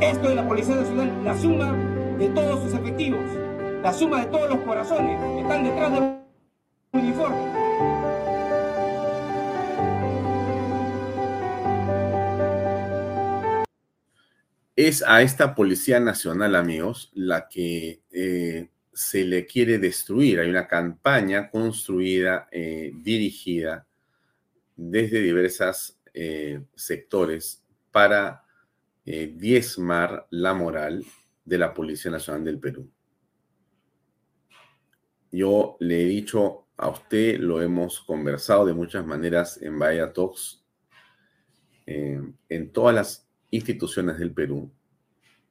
Esto 0.00 0.28
es 0.28 0.36
la 0.36 0.46
Policía 0.46 0.76
Nacional, 0.76 1.12
la 1.24 1.36
suma 1.36 1.74
de 2.18 2.28
todos 2.28 2.60
sus 2.60 2.74
efectivos, 2.74 3.24
la 3.82 3.92
suma 3.92 4.20
de 4.20 4.26
todos 4.26 4.48
los 4.50 4.58
corazones 4.60 5.20
que 5.20 5.40
están 5.40 5.64
detrás 5.64 5.92
del 5.92 6.16
uniforme. 6.92 7.65
Es 14.76 15.02
a 15.02 15.22
esta 15.22 15.54
Policía 15.54 16.00
Nacional, 16.00 16.54
amigos, 16.54 17.10
la 17.14 17.48
que 17.48 18.02
eh, 18.10 18.68
se 18.92 19.24
le 19.24 19.46
quiere 19.46 19.78
destruir. 19.78 20.38
Hay 20.38 20.50
una 20.50 20.68
campaña 20.68 21.50
construida, 21.50 22.46
eh, 22.52 22.92
dirigida 22.94 23.86
desde 24.76 25.22
diversos 25.22 25.98
eh, 26.12 26.60
sectores 26.74 27.64
para 27.90 28.42
diezmar 29.06 30.26
la 30.30 30.52
moral 30.52 31.04
de 31.44 31.58
la 31.58 31.72
Policía 31.72 32.10
Nacional 32.10 32.44
del 32.44 32.58
Perú. 32.58 32.90
Yo 35.30 35.76
le 35.78 36.02
he 36.02 36.04
dicho 36.06 36.66
a 36.76 36.88
usted, 36.88 37.38
lo 37.38 37.62
hemos 37.62 38.00
conversado 38.00 38.66
de 38.66 38.74
muchas 38.74 39.06
maneras 39.06 39.62
en 39.62 39.78
Bahía 39.78 40.12
Talks, 40.12 40.64
en 41.86 42.72
todas 42.72 42.96
las 42.96 43.25
instituciones 43.56 44.18
del 44.18 44.32
Perú 44.32 44.70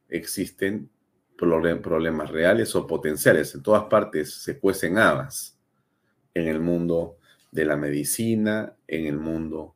existen 0.09 0.89
problemas 1.35 2.31
reales 2.31 2.75
o 2.75 2.87
potenciales. 2.87 3.53
En 3.55 3.63
todas 3.63 3.83
partes 3.85 4.33
se 4.33 4.57
cuecen 4.59 4.97
habas. 4.97 5.57
En 6.33 6.47
el 6.47 6.59
mundo 6.59 7.17
de 7.51 7.65
la 7.65 7.75
medicina, 7.75 8.73
en 8.87 9.05
el 9.05 9.17
mundo 9.17 9.75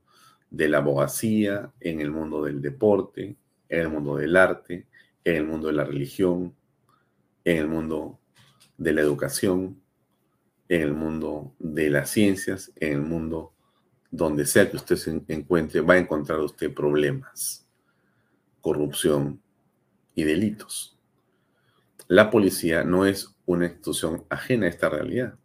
de 0.49 0.68
la 0.68 0.80
abogacía, 0.80 1.72
en 1.80 2.01
el 2.01 2.11
mundo 2.11 2.43
del 2.43 2.61
deporte, 2.61 3.35
en 3.68 3.80
el 3.80 3.89
mundo 3.89 4.18
del 4.18 4.35
arte, 4.35 4.88
en 5.23 5.35
el 5.35 5.45
mundo 5.45 5.68
de 5.68 5.73
la 5.73 5.85
religión, 5.85 6.56
en 7.43 7.57
el 7.57 7.68
mundo 7.68 8.19
de 8.77 8.93
la 8.93 9.01
educación, 9.01 9.81
en 10.68 10.81
el 10.81 10.93
mundo 10.93 11.53
de 11.60 11.89
las 11.89 12.10
ciencias, 12.10 12.72
en 12.76 12.93
el 12.93 13.01
mundo 13.01 13.53
donde 14.11 14.45
sea 14.45 14.69
que 14.69 14.77
usted 14.77 14.95
se 14.95 15.22
encuentre, 15.27 15.81
va 15.81 15.93
a 15.93 15.99
encontrar 15.99 16.39
usted 16.39 16.73
problemas 16.73 17.68
corrupción 18.61 19.41
y 20.15 20.23
delitos. 20.23 20.98
La 22.07 22.30
policía 22.30 22.84
no 22.84 23.06
es 23.06 23.36
una 23.45 23.65
institución 23.65 24.26
ajena 24.30 24.65
a 24.65 24.69
esta 24.69 24.90
realidad, 24.90 25.36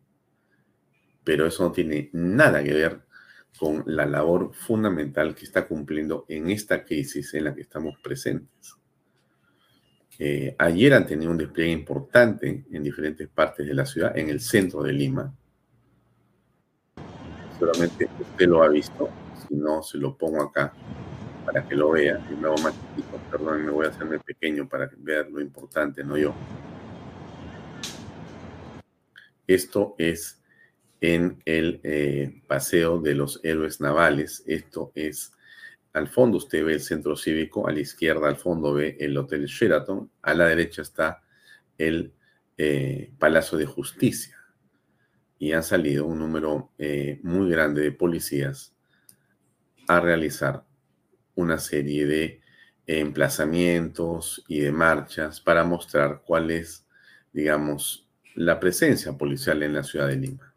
pero 1.23 1.47
eso 1.47 1.65
no 1.65 1.73
tiene 1.73 2.11
nada 2.13 2.63
que 2.63 2.73
ver 2.73 3.03
con 3.59 3.85
la 3.87 4.07
labor 4.07 4.53
fundamental 4.55 5.35
que 5.35 5.45
está 5.45 5.67
cumpliendo 5.67 6.25
en 6.29 6.51
esta 6.51 6.85
crisis 6.85 7.35
en 7.35 7.45
la 7.45 7.55
que 7.55 7.63
estamos 7.63 7.97
presentes. 8.03 8.75
Eh, 10.19 10.55
ayer 10.59 10.95
han 10.95 11.07
tenido 11.07 11.31
un 11.31 11.39
despliegue 11.39 11.73
importante 11.73 12.65
en 12.71 12.83
diferentes 12.83 13.29
partes 13.29 13.67
de 13.67 13.75
la 13.75 13.85
ciudad, 13.85 14.17
en 14.17 14.29
el 14.29 14.41
centro 14.41 14.83
de 14.83 14.93
Lima. 14.93 15.35
Solamente 17.59 18.09
usted 18.21 18.47
lo 18.47 18.63
ha 18.63 18.69
visto, 18.69 19.09
si 19.47 19.55
no 19.55 19.83
se 19.83 19.99
lo 19.99 20.17
pongo 20.17 20.43
acá 20.43 20.73
para 21.45 21.67
que 21.67 21.75
lo 21.75 21.91
vea. 21.91 22.21
Y 22.31 22.45
hago 22.45 22.57
más 22.59 22.75
perdón, 23.31 23.65
me 23.65 23.71
voy 23.71 23.87
a 23.87 23.91
hacerme 23.91 24.19
pequeño 24.19 24.69
para 24.69 24.91
ver 24.97 25.31
lo 25.31 25.41
importante, 25.41 26.05
no 26.05 26.17
yo. 26.17 26.35
Esto 29.47 29.95
es 29.99 30.43
en 31.01 31.43
el 31.45 31.81
eh, 31.83 32.43
Paseo 32.47 32.99
de 32.99 33.15
los 33.15 33.41
Héroes 33.45 33.81
Navales. 33.81 34.43
Esto 34.47 34.93
es, 34.95 35.33
al 35.93 36.09
fondo 36.09 36.39
usted 36.39 36.65
ve 36.65 36.75
el 36.75 36.81
centro 36.81 37.17
cívico, 37.17 37.69
a 37.69 37.73
la 37.73 37.81
izquierda 37.81 38.29
al 38.29 38.37
fondo 38.37 38.73
ve 38.73 38.97
el 38.99 39.17
Hotel 39.17 39.45
Sheraton, 39.45 40.11
a 40.23 40.35
la 40.35 40.47
derecha 40.47 40.83
está 40.83 41.23
el 41.77 42.15
eh, 42.57 43.13
Palacio 43.19 43.59
de 43.59 43.67
Justicia. 43.67 44.39
Y 45.39 45.53
han 45.53 45.63
salido 45.63 46.07
un 46.07 46.21
número 46.21 46.71
eh, 46.79 47.21
muy 47.23 47.51
grande 47.51 47.83
de 47.83 47.93
policías 47.93 48.75
a 49.87 50.01
realizar 50.01 50.65
una 51.35 51.59
serie 51.59 52.07
de 52.07 52.41
emplazamientos 52.87 54.45
y 54.49 54.61
de 54.61 54.73
marchas 54.73 55.41
para 55.41 55.65
mostrar 55.65 56.23
cuál 56.27 56.51
es, 56.51 56.87
digamos, 57.33 58.09
la 58.35 58.61
presencia 58.61 59.13
policial 59.13 59.63
en 59.63 59.75
la 59.75 59.85
ciudad 59.85 60.09
de 60.09 60.17
Lima. 60.17 60.54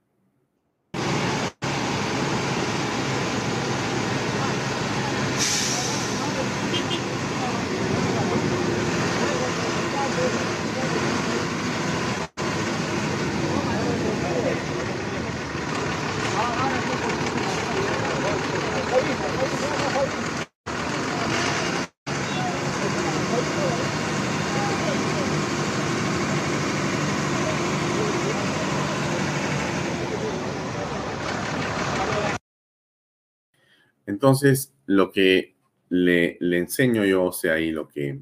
Entonces, 34.28 34.74
lo 34.88 35.10
que 35.10 35.56
le, 35.88 36.38
enseño 36.42 37.06
yo, 37.06 37.24
o 37.24 37.32
sea, 37.32 37.62
y 37.62 37.72
lo 37.72 37.88
que 37.88 38.20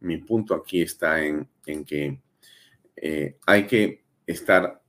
mi 0.00 0.18
punto 0.18 0.56
aquí 0.56 0.82
está 0.82 1.24
en, 1.24 1.48
que 1.64 2.20
eh, 2.96 3.38
hay 3.46 3.66
que 3.68 4.04
estar, 4.26 4.82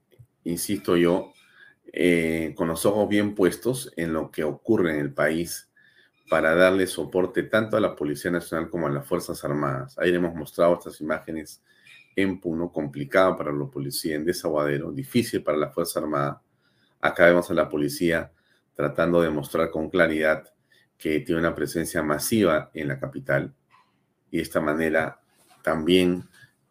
insisto 0.46 0.98
yo, 0.98 1.32
eh, 1.94 2.56
con 2.58 2.70
los 2.70 2.88
ojos 2.88 3.08
bien 3.08 3.36
puestos 3.36 3.94
en 3.98 4.14
lo 4.14 4.32
que 4.32 4.44
ocurre 4.44 4.96
en 4.96 5.00
el 5.00 5.14
país 5.14 5.70
para 6.28 6.56
darle 6.56 6.88
soporte 6.88 7.44
tanto 7.44 7.78
a 7.78 7.80
la 7.80 7.96
Policía 7.96 8.32
Nacional 8.32 8.68
como 8.68 8.88
a 8.88 8.90
las 8.90 9.08
Fuerzas 9.08 9.44
Armadas. 9.46 9.96
Ahí 10.00 10.12
hemos 10.12 10.34
mostrado 10.34 10.74
estas 10.74 11.00
imágenes 11.02 11.62
en 12.16 12.40
Puno, 12.40 12.72
complicada 12.72 13.38
para 13.38 13.52
los 13.52 13.70
policías, 13.70 14.16
en 14.16 14.26
Desaguadero, 14.26 14.92
difícil 14.92 15.44
para 15.44 15.60
la 15.60 15.70
Fuerza 15.70 16.00
Armada. 16.00 16.42
Acá 17.00 17.28
vemos 17.28 17.52
a 17.52 17.54
la 17.54 17.70
policía 17.70 18.32
tratando 18.78 19.22
de 19.22 19.32
mostrar 19.32 19.72
con 19.72 19.90
claridad 19.90 20.54
que 20.98 21.20
tiene 21.20 21.42
una 21.42 21.56
presencia 21.56 22.04
masiva 22.04 22.70
en 22.74 22.88
la 22.88 23.00
capital 23.00 23.54
y 24.32 24.38
de 24.38 24.44
esta 24.44 24.62
manera 24.62 25.20
también 25.64 26.24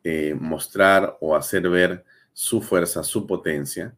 eh, 0.05 0.37
mostrar 0.39 1.19
o 1.21 1.35
hacer 1.35 1.69
ver 1.69 2.05
su 2.33 2.63
fuerza, 2.63 3.03
su 3.03 3.27
potencia 3.27 3.97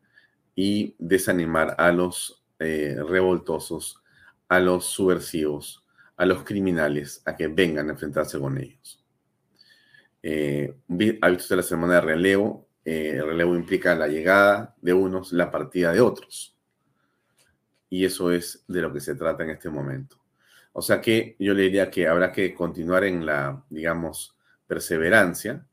y 0.54 0.96
desanimar 0.98 1.74
a 1.78 1.92
los 1.92 2.42
eh, 2.58 2.96
revoltosos, 3.06 4.02
a 4.48 4.58
los 4.58 4.86
subversivos, 4.86 5.84
a 6.16 6.24
los 6.24 6.44
criminales 6.44 7.22
a 7.26 7.36
que 7.36 7.48
vengan 7.48 7.88
a 7.88 7.92
enfrentarse 7.92 8.38
con 8.38 8.58
ellos. 8.58 9.04
Eh, 10.22 10.74
ha 11.20 11.28
visto 11.28 11.54
la 11.54 11.62
semana 11.62 11.96
de 11.96 12.00
relevo. 12.00 12.66
el 12.84 13.22
relevo 13.22 13.54
implica 13.54 13.94
la 13.94 14.08
llegada 14.08 14.74
de 14.80 14.94
unos, 14.94 15.32
la 15.32 15.50
partida 15.50 15.92
de 15.92 16.00
otros. 16.00 16.57
Y 17.90 18.04
eso 18.04 18.32
es 18.32 18.64
de 18.68 18.82
lo 18.82 18.92
que 18.92 19.00
se 19.00 19.14
trata 19.14 19.44
en 19.44 19.50
este 19.50 19.70
momento. 19.70 20.16
O 20.72 20.82
sea 20.82 21.00
que 21.00 21.36
yo 21.38 21.54
le 21.54 21.62
diría 21.62 21.90
que 21.90 22.06
habrá 22.06 22.32
que 22.32 22.54
continuar 22.54 23.04
en 23.04 23.26
la, 23.26 23.64
digamos, 23.70 24.36
perseverancia, 24.66 25.66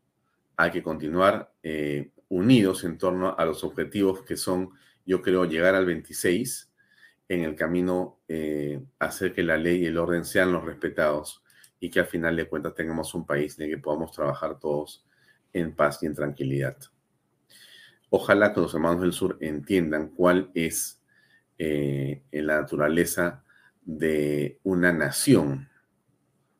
hay 0.57 0.71
que 0.71 0.81
continuar 0.81 1.53
eh, 1.61 2.11
unidos 2.29 2.83
en 2.85 2.97
torno 2.97 3.35
a 3.37 3.45
los 3.45 3.63
objetivos 3.63 4.23
que 4.23 4.37
son, 4.37 4.71
yo 5.05 5.21
creo, 5.21 5.45
llegar 5.45 5.75
al 5.75 5.85
26 5.85 6.71
en 7.27 7.43
el 7.43 7.55
camino, 7.55 8.19
eh, 8.27 8.83
hacer 8.99 9.33
que 9.33 9.43
la 9.43 9.57
ley 9.57 9.83
y 9.83 9.85
el 9.87 9.97
orden 9.97 10.25
sean 10.25 10.51
los 10.51 10.63
respetados 10.63 11.43
y 11.79 11.89
que 11.89 11.99
al 11.99 12.07
final 12.07 12.35
de 12.35 12.47
cuentas 12.47 12.75
tengamos 12.75 13.13
un 13.13 13.25
país 13.25 13.59
en 13.59 13.65
el 13.65 13.71
que 13.71 13.81
podamos 13.81 14.11
trabajar 14.11 14.59
todos 14.59 15.05
en 15.53 15.75
paz 15.75 16.01
y 16.01 16.05
en 16.05 16.15
tranquilidad. 16.15 16.77
Ojalá 18.09 18.53
que 18.53 18.61
los 18.61 18.73
hermanos 18.73 19.01
del 19.01 19.13
sur 19.13 19.37
entiendan 19.41 20.09
cuál 20.09 20.51
es 20.53 21.01
eh, 21.57 22.23
la 22.31 22.61
naturaleza 22.61 23.43
de 23.83 24.59
una 24.63 24.91
nación. 24.91 25.69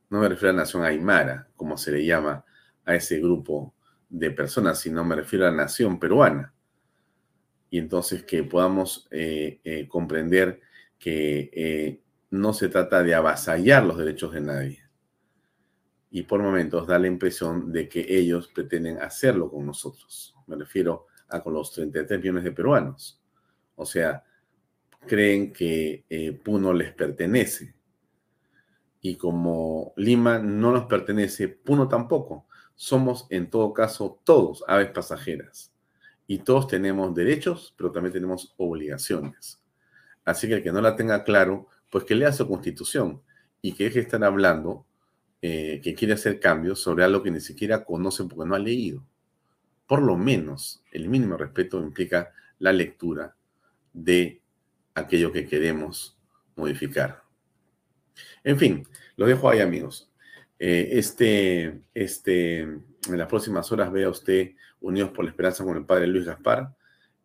No 0.09 0.19
me 0.19 0.30
refiero 0.30 0.49
a 0.49 0.53
la 0.53 0.61
nación 0.61 0.84
aymara, 0.84 1.49
como 1.55 1.77
se 1.77 1.91
le 1.91 2.05
llama 2.05 2.45
a 2.85 2.95
ese 2.95 3.19
grupo 3.19 3.73
de 4.09 4.31
personas, 4.31 4.80
sino 4.80 5.03
me 5.03 5.15
refiero 5.15 5.45
a 5.47 5.51
la 5.51 5.57
nación 5.57 5.99
peruana. 5.99 6.53
Y 7.69 7.80
entonces 7.80 8.23
que 8.23 8.43
podamos 8.43 9.07
eh, 9.11 9.59
eh, 9.63 9.88
comprender 9.88 10.61
que 10.97 12.01
no 12.30 12.53
se 12.53 12.69
trata 12.69 13.03
de 13.03 13.15
avasallar 13.15 13.84
los 13.84 13.97
derechos 13.97 14.34
de 14.34 14.41
nadie. 14.41 14.85
Y 16.11 16.23
por 16.23 16.41
momentos 16.41 16.88
da 16.88 16.97
la 16.97 17.07
impresión 17.07 17.72
de 17.72 17.89
que 17.89 18.05
ellos 18.07 18.47
pretenden 18.47 18.99
hacerlo 18.99 19.49
con 19.51 19.65
nosotros. 19.65 20.35
Me 20.47 20.55
refiero 20.55 21.07
a 21.27 21.41
con 21.41 21.53
los 21.53 21.72
33 21.73 22.19
millones 22.19 22.43
de 22.43 22.51
peruanos. 22.51 23.22
O 23.76 23.85
sea, 23.85 24.23
creen 25.06 25.53
que 25.53 26.06
eh, 26.10 26.32
Puno 26.34 26.73
les 26.73 26.94
pertenece. 26.94 27.73
Y 29.02 29.15
como 29.15 29.94
Lima 29.95 30.40
no 30.40 30.72
nos 30.72 30.86
pertenece, 30.86 31.48
Puno 31.48 31.88
tampoco. 31.88 32.48
Somos 32.76 33.27
en 33.30 33.49
todo 33.49 33.73
caso 33.73 34.19
todos 34.23 34.64
aves 34.68 34.90
pasajeras. 34.90 35.72
Y 36.27 36.40
todos 36.40 36.68
tenemos 36.68 37.14
derechos, 37.14 37.73
pero 37.77 37.91
también 37.91 38.14
tenemos 38.14 38.53
obligaciones. 38.57 39.61
Así 40.26 40.48
que 40.48 40.56
el 40.56 40.64
que 40.64 40.72
no 40.72 40.82
la 40.82 40.95
tenga 40.95 41.23
claro, 41.23 41.68
pues 41.91 42.03
que 42.03 42.15
lea 42.15 42.34
su 42.34 42.48
constitución 42.48 43.22
y 43.61 43.73
que 43.73 43.86
deje 43.86 43.99
de 43.99 44.02
estar 44.02 44.23
hablando 44.23 44.86
eh, 45.41 45.80
que 45.84 45.94
quiere 45.94 46.15
hacer 46.15 46.40
cambios 46.40 46.82
sobre 46.82 47.03
algo 47.03 47.22
que 47.22 47.30
ni 47.30 47.40
siquiera 47.40 47.86
conoce 47.86 48.23
porque 48.23 48.49
no 48.49 48.56
ha 48.56 48.60
leído. 48.60 49.06
Por 49.86 50.02
lo 50.02 50.18
menos, 50.18 50.84
el 50.91 51.07
mínimo 51.07 51.38
respeto 51.38 51.80
implica 51.80 52.34
la 52.57 52.73
lectura 52.73 53.36
de 53.94 54.41
aquello 54.95 55.31
que 55.31 55.45
queremos 55.45 56.17
modificar. 56.55 57.23
En 58.43 58.57
fin, 58.57 58.88
lo 59.17 59.27
dejo 59.27 59.49
ahí, 59.49 59.59
amigos. 59.59 60.11
Eh, 60.57 60.89
este, 60.93 61.81
este, 61.93 62.61
en 62.61 62.81
las 63.17 63.27
próximas 63.27 63.72
horas 63.72 63.91
vea 63.91 64.09
usted 64.09 64.51
Unidos 64.80 65.11
por 65.11 65.26
la 65.26 65.31
Esperanza 65.31 65.63
con 65.63 65.77
el 65.77 65.85
Padre 65.85 66.07
Luis 66.07 66.26
Gaspar. 66.26 66.76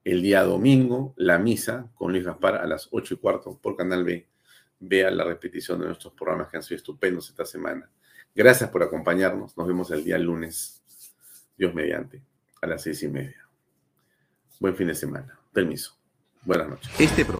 El 0.03 0.23
día 0.23 0.43
domingo, 0.43 1.15
la 1.17 1.39
misa 1.39 1.91
con 1.95 2.13
Luis 2.13 2.25
Gaspar 2.25 2.57
a 2.57 2.67
las 2.67 2.89
8 2.91 3.15
y 3.15 3.17
cuarto 3.19 3.59
por 3.61 3.77
Canal 3.77 4.03
B. 4.03 4.27
Vea 4.81 5.11
la 5.11 5.25
repetición 5.25 5.79
de 5.79 5.87
nuestros 5.87 6.15
programas 6.15 6.49
que 6.49 6.57
han 6.57 6.63
sido 6.63 6.77
estupendos 6.77 7.29
esta 7.29 7.45
semana. 7.45 7.91
Gracias 8.35 8.71
por 8.71 8.83
acompañarnos. 8.83 9.57
Nos 9.59 9.69
vemos 9.69 9.91
el 9.91 10.05
día 10.05 10.19
lunes. 10.19 10.83
Dios 11.59 11.75
mediante, 11.75 12.23
a 12.63 12.67
las 12.67 12.83
seis 12.83 13.03
y 13.03 13.09
media. 13.09 13.47
Buen 14.59 14.75
fin 14.75 14.87
de 14.87 14.95
semana. 14.95 15.39
Permiso. 15.53 15.99
Buenas 16.43 16.69
noches. 16.69 16.91
Este 16.99 17.25
programa 17.25 17.40